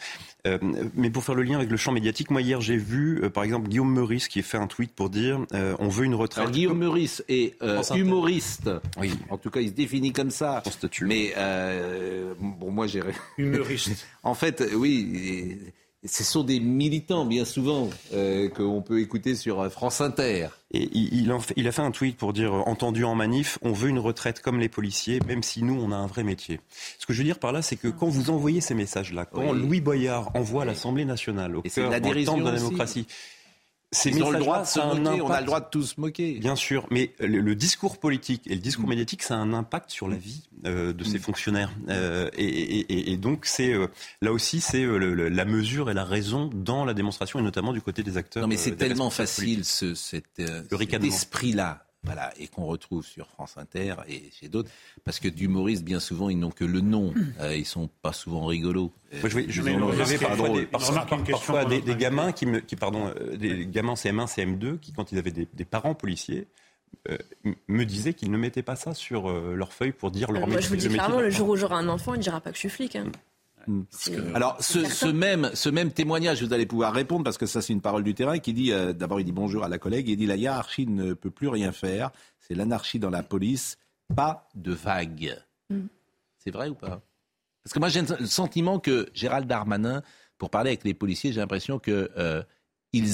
Euh, 0.47 0.57
mais 0.95 1.09
pour 1.09 1.23
faire 1.23 1.35
le 1.35 1.43
lien 1.43 1.57
avec 1.57 1.69
le 1.69 1.77
champ 1.77 1.91
médiatique, 1.91 2.31
moi 2.31 2.41
hier 2.41 2.61
j'ai 2.61 2.77
vu 2.77 3.29
par 3.29 3.43
exemple 3.43 3.67
Guillaume 3.69 3.93
Meurice 3.93 4.27
qui 4.27 4.39
a 4.39 4.43
fait 4.43 4.57
un 4.57 4.67
tweet 4.67 4.93
pour 4.93 5.09
dire 5.09 5.39
on 5.51 5.89
veut 5.89 6.05
une 6.05 6.15
retraite. 6.15 6.41
Alors, 6.43 6.51
Guillaume 6.51 6.79
Meurice 6.79 7.23
est 7.27 7.55
humoriste. 7.93 8.69
Oui. 8.97 9.11
En 9.29 9.37
tout 9.37 9.49
cas, 9.49 9.61
il 9.61 9.69
se 9.69 9.73
définit 9.73 10.13
comme 10.13 10.31
ça. 10.31 10.63
Mais 11.01 11.33
bon, 12.39 12.71
moi 12.71 12.87
j'ai. 12.87 13.01
Humoriste. 13.37 14.07
en 14.23 14.33
fait, 14.33 14.63
oui 14.75 15.59
ce 16.05 16.23
sont 16.23 16.43
des 16.43 16.61
militants, 16.61 17.25
bien 17.25 17.43
souvent, 17.43 17.89
euh, 18.13 18.47
qu'on 18.49 18.81
peut 18.81 19.01
écouter 19.01 19.35
sur 19.35 19.59
euh, 19.59 19.69
France 19.69 19.99
Inter. 19.99 20.47
Et 20.71 20.89
il, 20.93 21.31
a 21.31 21.71
fait 21.71 21.81
un 21.81 21.91
tweet 21.91 22.15
pour 22.15 22.31
dire, 22.31 22.53
euh, 22.53 22.61
entendu 22.65 23.03
en 23.03 23.15
manif, 23.15 23.59
on 23.63 23.73
veut 23.73 23.89
une 23.89 23.99
retraite 23.99 24.41
comme 24.41 24.59
les 24.59 24.69
policiers, 24.69 25.19
même 25.27 25.43
si 25.43 25.61
nous, 25.61 25.73
on 25.73 25.91
a 25.91 25.95
un 25.95 26.07
vrai 26.07 26.23
métier. 26.23 26.61
Ce 26.99 27.05
que 27.05 27.11
je 27.11 27.17
veux 27.17 27.25
dire 27.25 27.39
par 27.39 27.51
là, 27.51 27.61
c'est 27.61 27.75
que 27.75 27.89
quand 27.89 28.07
vous 28.07 28.29
envoyez 28.29 28.61
ces 28.61 28.75
messages-là, 28.75 29.25
quand 29.25 29.51
Louis 29.51 29.81
Boyard 29.81 30.31
envoie 30.35 30.61
à 30.61 30.65
l'Assemblée 30.65 31.05
nationale, 31.05 31.57
au 31.57 31.61
cœur, 31.63 31.89
de 31.89 31.93
la 31.93 31.99
démocratie, 31.99 33.05
C'est 33.91 34.11
le 34.11 34.37
droit 34.37 34.61
de 34.61 34.67
se 34.67 34.79
moquer, 34.79 35.21
on 35.21 35.31
a 35.31 35.39
le 35.39 35.45
droit 35.47 35.61
de 35.61 35.69
tous 35.71 35.95
se 35.95 35.99
moquer. 35.99 36.39
Bien 36.39 36.55
sûr, 36.55 36.85
mais 36.91 37.13
le, 37.19 37.55
discours 37.55 37.97
politique 37.97 38.43
et 38.45 38.53
le 38.53 38.61
discours 38.61 38.85
mm. 38.85 38.89
médiatique, 38.89 39.23
ça 39.23 39.35
a 39.35 39.37
un 39.37 39.51
impact 39.51 39.89
sur 39.89 40.07
la 40.07 40.15
mm. 40.15 40.19
vie 40.19 40.49
euh, 40.65 40.93
de 40.93 41.03
ces 41.03 41.17
mm. 41.17 41.21
fonctionnaires. 41.21 41.71
Euh, 41.89 42.29
et, 42.37 43.17
donc, 43.17 43.47
c'est 43.47 43.73
euh, 43.73 43.87
là 44.21 44.31
aussi, 44.31 44.61
c'est 44.61 44.85
la 44.85 45.45
mesure 45.45 45.89
et 45.89 45.95
la 45.95 46.05
raison 46.05 46.51
dans 46.53 46.85
la 46.85 46.93
démonstration, 46.93 47.39
et 47.39 47.41
notamment 47.41 47.73
du 47.73 47.81
côté 47.81 48.03
des 48.03 48.17
acteurs. 48.17 48.43
Non, 48.43 48.47
mais 48.47 48.57
c'est 48.57 48.75
tellement 48.75 49.09
facile, 49.09 49.65
ce, 49.65 49.95
cet, 49.95 50.25
cet 50.37 51.03
esprit-là 51.03 51.88
voilà, 52.03 52.31
et 52.39 52.47
qu'on 52.47 52.65
retrouve 52.65 53.05
sur 53.05 53.27
France 53.27 53.57
Inter 53.57 53.95
et 54.07 54.29
chez 54.31 54.47
d'autres, 54.47 54.71
parce 55.03 55.19
que 55.19 55.27
d'humoristes, 55.27 55.83
bien 55.83 55.99
souvent, 55.99 56.29
ils 56.29 56.39
n'ont 56.39 56.51
que 56.51 56.63
le 56.63 56.79
nom, 56.79 57.11
hmm. 57.11 57.33
euh, 57.41 57.55
ils 57.55 57.65
sont 57.65 57.89
pas 58.01 58.13
souvent 58.13 58.45
rigolos. 58.45 58.91
Moi, 59.19 59.29
je 59.29 59.35
vais, 59.35 59.45
je 59.49 59.61
vais 59.61 59.75
parfois, 60.17 60.49
des, 60.49 60.65
parfois, 61.31 61.65
des, 61.65 61.81
des, 61.81 61.95
gamins 61.95 62.31
qui, 62.31 62.45
me, 62.45 62.59
qui 62.59 62.75
pardon, 62.77 63.11
euh, 63.19 63.35
des 63.35 63.65
gamins 63.65 63.95
CM1, 63.95 64.27
CM2, 64.27 64.79
qui 64.79 64.93
quand 64.93 65.11
ils 65.11 65.17
avaient 65.17 65.31
des, 65.31 65.65
parents 65.65 65.93
policiers, 65.93 66.47
euh, 67.09 67.17
me 67.67 67.83
disaient 67.83 68.13
qu'ils 68.13 68.31
ne 68.31 68.37
mettaient 68.37 68.63
pas 68.63 68.77
ça 68.77 68.93
sur 68.93 69.29
leur 69.29 69.73
feuille 69.73 69.91
pour 69.91 70.09
dire 70.09 70.31
leur 70.31 70.47
métier. 70.47 70.53
Moi, 70.53 70.61
je 70.61 70.69
vous 70.69 70.75
dis 70.77 70.87
clairement, 70.87 71.19
le 71.19 71.29
jour 71.29 71.49
où 71.49 71.55
j'aurai 71.57 71.75
un 71.75 71.89
enfant, 71.89 72.13
il 72.13 72.19
ne 72.19 72.23
dira 72.23 72.39
pas 72.39 72.51
que 72.51 72.55
je 72.55 72.61
suis 72.61 72.69
flic. 72.69 72.95
Hein. 72.95 73.11
Mm. 73.69 73.83
Alors, 74.33 74.57
ce, 74.59 75.05
même, 75.07 75.51
ce 75.53 75.69
même 75.69 75.91
témoignage, 75.91 76.43
vous 76.43 76.53
allez 76.53 76.65
pouvoir 76.65 76.91
répondre 76.91 77.23
parce 77.23 77.37
que 77.37 77.45
ça, 77.45 77.61
c'est 77.61 77.71
une 77.71 77.81
parole 77.81 78.03
du 78.03 78.15
terrain 78.15 78.39
qui 78.39 78.53
dit 78.53 78.71
euh, 78.71 78.93
d'abord, 78.93 79.19
il 79.19 79.25
dit 79.25 79.31
bonjour 79.31 79.63
à 79.63 79.69
la 79.69 79.77
collègue, 79.77 80.09
il 80.09 80.17
dit 80.17 80.25
la 80.25 80.35
hiérarchie 80.35 80.87
ne 80.87 81.13
peut 81.13 81.29
plus 81.29 81.47
rien 81.47 81.71
faire, 81.71 82.11
c'est 82.39 82.55
l'anarchie 82.55 82.97
dans 82.97 83.11
la 83.11 83.21
police, 83.21 83.77
pas 84.15 84.49
de 84.55 84.73
vague. 84.73 85.37
Mm. 85.69 85.85
C'est 86.39 86.51
vrai 86.51 86.69
ou 86.69 86.75
pas? 86.75 87.01
Parce 87.63 87.73
que 87.73 87.79
moi, 87.79 87.89
j'ai 87.89 88.01
le 88.01 88.25
sentiment 88.25 88.79
que 88.79 89.07
Gérald 89.13 89.47
Darmanin, 89.47 90.01
pour 90.39 90.49
parler 90.49 90.71
avec 90.71 90.83
les 90.83 90.95
policiers, 90.95 91.31
j'ai 91.31 91.39
l'impression 91.39 91.77
qu'ils 91.77 92.09
euh, 92.17 92.43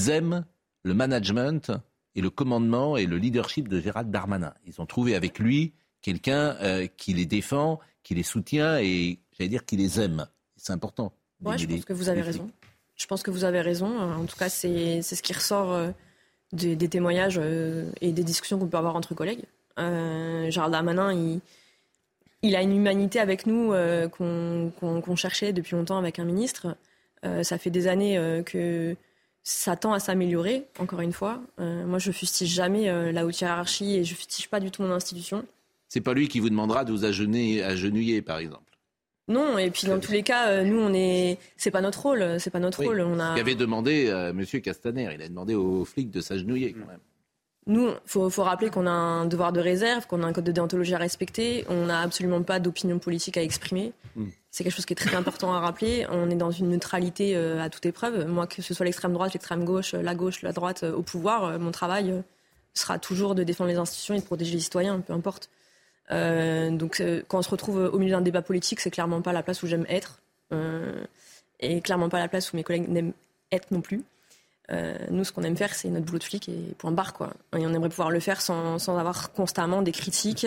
aiment 0.08 0.46
le 0.84 0.94
management 0.94 1.72
et 2.14 2.22
le 2.22 2.30
commandement 2.30 2.96
et 2.96 3.04
le 3.04 3.18
leadership 3.18 3.68
de 3.68 3.78
Gérald 3.78 4.10
Darmanin. 4.10 4.54
Ils 4.64 4.80
ont 4.80 4.86
trouvé 4.86 5.14
avec 5.14 5.38
lui 5.38 5.74
quelqu'un 6.00 6.56
euh, 6.62 6.86
qui 6.86 7.12
les 7.12 7.26
défend, 7.26 7.80
qui 8.02 8.14
les 8.14 8.22
soutient 8.22 8.78
et, 8.78 9.18
j'allais 9.36 9.50
dire, 9.50 9.66
qui 9.66 9.76
les 9.76 10.00
aime. 10.00 10.26
C'est 10.66 10.72
important. 10.72 11.12
Ouais, 11.44 11.56
je 11.56 11.66
pense 11.66 11.84
que 11.84 11.92
vous 11.92 12.08
avez 12.08 12.22
raison. 12.22 12.50
Je 12.96 13.06
pense 13.06 13.22
que 13.22 13.30
vous 13.30 13.44
avez 13.44 13.60
raison. 13.60 13.86
En 14.00 14.24
tout 14.24 14.36
cas, 14.36 14.48
c'est 14.48 15.00
ce 15.00 15.22
qui 15.22 15.32
ressort 15.32 15.72
euh, 15.72 15.90
des, 16.52 16.88
témoignages 16.88 17.38
euh, 17.40 17.88
et 18.00 18.10
des 18.10 18.24
discussions 18.24 18.58
qu'on 18.58 18.66
peut 18.66 18.76
avoir 18.76 18.96
entre 18.96 19.14
collègues. 19.14 19.44
Euh, 19.78 20.50
Gérald 20.50 20.72
Darmanin, 20.72 21.12
il, 21.12 21.40
il, 22.42 22.56
a 22.56 22.62
une 22.62 22.74
humanité 22.74 23.20
avec 23.20 23.46
nous 23.46 23.72
euh, 23.72 24.08
qu'on 24.08 25.16
cherchait 25.16 25.52
depuis 25.52 25.76
longtemps 25.76 25.98
avec 25.98 26.18
un 26.18 26.24
ministre. 26.24 26.76
ça 27.22 27.58
fait 27.58 27.70
des 27.70 27.86
années 27.86 28.42
que 28.44 28.96
ça 29.44 29.76
tend 29.76 29.92
à 29.92 30.00
s'améliorer, 30.00 30.66
encore 30.80 31.00
une 31.00 31.12
fois. 31.12 31.40
moi, 31.58 32.00
je 32.00 32.10
fustige 32.10 32.52
jamais 32.52 33.12
la 33.12 33.24
haute 33.24 33.40
hiérarchie 33.40 33.94
et 33.94 34.04
je 34.04 34.14
fustige 34.16 34.48
pas 34.48 34.58
du 34.58 34.72
tout 34.72 34.82
mon 34.82 34.90
institution. 34.90 35.44
C'est 35.88 36.00
pas 36.00 36.14
lui 36.14 36.26
qui 36.26 36.40
vous 36.40 36.50
demandera 36.50 36.84
de 36.84 36.90
vous 36.90 37.04
agenouiller, 37.04 38.22
par 38.22 38.38
exemple. 38.38 38.75
Non, 39.28 39.58
et 39.58 39.70
puis 39.70 39.88
dans 39.88 39.98
tous 39.98 40.12
les 40.12 40.22
cas, 40.22 40.48
euh, 40.50 40.62
nous, 40.62 40.78
on 40.78 40.94
est, 40.94 41.38
c'est 41.56 41.72
pas 41.72 41.80
notre 41.80 42.00
rôle, 42.00 42.38
c'est 42.38 42.50
pas 42.50 42.60
notre 42.60 42.82
rôle. 42.82 43.00
On 43.00 43.18
a. 43.18 43.34
Il 43.36 43.40
avait 43.40 43.56
demandé, 43.56 44.06
euh, 44.08 44.32
Monsieur 44.32 44.60
Castaner, 44.60 45.10
il 45.14 45.22
a 45.22 45.28
demandé 45.28 45.54
aux 45.54 45.84
flics 45.84 46.10
de 46.10 46.20
s'agenouiller 46.20 46.72
quand 46.72 46.86
même. 46.86 47.00
Nous, 47.68 47.90
faut, 48.04 48.30
faut 48.30 48.44
rappeler 48.44 48.70
qu'on 48.70 48.86
a 48.86 48.92
un 48.92 49.26
devoir 49.26 49.52
de 49.52 49.58
réserve, 49.58 50.06
qu'on 50.06 50.22
a 50.22 50.26
un 50.26 50.32
code 50.32 50.44
de 50.44 50.52
déontologie 50.52 50.94
à 50.94 50.98
respecter. 50.98 51.64
On 51.68 51.86
n'a 51.86 52.00
absolument 52.00 52.40
pas 52.42 52.60
d'opinion 52.60 53.00
politique 53.00 53.36
à 53.36 53.42
exprimer. 53.42 53.92
Hmm. 54.14 54.26
C'est 54.52 54.62
quelque 54.62 54.76
chose 54.76 54.86
qui 54.86 54.92
est 54.92 54.96
très 54.96 55.16
important 55.16 55.52
à 55.52 55.58
rappeler. 55.58 56.06
On 56.08 56.30
est 56.30 56.36
dans 56.36 56.52
une 56.52 56.68
neutralité 56.68 57.36
euh, 57.36 57.60
à 57.60 57.68
toute 57.68 57.84
épreuve. 57.84 58.28
Moi, 58.28 58.46
que 58.46 58.62
ce 58.62 58.72
soit 58.72 58.86
l'extrême 58.86 59.12
droite, 59.12 59.34
l'extrême 59.34 59.64
gauche, 59.64 59.94
la 59.94 60.14
gauche, 60.14 60.42
la 60.42 60.52
droite 60.52 60.84
au 60.84 61.02
pouvoir, 61.02 61.58
mon 61.58 61.72
travail 61.72 62.22
sera 62.72 63.00
toujours 63.00 63.34
de 63.34 63.42
défendre 63.42 63.70
les 63.70 63.76
institutions 63.76 64.14
et 64.14 64.20
de 64.20 64.24
protéger 64.24 64.52
les 64.52 64.60
citoyens, 64.60 65.00
peu 65.00 65.12
importe. 65.12 65.50
Euh, 66.10 66.70
donc 66.70 67.00
euh, 67.00 67.22
quand 67.28 67.38
on 67.38 67.42
se 67.42 67.50
retrouve 67.50 67.90
au 67.92 67.98
milieu 67.98 68.12
d'un 68.12 68.20
débat 68.20 68.42
politique, 68.42 68.80
c'est 68.80 68.90
clairement 68.90 69.22
pas 69.22 69.32
la 69.32 69.42
place 69.42 69.62
où 69.62 69.66
j'aime 69.66 69.86
être, 69.88 70.20
euh, 70.52 71.04
et 71.60 71.80
clairement 71.80 72.08
pas 72.08 72.18
la 72.18 72.28
place 72.28 72.52
où 72.52 72.56
mes 72.56 72.62
collègues 72.62 72.88
n'aiment 72.88 73.12
être 73.52 73.70
non 73.70 73.80
plus. 73.80 74.02
nous, 75.10 75.24
ce 75.24 75.32
qu'on 75.32 75.42
aime 75.42 75.56
faire, 75.56 75.74
c'est 75.74 75.88
notre 75.88 76.06
boulot 76.06 76.18
de 76.18 76.24
flic 76.24 76.48
et 76.48 76.74
point 76.78 76.90
barre, 76.90 77.12
quoi. 77.12 77.32
Et 77.56 77.64
on 77.66 77.72
aimerait 77.72 77.88
pouvoir 77.88 78.10
le 78.10 78.20
faire 78.20 78.40
sans, 78.40 78.78
sans 78.78 78.98
avoir 78.98 79.32
constamment 79.32 79.82
des 79.82 79.92
critiques 79.92 80.46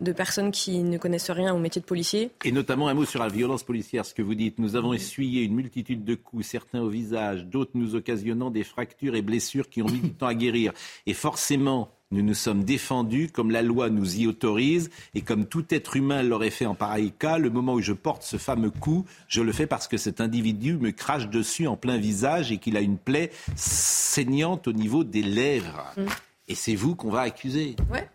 de 0.00 0.12
personnes 0.12 0.50
qui 0.50 0.82
ne 0.82 0.98
connaissent 0.98 1.30
rien 1.30 1.54
au 1.54 1.58
métier 1.58 1.80
de 1.80 1.86
policier. 1.86 2.30
Et 2.44 2.52
notamment 2.52 2.88
un 2.88 2.94
mot 2.94 3.04
sur 3.04 3.20
la 3.20 3.28
violence 3.28 3.62
policière, 3.62 4.04
ce 4.04 4.14
que 4.14 4.22
vous 4.22 4.34
dites. 4.34 4.58
Nous 4.58 4.76
avons 4.76 4.92
essuyé 4.92 5.42
une 5.42 5.54
multitude 5.54 6.04
de 6.04 6.14
coups, 6.14 6.46
certains 6.46 6.80
au 6.80 6.88
visage, 6.88 7.46
d'autres 7.46 7.72
nous 7.74 7.94
occasionnant 7.94 8.50
des 8.50 8.64
fractures 8.64 9.14
et 9.14 9.22
blessures 9.22 9.68
qui 9.68 9.82
ont 9.82 9.88
mis 9.88 10.00
du 10.00 10.10
temps 10.14 10.26
à 10.26 10.34
guérir. 10.34 10.72
Et 11.06 11.14
forcément, 11.14 11.90
nous 12.14 12.22
nous 12.22 12.34
sommes 12.34 12.64
défendus 12.64 13.28
comme 13.28 13.50
la 13.50 13.62
loi 13.62 13.90
nous 13.90 14.16
y 14.18 14.26
autorise 14.26 14.90
et 15.14 15.20
comme 15.20 15.46
tout 15.46 15.66
être 15.74 15.96
humain 15.96 16.22
l'aurait 16.22 16.50
fait 16.50 16.66
en 16.66 16.74
pareil 16.74 17.12
cas. 17.12 17.38
Le 17.38 17.50
moment 17.50 17.74
où 17.74 17.80
je 17.80 17.92
porte 17.92 18.22
ce 18.22 18.36
fameux 18.36 18.70
coup, 18.70 19.04
je 19.28 19.42
le 19.42 19.52
fais 19.52 19.66
parce 19.66 19.88
que 19.88 19.96
cet 19.96 20.20
individu 20.20 20.76
me 20.76 20.92
crache 20.92 21.28
dessus 21.28 21.66
en 21.66 21.76
plein 21.76 21.98
visage 21.98 22.52
et 22.52 22.58
qu'il 22.58 22.76
a 22.76 22.80
une 22.80 22.98
plaie 22.98 23.30
saignante 23.56 24.68
au 24.68 24.72
niveau 24.72 25.04
des 25.04 25.22
lèvres. 25.22 25.92
Mm. 25.96 26.06
Et 26.48 26.54
c'est 26.54 26.74
vous 26.74 26.94
qu'on 26.94 27.10
va 27.10 27.22
accuser. 27.22 27.74
Ouais. 27.90 28.08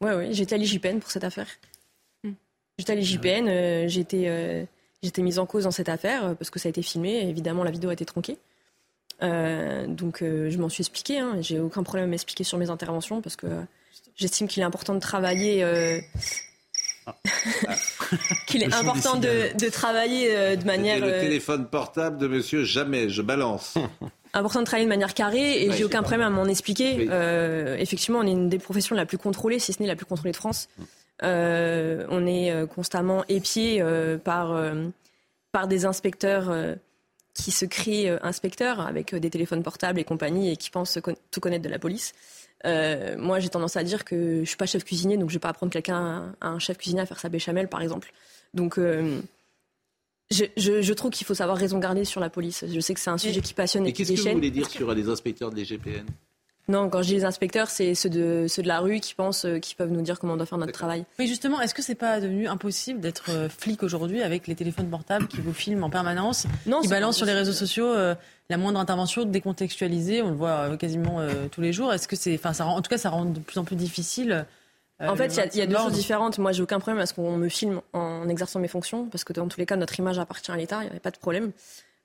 Ouais, 0.00 0.14
ouais. 0.14 0.32
J'étais 0.32 0.54
à 0.54 0.58
l'IGPN 0.58 0.98
pour 0.98 1.10
cette 1.10 1.24
affaire. 1.24 1.48
Mm. 2.24 2.32
J'étais 2.78 2.92
à 2.92 2.96
l'IGPN, 2.96 3.48
euh, 3.48 3.88
euh, 4.14 4.64
j'étais 5.02 5.22
mise 5.22 5.38
en 5.38 5.46
cause 5.46 5.64
dans 5.64 5.70
cette 5.70 5.88
affaire 5.88 6.24
euh, 6.24 6.34
parce 6.34 6.50
que 6.50 6.58
ça 6.58 6.68
a 6.68 6.70
été 6.70 6.82
filmé. 6.82 7.28
Évidemment, 7.28 7.64
la 7.64 7.70
vidéo 7.70 7.90
a 7.90 7.94
été 7.94 8.04
tronquée. 8.04 8.36
Euh, 9.22 9.86
donc 9.86 10.22
euh, 10.22 10.50
je 10.50 10.58
m'en 10.58 10.68
suis 10.68 10.82
expliqué. 10.82 11.18
Hein. 11.18 11.36
J'ai 11.40 11.58
aucun 11.58 11.82
problème 11.82 12.06
à 12.06 12.10
m'expliquer 12.10 12.44
sur 12.44 12.58
mes 12.58 12.70
interventions 12.70 13.20
parce 13.20 13.36
que 13.36 13.46
j'estime 14.16 14.48
qu'il 14.48 14.62
est 14.62 14.66
important 14.66 14.94
de 14.94 15.00
travailler. 15.00 15.62
Euh, 15.62 16.00
qu'il 18.46 18.62
est 18.62 18.72
important 18.72 19.16
de, 19.16 19.68
travailler 19.70 20.56
de 20.56 20.64
manière. 20.64 21.00
le 21.00 21.20
téléphone 21.20 21.66
portable 21.66 22.18
de 22.18 22.28
Monsieur 22.28 22.64
Jamais. 22.64 23.08
Je 23.08 23.22
balance. 23.22 23.74
important 24.32 24.60
de 24.60 24.64
travailler 24.64 24.86
de 24.86 24.90
manière 24.90 25.12
carrée 25.12 25.64
et 25.64 25.72
j'ai 25.72 25.82
aucun 25.84 26.02
problème 26.02 26.22
à 26.22 26.30
m'en 26.30 26.46
expliquer. 26.46 27.08
effectivement, 27.78 28.20
on 28.20 28.26
est 28.26 28.32
une 28.32 28.48
des 28.48 28.58
professions 28.58 28.94
la 28.94 29.06
plus 29.06 29.18
contrôlée, 29.18 29.58
si 29.58 29.72
ce 29.72 29.82
n'est 29.82 29.88
la 29.88 29.96
plus 29.96 30.06
contrôlée 30.06 30.30
de 30.30 30.36
France. 30.36 30.68
on 31.22 32.26
est 32.26 32.66
constamment 32.72 33.24
épié 33.28 33.82
par, 34.22 34.56
par 35.50 35.66
des 35.66 35.84
inspecteurs 35.84 36.52
qui 37.34 37.50
se 37.50 37.64
crient 37.64 38.08
euh, 38.08 38.18
inspecteurs 38.22 38.80
avec 38.80 39.14
euh, 39.14 39.20
des 39.20 39.30
téléphones 39.30 39.62
portables 39.62 39.98
et 40.00 40.04
compagnie 40.04 40.50
et 40.50 40.56
qui 40.56 40.70
pensent 40.70 40.98
tout 41.30 41.40
connaître 41.40 41.64
de 41.64 41.68
la 41.68 41.78
police. 41.78 42.12
Euh, 42.66 43.16
moi, 43.18 43.40
j'ai 43.40 43.48
tendance 43.48 43.76
à 43.76 43.84
dire 43.84 44.04
que 44.04 44.40
je 44.40 44.44
suis 44.44 44.56
pas 44.56 44.66
chef 44.66 44.84
cuisinier, 44.84 45.16
donc 45.16 45.30
je 45.30 45.34
vais 45.34 45.40
pas 45.40 45.48
apprendre 45.48 45.72
quelqu'un, 45.72 46.34
un 46.40 46.58
chef 46.58 46.76
cuisinier, 46.76 47.02
à 47.02 47.06
faire 47.06 47.20
sa 47.20 47.28
béchamel, 47.28 47.68
par 47.68 47.80
exemple. 47.80 48.12
Donc, 48.52 48.78
je, 50.30 50.92
trouve 50.92 51.10
qu'il 51.10 51.26
faut 51.26 51.34
savoir 51.34 51.56
raison 51.56 51.78
garder 51.78 52.04
sur 52.04 52.20
la 52.20 52.28
police. 52.28 52.64
Je 52.68 52.80
sais 52.80 52.92
que 52.92 53.00
c'est 53.00 53.10
un 53.10 53.16
sujet 53.16 53.40
qui 53.40 53.54
passionne 53.54 53.86
et, 53.86 53.90
et 53.90 53.92
qu'est-ce 53.94 54.12
que 54.12 54.20
vous 54.20 54.34
voulez 54.34 54.50
dire 54.50 54.68
sur 54.68 54.92
les 54.92 55.08
inspecteurs 55.08 55.50
de 55.50 55.56
l'IGPN 55.56 56.04
non, 56.70 56.88
quand 56.88 57.02
je 57.02 57.08
dis 57.08 57.14
les 57.14 57.24
inspecteurs, 57.24 57.68
c'est 57.68 57.94
ceux 57.96 58.08
de, 58.08 58.46
ceux 58.48 58.62
de 58.62 58.68
la 58.68 58.78
rue 58.78 59.00
qui 59.00 59.14
pensent 59.14 59.44
euh, 59.44 59.58
qu'ils 59.58 59.76
peuvent 59.76 59.90
nous 59.90 60.02
dire 60.02 60.20
comment 60.20 60.34
on 60.34 60.36
doit 60.36 60.46
faire 60.46 60.56
notre 60.56 60.72
travail. 60.72 61.04
Mais 61.18 61.26
justement, 61.26 61.60
est-ce 61.60 61.74
que 61.74 61.82
c'est 61.82 61.96
pas 61.96 62.20
devenu 62.20 62.46
impossible 62.46 63.00
d'être 63.00 63.30
euh, 63.30 63.48
flic 63.48 63.82
aujourd'hui 63.82 64.22
avec 64.22 64.46
les 64.46 64.54
téléphones 64.54 64.88
portables 64.88 65.26
qui 65.26 65.40
vous 65.40 65.52
filment 65.52 65.82
en 65.82 65.90
permanence, 65.90 66.46
non, 66.66 66.80
qui 66.80 66.88
balancent 66.88 67.16
sur 67.16 67.26
les 67.26 67.32
réseaux 67.32 67.52
sociaux 67.52 67.86
euh, 67.86 68.14
la 68.48 68.56
moindre 68.56 68.78
intervention 68.78 69.24
décontextualisée, 69.24 70.22
on 70.22 70.30
le 70.30 70.36
voit 70.36 70.76
quasiment 70.76 71.20
tous 71.52 71.60
les 71.60 71.72
jours. 71.72 71.92
Est-ce 71.92 72.08
que 72.08 72.16
c'est, 72.16 72.34
enfin, 72.34 72.52
ça 72.52 72.66
en 72.66 72.82
tout 72.82 72.90
cas, 72.90 72.98
ça 72.98 73.08
rend 73.08 73.24
de 73.24 73.38
plus 73.38 73.58
en 73.58 73.64
plus 73.64 73.76
difficile. 73.76 74.44
en 74.98 75.14
fait, 75.14 75.40
il 75.54 75.58
y 75.60 75.62
a, 75.62 75.66
deux 75.68 75.76
choses 75.76 75.92
différentes. 75.92 76.38
Moi, 76.38 76.50
j'ai 76.50 76.60
aucun 76.60 76.80
problème 76.80 77.00
à 77.00 77.06
ce 77.06 77.14
qu'on 77.14 77.36
me 77.36 77.48
filme 77.48 77.80
en 77.92 78.28
exerçant 78.28 78.58
mes 78.58 78.66
fonctions, 78.66 79.06
parce 79.06 79.22
que 79.22 79.32
dans 79.32 79.46
tous 79.46 79.60
les 79.60 79.66
cas, 79.66 79.76
notre 79.76 79.96
image 80.00 80.18
appartient 80.18 80.50
à 80.50 80.56
l'État, 80.56 80.78
il 80.78 80.86
n'y 80.86 80.90
avait 80.90 80.98
pas 80.98 81.12
de 81.12 81.18
problème. 81.18 81.52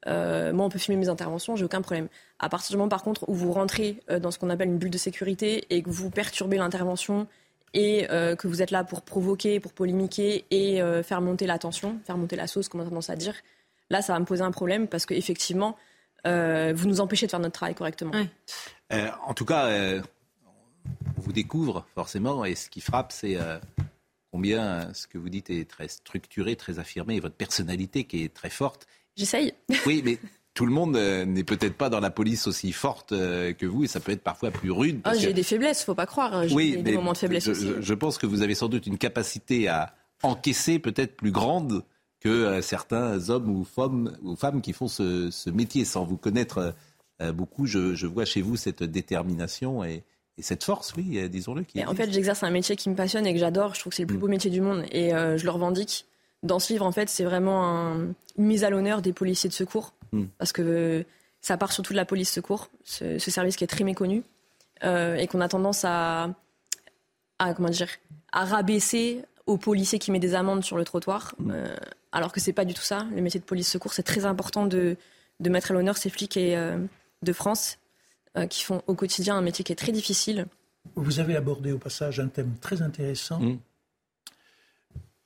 Euh, 0.08 0.54
moi, 0.54 0.66
on 0.66 0.70
peut 0.70 0.80
filmer 0.80 1.00
mes 1.00 1.10
interventions, 1.10 1.56
j'ai 1.56 1.66
aucun 1.66 1.82
problème. 1.82 2.08
À 2.40 2.50
partir 2.50 2.72
du 2.72 2.78
moment, 2.78 2.90
par 2.90 3.04
contre, 3.04 3.28
où 3.28 3.34
vous 3.34 3.52
rentrez 3.52 3.98
euh, 4.10 4.20
dans 4.20 4.32
ce 4.32 4.40
qu'on 4.40 4.50
appelle 4.50 4.68
une 4.68 4.78
bulle 4.78 4.92
de 4.92 4.98
sécurité 4.98 5.66
et 5.70 5.82
que 5.82 5.90
vous 5.90 6.10
perturbez 6.10 6.58
l'intervention 6.58 7.28
et 7.74 8.08
euh, 8.12 8.36
que 8.36 8.48
vous 8.48 8.62
êtes 8.62 8.72
là 8.72 8.84
pour 8.84 9.02
provoquer, 9.02 9.60
pour 9.60 9.74
polémiquer 9.74 10.46
et 10.52 10.82
faire 11.04 11.22
monter 11.22 11.48
la 11.48 11.60
tension, 11.60 12.00
faire 12.06 12.18
monter 12.18 12.36
la 12.36 12.48
sauce, 12.48 12.70
comme 12.70 12.82
on 12.82 12.86
a 12.86 12.88
tendance 12.88 13.10
à 13.10 13.16
dire, 13.16 13.36
là, 13.90 14.02
ça 14.02 14.14
va 14.14 14.20
me 14.20 14.26
poser 14.26 14.44
un 14.44 14.52
problème 14.52 14.88
parce 14.88 15.06
qu'effectivement, 15.06 15.76
vous 16.24 16.88
nous 16.88 17.02
empêchez 17.02 17.26
de 17.26 17.32
faire 17.32 17.40
notre 17.40 17.56
travail 17.56 17.76
correctement. 17.76 18.14
en 18.92 19.34
tout 19.34 19.46
cas, 19.46 19.70
on 21.18 21.22
vous 21.22 21.34
découvre 21.34 21.86
forcément 21.96 22.46
et 22.46 22.56
ce 22.56 22.70
qui 22.70 22.80
frappe, 22.80 23.12
c'est 23.12 23.38
combien 24.32 24.94
ce 24.94 25.08
que 25.08 25.18
vous 25.18 25.30
dites 25.30 25.50
est 25.50 25.70
très 25.70 25.90
structuré, 25.90 26.56
très 26.56 26.80
affirmé 26.80 27.16
et 27.16 27.20
votre 27.20 27.36
personnalité 27.36 28.06
qui 28.06 28.24
est 28.24 28.34
très 28.34 28.50
forte 28.50 28.88
J'essaye. 29.16 29.54
Oui, 29.86 30.02
mais 30.04 30.18
tout 30.56 30.66
le 30.66 30.72
monde 30.72 30.96
euh, 30.96 31.26
n'est 31.26 31.44
peut-être 31.44 31.76
pas 31.76 31.90
dans 31.90 32.00
la 32.00 32.10
police 32.10 32.48
aussi 32.48 32.72
forte 32.72 33.12
euh, 33.12 33.54
que 33.54 33.66
vous 33.66 33.84
et 33.84 33.88
ça 33.88 34.00
peut 34.00 34.14
être 34.14 34.24
parfois 34.24 34.52
plus 34.52 34.72
rude. 34.72 35.02
Ah, 35.04 35.14
j'ai 35.14 35.34
des 35.34 35.44
faiblesses, 35.44 35.84
faut 35.84 35.94
pas 35.94 36.06
croire. 36.06 36.34
Hein. 36.34 36.48
J'ai 36.48 36.56
oui, 36.56 36.82
des 36.82 36.94
moments 36.94 37.12
de 37.12 37.18
faiblesse 37.18 37.44
je, 37.46 37.52
aussi. 37.52 37.68
Je, 37.80 37.94
pense 37.94 38.18
que 38.18 38.26
vous 38.26 38.42
avez 38.42 38.56
sans 38.56 38.70
doute 38.70 38.88
une 38.88 38.98
capacité 38.98 39.68
à 39.68 39.94
encaisser 40.24 40.80
peut-être 40.80 41.18
plus 41.18 41.32
grande 41.32 41.84
que 42.22 42.30
euh, 42.30 42.62
certains 42.62 43.30
hommes 43.30 43.50
ou 43.50 43.66
femmes, 43.66 44.18
ou 44.24 44.38
femmes 44.38 44.62
qui 44.62 44.72
font 44.72 44.88
ce, 44.88 45.50
métier 45.50 45.84
sans 45.84 46.06
vous 46.06 46.18
connaître 46.18 46.74
beaucoup, 47.34 47.66
je, 47.66 48.06
vois 48.06 48.26
chez 48.26 48.42
vous 48.42 48.58
cette 48.58 48.84
détermination 48.84 49.84
et, 49.84 50.04
cette 50.40 50.66
force, 50.66 50.94
oui, 50.98 51.30
disons-le. 51.30 51.64
En 51.88 51.96
fait, 51.96 52.12
j'exerce 52.12 52.44
un 52.44 52.50
métier 52.50 52.76
qui 52.76 52.90
me 52.90 52.96
passionne 52.96 53.26
et 53.26 53.32
que 53.32 53.40
j'adore. 53.40 53.74
Je 53.74 53.80
trouve 53.80 53.92
que 53.92 53.96
c'est 53.96 54.04
le 54.04 54.08
plus 54.08 54.18
mm. 54.18 54.20
beau 54.20 54.28
métier 54.28 54.52
du 54.52 54.60
monde 54.60 54.84
et 54.92 55.12
je 55.12 55.44
le 55.44 55.50
revendique. 55.50 56.06
Dans 56.46 56.60
ce 56.60 56.72
livre, 56.72 56.86
en 56.86 56.92
fait, 56.92 57.10
c'est 57.10 57.24
vraiment 57.24 57.94
une 58.38 58.46
mise 58.46 58.64
à 58.64 58.70
l'honneur 58.70 59.02
des 59.02 59.14
policiers 59.14 59.50
de 59.50 59.54
secours. 59.54 59.94
Mm. 60.12 60.26
Parce 60.38 60.54
que 60.54 61.04
ça 61.42 61.58
part 61.58 61.72
surtout 61.72 61.94
de 61.94 61.98
la 61.98 62.06
police 62.06 62.32
secours, 62.32 62.70
ce, 62.84 63.18
service 63.20 63.56
qui 63.56 63.64
est 63.64 63.68
très 63.68 63.84
méconnu 63.84 64.24
et 64.84 65.28
qu'on 65.28 65.42
a 65.42 65.48
tendance 65.48 65.84
à, 65.86 66.30
à, 67.40 67.54
comment 67.54 67.70
dire, 67.70 67.90
à 68.32 68.46
rabaisser 68.46 69.24
aux 69.46 69.58
policiers 69.58 70.00
qui 70.00 70.12
met 70.12 70.20
des 70.20 70.36
amendes 70.36 70.64
sur 70.64 70.78
le 70.78 70.84
trottoir, 70.84 71.36
mm. 71.40 71.52
euh, 71.52 71.76
alors 72.12 72.32
que 72.32 72.40
c'est 72.40 72.54
pas 72.54 72.66
du 72.66 72.74
tout 72.74 72.82
ça. 72.82 73.06
Le 73.16 73.22
métier 73.22 73.40
de 73.40 73.46
police 73.46 73.70
secours, 73.70 73.94
c'est 73.94 74.04
très 74.04 74.26
important 74.26 74.66
de, 74.66 74.98
de, 75.40 75.50
mettre 75.50 75.72
à 75.72 75.74
l'honneur 75.74 75.98
ces 75.98 76.10
flics 76.10 76.38
et, 76.38 76.58
euh, 76.58 76.78
de 77.22 77.34
France 77.34 77.78
euh, 78.38 78.48
qui 78.48 78.64
font 78.64 78.82
au 78.88 78.96
quotidien 78.96 79.36
un 79.36 79.42
métier 79.42 79.64
qui 79.64 79.72
est 79.72 79.78
très 79.78 79.92
difficile. 79.92 80.46
Vous 80.96 81.20
avez 81.20 81.36
abordé 81.36 81.72
au 81.72 81.80
passage 81.80 82.20
un 82.20 82.28
thème 82.28 82.54
très 82.62 82.82
intéressant. 82.82 83.40
Mm. 83.40 83.60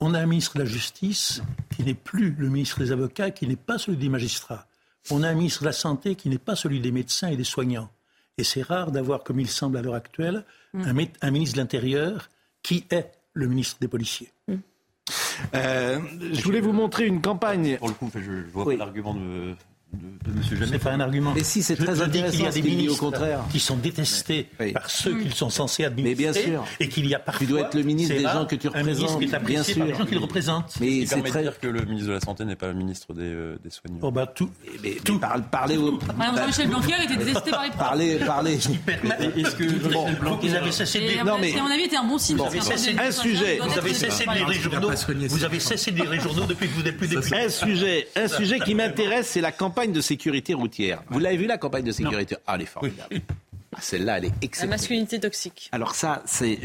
On 0.01 0.13
a 0.13 0.19
un 0.19 0.25
ministre 0.25 0.55
de 0.55 0.63
la 0.63 0.69
Justice 0.69 1.41
qui 1.75 1.83
n'est 1.83 1.93
plus 1.93 2.31
le 2.37 2.49
ministre 2.49 2.79
des 2.79 2.91
avocats, 2.91 3.31
qui 3.31 3.47
n'est 3.47 3.57
pas 3.57 3.77
celui 3.77 3.97
des 3.97 4.09
magistrats. 4.09 4.65
On 5.11 5.23
a 5.23 5.29
un 5.29 5.33
ministre 5.33 5.61
de 5.61 5.65
la 5.65 5.73
Santé 5.73 6.15
qui 6.15 6.29
n'est 6.29 6.37
pas 6.37 6.55
celui 6.55 6.79
des 6.79 6.91
médecins 6.91 7.27
et 7.27 7.35
des 7.35 7.43
soignants. 7.43 7.89
Et 8.37 8.43
c'est 8.45 8.61
rare 8.61 8.91
d'avoir, 8.91 9.23
comme 9.23 9.39
il 9.39 9.49
semble 9.49 9.77
à 9.77 9.81
l'heure 9.81 9.95
actuelle, 9.95 10.45
mm. 10.73 10.83
un, 11.21 11.31
ministre 11.31 11.55
de 11.55 11.61
l'Intérieur 11.61 12.29
qui 12.63 12.85
est 12.89 13.11
le 13.33 13.47
ministre 13.47 13.77
des 13.81 13.89
policiers. 13.89 14.31
Mm. 14.47 14.55
Euh, 15.55 15.99
je 16.31 16.41
voulais 16.43 16.61
vous 16.61 16.71
montrer 16.73 17.05
une 17.05 17.21
campagne. 17.21 17.77
Pour 17.77 17.89
le 17.89 17.93
coup, 17.93 18.09
je 18.13 18.31
ne 18.31 18.43
vois 18.43 18.65
pas 18.65 18.75
l'argument 18.75 19.13
de, 19.13 19.55
de. 19.93 20.65
C'est 20.65 20.79
pas 20.79 20.91
un 20.91 20.99
argument. 20.99 21.33
Mais 21.35 21.43
si, 21.43 21.63
c'est 21.63 21.75
très 21.75 22.01
intéressant. 22.01 22.37
Il 22.37 22.43
y 22.43 22.47
a 22.47 22.51
des 22.51 22.61
ministres 22.61 23.03
au 23.03 23.09
contraire. 23.09 23.41
qui 23.51 23.59
sont 23.59 23.77
détestés 23.77 24.47
par 24.73 24.89
ceux 24.89 25.17
qu'ils 25.17 25.33
sont 25.33 25.49
censés 25.49 25.85
administrer. 25.85 26.25
Mais 26.25 26.31
bien 26.31 26.33
sûr. 26.33 26.65
Et 26.79 26.89
qu'il 26.89 27.07
y 27.07 27.15
a 27.15 27.19
parfois. 27.19 27.45
Tu 27.45 27.51
dois 27.51 27.61
être 27.61 27.75
le 27.75 27.83
ministre 27.83 28.15
des 28.15 28.23
gens 28.23 28.45
que 28.45 28.55
tu 28.55 28.67
représentes. 28.67 28.87
Un 28.87 29.17
ministre 29.17 29.39
bien 29.39 29.63
sûr. 29.63 29.77
par 29.77 29.87
les 29.87 29.93
gens 29.95 30.05
qu'il 30.05 30.17
représente. 30.17 30.73
Mais 30.79 31.05
c'est 31.05 31.21
très 31.21 31.41
dire 31.41 31.59
que 31.59 31.67
le 31.67 31.81
ministre 31.85 32.07
de 32.07 32.13
la 32.13 32.19
Santé 32.19 32.45
n'est 32.45 32.55
pas 32.55 32.67
le 32.67 32.73
ministre 32.73 33.13
des, 33.13 33.23
euh, 33.23 33.57
des 33.63 33.69
soignants. 33.69 33.99
Oh 34.01 34.11
bah 34.11 34.27
tout. 34.27 34.49
Mais, 34.65 34.79
mais 34.83 34.91
tout. 35.03 35.19
Parle, 35.19 35.43
parlez 35.49 35.77
au. 35.77 35.99
Jean-Michel 35.99 36.67
Blanquer 36.67 36.93
était 37.03 37.17
détesté 37.17 37.51
par 37.51 37.63
les. 37.63 37.71
Parlez, 37.71 38.15
parlez. 38.17 38.53
Est-ce 38.55 39.55
que 39.55 40.55
avaient 40.55 40.71
cessé 40.71 40.99
de. 40.99 41.25
Non 41.25 41.37
mais. 41.39 41.57
À 41.57 41.63
mon 41.63 41.69
avis, 41.69 41.83
c'était 41.83 41.97
un 41.97 42.03
bon 42.03 42.17
signe. 42.17 42.37
Un 42.99 43.11
sujet. 43.11 43.59
Vous 43.61 43.77
avez 43.77 43.93
cessé 43.93 44.25
de 44.25 44.33
lire 44.33 44.47
les 44.47 44.55
journaux. 44.55 44.91
Vous 45.29 45.43
avez 45.43 45.59
cessé 45.59 45.91
de 45.91 46.01
lire 46.01 46.11
les 46.11 46.19
journaux 46.19 46.45
depuis 46.45 46.67
que 46.67 46.73
vous 46.73 46.83
n'êtes 46.83 46.97
plus 46.97 47.07
député. 47.07 47.35
Un 47.35 47.49
sujet, 47.49 48.07
un 48.15 48.27
sujet 48.27 48.59
qui 48.59 48.75
m'intéresse, 48.75 49.27
c'est 49.27 49.41
la 49.41 49.51
campagne 49.51 49.78
de 49.87 50.01
sécurité 50.01 50.53
routière. 50.53 51.03
Vous 51.09 51.19
l'avez 51.19 51.37
vu 51.37 51.45
la 51.45 51.57
campagne 51.57 51.85
de 51.85 51.91
sécurité? 51.91 52.35
Ah, 52.45 52.55
elle 52.55 52.61
est 52.63 52.65
formidable. 52.65 53.21
Ah, 53.75 53.81
celle-là, 53.81 54.17
elle 54.17 54.25
est 54.25 54.33
exceptionnelle. 54.41 54.69
La 54.71 54.75
masculinité 54.77 55.19
toxique. 55.19 55.69
Alors 55.71 55.93
ça, 55.93 56.23
c'est 56.25 56.57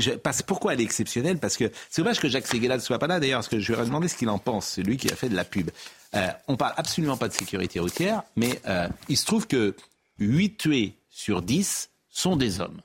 pourquoi 0.47 0.73
elle 0.73 0.81
est 0.81 0.85
exceptionnelle? 0.85 1.39
Parce 1.39 1.59
que 1.59 1.71
c'est 1.91 2.01
dommage 2.01 2.19
que 2.19 2.29
Jacques 2.29 2.47
Séguéla 2.47 2.77
ne 2.77 2.81
soit 2.81 2.99
pas 2.99 3.07
là. 3.07 3.21
D'ailleurs, 3.21 3.41
parce 3.41 3.49
que 3.49 3.61
je 3.61 3.73
lui 3.75 3.79
ai 3.79 3.85
demandé 3.85 4.09
ce 4.09 4.17
qu'il 4.17 4.31
en 4.31 4.39
pense. 4.39 4.69
C'est 4.69 4.83
lui 4.83 4.97
qui 4.97 5.13
a 5.13 5.15
fait 5.15 5.29
de 5.29 5.37
la 5.37 5.45
pub. 5.45 5.71
Euh, 6.15 6.29
on 6.49 6.57
parle 6.57 6.73
absolument 6.79 7.19
pas 7.19 7.29
de 7.29 7.35
sécurité 7.35 7.79
routière, 7.79 8.23
mais 8.37 8.59
euh, 8.67 8.89
il 9.11 9.19
se 9.19 9.27
trouve 9.27 9.47
que 9.47 9.77
8 10.19 10.57
tués 10.57 10.95
sur 11.11 11.43
10 11.43 11.91
sont 12.09 12.37
des 12.37 12.61
hommes. 12.61 12.81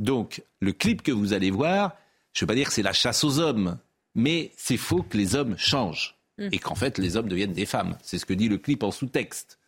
Donc, 0.00 0.42
le 0.60 0.72
clip 0.72 1.02
que 1.02 1.12
vous 1.12 1.32
allez 1.32 1.52
voir, 1.52 1.92
je 2.32 2.40
ne 2.40 2.42
veux 2.42 2.46
pas 2.48 2.56
dire 2.56 2.66
que 2.66 2.74
c'est 2.74 2.82
la 2.82 2.92
chasse 2.92 3.22
aux 3.22 3.38
hommes, 3.38 3.78
mais 4.16 4.50
c'est 4.56 4.76
faux 4.76 5.04
que 5.08 5.16
les 5.16 5.36
hommes 5.36 5.56
changent 5.56 6.16
hmm. 6.38 6.48
et 6.52 6.58
qu'en 6.58 6.74
fait 6.74 6.98
les 6.98 7.16
hommes 7.16 7.28
deviennent 7.28 7.52
des 7.52 7.66
femmes. 7.66 7.96
C'est 8.02 8.18
ce 8.18 8.26
que 8.26 8.34
dit 8.34 8.48
le 8.48 8.58
clip 8.58 8.82
en 8.82 8.90
sous-texte 8.90 9.58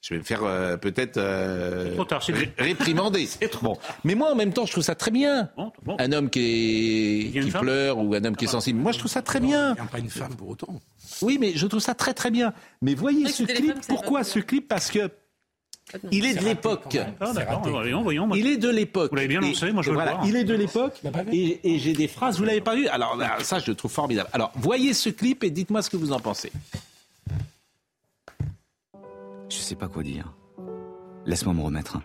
je 0.00 0.14
vais 0.14 0.18
me 0.18 0.24
faire 0.24 0.44
euh, 0.44 0.76
peut-être 0.78 1.18
euh, 1.18 1.94
réprimander. 2.58 3.28
bon. 3.62 3.76
Mais 4.02 4.14
moi, 4.14 4.32
en 4.32 4.34
même 4.34 4.52
temps, 4.52 4.64
je 4.64 4.72
trouve 4.72 4.84
ça 4.84 4.94
très 4.94 5.10
bien. 5.10 5.50
Un 5.98 6.12
homme 6.12 6.30
qui, 6.30 7.32
est, 7.34 7.40
qui 7.40 7.50
pleure 7.50 7.98
ou 7.98 8.14
un 8.14 8.24
homme 8.24 8.36
qui 8.36 8.46
est 8.46 8.48
sensible. 8.48 8.80
Moi, 8.80 8.92
je 8.92 8.98
trouve 8.98 9.10
ça 9.10 9.20
très 9.20 9.40
bien. 9.40 9.74
Il 9.76 9.82
n'y 9.82 9.88
a 9.88 9.90
pas 9.90 9.98
une 9.98 10.08
femme 10.08 10.34
pour 10.34 10.48
autant. 10.48 10.80
Oui, 11.20 11.36
mais 11.38 11.52
je 11.54 11.66
trouve 11.66 11.80
ça 11.80 11.94
très 11.94 12.14
très 12.14 12.30
bien. 12.30 12.54
Mais 12.80 12.94
voyez 12.94 13.28
ce 13.28 13.42
clip. 13.42 13.74
Pourquoi 13.88 14.24
ce 14.24 14.38
clip? 14.38 14.68
Parce 14.68 14.90
que 14.90 15.10
il 16.10 16.24
est, 16.24 16.34
de 16.34 16.44
l'époque. 16.44 16.98
Ah, 17.20 17.32
voyons, 17.64 18.02
voyons, 18.02 18.34
il 18.34 18.46
est 18.46 18.56
de 18.56 18.68
l'époque. 18.68 19.10
Vous 19.10 19.16
l'avez 19.16 19.28
bien 19.28 19.40
lancé, 19.40 19.72
moi 19.72 19.82
je 19.82 19.90
voilà, 19.90 20.20
Il 20.24 20.36
est 20.36 20.44
de 20.44 20.54
l'époque 20.54 21.00
et, 21.32 21.60
et 21.64 21.78
j'ai 21.78 21.92
des 21.92 22.08
phrases, 22.08 22.38
vous 22.38 22.44
l'avez 22.44 22.60
pas 22.60 22.74
vu 22.74 22.86
Alors 22.88 23.18
ça, 23.40 23.58
je 23.58 23.70
le 23.70 23.74
trouve 23.74 23.90
formidable. 23.90 24.28
Alors, 24.32 24.52
voyez 24.56 24.94
ce 24.94 25.10
clip 25.10 25.44
et 25.44 25.50
dites-moi 25.50 25.82
ce 25.82 25.90
que 25.90 25.96
vous 25.96 26.12
en 26.12 26.20
pensez. 26.20 26.52
Je 29.48 29.56
sais 29.56 29.74
pas 29.74 29.88
quoi 29.88 30.02
dire. 30.02 30.32
Laisse-moi 31.26 31.54
me 31.54 31.62
remettre. 31.62 32.00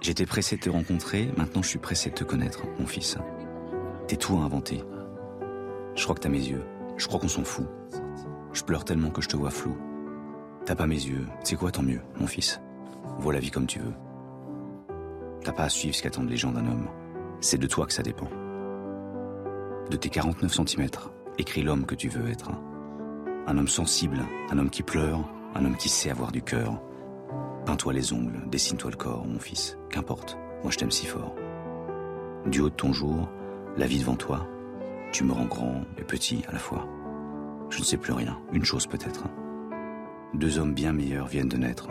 J'étais 0.00 0.26
pressé 0.26 0.56
de 0.56 0.60
te 0.60 0.70
rencontrer, 0.70 1.28
maintenant 1.36 1.62
je 1.62 1.68
suis 1.68 1.78
pressé 1.78 2.10
de 2.10 2.14
te 2.14 2.24
connaître, 2.24 2.64
mon 2.78 2.86
fils. 2.86 3.16
T'es 4.08 4.16
tout 4.16 4.36
à 4.36 4.40
inventer. 4.40 4.82
Je 5.94 6.02
crois 6.04 6.14
que 6.14 6.20
t'as 6.20 6.28
mes 6.28 6.44
yeux. 6.44 6.62
Je 6.96 7.06
crois 7.06 7.18
qu'on 7.18 7.28
s'en 7.28 7.44
fout. 7.44 7.66
Je 8.52 8.62
pleure 8.62 8.84
tellement 8.84 9.10
que 9.10 9.22
je 9.22 9.28
te 9.28 9.36
vois 9.36 9.50
flou. 9.50 9.76
T'as 10.66 10.74
pas 10.74 10.88
mes 10.88 10.96
yeux. 10.96 11.24
C'est 11.44 11.54
quoi 11.54 11.70
tant 11.70 11.84
mieux, 11.84 12.00
mon 12.18 12.26
fils? 12.26 12.60
Vois 13.20 13.32
la 13.32 13.38
vie 13.38 13.52
comme 13.52 13.68
tu 13.68 13.78
veux. 13.78 13.94
T'as 15.44 15.52
pas 15.52 15.62
à 15.62 15.68
suivre 15.68 15.94
ce 15.94 16.02
qu'attendent 16.02 16.28
les 16.28 16.36
gens 16.36 16.50
d'un 16.50 16.66
homme. 16.66 16.88
C'est 17.40 17.56
de 17.56 17.68
toi 17.68 17.86
que 17.86 17.92
ça 17.92 18.02
dépend. 18.02 18.28
De 19.88 19.96
tes 19.96 20.08
49 20.08 20.52
cm, 20.52 20.88
écris 21.38 21.62
l'homme 21.62 21.86
que 21.86 21.94
tu 21.94 22.08
veux 22.08 22.28
être. 22.28 22.50
Un 23.46 23.56
homme 23.56 23.68
sensible, 23.68 24.24
un 24.50 24.58
homme 24.58 24.70
qui 24.70 24.82
pleure, 24.82 25.20
un 25.54 25.64
homme 25.64 25.76
qui 25.76 25.88
sait 25.88 26.10
avoir 26.10 26.32
du 26.32 26.42
cœur. 26.42 26.82
Peins-toi 27.64 27.92
les 27.92 28.12
ongles, 28.12 28.42
dessine-toi 28.50 28.90
le 28.90 28.96
corps, 28.96 29.24
mon 29.24 29.38
fils. 29.38 29.78
Qu'importe, 29.88 30.36
moi 30.64 30.72
je 30.72 30.78
t'aime 30.78 30.90
si 30.90 31.06
fort. 31.06 31.36
Du 32.46 32.58
haut 32.58 32.70
de 32.70 32.74
ton 32.74 32.92
jour, 32.92 33.28
la 33.76 33.86
vie 33.86 34.00
devant 34.00 34.16
toi, 34.16 34.48
tu 35.12 35.22
me 35.22 35.32
rends 35.32 35.44
grand 35.44 35.82
et 35.96 36.02
petit 36.02 36.42
à 36.48 36.52
la 36.52 36.58
fois. 36.58 36.88
Je 37.70 37.78
ne 37.78 37.84
sais 37.84 37.98
plus 37.98 38.12
rien, 38.12 38.36
une 38.52 38.64
chose 38.64 38.88
peut-être. 38.88 39.28
Deux 40.36 40.58
hommes 40.58 40.74
bien 40.74 40.92
meilleurs 40.92 41.28
viennent 41.28 41.48
de 41.48 41.56
naître. 41.56 41.88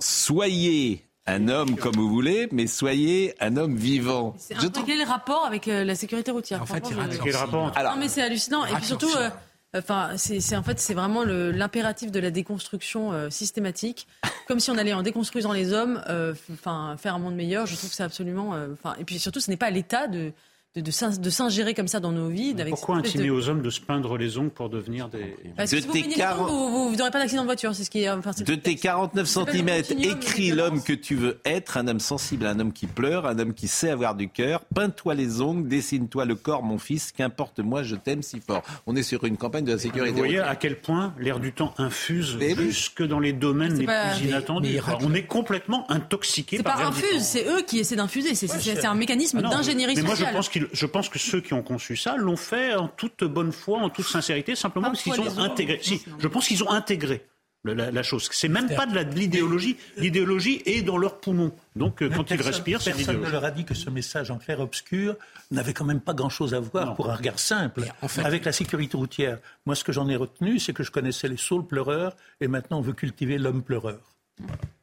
Soyez 0.00 1.06
un 1.26 1.48
homme 1.48 1.76
comme 1.76 1.94
vous 1.94 2.08
voulez, 2.08 2.48
mais 2.50 2.66
soyez 2.66 3.34
un 3.38 3.58
homme 3.58 3.76
vivant. 3.76 4.34
C'est 4.38 4.54
un 4.54 4.70
quel 4.70 5.02
rapport 5.02 5.44
avec 5.44 5.68
euh, 5.68 5.84
la 5.84 5.94
sécurité 5.94 6.30
routière 6.30 6.62
En 6.62 6.66
fait, 6.66 6.82
il 6.90 7.18
quel 7.22 7.36
rapport? 7.36 7.70
Non, 7.76 7.96
mais 7.98 8.08
c'est 8.08 8.22
hallucinant. 8.22 8.64
Et 8.64 8.72
puis 8.76 8.86
surtout, 8.86 9.14
euh, 9.14 9.28
enfin, 9.76 10.12
c'est 10.16 10.56
en 10.56 10.62
fait, 10.62 10.80
c'est 10.80 10.94
vraiment 10.94 11.24
l'impératif 11.24 12.10
de 12.10 12.18
la 12.18 12.30
déconstruction 12.30 13.12
euh, 13.12 13.28
systématique, 13.28 14.08
comme 14.48 14.58
si 14.58 14.70
on 14.70 14.78
allait 14.78 14.94
en 14.94 15.02
déconstruisant 15.02 15.52
les 15.52 15.74
hommes, 15.74 16.02
enfin, 16.50 16.96
faire 16.96 17.14
un 17.14 17.18
monde 17.18 17.34
meilleur. 17.34 17.66
Je 17.66 17.76
trouve 17.76 17.90
que 17.90 17.96
c'est 17.96 18.02
absolument, 18.02 18.56
enfin, 18.72 18.96
et 18.98 19.04
puis 19.04 19.18
surtout, 19.18 19.40
ce 19.40 19.50
n'est 19.50 19.58
pas 19.58 19.66
à 19.66 19.70
l'État 19.70 20.06
de 20.06 20.32
de, 20.74 20.80
de 20.80 21.30
s'ingérer 21.30 21.74
comme 21.74 21.88
ça 21.88 22.00
dans 22.00 22.12
nos 22.12 22.28
vies. 22.28 22.54
Pourquoi 22.70 22.96
intimer 22.96 23.28
aux 23.28 23.48
hommes 23.48 23.60
de 23.60 23.68
se 23.68 23.80
peindre 23.80 24.16
les 24.16 24.38
ongles 24.38 24.50
pour 24.50 24.70
devenir 24.70 25.08
des... 25.08 25.36
Parce 25.54 25.70
que 25.70 25.80
vous 25.80 26.96
n'aurez 26.96 27.10
pas 27.10 27.18
d'accident 27.18 27.42
de 27.42 27.46
voiture, 27.46 27.74
c'est 27.74 27.84
ce 27.84 27.90
qui 27.90 28.02
est... 28.02 28.10
Enfin, 28.10 28.30
de 28.30 28.54
tes 28.54 28.76
49 28.76 29.26
cm, 29.26 29.68
écris 29.98 30.50
l'homme 30.50 30.82
que 30.82 30.94
tu 30.94 31.14
veux 31.14 31.40
être, 31.44 31.76
un 31.76 31.88
homme 31.88 32.00
sensible, 32.00 32.46
un 32.46 32.58
homme 32.58 32.72
qui 32.72 32.86
pleure, 32.86 33.26
un 33.26 33.38
homme 33.38 33.52
qui 33.52 33.68
sait 33.68 33.90
avoir 33.90 34.14
du 34.14 34.30
cœur, 34.30 34.64
peins-toi 34.74 35.14
les 35.14 35.42
ongles, 35.42 35.68
dessine-toi 35.68 36.24
le 36.24 36.36
corps, 36.36 36.62
mon 36.62 36.78
fils, 36.78 37.12
qu'importe 37.12 37.60
moi, 37.60 37.82
je 37.82 37.96
t'aime 37.96 38.22
si 38.22 38.40
fort. 38.40 38.62
On 38.86 38.96
est 38.96 39.02
sur 39.02 39.24
une 39.24 39.36
campagne 39.36 39.64
de 39.64 39.72
la 39.72 39.78
sécurité. 39.78 40.12
Vous 40.12 40.18
voyez 40.18 40.38
à 40.38 40.56
quel 40.56 40.80
point 40.80 41.14
l'air 41.18 41.38
du 41.38 41.52
temps 41.52 41.74
infuse 41.76 42.38
jusque 42.38 43.02
dans 43.02 43.20
les 43.20 43.34
domaines 43.34 43.78
les 43.78 43.86
plus 43.86 44.26
inattendus. 44.26 44.80
on 45.02 45.12
est 45.12 45.24
complètement 45.24 45.90
intoxiqué 45.90 46.62
par. 46.62 46.78
C'est 46.78 46.82
pas 46.82 46.88
infuse, 46.88 47.22
c'est 47.22 47.46
eux 47.46 47.62
qui 47.66 47.78
essaient 47.78 47.96
d'infuser, 47.96 48.34
c'est 48.34 48.86
un 48.86 48.94
mécanisme 48.94 49.42
ah 49.44 49.48
d'ingénierie 49.48 49.96
sociale. 49.96 50.06
moi 50.06 50.14
je 50.30 50.34
pense 50.34 50.48
je 50.72 50.86
pense 50.86 51.08
que 51.08 51.18
ceux 51.18 51.40
qui 51.40 51.54
ont 51.54 51.62
conçu 51.62 51.96
ça 51.96 52.16
l'ont 52.16 52.36
fait 52.36 52.74
en 52.74 52.88
toute 52.88 53.24
bonne 53.24 53.52
foi, 53.52 53.78
en 53.78 53.90
toute 53.90 54.06
sincérité, 54.06 54.54
simplement 54.54 54.88
parce 54.88 55.02
qu'ils 55.02 55.20
ont 55.20 55.38
intégré. 55.38 55.78
Si, 55.82 56.02
je 56.18 56.28
pense 56.28 56.48
qu'ils 56.48 56.62
ont 56.64 56.70
intégré 56.70 57.26
la, 57.64 58.02
chose. 58.02 58.28
C'est 58.32 58.48
même 58.48 58.68
pas 58.68 58.86
de 58.86 59.14
l'idéologie. 59.14 59.76
L'idéologie 59.96 60.62
est 60.66 60.82
dans 60.82 60.98
leurs 60.98 61.20
poumons. 61.20 61.52
Donc, 61.76 62.02
euh, 62.02 62.10
quand 62.10 62.30
ils 62.30 62.42
respirent, 62.42 62.82
c'est 62.82 62.92
Personne 62.92 63.20
ne 63.20 63.30
leur 63.30 63.44
a 63.44 63.50
dit 63.50 63.64
que 63.64 63.74
ce 63.74 63.88
message 63.88 64.30
en 64.30 64.38
clair-obscur 64.38 65.16
n'avait 65.50 65.72
quand 65.72 65.84
même 65.84 66.00
pas 66.00 66.14
grand-chose 66.14 66.54
à 66.54 66.60
voir, 66.60 66.94
pour 66.94 67.10
un 67.10 67.14
regard 67.14 67.38
simple, 67.38 67.84
avec 68.24 68.44
la 68.44 68.52
sécurité 68.52 68.96
routière. 68.96 69.38
Moi, 69.66 69.74
ce 69.74 69.84
que 69.84 69.92
j'en 69.92 70.08
ai 70.08 70.16
retenu, 70.16 70.58
c'est 70.58 70.72
que 70.72 70.82
je 70.82 70.90
connaissais 70.90 71.28
les 71.28 71.36
saules 71.36 71.66
pleureurs, 71.66 72.16
et 72.40 72.48
maintenant 72.48 72.78
on 72.78 72.82
veut 72.82 72.92
cultiver 72.92 73.38
l'homme 73.38 73.62
pleureur. 73.62 74.00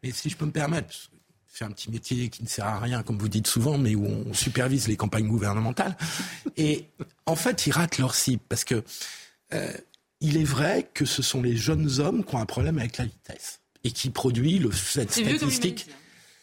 Mais 0.03 0.11
si 0.11 0.29
je 0.29 0.37
peux 0.37 0.45
me 0.45 0.51
permettre, 0.51 0.95
fait 1.51 1.65
un 1.65 1.71
petit 1.71 1.91
métier 1.91 2.29
qui 2.29 2.43
ne 2.43 2.47
sert 2.47 2.65
à 2.65 2.79
rien, 2.79 3.03
comme 3.03 3.17
vous 3.17 3.27
dites 3.29 3.47
souvent, 3.47 3.77
mais 3.77 3.95
où 3.95 4.05
on 4.05 4.33
supervise 4.33 4.87
les 4.87 4.95
campagnes 4.95 5.27
gouvernementales. 5.27 5.97
Et 6.57 6.85
en 7.25 7.35
fait, 7.35 7.67
ils 7.67 7.71
ratent 7.71 7.97
leur 7.97 8.15
cible 8.15 8.41
parce 8.47 8.63
que 8.63 8.83
euh, 9.53 9.71
il 10.21 10.37
est 10.37 10.43
vrai 10.43 10.89
que 10.93 11.05
ce 11.05 11.21
sont 11.21 11.41
les 11.41 11.57
jeunes 11.57 11.99
hommes 11.99 12.23
qui 12.23 12.35
ont 12.35 12.39
un 12.39 12.45
problème 12.45 12.77
avec 12.77 12.97
la 12.97 13.05
vitesse 13.05 13.59
et 13.83 13.91
qui 13.91 14.09
produit 14.09 14.59
le, 14.59 14.71
cette 14.71 15.11
statistique. 15.11 15.87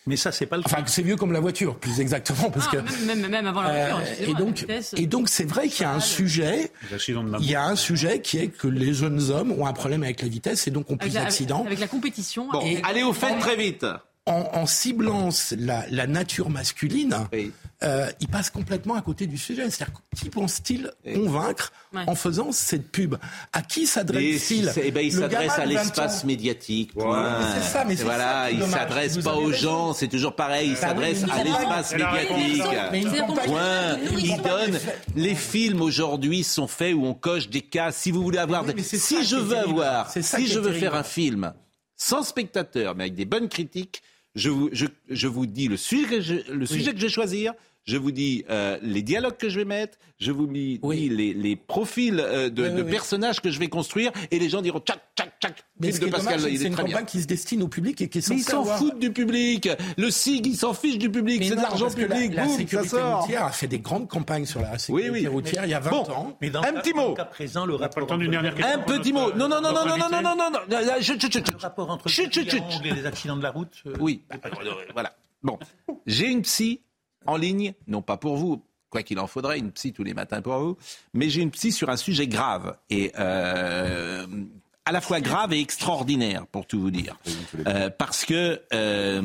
Mais 0.09 0.17
ça, 0.17 0.31
c'est 0.31 0.47
pas 0.47 0.57
le 0.57 0.63
Enfin, 0.65 0.85
c'est 0.87 1.03
vieux 1.03 1.17
comme 1.17 1.33
la 1.33 1.41
voiture, 1.41 1.77
plus 1.81 1.99
exactement, 1.99 2.49
parce 2.51 2.67
Ah, 2.69 2.77
que. 2.77 3.07
même, 3.07 3.21
même, 3.23 3.29
même 3.31 3.47
avant 3.49 3.63
la 3.63 3.91
voiture. 3.97 4.13
Euh, 4.21 4.23
et 4.25 4.33
la 4.33 4.39
donc, 4.39 4.59
vitesse, 4.59 4.95
et 4.97 5.07
donc, 5.09 5.29
c'est 5.29 5.45
vrai 5.45 5.69
qu'il 5.69 5.83
y 5.83 5.85
a 5.85 5.93
un 5.93 5.99
sujet. 6.01 6.71
Il 7.41 7.51
y 7.51 7.57
a 7.57 7.65
un 7.65 7.75
sujet 7.75 8.21
qui 8.21 8.39
est 8.39 8.49
que 8.49 8.69
les 8.69 8.95
jeunes 8.95 9.31
hommes 9.33 9.51
ont 9.51 9.67
un 9.67 9.73
problème 9.73 10.05
avec 10.05 10.23
la 10.23 10.29
vitesse 10.29 10.69
et 10.69 10.71
donc 10.71 10.89
ont 10.93 10.97
plus 10.97 11.15
d'accidents. 11.15 11.65
Avec 11.67 11.81
la 11.81 11.89
compétition. 11.89 12.49
Bon, 12.53 12.61
avec- 12.61 12.87
allez 12.87 13.03
au 13.03 13.13
fait 13.13 13.37
très 13.41 13.57
vite. 13.57 13.85
En, 14.29 14.49
en 14.55 14.67
ciblant 14.67 15.29
la, 15.57 15.85
la 15.89 16.07
nature 16.09 16.51
masculine, 16.51 17.15
euh, 17.85 18.11
il 18.19 18.27
passe 18.27 18.51
complètement 18.51 18.97
à 18.97 19.01
côté 19.03 19.29
du 19.29 19.39
sujet. 19.39 19.71
C'est-à-dire, 19.71 19.95
qui 20.17 20.31
pense-t-il 20.31 20.91
convaincre 21.15 21.73
Ouais. 21.95 22.03
en 22.09 22.17
faisant 22.17 22.51
cette 22.51 22.91
pub? 22.91 23.15
À 23.53 23.63
qui 23.63 23.87
s'adresse-t-il? 23.87 24.73
Eh 24.83 24.91
ben, 24.91 25.03
il 25.07 25.13
s'adresse 25.13 25.53
à 25.53 25.65
de 25.67 25.73
20 25.73 25.79
l'espace 25.85 26.25
médiatique. 26.25 26.93
Point. 26.95 27.39
Mais 27.39 27.45
c'est 27.63 27.69
ça, 27.69 27.85
mais 27.85 27.95
c'est 27.95 28.03
voilà, 28.03 28.47
ça 28.47 28.51
il 28.51 28.63
s'adresse 28.65 29.19
pas 29.19 29.37
aux 29.37 29.53
gens, 29.53 29.93
c'est 29.95 30.09
toujours 30.09 30.35
pareil. 30.35 30.71
Il 30.71 30.75
Bah 30.75 30.93
oui, 30.99 31.15
s'adresse 31.15 31.25
à 31.31 31.45
l'espace 31.45 31.93
médiatique. 31.93 32.63
Point. 33.45 33.99
Il 34.19 34.43
donne. 34.43 34.79
Les 35.15 35.35
films 35.37 35.83
aujourd'hui 35.83 36.43
sont 36.43 36.67
faits 36.67 36.95
où 36.95 37.07
on 37.07 37.15
coche 37.15 37.49
des 37.49 37.63
cas. 37.63 37.93
Si 37.93 38.11
vous 38.11 38.23
voulez 38.25 38.39
avoir, 38.39 38.65
si 38.83 39.25
je 39.25 39.37
veux 39.37 39.57
avoir, 39.57 40.11
si 40.11 40.47
je 40.49 40.59
veux 40.59 40.73
faire 40.73 40.95
un 40.97 41.05
film 41.05 41.53
sans 41.97 42.23
spectateur, 42.25 42.95
mais 42.95 43.05
avec 43.05 43.15
des 43.15 43.25
bonnes 43.25 43.49
critiques, 43.49 44.03
je 44.37 44.51
vous, 44.51 44.69
je, 44.73 44.87
je 45.09 45.27
vous 45.27 45.47
dis 45.47 45.67
le 45.67 45.77
sujet, 45.77 46.07
que 46.07 46.21
je, 46.21 46.53
le 46.53 46.67
sujet 46.67 46.93
que 46.93 46.99
je 46.99 47.07
vais 47.07 47.13
choisir. 47.13 47.55
Je 47.87 47.97
vous 47.97 48.11
dis 48.11 48.45
euh, 48.51 48.79
les 48.83 49.03
dialogues 49.03 49.37
que 49.37 49.49
je 49.49 49.61
vais 49.61 49.65
mettre, 49.65 49.97
je 50.19 50.33
vous 50.33 50.49
dis 50.49 50.81
dis 50.83 51.09
les, 51.09 51.33
les 51.33 51.55
profils 51.55 52.19
euh, 52.19 52.51
de, 52.51 52.63
Oui, 52.65 52.69
oui, 52.71 52.77
de 52.79 52.83
oui. 52.83 52.91
personnages 52.91 53.41
que 53.41 53.49
je 53.53 53.61
vais 53.61 53.69
construire, 53.69 54.11
et 54.33 54.41
les 54.41 54.49
gens 54.49 54.61
diront 54.61 54.81
tchac, 54.81 54.99
tchac, 55.17 55.33
tchac. 55.41 55.65
Mais 55.79 55.93
ce 55.93 56.01
de 56.01 56.07
Pascal, 56.07 56.39
dommage, 56.39 56.51
c'est 56.57 56.67
une 56.67 56.75
bien. 56.75 56.85
campagne 56.85 57.05
qui 57.05 57.23
se 57.23 57.29
destine 57.29 57.63
au 57.63 57.69
public 57.69 58.01
et 58.01 58.09
qui 58.09 58.19
est 58.19 58.29
Mais 58.29 58.37
ils 58.39 58.43
s'en 58.43 58.65
foutent 58.65 58.99
du 58.99 59.13
public. 59.13 59.69
Le 59.99 60.11
SIG, 60.11 60.47
il 60.49 60.57
s'en 60.57 60.75
fiche 60.75 60.99
du 60.99 61.11
public. 61.13 61.45
C'est 61.45 61.51
de 61.55 61.61
l'argent 61.61 61.87
la- 61.87 61.95
public. 61.95 62.35
La, 62.35 62.43
Boum, 62.43 62.51
ça 62.53 62.57
sécurité 62.59 62.89
sort. 62.89 63.21
routière 63.23 63.45
a 63.45 63.53
fait 63.53 63.69
des 63.69 63.79
grandes 63.79 64.09
campagnes 64.09 64.47
sur 64.47 64.61
la 64.61 64.79
sécurité 64.79 65.11
Oui, 65.11 65.21
oui. 65.21 65.27
routière 65.29 65.65
il 65.65 65.71
y 65.71 65.75
a 65.75 65.79
20 65.81 65.91
Bon. 65.91 66.03
ans. 66.11 66.37
Mais 66.41 66.51
dans 66.51 66.63
Un 66.63 66.73
le 66.73 66.81
petit 66.81 66.93
mot. 66.93 67.15
présent, 67.31 67.67
le 67.67 67.77
rapport. 67.77 68.11
Un 68.13 68.19
petit 68.19 69.13
mot. 69.13 69.33
Non, 69.35 69.47
non, 69.49 69.61
non, 69.61 69.73
non, 69.73 69.87
non, 69.87 69.97
non, 69.97 70.09
non, 70.11 70.23
non, 70.37 70.51
non, 70.51 70.61
Le 70.69 71.57
rapport 71.63 71.89
entre 71.91 72.09
les 72.83 73.07
accidents 73.07 73.37
de 73.37 73.43
la 73.45 73.51
route. 73.53 73.75
euh, 73.87 73.95
Oui, 74.01 74.23
voilà. 74.93 75.15
Bon, 75.43 75.59
j'ai 76.07 76.27
une 76.27 76.43
psy 76.43 76.81
en 77.27 77.37
ligne, 77.37 77.75
non 77.87 78.03
pas 78.03 78.17
pour 78.17 78.37
vous, 78.37 78.63
quoi 78.91 79.03
qu'il 79.03 79.19
en 79.19 79.27
faudrait, 79.27 79.59
une 79.59 79.73
psy 79.73 79.93
tous 79.93 80.05
les 80.05 80.15
matins 80.15 80.41
pour 80.41 80.59
vous, 80.59 80.77
mais 81.13 81.29
j'ai 81.29 81.43
une 81.43 81.51
psy 81.51 81.73
sur 81.73 81.91
un 81.91 81.97
sujet 81.97 82.29
grave 82.29 82.77
et 82.91 83.13
euh, 83.19 84.27
à 84.85 84.93
la 84.93 85.01
fois 85.01 85.21
grave 85.21 85.53
et 85.53 85.61
extraordinaire, 85.61 86.47
pour 86.47 86.67
tout 86.67 86.81
vous 86.81 86.91
dire. 86.91 87.19
Euh, 87.67 87.91
parce 87.91 88.25
que 88.25 88.63
euh, 88.73 89.21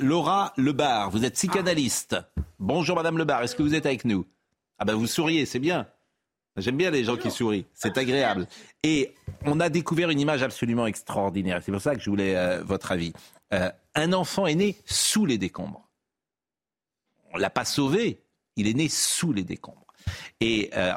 Laura 0.00 0.52
Lebar, 0.56 1.10
vous 1.10 1.24
êtes 1.24 1.34
psychanalyste. 1.34 2.16
Bonjour 2.58 2.96
Madame 2.96 3.16
Lebar, 3.18 3.42
est-ce 3.42 3.56
que 3.56 3.62
vous 3.62 3.74
êtes 3.74 3.86
avec 3.86 4.04
nous? 4.04 4.26
Ah 4.78 4.84
ben 4.84 4.94
vous 4.94 5.06
souriez, 5.06 5.46
c'est 5.46 5.58
bien. 5.58 5.86
J'aime 6.56 6.76
bien 6.76 6.90
les 6.90 7.04
gens 7.04 7.16
qui 7.16 7.30
sourient, 7.30 7.64
c'est 7.72 7.96
agréable. 7.96 8.46
Et 8.82 9.14
on 9.46 9.60
a 9.60 9.68
découvert 9.68 10.10
une 10.10 10.20
image 10.20 10.42
absolument 10.42 10.86
extraordinaire. 10.86 11.62
C'est 11.64 11.72
pour 11.72 11.80
ça 11.80 11.94
que 11.94 12.02
je 12.02 12.10
voulais 12.10 12.58
votre 12.62 12.92
avis. 12.92 13.12
Un 13.50 14.12
enfant 14.12 14.46
est 14.46 14.56
né 14.56 14.76
sous 14.84 15.26
les 15.26 15.38
décombres. 15.38 15.89
On 17.32 17.38
l'a 17.38 17.50
pas 17.50 17.64
sauvé, 17.64 18.22
il 18.56 18.66
est 18.66 18.74
né 18.74 18.88
sous 18.88 19.32
les 19.32 19.44
décombres. 19.44 19.86
Et 20.40 20.70
euh, 20.74 20.92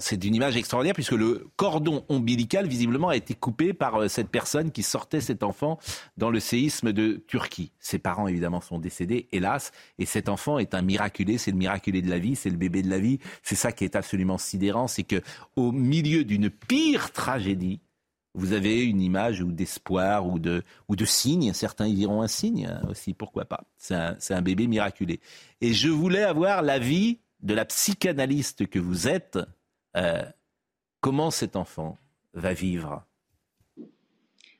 c'est 0.00 0.24
une 0.24 0.34
image 0.34 0.56
extraordinaire 0.56 0.94
puisque 0.94 1.12
le 1.12 1.48
cordon 1.56 2.04
ombilical 2.08 2.66
visiblement 2.66 3.08
a 3.08 3.16
été 3.16 3.34
coupé 3.34 3.72
par 3.72 3.96
euh, 3.96 4.08
cette 4.08 4.30
personne 4.30 4.70
qui 4.70 4.82
sortait 4.82 5.20
cet 5.20 5.42
enfant 5.42 5.78
dans 6.16 6.30
le 6.30 6.40
séisme 6.40 6.92
de 6.92 7.22
Turquie. 7.26 7.72
Ses 7.80 7.98
parents 7.98 8.28
évidemment 8.28 8.60
sont 8.60 8.78
décédés, 8.78 9.28
hélas, 9.32 9.72
et 9.98 10.06
cet 10.06 10.28
enfant 10.28 10.58
est 10.58 10.74
un 10.74 10.82
miraculé, 10.82 11.38
c'est 11.38 11.50
le 11.50 11.58
miraculé 11.58 12.02
de 12.02 12.10
la 12.10 12.18
vie, 12.18 12.36
c'est 12.36 12.50
le 12.50 12.56
bébé 12.56 12.82
de 12.82 12.90
la 12.90 12.98
vie. 12.98 13.18
C'est 13.42 13.54
ça 13.54 13.72
qui 13.72 13.84
est 13.84 13.96
absolument 13.96 14.38
sidérant, 14.38 14.88
c'est 14.88 15.04
que 15.04 15.20
au 15.56 15.72
milieu 15.72 16.24
d'une 16.24 16.50
pire 16.50 17.12
tragédie, 17.12 17.80
vous 18.34 18.52
avez 18.52 18.84
une 18.84 19.00
image 19.00 19.42
ou 19.42 19.50
d'espoir 19.50 20.26
ou 20.26 20.38
de, 20.38 20.62
ou 20.88 20.96
de 20.96 21.04
signe. 21.04 21.52
Certains 21.52 21.86
y 21.86 21.94
diront 21.94 22.22
un 22.22 22.28
signe 22.28 22.70
aussi, 22.88 23.14
pourquoi 23.14 23.44
pas. 23.44 23.64
C'est 23.76 23.94
un, 23.94 24.16
c'est 24.18 24.34
un 24.34 24.42
bébé 24.42 24.66
miraculé. 24.66 25.20
Et 25.60 25.72
je 25.74 25.88
voulais 25.88 26.22
avoir 26.22 26.62
l'avis 26.62 27.18
de 27.40 27.54
la 27.54 27.64
psychanalyste 27.64 28.66
que 28.66 28.78
vous 28.78 29.08
êtes. 29.08 29.38
Euh, 29.96 30.24
comment 31.00 31.30
cet 31.30 31.56
enfant 31.56 31.96
va 32.34 32.52
vivre? 32.52 33.04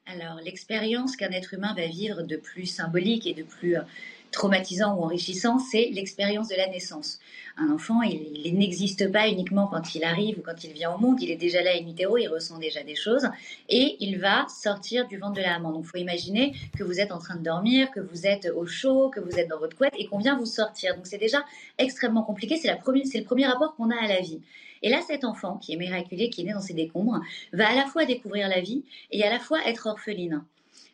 Alors, 0.06 0.40
l'expérience 0.42 1.16
qu'un 1.16 1.30
être 1.32 1.52
humain 1.52 1.74
va 1.74 1.86
vivre 1.86 2.22
de 2.22 2.36
plus 2.36 2.66
symbolique 2.66 3.26
et 3.26 3.34
de 3.34 3.42
plus 3.42 3.76
euh, 3.76 3.82
traumatisant 4.30 4.96
ou 4.96 5.04
enrichissant, 5.04 5.58
c'est 5.58 5.90
l'expérience 5.92 6.48
de 6.48 6.56
la 6.56 6.68
naissance. 6.68 7.18
Un 7.56 7.70
enfant, 7.70 8.02
il, 8.02 8.56
n'existe 8.56 9.10
pas 9.10 9.28
uniquement 9.28 9.66
quand 9.66 9.94
il 9.94 10.04
arrive 10.04 10.38
ou 10.38 10.42
quand 10.42 10.62
il 10.64 10.72
vient 10.72 10.92
au 10.92 10.98
monde, 10.98 11.20
il 11.20 11.30
est 11.30 11.36
déjà 11.36 11.62
là 11.62 11.72
in 11.74 11.88
utero, 11.88 12.16
il 12.16 12.28
ressent 12.28 12.58
déjà 12.58 12.82
des 12.82 12.94
choses 12.94 13.28
et 13.68 13.96
il 14.00 14.18
va 14.18 14.46
sortir 14.48 15.08
du 15.08 15.18
ventre 15.18 15.34
de 15.34 15.40
la 15.40 15.58
maman. 15.58 15.72
Donc, 15.72 15.84
il 15.84 15.88
faut 15.88 15.98
imaginer 15.98 16.54
que 16.76 16.84
vous 16.84 17.00
êtes 17.00 17.10
en 17.10 17.18
train 17.18 17.36
de 17.36 17.42
dormir, 17.42 17.90
que 17.90 18.00
vous 18.00 18.26
êtes 18.26 18.48
au 18.54 18.66
chaud, 18.66 19.10
que 19.10 19.20
vous 19.20 19.38
êtes 19.38 19.48
dans 19.48 19.58
votre 19.58 19.76
couette 19.76 19.94
et 19.98 20.06
qu'on 20.06 20.18
vient 20.18 20.36
vous 20.36 20.46
sortir. 20.46 20.94
Donc, 20.94 21.06
c'est 21.06 21.18
déjà 21.18 21.44
extrêmement 21.78 22.22
compliqué. 22.22 22.56
C'est 22.56 22.70
le 22.70 23.24
premier 23.24 23.46
rapport 23.46 23.74
qu'on 23.76 23.90
a 23.90 23.96
à 23.96 24.06
la 24.06 24.20
vie. 24.20 24.40
Et 24.82 24.90
là, 24.90 25.00
cet 25.06 25.24
enfant 25.24 25.56
qui 25.56 25.72
est 25.72 25.76
miraculé, 25.76 26.30
qui 26.30 26.42
est 26.42 26.44
né 26.44 26.52
dans 26.52 26.60
ses 26.60 26.74
décombres, 26.74 27.20
va 27.52 27.68
à 27.68 27.74
la 27.74 27.86
fois 27.86 28.04
découvrir 28.04 28.48
la 28.48 28.60
vie 28.60 28.84
et 29.10 29.24
à 29.24 29.30
la 29.30 29.40
fois 29.40 29.58
être 29.66 29.86
orpheline. 29.86 30.44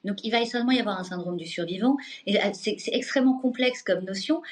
Donc, 0.05 0.22
il 0.24 0.31
va 0.31 0.44
certainement 0.44 0.72
y 0.72 0.81
avoir 0.81 0.98
un 0.98 1.05
syndrome 1.05 1.36
du 1.36 1.47
survivant. 1.47 1.97
Et 2.26 2.40
euh, 2.40 2.51
c'est 2.52 2.76
extrêmement 2.86 3.39
complexe 3.39 3.82
comme 3.82 4.05
notion 4.05 4.43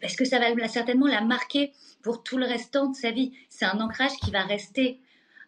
parce 0.00 0.16
que 0.16 0.24
ça 0.24 0.38
va 0.38 0.68
certainement 0.68 1.06
la 1.06 1.20
marquer 1.20 1.72
pour 2.02 2.22
tout 2.22 2.38
le 2.38 2.46
restant 2.46 2.86
de 2.88 2.96
sa 2.96 3.10
vie. 3.10 3.32
C'est 3.48 3.64
un 3.64 3.80
ancrage 3.80 4.12
qui 4.22 4.30
va 4.30 4.42
rester. 4.42 5.00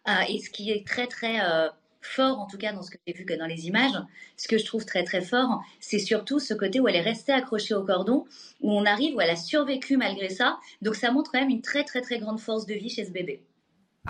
Euh, 0.07 0.11
et 0.29 0.39
ce 0.39 0.49
qui 0.49 0.71
est 0.71 0.85
très, 0.87 1.07
très 1.07 1.41
euh, 1.41 1.67
fort, 2.01 2.39
en 2.39 2.47
tout 2.47 2.57
cas 2.57 2.71
dans 2.71 2.81
ce 2.81 2.91
que 2.91 2.97
j'ai 3.05 3.13
vu 3.13 3.25
que 3.25 3.33
dans 3.33 3.45
les 3.45 3.67
images, 3.67 3.99
ce 4.37 4.47
que 4.47 4.57
je 4.57 4.65
trouve 4.65 4.85
très, 4.85 5.03
très 5.03 5.21
fort, 5.21 5.61
c'est 5.79 5.99
surtout 5.99 6.39
ce 6.39 6.53
côté 6.53 6.79
où 6.79 6.87
elle 6.87 6.95
est 6.95 7.01
restée 7.01 7.33
accrochée 7.33 7.73
au 7.73 7.83
cordon, 7.83 8.25
où 8.61 8.71
on 8.71 8.85
arrive, 8.85 9.15
où 9.15 9.21
elle 9.21 9.29
a 9.29 9.35
survécu 9.35 9.97
malgré 9.97 10.29
ça. 10.29 10.57
Donc, 10.81 10.95
ça 10.95 11.11
montre 11.11 11.31
quand 11.31 11.39
même 11.39 11.49
une 11.49 11.61
très, 11.61 11.83
très, 11.83 12.01
très 12.01 12.19
grande 12.19 12.39
force 12.39 12.65
de 12.65 12.73
vie 12.73 12.89
chez 12.89 13.05
ce 13.05 13.11
bébé. 13.11 13.41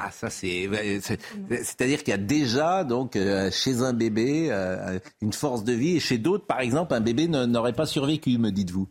Ah, 0.02 0.12
ça 0.12 0.30
c'est, 0.30 0.70
c'est-à-dire 1.50 2.00
qu'il 2.00 2.12
y 2.12 2.14
a 2.14 2.18
déjà 2.18 2.86
donc 2.86 3.16
euh, 3.16 3.52
chez 3.52 3.82
un 3.82 3.92
bébé 3.92 4.48
euh, 4.50 4.98
une 5.22 5.34
force 5.34 5.66
de 5.66 5.74
vie 5.74 5.98
et 5.98 6.00
chez 6.00 6.18
d'autres, 6.18 6.46
par 6.46 6.62
exemple, 6.62 6.94
un 6.94 7.02
bébé 7.02 7.28
n'aurait 7.28 7.74
pas 7.74 7.86
survécu, 7.86 8.38
me 8.38 8.52
dites-vous. 8.52 8.88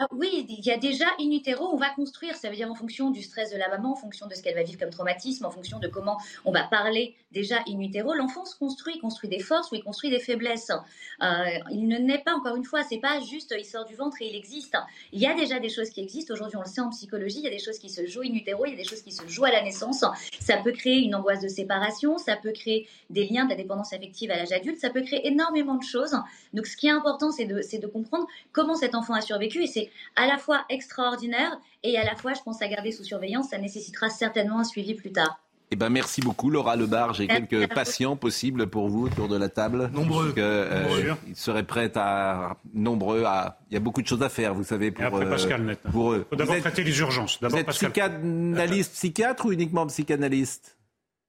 Ah 0.00 0.06
oui, 0.10 0.46
il 0.48 0.64
y 0.64 0.70
a 0.70 0.78
déjà 0.78 1.04
in 1.20 1.30
utero, 1.30 1.68
on 1.70 1.76
va 1.76 1.90
construire, 1.90 2.34
ça 2.34 2.48
veut 2.48 2.56
dire 2.56 2.70
en 2.70 2.74
fonction 2.74 3.10
du 3.10 3.22
stress 3.22 3.52
de 3.52 3.58
la 3.58 3.68
maman, 3.68 3.92
en 3.92 3.94
fonction 3.94 4.26
de 4.26 4.34
ce 4.34 4.42
qu'elle 4.42 4.54
va 4.54 4.62
vivre 4.62 4.78
comme 4.78 4.88
traumatisme, 4.88 5.44
en 5.44 5.50
fonction 5.50 5.78
de 5.80 5.86
comment 5.86 6.16
on 6.46 6.50
va 6.50 6.64
parler 6.64 7.14
déjà 7.30 7.58
in 7.68 7.78
utero, 7.78 8.14
l'enfant 8.14 8.46
se 8.46 8.56
construit, 8.56 8.94
il 8.96 9.00
construit 9.00 9.28
des 9.28 9.38
forces 9.38 9.70
ou 9.70 9.74
il 9.74 9.84
construit 9.84 10.08
des 10.08 10.18
faiblesses. 10.18 10.70
Euh, 10.70 11.26
il 11.70 11.88
ne 11.88 11.98
naît 11.98 12.22
pas, 12.24 12.34
encore 12.34 12.56
une 12.56 12.64
fois, 12.64 12.82
c'est 12.84 13.00
pas 13.00 13.20
juste 13.20 13.54
il 13.56 13.66
sort 13.66 13.84
du 13.84 13.94
ventre 13.94 14.16
et 14.22 14.28
il 14.28 14.34
existe. 14.34 14.78
Il 15.12 15.20
y 15.20 15.26
a 15.26 15.34
déjà 15.34 15.60
des 15.60 15.68
choses 15.68 15.90
qui 15.90 16.00
existent, 16.00 16.32
aujourd'hui 16.32 16.56
on 16.56 16.62
le 16.62 16.68
sait 16.68 16.80
en 16.80 16.88
psychologie, 16.88 17.40
il 17.40 17.44
y 17.44 17.48
a 17.48 17.50
des 17.50 17.58
choses 17.58 17.78
qui 17.78 17.90
se 17.90 18.06
jouent 18.06 18.22
in 18.22 18.32
utero, 18.32 18.64
il 18.64 18.70
y 18.70 18.74
a 18.74 18.78
des 18.78 18.88
choses 18.88 19.02
qui 19.02 19.12
se 19.12 19.28
jouent 19.28 19.44
à 19.44 19.50
la 19.50 19.62
naissance. 19.62 20.06
Ça 20.40 20.56
peut 20.56 20.72
créer 20.72 21.00
une 21.00 21.14
angoisse 21.14 21.42
de 21.42 21.48
séparation, 21.48 22.16
ça 22.16 22.36
peut 22.36 22.52
créer 22.52 22.88
des 23.10 23.26
liens 23.26 23.44
de 23.44 23.50
la 23.50 23.56
dépendance 23.56 23.92
affective 23.92 24.30
à 24.30 24.36
l'âge 24.36 24.52
adulte, 24.52 24.78
ça 24.78 24.88
peut 24.88 25.02
créer 25.02 25.26
énormément 25.26 25.74
de 25.74 25.84
choses. 25.84 26.16
Donc 26.54 26.66
ce 26.66 26.78
qui 26.78 26.86
est 26.86 26.90
important, 26.90 27.30
c'est 27.30 27.44
de, 27.44 27.60
de 27.60 27.86
comprendre 27.86 28.26
comment 28.52 28.74
cet 28.74 28.94
enfant 28.94 29.12
a 29.12 29.20
survécu 29.20 29.62
et 29.62 29.66
c'est 29.66 29.81
à 30.16 30.26
la 30.26 30.38
fois 30.38 30.64
extraordinaire 30.68 31.58
et 31.82 31.98
à 31.98 32.04
la 32.04 32.14
fois, 32.14 32.32
je 32.34 32.40
pense, 32.42 32.62
à 32.62 32.68
garder 32.68 32.92
sous 32.92 33.04
surveillance. 33.04 33.48
Ça 33.50 33.58
nécessitera 33.58 34.10
certainement 34.10 34.60
un 34.60 34.64
suivi 34.64 34.94
plus 34.94 35.12
tard. 35.12 35.38
Eh 35.70 35.76
ben 35.76 35.88
merci 35.88 36.20
beaucoup 36.20 36.50
Laura 36.50 36.76
Lebar. 36.76 37.14
J'ai 37.14 37.26
quelques 37.26 37.66
patients 37.72 38.14
possibles 38.14 38.66
pour 38.66 38.90
vous 38.90 39.06
autour 39.06 39.26
de 39.28 39.38
la 39.38 39.48
table. 39.48 39.90
Nombreux. 39.94 40.26
Nombreux. 40.36 41.16
ils 41.26 41.34
seraient 41.34 41.62
prêts 41.62 41.90
à 41.96 42.56
nombreux 42.74 43.24
à. 43.24 43.58
Il 43.70 43.74
y 43.74 43.76
a 43.78 43.80
beaucoup 43.80 44.02
de 44.02 44.06
choses 44.06 44.22
à 44.22 44.28
faire, 44.28 44.52
vous 44.54 44.64
savez, 44.64 44.90
pour, 44.90 45.02
Et 45.02 45.06
après 45.06 45.24
euh, 45.24 45.30
Pascal, 45.30 45.64
net. 45.64 45.80
pour 45.90 46.12
eux. 46.12 46.26
faut 46.28 46.36
d'abord 46.36 46.56
êtes- 46.56 46.60
traiter 46.60 46.84
les 46.84 46.98
urgences. 47.00 47.38
Vous 47.40 47.56
êtes 47.56 47.64
Pascal. 47.64 47.90
psychanalyste, 47.90 48.92
psychiatre 48.92 49.46
ou 49.46 49.52
uniquement 49.52 49.86
psychanalyste? 49.86 50.76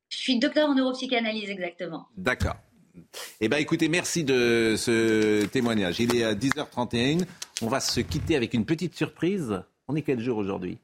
Je 0.09 0.17
suis 0.17 0.37
docteur 0.37 0.67
en 0.69 0.75
neuropsychanalyse, 0.75 1.49
exactement. 1.49 2.07
D'accord. 2.17 2.55
Eh 3.41 3.47
bien, 3.47 3.57
écoutez, 3.59 3.87
merci 3.87 4.23
de 4.25 4.75
ce 4.77 5.45
témoignage. 5.45 5.99
Il 6.01 6.15
est 6.15 6.23
à 6.23 6.35
10h31. 6.35 7.23
On 7.63 7.67
va 7.69 7.79
se 7.79 8.01
quitter 8.01 8.35
avec 8.35 8.53
une 8.53 8.65
petite 8.65 8.93
surprise. 8.93 9.63
On 9.87 9.95
est 9.95 10.01
quel 10.01 10.19
jour 10.19 10.37
aujourd'hui? 10.37 10.79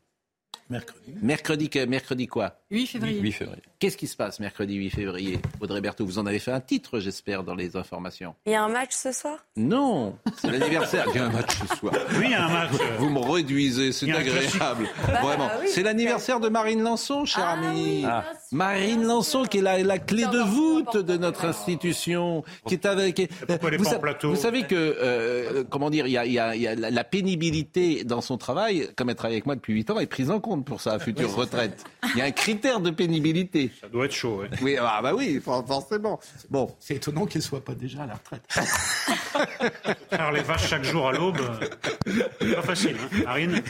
Mercredi. 0.70 1.14
Mercredi, 1.22 1.70
que- 1.70 1.86
mercredi 1.86 2.28
quoi? 2.28 2.59
8 2.72 2.86
février. 2.86 3.20
8 3.20 3.32
février. 3.32 3.62
Qu'est-ce 3.80 3.98
qui 3.98 4.06
se 4.06 4.16
passe 4.16 4.40
mercredi 4.40 4.76
8 4.76 4.90
février? 4.92 5.40
Audrey 5.60 5.82
Berthaud, 5.82 6.06
vous 6.06 6.20
en 6.20 6.26
avez 6.28 6.38
fait 6.38 6.52
un 6.52 6.60
titre, 6.60 7.00
j'espère, 7.00 7.44
dans 7.44 7.56
les 7.56 7.76
informations. 7.76 8.36
Il 8.46 8.52
y 8.52 8.56
a 8.56 8.64
un 8.64 8.68
match 8.70 8.92
ce 8.92 9.12
soir? 9.12 9.38
Non, 9.56 10.16
c'est 10.38 10.52
l'anniversaire. 10.52 11.06
Il 11.10 11.16
y 11.16 11.20
a 11.20 11.26
un 11.26 11.32
match 11.32 11.50
ce 11.68 11.76
soir. 11.78 11.94
Oui, 12.12 12.26
il 12.26 12.32
y 12.32 12.34
a 12.36 12.46
un 12.46 12.50
match. 12.54 12.72
Vous 13.00 13.10
me 13.10 13.20
réduisez, 13.20 13.92
c'est 13.92 14.12
agréable. 14.12 14.88
Bah, 15.08 15.22
Vraiment. 15.24 15.50
oui. 15.62 15.68
C'est 15.74 15.82
l'anniversaire 15.82 16.40
de 16.40 16.50
Marine 16.50 16.82
Lançon, 16.84 17.26
cher 17.26 17.44
Ah 17.48 17.54
ami. 17.54 17.68
oui, 17.76 18.02
sûr. 18.02 18.24
Marine 18.52 19.04
Lançon, 19.04 19.44
qui 19.44 19.58
est 19.58 19.62
la, 19.62 19.82
la 19.82 19.98
clé 19.98 20.26
de 20.28 20.38
voûte 20.40 20.98
de 20.98 21.18
notre 21.18 21.46
institution, 21.46 22.44
qui 22.68 22.76
est 22.76 22.86
avec. 22.86 23.30
pourquoi 23.48 23.72
vous, 23.78 23.84
sa- 23.84 23.98
plateau 24.00 24.30
vous 24.30 24.36
savez 24.36 24.64
que, 24.64 24.76
euh, 24.76 25.64
comment 25.70 25.90
dire, 25.90 26.06
il 26.06 26.12
y 26.12 26.18
a, 26.18 26.26
il 26.26 26.34
y 26.34 26.40
a- 26.40 26.56
il 26.56 26.62
y 26.62 26.68
a 26.68 26.76
la, 26.76 26.92
la 26.92 27.04
pénibilité 27.04 28.04
dans 28.04 28.22
son 28.22 28.38
travail, 28.38 28.90
comme 28.96 29.10
elle 29.10 29.16
travaille 29.16 29.36
avec 29.36 29.46
moi 29.48 29.56
depuis 29.56 29.74
8 29.74 29.90
ans, 29.90 30.00
est 30.00 30.06
prise 30.06 30.30
en 30.30 30.40
compte 30.40 30.66
pour 30.66 30.82
sa 30.82 31.00
future 31.00 31.34
retraite. 31.34 31.84
Il 32.14 32.20
y 32.20 32.22
a 32.22 32.26
un 32.26 32.32
critère 32.60 32.80
de 32.82 32.90
pénibilité. 32.92 33.72
Ça 33.80 33.88
doit 33.88 34.06
être 34.06 34.12
chaud, 34.14 34.42
ouais. 34.42 34.50
Oui, 34.62 34.76
ah 34.80 35.00
bah 35.02 35.14
oui, 35.16 35.40
for- 35.44 35.66
forcément. 35.66 36.20
Bon, 36.50 36.76
C'est 36.80 36.96
étonnant 36.96 37.26
qu'elle 37.26 37.42
soit 37.42 37.64
pas 37.64 37.74
déjà 37.74 38.04
à 38.04 38.08
la 38.08 38.16
retraite. 38.16 38.44
Faire 40.10 40.32
les 40.34 40.42
vaches 40.42 40.68
chaque 40.68 40.84
jour 40.84 41.08
à 41.08 41.14
l'aube, 41.14 41.40
euh, 41.40 42.20
c'est 42.42 42.56
pas 42.56 42.62
facile, 42.62 42.98
hein. 43.02 43.22
Marine 43.24 43.62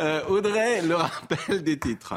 Euh, 0.00 0.22
Audrey, 0.28 0.80
le 0.82 0.94
rappel 0.94 1.62
des 1.62 1.78
titres. 1.78 2.14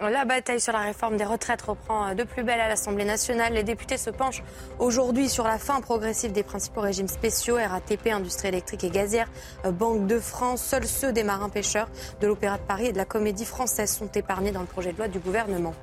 La 0.00 0.24
bataille 0.24 0.60
sur 0.60 0.72
la 0.72 0.82
réforme 0.82 1.16
des 1.16 1.24
retraites 1.24 1.60
reprend 1.62 2.14
de 2.14 2.22
plus 2.22 2.44
belle 2.44 2.60
à 2.60 2.68
l'Assemblée 2.68 3.04
nationale. 3.04 3.54
Les 3.54 3.64
députés 3.64 3.96
se 3.96 4.10
penchent 4.10 4.44
aujourd'hui 4.78 5.28
sur 5.28 5.42
la 5.42 5.58
fin 5.58 5.80
progressive 5.80 6.30
des 6.30 6.44
principaux 6.44 6.82
régimes 6.82 7.08
spéciaux, 7.08 7.56
RATP, 7.56 8.06
industrie 8.12 8.46
électrique 8.46 8.84
et 8.84 8.90
gazière, 8.90 9.28
euh, 9.64 9.72
Banque 9.72 10.06
de 10.06 10.20
France. 10.20 10.62
Seuls 10.62 10.86
ceux 10.86 11.12
des 11.12 11.24
marins-pêcheurs, 11.24 11.88
de 12.20 12.28
l'Opéra 12.28 12.58
de 12.58 12.62
Paris 12.62 12.86
et 12.86 12.92
de 12.92 12.96
la 12.96 13.04
Comédie 13.04 13.44
française 13.44 13.90
sont 13.90 14.08
épargnés 14.14 14.52
dans 14.52 14.60
le 14.60 14.66
projet 14.66 14.92
de 14.92 14.98
loi 14.98 15.08
du 15.08 15.18
gouvernement. 15.18 15.74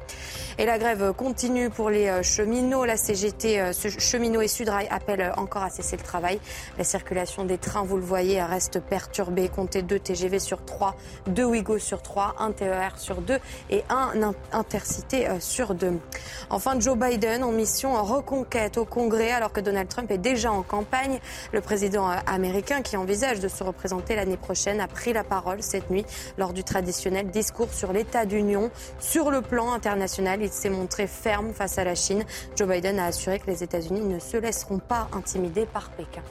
Et 0.58 0.66
la 0.66 0.78
grève 0.78 1.12
continue 1.12 1.70
pour 1.70 1.90
les 1.90 2.08
euh, 2.08 2.24
cheminots. 2.24 2.86
La 2.86 2.96
CGT, 2.96 3.60
euh, 3.60 3.74
cheminots 3.74 4.42
et 4.42 4.48
Sudrail 4.48 4.88
appellent 4.92 5.34
encore 5.36 5.64
à 5.64 5.70
cesser 5.70 5.98
le 5.98 6.04
travail. 6.04 6.40
La 6.78 6.86
circulation 6.86 7.44
des 7.44 7.58
trains, 7.58 7.84
vous 7.84 7.98
le 7.98 8.04
voyez, 8.04 8.42
reste 8.42 8.80
perturbée. 8.80 9.50
Comptez 9.50 9.82
2 9.82 10.00
TGV 10.00 10.40
sur 10.40 10.64
3, 10.64 10.96
2 11.28 11.44
Ouigo 11.44 11.80
sur 11.80 12.02
3, 12.02 12.36
1 12.40 12.52
TER 12.54 12.98
sur 12.98 13.22
2 13.22 13.40
et 13.70 13.84
1 13.90 14.05
Intercité 14.52 15.28
euh, 15.28 15.40
sur 15.40 15.76
2. 15.76 15.94
Enfin, 16.50 16.80
Joe 16.80 16.98
Biden 16.98 17.44
en 17.44 17.52
mission 17.52 18.02
reconquête 18.04 18.78
au 18.78 18.86
Congrès 18.86 19.32
alors 19.32 19.52
que 19.52 19.60
Donald 19.62 19.88
Trump 19.88 20.10
est 20.12 20.18
déjà 20.18 20.52
en 20.52 20.64
campagne. 20.64 21.20
Le 21.54 21.62
président 21.62 22.10
euh, 22.10 22.16
américain 22.28 22.82
qui 22.82 22.98
envisage 22.98 23.40
de 23.40 23.48
se 23.48 23.64
représenter 23.64 24.16
l'année 24.16 24.38
prochaine 24.38 24.80
a 24.80 24.88
pris 24.88 25.14
la 25.14 25.24
parole 25.24 25.62
cette 25.62 25.90
nuit 25.90 26.06
lors 26.38 26.54
du 26.54 26.64
traditionnel 26.64 27.30
discours 27.32 27.72
sur 27.74 27.94
l'état 27.94 28.26
d'union. 28.26 28.72
Sur 29.00 29.32
le 29.32 29.42
plan 29.42 29.74
international, 29.74 30.42
il 30.42 30.52
s'est 30.52 30.70
montré 30.70 31.08
ferme 31.08 31.54
face 31.54 31.78
à 31.78 31.84
la 31.84 31.96
Chine. 31.96 32.24
Joe 32.56 32.68
Biden 32.68 33.00
a 33.00 33.06
assuré 33.06 33.40
que 33.40 33.48
les 33.48 33.64
États-Unis 33.64 34.02
ne 34.02 34.20
se 34.20 34.38
laisseront 34.38 34.80
pas 34.80 35.08
intimider 35.14 35.66
par 35.66 35.90
Pékin. 35.92 36.22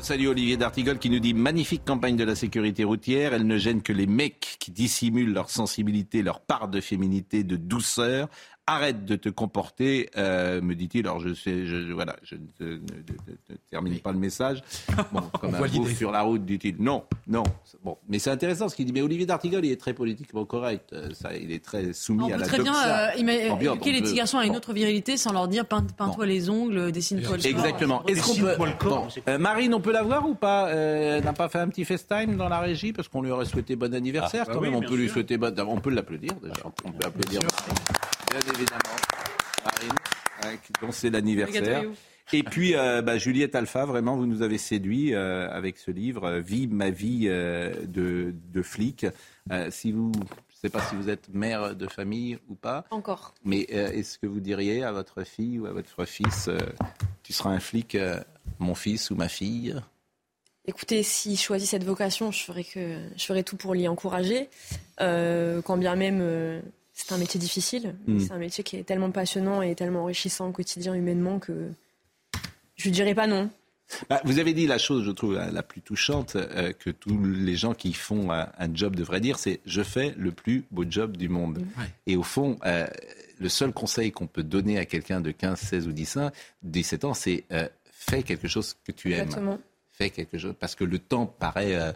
Je 0.00 0.06
salue 0.06 0.28
Olivier 0.28 0.56
D'Artigol 0.56 0.98
qui 0.98 1.10
nous 1.10 1.18
dit 1.18 1.34
magnifique 1.34 1.84
campagne 1.84 2.16
de 2.16 2.24
la 2.24 2.34
sécurité 2.34 2.84
routière. 2.84 3.34
Elle 3.34 3.46
ne 3.46 3.58
gêne 3.58 3.82
que 3.82 3.92
les 3.92 4.06
mecs 4.06 4.56
qui 4.58 4.70
dissimulent 4.70 5.34
leur 5.34 5.50
sensibilité, 5.50 6.22
leur 6.22 6.40
part 6.40 6.68
de 6.68 6.80
féminité, 6.80 7.44
de 7.44 7.56
douceur. 7.56 8.30
Arrête 8.70 9.04
de 9.04 9.16
te 9.16 9.28
comporter, 9.28 10.08
euh, 10.16 10.60
me 10.60 10.74
dit-il. 10.74 11.06
Alors 11.06 11.18
je 11.18 11.34
sais, 11.34 11.66
je, 11.66 11.86
je- 11.88 11.92
voilà, 11.92 12.14
je 12.22 12.36
ne, 12.36 12.46
te- 12.56 12.62
ne- 12.62 12.68
ne- 12.70 12.76
ne- 12.78 13.36
ne 13.50 13.56
termine 13.70 13.98
pas 13.98 14.12
le 14.12 14.18
message. 14.18 14.62
Bon, 15.12 15.22
comme 15.40 15.54
un 15.56 15.66
bouffe 15.66 15.96
sur 15.96 16.12
la 16.12 16.22
route, 16.22 16.44
dit-il. 16.44 16.76
Non, 16.78 17.02
non. 17.26 17.42
Bon, 17.82 17.96
mais 18.08 18.18
c'est 18.20 18.30
intéressant 18.30 18.68
ce 18.68 18.76
qu'il 18.76 18.86
dit. 18.86 18.92
Mais 18.92 19.02
Olivier 19.02 19.26
D'Artigol, 19.26 19.64
il 19.64 19.72
est 19.72 19.80
très 19.80 19.92
politiquement 19.94 20.44
correct. 20.44 20.92
Euh, 20.92 21.08
Ça, 21.14 21.34
il 21.36 21.50
est 21.50 21.64
très 21.64 21.92
soumis 21.92 22.24
On 22.30 22.34
à 22.34 22.36
la 22.36 22.46
très 22.46 22.58
bien 22.62 22.72
doxa 22.72 23.08
euh, 23.08 23.18
ima- 23.18 23.50
ambiante. 23.50 23.76
éduquer 23.78 23.92
les 23.92 24.02
petits 24.02 24.14
garçons 24.14 24.38
à 24.38 24.44
une 24.44 24.50
Bon. 24.52 24.56
autre 24.58 24.72
virilité 24.72 25.16
sans 25.16 25.32
leur 25.32 25.48
dire 25.48 25.64
peins- 25.66 25.84
peins-toi 25.96 26.26
les 26.26 26.48
ongles, 26.48 26.92
dessine-toi 26.92 27.38
le 27.38 27.42
corps. 27.42 27.50
Exactement. 27.50 28.06
Est-ce 28.06 28.22
qu'on 28.22 28.34
peut... 28.36 28.56
Euh, 29.28 29.38
Marine, 29.38 29.74
on 29.74 29.80
peut 29.80 29.92
la 29.92 30.02
voir 30.04 30.28
ou 30.28 30.34
pas 30.34 30.68
Euh, 30.68 31.16
Elle 31.18 31.24
n'a 31.24 31.32
pas 31.32 31.48
fait 31.48 31.58
un 31.58 31.68
petit 31.68 31.84
FaceTime 31.84 32.36
dans 32.36 32.48
la 32.48 32.60
régie 32.60 32.92
parce 32.92 33.08
qu'on 33.08 33.22
lui 33.22 33.30
aurait 33.32 33.46
souhaité 33.46 33.74
bon 33.74 33.92
anniversaire. 33.94 34.44
Ah, 34.44 34.48
bah 34.48 34.54
quand 34.54 34.60
oui, 34.60 34.68
même, 34.68 34.76
on 34.76 34.80
bien 34.80 34.88
peut 34.90 34.96
lui 34.96 35.08
souhaiter 35.08 35.36
bon... 35.38 35.52
On 35.66 35.80
peut 35.80 35.90
l'applaudir 35.90 36.34
déjà. 36.42 36.62
On 36.84 36.92
peut 36.92 37.06
applaudir. 37.06 37.40
Bien 38.30 38.54
évidemment. 38.54 38.96
Marine, 39.64 40.58
dont 40.80 40.92
c'est 40.92 41.10
l'anniversaire. 41.10 41.84
Et 42.32 42.44
puis, 42.44 42.76
euh, 42.76 43.02
bah, 43.02 43.18
Juliette 43.18 43.56
Alpha, 43.56 43.84
vraiment, 43.86 44.16
vous 44.16 44.26
nous 44.26 44.42
avez 44.42 44.56
séduit 44.58 45.14
euh, 45.14 45.50
avec 45.50 45.78
ce 45.78 45.90
livre, 45.90 46.24
euh, 46.24 46.40
Vie 46.40 46.68
ma 46.68 46.90
vie 46.90 47.24
euh, 47.26 47.74
de, 47.86 48.32
de 48.52 48.62
flic. 48.62 49.04
Euh, 49.50 49.68
si 49.70 49.90
vous, 49.90 50.12
je 50.14 50.20
ne 50.20 50.58
sais 50.60 50.68
pas 50.68 50.80
si 50.82 50.94
vous 50.94 51.08
êtes 51.08 51.28
mère 51.30 51.74
de 51.74 51.88
famille 51.88 52.38
ou 52.48 52.54
pas, 52.54 52.84
Encore. 52.92 53.34
mais 53.44 53.66
euh, 53.72 53.90
est-ce 53.90 54.16
que 54.16 54.28
vous 54.28 54.38
diriez 54.38 54.84
à 54.84 54.92
votre 54.92 55.24
fille 55.24 55.58
ou 55.58 55.66
à 55.66 55.72
votre 55.72 56.04
fils, 56.04 56.46
euh, 56.46 56.56
tu 57.24 57.32
seras 57.32 57.50
un 57.50 57.58
flic, 57.58 57.96
euh, 57.96 58.20
mon 58.60 58.76
fils 58.76 59.10
ou 59.10 59.16
ma 59.16 59.28
fille? 59.28 59.74
Écoutez, 60.66 61.02
s'il 61.02 61.36
choisit 61.36 61.68
cette 61.68 61.84
vocation, 61.84 62.30
je 62.30 62.44
ferai, 62.44 62.62
que, 62.62 63.00
je 63.16 63.24
ferai 63.24 63.42
tout 63.42 63.56
pour 63.56 63.74
l'y 63.74 63.88
encourager. 63.88 64.48
Euh, 65.00 65.62
quand 65.62 65.78
bien 65.78 65.96
même 65.96 66.20
euh, 66.20 66.60
c'est 67.06 67.12
un 67.14 67.18
métier 67.18 67.40
difficile, 67.40 67.94
mais 68.06 68.14
Mm. 68.14 68.20
c'est 68.20 68.32
un 68.32 68.38
métier 68.38 68.64
qui 68.64 68.76
est 68.76 68.84
tellement 68.84 69.10
passionnant 69.10 69.62
et 69.62 69.74
tellement 69.74 70.02
enrichissant 70.02 70.48
au 70.48 70.52
quotidien 70.52 70.94
humainement 70.94 71.38
que 71.38 71.70
je 72.76 72.88
ne 72.88 72.94
dirais 72.94 73.14
pas 73.14 73.26
non. 73.26 73.50
Bah, 74.08 74.20
Vous 74.24 74.38
avez 74.38 74.52
dit 74.54 74.66
la 74.68 74.78
chose, 74.78 75.04
je 75.04 75.10
trouve, 75.10 75.34
la, 75.34 75.62
plus 75.64 75.80
touchante 75.80 76.36
euh, 76.36 76.72
que 76.72 76.90
tous 76.90 77.18
les 77.24 77.56
gens 77.56 77.74
qui 77.74 77.92
font 77.92 78.30
un, 78.30 78.48
un 78.56 78.74
job 78.74 78.94
devraient 78.94 79.20
dire, 79.20 79.38
c'est 79.38 79.60
je 79.66 79.82
fais 79.82 80.14
le 80.16 80.30
plus 80.30 80.64
beau 80.70 80.84
job 80.88 81.16
du 81.16 81.28
monde. 81.28 81.58
Ouais. 81.76 81.86
Et 82.06 82.16
au 82.16 82.22
fond, 82.22 82.56
euh, 82.64 82.86
le 83.40 83.48
seul 83.48 83.72
conseil 83.72 84.12
qu'on 84.12 84.28
peut 84.28 84.44
donner 84.44 84.78
à 84.78 84.84
quelqu'un 84.84 85.20
de 85.20 85.32
15, 85.32 85.58
16 85.58 85.88
ou 85.88 85.92
17 85.92 86.22
ans, 86.22 86.30
17 86.62 87.04
ans 87.04 87.14
c'est 87.14 87.44
euh, 87.52 87.68
fais 87.90 88.22
quelque 88.22 88.46
chose 88.46 88.76
que 88.84 88.92
tu 88.92 89.12
aimes. 89.12 89.22
Exactement. 89.24 89.58
Fais 89.92 90.10
quelque 90.10 90.38
chose 90.38 90.54
parce 90.58 90.74
que 90.76 90.84
le 90.84 90.98
temps 90.98 91.26
paraît 91.26 91.74
euh, 91.74 91.92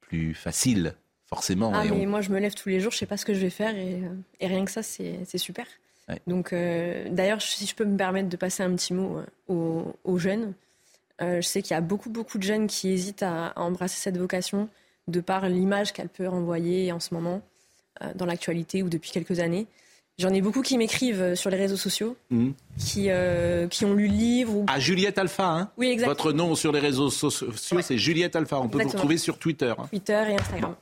plus 0.00 0.34
facile, 0.34 0.94
forcément. 1.28 1.72
Ah, 1.74 1.84
et 1.86 1.90
mais 1.90 2.06
on- 2.06 2.10
moi, 2.10 2.20
je 2.20 2.30
me 2.30 2.38
lève 2.38 2.54
tous 2.54 2.68
les 2.68 2.80
jours, 2.80 2.92
je 2.92 2.98
sais 2.98 3.06
pas 3.06 3.16
ce 3.16 3.24
que 3.24 3.34
je 3.34 3.40
vais 3.40 3.50
faire 3.50 3.76
et, 3.76 3.94
euh, 4.02 4.08
et 4.40 4.46
rien 4.46 4.64
que 4.64 4.70
ça, 4.70 4.82
c'est 4.82 5.38
super. 5.38 5.66
Ouais. 6.08 6.20
Donc, 6.26 6.52
euh, 6.52 7.08
d'ailleurs, 7.10 7.42
si 7.42 7.66
je 7.66 7.74
peux 7.74 7.84
me 7.84 7.96
permettre 7.96 8.28
de 8.28 8.36
passer 8.36 8.62
un 8.62 8.74
petit 8.74 8.94
mot 8.94 9.18
euh, 9.18 9.24
aux, 9.52 9.94
aux 10.04 10.18
jeunes, 10.18 10.54
euh, 11.20 11.40
je 11.42 11.46
sais 11.46 11.60
qu'il 11.62 11.72
y 11.72 11.76
a 11.76 11.80
beaucoup, 11.82 12.08
beaucoup 12.10 12.38
de 12.38 12.44
jeunes 12.44 12.66
qui 12.66 12.90
hésitent 12.90 13.22
à, 13.22 13.48
à 13.48 13.60
embrasser 13.60 14.00
cette 14.00 14.16
vocation 14.16 14.68
de 15.08 15.20
par 15.20 15.48
l'image 15.48 15.92
qu'elle 15.92 16.08
peut 16.08 16.26
renvoyer 16.28 16.92
en 16.92 17.00
ce 17.00 17.12
moment 17.14 17.42
euh, 18.02 18.12
dans 18.14 18.24
l'actualité 18.26 18.82
ou 18.82 18.88
depuis 18.88 19.10
quelques 19.10 19.38
années. 19.40 19.66
J'en 20.18 20.30
ai 20.34 20.40
beaucoup 20.40 20.62
qui 20.62 20.76
m'écrivent 20.78 21.20
euh, 21.22 21.34
sur 21.36 21.48
les 21.50 21.56
réseaux 21.56 21.76
sociaux, 21.76 22.16
Mhm. 22.30 22.52
qui, 22.78 23.06
euh, 23.08 23.68
qui 23.68 23.84
ont 23.84 23.94
lu 23.94 24.08
le 24.08 24.14
livre. 24.14 24.56
Ou... 24.56 24.66
À 24.68 24.80
Juliette 24.80 25.16
Alpha, 25.18 25.44
hein 25.48 25.70
Oui, 25.76 25.86
exactement. 25.88 26.14
Votre 26.14 26.32
nom 26.32 26.54
sur 26.56 26.72
les 26.72 26.80
réseaux 26.80 27.08
sociaux, 27.10 27.48
c'est 27.82 27.98
Juliette 27.98 28.34
Alpha. 28.34 28.58
On 28.60 28.68
peut 28.68 28.82
vous 28.82 28.88
retrouver 28.88 29.16
sur 29.18 29.38
Twitter. 29.38 29.72
hein. 29.78 29.86
Twitter 29.90 30.24
et 30.30 30.34
Instagram. 30.34 30.74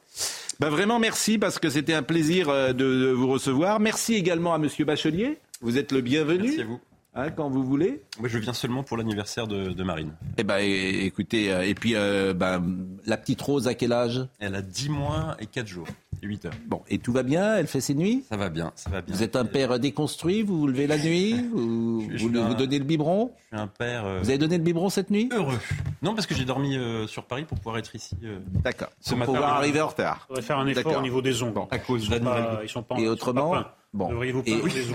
Bah 0.58 0.70
vraiment 0.70 0.98
merci 0.98 1.36
parce 1.36 1.58
que 1.58 1.68
c'était 1.68 1.92
un 1.92 2.02
plaisir 2.02 2.48
euh, 2.48 2.72
de, 2.72 2.84
de 2.84 3.08
vous 3.10 3.28
recevoir. 3.28 3.78
Merci 3.78 4.14
également 4.14 4.54
à 4.54 4.58
Monsieur 4.58 4.86
Bachelier. 4.86 5.38
Vous 5.60 5.76
êtes 5.76 5.92
le 5.92 6.00
bienvenu. 6.00 6.44
Merci 6.44 6.60
à 6.62 6.64
vous. 6.64 6.80
Hein, 7.16 7.30
quand 7.30 7.48
vous 7.50 7.64
voulez. 7.64 8.02
Moi, 8.20 8.28
je 8.28 8.38
viens 8.38 8.52
seulement 8.52 8.82
pour 8.82 8.96
l'anniversaire 8.96 9.46
de, 9.46 9.70
de 9.70 9.82
Marine. 9.82 10.12
Eh 10.38 10.44
ben 10.44 10.58
écoutez, 10.58 11.52
euh, 11.52 11.66
et 11.66 11.74
puis 11.74 11.94
euh, 11.96 12.32
ben, 12.34 12.62
la 13.06 13.16
petite 13.16 13.40
Rose 13.42 13.66
à 13.68 13.74
quel 13.74 13.92
âge? 13.92 14.24
Elle 14.38 14.54
a 14.54 14.62
10 14.62 14.88
mois 14.90 15.36
et 15.40 15.46
4 15.46 15.66
jours. 15.66 15.88
Et 16.22 16.26
8 16.26 16.46
heures. 16.46 16.52
Bon, 16.66 16.80
et 16.88 16.98
tout 16.98 17.12
va 17.12 17.22
bien? 17.22 17.56
Elle 17.56 17.66
fait 17.66 17.82
ses 17.82 17.94
nuits? 17.94 18.24
Ça 18.28 18.38
va 18.38 18.48
bien, 18.48 18.72
ça 18.74 18.88
va 18.88 19.02
bien. 19.02 19.14
Vous 19.14 19.22
êtes 19.22 19.36
un 19.36 19.44
père 19.44 19.78
déconstruit? 19.78 20.42
Vous 20.42 20.58
vous 20.60 20.66
levez 20.66 20.86
la 20.86 20.96
nuit? 20.96 21.34
Vous, 21.52 22.06
Je- 22.10 22.16
je 22.16 22.22
vous, 22.24 22.30
suis 22.30 22.38
un- 22.38 22.48
vous 22.48 22.54
donnez 22.54 22.78
le 22.78 22.84
biberon? 22.84 23.32
Je 23.50 23.56
suis 23.56 23.62
un 23.62 23.66
père 23.66 24.06
euh, 24.06 24.20
Vous 24.22 24.28
avez 24.30 24.38
donné 24.38 24.56
le 24.56 24.62
biberon 24.64 24.88
cette 24.88 25.10
nuit? 25.10 25.28
heureux. 25.32 25.58
Non, 26.02 26.14
parce 26.14 26.26
que 26.26 26.34
j'ai 26.34 26.44
dormi 26.46 26.76
euh, 26.76 27.06
sur 27.06 27.24
Paris 27.24 27.44
pour 27.44 27.58
pouvoir 27.58 27.78
être 27.78 27.94
ici 27.94 28.16
euh, 28.24 28.38
D'accord. 28.62 28.88
ce 29.00 29.10
Pour 29.10 29.18
matin. 29.18 29.32
pouvoir 29.32 29.52
arriver 29.56 29.80
en 29.82 29.88
retard. 29.88 30.20
Il 30.24 30.26
faudrait 30.28 30.42
faire 30.42 30.58
un 30.58 30.66
effort 30.66 30.96
au 30.98 31.02
niveau 31.02 31.20
des 31.22 31.42
ongles. 31.42 31.60
À 31.70 31.78
cause 31.78 32.04
Ils 32.06 32.14
sont 32.14 32.20
pas- 32.24 32.60
ils 32.62 32.68
sont 32.68 32.82
pas- 32.82 32.96
Et 32.96 33.00
ils 33.02 33.04
sont 33.06 33.10
autrement 33.12 33.50
pas. 33.50 33.76
Bon. 33.96 34.10
Devriez-vous 34.10 34.42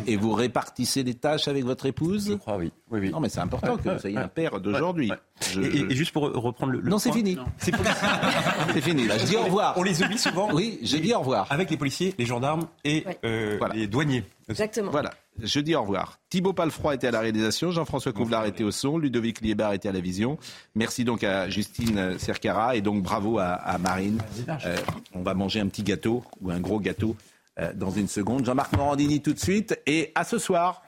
Et, 0.05 0.15
vous 0.15 0.31
répartissez 0.33 1.01
les 1.03 1.15
tâches 1.15 1.47
avec 1.47 1.65
votre 1.65 1.87
épouse 1.87 2.27
Je 2.29 2.33
crois, 2.35 2.57
oui. 2.57 2.71
oui, 2.91 2.99
oui. 3.01 3.09
Non, 3.09 3.19
mais 3.19 3.29
c'est 3.29 3.39
important 3.39 3.75
que 3.77 3.89
vous 3.89 3.99
soyez 3.99 4.17
un 4.17 4.27
père 4.27 4.59
d'aujourd'hui. 4.61 5.09
Ouais. 5.09 5.17
Je- 5.51 5.61
Et, 5.61 5.95
juste 5.95 6.11
pour 6.11 6.23
reprendre 6.31 6.73
le. 6.73 6.81
le 6.81 6.89
Non, 6.89 6.99
c'est 6.99 7.11
fini. 7.11 7.35
Non. 7.35 7.45
C'est 7.57 7.71
pour- 7.71 7.83
C'est 8.73 8.81
fini. 8.81 9.07
Là, 9.07 9.17
je 9.17 9.25
dis 9.25 9.35
au 9.35 9.41
revoir. 9.43 9.73
On 9.77 9.83
les 9.83 10.03
oublie 10.03 10.19
souvent. 10.19 10.49
Oui, 10.53 10.77
j'ai 10.83 10.99
dit 10.99 11.13
au 11.15 11.19
revoir. 11.19 11.47
Avec 11.49 11.69
les 11.71 11.77
policiers, 11.77 12.13
les 12.19 12.25
gendarmes 12.27 12.67
et 12.83 13.03
Ouais. 13.07 13.17
euh, 13.25 13.55
Voilà. 13.57 13.73
les 13.73 13.87
douaniers. 13.87 14.23
Exactement. 14.49 14.91
Voilà, 14.91 15.11
je 15.41 15.59
dis 15.61 15.73
au 15.75 15.81
revoir. 15.81 16.19
Thibaut 16.29 16.51
Palfroy 16.53 16.95
était 16.95 17.07
à 17.07 17.11
la 17.11 17.21
réalisation, 17.21 17.71
Jean-François 17.71 18.11
Couvlar 18.11 18.45
était 18.45 18.65
au 18.65 18.71
son, 18.71 18.97
Ludovic 18.97 19.39
Liébar 19.41 19.71
était 19.73 19.87
à 19.87 19.93
la 19.93 20.01
vision. 20.01 20.37
Merci 20.75 21.05
donc 21.05 21.23
à 21.23 21.49
Justine 21.49 22.19
Cercara 22.19 22.75
et 22.75 22.81
donc 22.81 23.01
bravo 23.01 23.39
à, 23.39 23.45
à 23.53 23.77
Marine. 23.77 24.19
Euh, 24.65 24.75
on 25.13 25.21
va 25.23 25.33
manger 25.33 25.61
un 25.61 25.67
petit 25.67 25.83
gâteau 25.83 26.23
ou 26.41 26.51
un 26.51 26.59
gros 26.59 26.79
gâteau 26.81 27.15
Euh, 27.59 27.73
dans 27.73 27.91
une 27.91 28.07
seconde. 28.07 28.45
Jean-Marc 28.45 28.71
Morandini 28.77 29.21
tout 29.21 29.33
de 29.33 29.39
suite 29.39 29.77
et 29.85 30.11
à 30.15 30.23
ce 30.23 30.37
soir. 30.37 30.81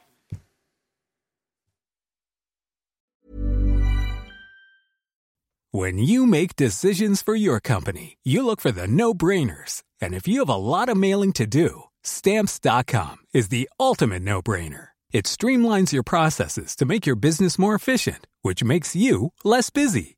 When 5.71 5.97
you 5.97 6.27
make 6.27 6.55
decisions 6.55 7.23
for 7.23 7.35
your 7.35 7.59
company, 7.59 8.17
you 8.23 8.45
look 8.45 8.61
for 8.61 8.71
the 8.71 8.87
no-brainers. 8.87 9.81
And 9.99 10.13
if 10.13 10.27
you 10.27 10.39
have 10.39 10.49
a 10.49 10.55
lot 10.55 10.87
of 10.87 10.95
mailing 10.95 11.33
to 11.33 11.47
do, 11.47 11.85
stamps.com 12.03 13.17
is 13.33 13.49
the 13.49 13.67
ultimate 13.79 14.21
no-brainer. 14.21 14.89
It 15.11 15.25
streamlines 15.25 15.91
your 15.91 16.03
processes 16.03 16.75
to 16.77 16.85
make 16.85 17.05
your 17.05 17.15
business 17.15 17.59
more 17.59 17.75
efficient, 17.75 18.27
which 18.41 18.63
makes 18.63 18.95
you 18.95 19.33
less 19.43 19.69
busy. 19.69 20.17